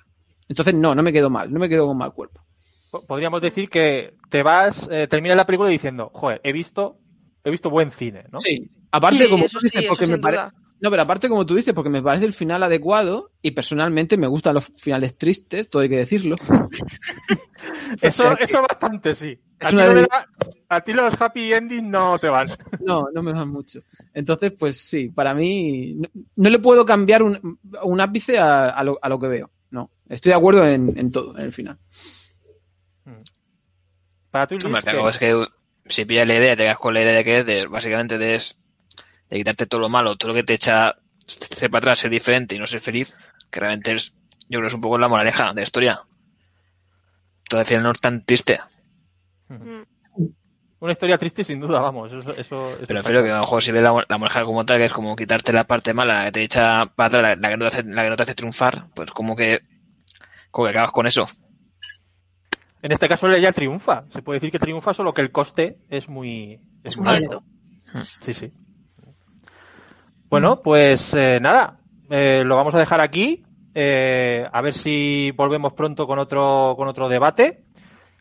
Entonces, 0.50 0.74
no, 0.74 0.94
no 0.94 1.02
me 1.02 1.12
quedo 1.14 1.30
mal, 1.30 1.50
no 1.50 1.58
me 1.58 1.68
quedo 1.68 1.86
con 1.86 1.96
mal 1.96 2.12
cuerpo. 2.12 2.42
po- 2.90 3.06
podríamos 3.06 3.40
decir 3.40 3.70
que 3.70 4.16
te 4.28 4.42
vas, 4.42 4.86
eh, 4.92 5.06
terminas 5.08 5.36
la 5.38 5.46
película 5.46 5.70
diciendo, 5.70 6.10
joder, 6.12 6.40
he 6.44 6.52
visto, 6.52 6.98
he 7.44 7.50
visto 7.50 7.70
buen 7.70 7.90
cine, 7.90 8.24
¿no? 8.32 8.40
Sí, 8.40 8.68
aparte 8.90 9.24
Sí, 9.24 9.30
como 9.30 9.46
tú 9.46 9.60
dices, 9.62 9.80
sí, 9.80 9.86
porque 9.88 10.06
me 10.08 10.18
parece... 10.18 10.42
duda. 10.42 10.54
No, 10.82 10.90
pero 10.90 11.02
aparte, 11.02 11.28
como 11.28 11.44
tú 11.44 11.54
dices, 11.54 11.74
porque 11.74 11.90
me 11.90 12.02
parece 12.02 12.24
el 12.24 12.32
final 12.32 12.62
adecuado 12.62 13.32
y 13.42 13.50
personalmente 13.50 14.16
me 14.16 14.26
gustan 14.26 14.54
los 14.54 14.64
finales 14.76 15.16
tristes, 15.18 15.68
todo 15.68 15.82
hay 15.82 15.90
que 15.90 15.98
decirlo. 15.98 16.36
Eso, 18.00 18.24
O 18.24 18.26
sea 18.28 18.36
que- 18.36 18.44
eso 18.44 18.62
bastante, 18.62 19.14
sí. 19.14 19.38
A 19.60 19.68
ti, 19.68 19.74
una 19.74 19.86
lo 19.86 19.94
de 19.94 20.00
de- 20.02 20.08
la- 20.10 20.26
a 20.70 20.80
ti 20.80 20.92
los 20.94 21.20
happy 21.20 21.52
endings 21.52 21.82
no 21.86 22.18
te 22.18 22.28
van. 22.28 22.48
No, 22.80 23.06
no 23.12 23.22
me 23.22 23.32
van 23.32 23.48
mucho. 23.50 23.80
Entonces, 24.14 24.52
pues 24.58 24.78
sí, 24.78 25.10
para 25.10 25.34
mí 25.34 25.94
no, 25.96 26.08
no 26.36 26.48
le 26.50 26.58
puedo 26.58 26.84
cambiar 26.86 27.22
un, 27.22 27.58
un 27.82 28.00
ápice 28.00 28.38
a, 28.38 28.70
a 28.70 28.82
lo, 28.84 28.98
a 29.02 29.08
lo 29.08 29.18
que 29.18 29.28
veo. 29.28 29.50
No, 30.10 30.14
estoy 30.16 30.30
de 30.30 30.36
acuerdo 30.36 30.66
en, 30.66 30.98
en 30.98 31.10
todo, 31.12 31.38
en 31.38 31.44
el 31.44 31.52
final. 31.52 31.78
Para 34.30 34.46
ti, 34.46 34.58
Luis, 34.58 34.80
claro, 34.82 35.08
es 35.08 35.18
que 35.18 35.46
si 35.86 36.04
pillas 36.04 36.26
la 36.26 36.34
idea, 36.36 36.56
te 36.56 36.64
quedas 36.64 36.78
con 36.78 36.94
la 36.94 37.02
idea 37.02 37.14
de 37.16 37.24
que 37.24 37.38
es 37.38 37.46
de, 37.46 37.66
básicamente 37.66 38.18
de, 38.18 38.34
es- 38.36 38.56
de 39.28 39.38
quitarte 39.38 39.66
todo 39.66 39.80
lo 39.80 39.88
malo, 39.88 40.16
todo 40.16 40.28
lo 40.28 40.34
que 40.34 40.42
te 40.44 40.54
echa 40.54 40.96
ser 41.26 41.70
para 41.70 41.78
atrás, 41.78 42.00
ser 42.00 42.10
diferente 42.10 42.54
y 42.54 42.58
no 42.58 42.66
ser 42.66 42.80
feliz, 42.80 43.16
que 43.50 43.60
realmente 43.60 43.92
es, 43.94 44.12
yo 44.48 44.58
creo 44.58 44.62
que 44.62 44.66
es 44.68 44.74
un 44.74 44.80
poco 44.80 44.98
la 44.98 45.08
moraleja 45.08 45.48
de 45.50 45.54
la 45.54 45.62
historia. 45.62 46.02
Todo 47.48 47.60
al 47.60 47.66
final 47.66 47.82
no 47.84 47.90
es 47.92 48.00
tan 48.00 48.24
triste, 48.24 48.60
Mm. 49.48 49.82
Una 50.78 50.92
historia 50.92 51.18
triste 51.18 51.42
sin 51.44 51.60
duda, 51.60 51.80
vamos. 51.80 52.10
Eso, 52.12 52.20
eso, 52.34 52.70
eso 52.70 52.84
pero 52.86 53.00
espero 53.00 53.22
que 53.22 53.30
a 53.30 53.34
lo 53.34 53.40
mejor 53.40 53.62
si 53.62 53.70
ves 53.72 53.82
la, 53.82 54.04
la 54.08 54.16
moraleja 54.16 54.44
como 54.44 54.64
tal, 54.64 54.78
que 54.78 54.84
es 54.86 54.92
como 54.92 55.14
quitarte 55.16 55.52
la 55.52 55.64
parte 55.64 55.92
mala, 55.92 56.14
la 56.18 56.24
que 56.26 56.32
te 56.32 56.42
echa 56.44 56.86
para 56.86 57.06
atrás, 57.08 57.22
la, 57.22 57.36
la 57.36 57.48
que 57.50 57.56
no 57.56 57.64
te 57.64 57.68
hace, 57.68 57.82
la 57.82 58.02
que 58.04 58.08
no 58.10 58.16
te 58.16 58.22
hace 58.22 58.34
triunfar, 58.36 58.86
pues 58.94 59.10
como 59.10 59.34
que, 59.36 59.60
que 60.52 60.68
acabas 60.70 60.92
con 60.92 61.06
eso. 61.06 61.26
En 62.82 62.92
este 62.92 63.08
caso 63.08 63.30
ella 63.30 63.52
triunfa. 63.52 64.04
Se 64.10 64.22
puede 64.22 64.36
decir 64.36 64.50
que 64.50 64.58
triunfa, 64.58 64.94
solo 64.94 65.12
que 65.12 65.20
el 65.22 65.30
coste 65.32 65.78
es 65.90 66.08
muy, 66.08 66.60
es 66.82 66.96
muy 66.96 67.08
Alto. 67.08 67.42
alto. 67.92 68.08
Sí, 68.20 68.32
sí. 68.32 68.52
Bueno, 70.28 70.62
pues 70.62 71.12
eh, 71.14 71.38
nada, 71.42 71.80
eh, 72.08 72.42
lo 72.46 72.56
vamos 72.56 72.74
a 72.74 72.78
dejar 72.78 73.00
aquí. 73.00 73.44
eh, 73.74 74.48
a 74.52 74.60
ver 74.62 74.72
si 74.72 75.32
volvemos 75.36 75.72
pronto 75.74 76.06
con 76.06 76.18
otro, 76.18 76.74
con 76.76 76.88
otro 76.88 77.08
debate. 77.08 77.64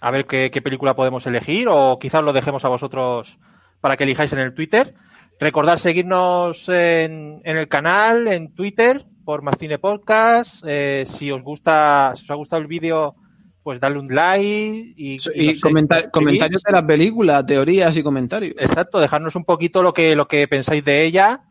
A 0.02 0.12
ver 0.12 0.26
qué, 0.26 0.50
qué 0.52 0.62
película 0.62 0.96
podemos 0.96 1.26
elegir 1.28 1.68
o 1.70 1.98
quizás 2.00 2.24
lo 2.24 2.32
dejemos 2.34 2.64
a 2.66 2.70
vosotros 2.70 3.38
para 3.82 3.98
que 3.98 4.04
elijáis 4.06 4.32
en 4.34 4.40
el 4.40 4.54
Twitter. 4.54 4.94
Recordad 5.40 5.78
seguirnos 5.78 6.68
en, 6.70 7.42
en 7.44 7.58
el 7.58 7.68
canal, 7.68 8.28
en 8.28 8.54
Twitter, 8.54 9.06
por 9.30 9.44
Más 9.44 9.60
Cine 9.60 9.78
Podcast. 9.78 10.64
Eh, 10.66 11.04
si 11.06 11.30
os 11.30 11.44
gusta, 11.44 12.14
si 12.16 12.24
os 12.24 12.32
ha 12.32 12.34
gustado 12.34 12.64
el 12.64 12.68
vídeo, 12.68 13.14
pues 13.62 13.80
darle 13.80 14.00
un 14.00 14.08
like 14.08 14.96
y, 14.98 15.14
y 15.14 15.14
Y 15.14 15.18
no 15.18 15.22
sé, 15.54 15.60
comenta- 15.62 15.98
suscribís. 15.98 16.12
comentarios 16.12 16.64
de 16.64 16.72
la 16.72 16.88
película, 16.88 17.46
teorías 17.46 17.96
y 17.96 18.02
comentarios. 18.02 18.56
Exacto, 18.58 19.00
dejarnos 19.00 19.36
un 19.36 19.46
poquito 19.46 19.84
lo 19.84 19.94
que, 19.94 20.16
lo 20.16 20.28
que 20.28 20.48
pensáis 20.48 20.84
de 20.84 21.04
ella 21.04 21.44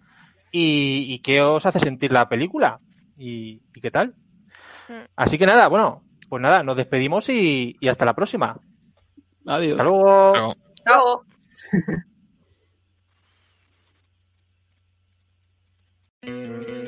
y, 0.50 1.04
y 1.08 1.20
qué 1.20 1.40
os 1.40 1.66
hace 1.66 1.78
sentir 1.78 2.10
la 2.10 2.28
película 2.28 2.80
y, 3.16 3.62
y 3.72 3.80
qué 3.80 3.92
tal. 3.92 4.16
Mm. 4.88 5.04
Así 5.14 5.38
que 5.38 5.46
nada, 5.46 5.68
bueno, 5.68 6.02
pues 6.28 6.42
nada, 6.42 6.64
nos 6.64 6.76
despedimos 6.76 7.28
y, 7.28 7.76
y 7.78 7.86
hasta 7.86 8.04
la 8.04 8.14
próxima. 8.16 8.60
Adiós. 9.46 9.74
Hasta 9.78 9.84
luego. 9.84 10.32
Pero- 10.32 10.54
Chao. 10.84 11.22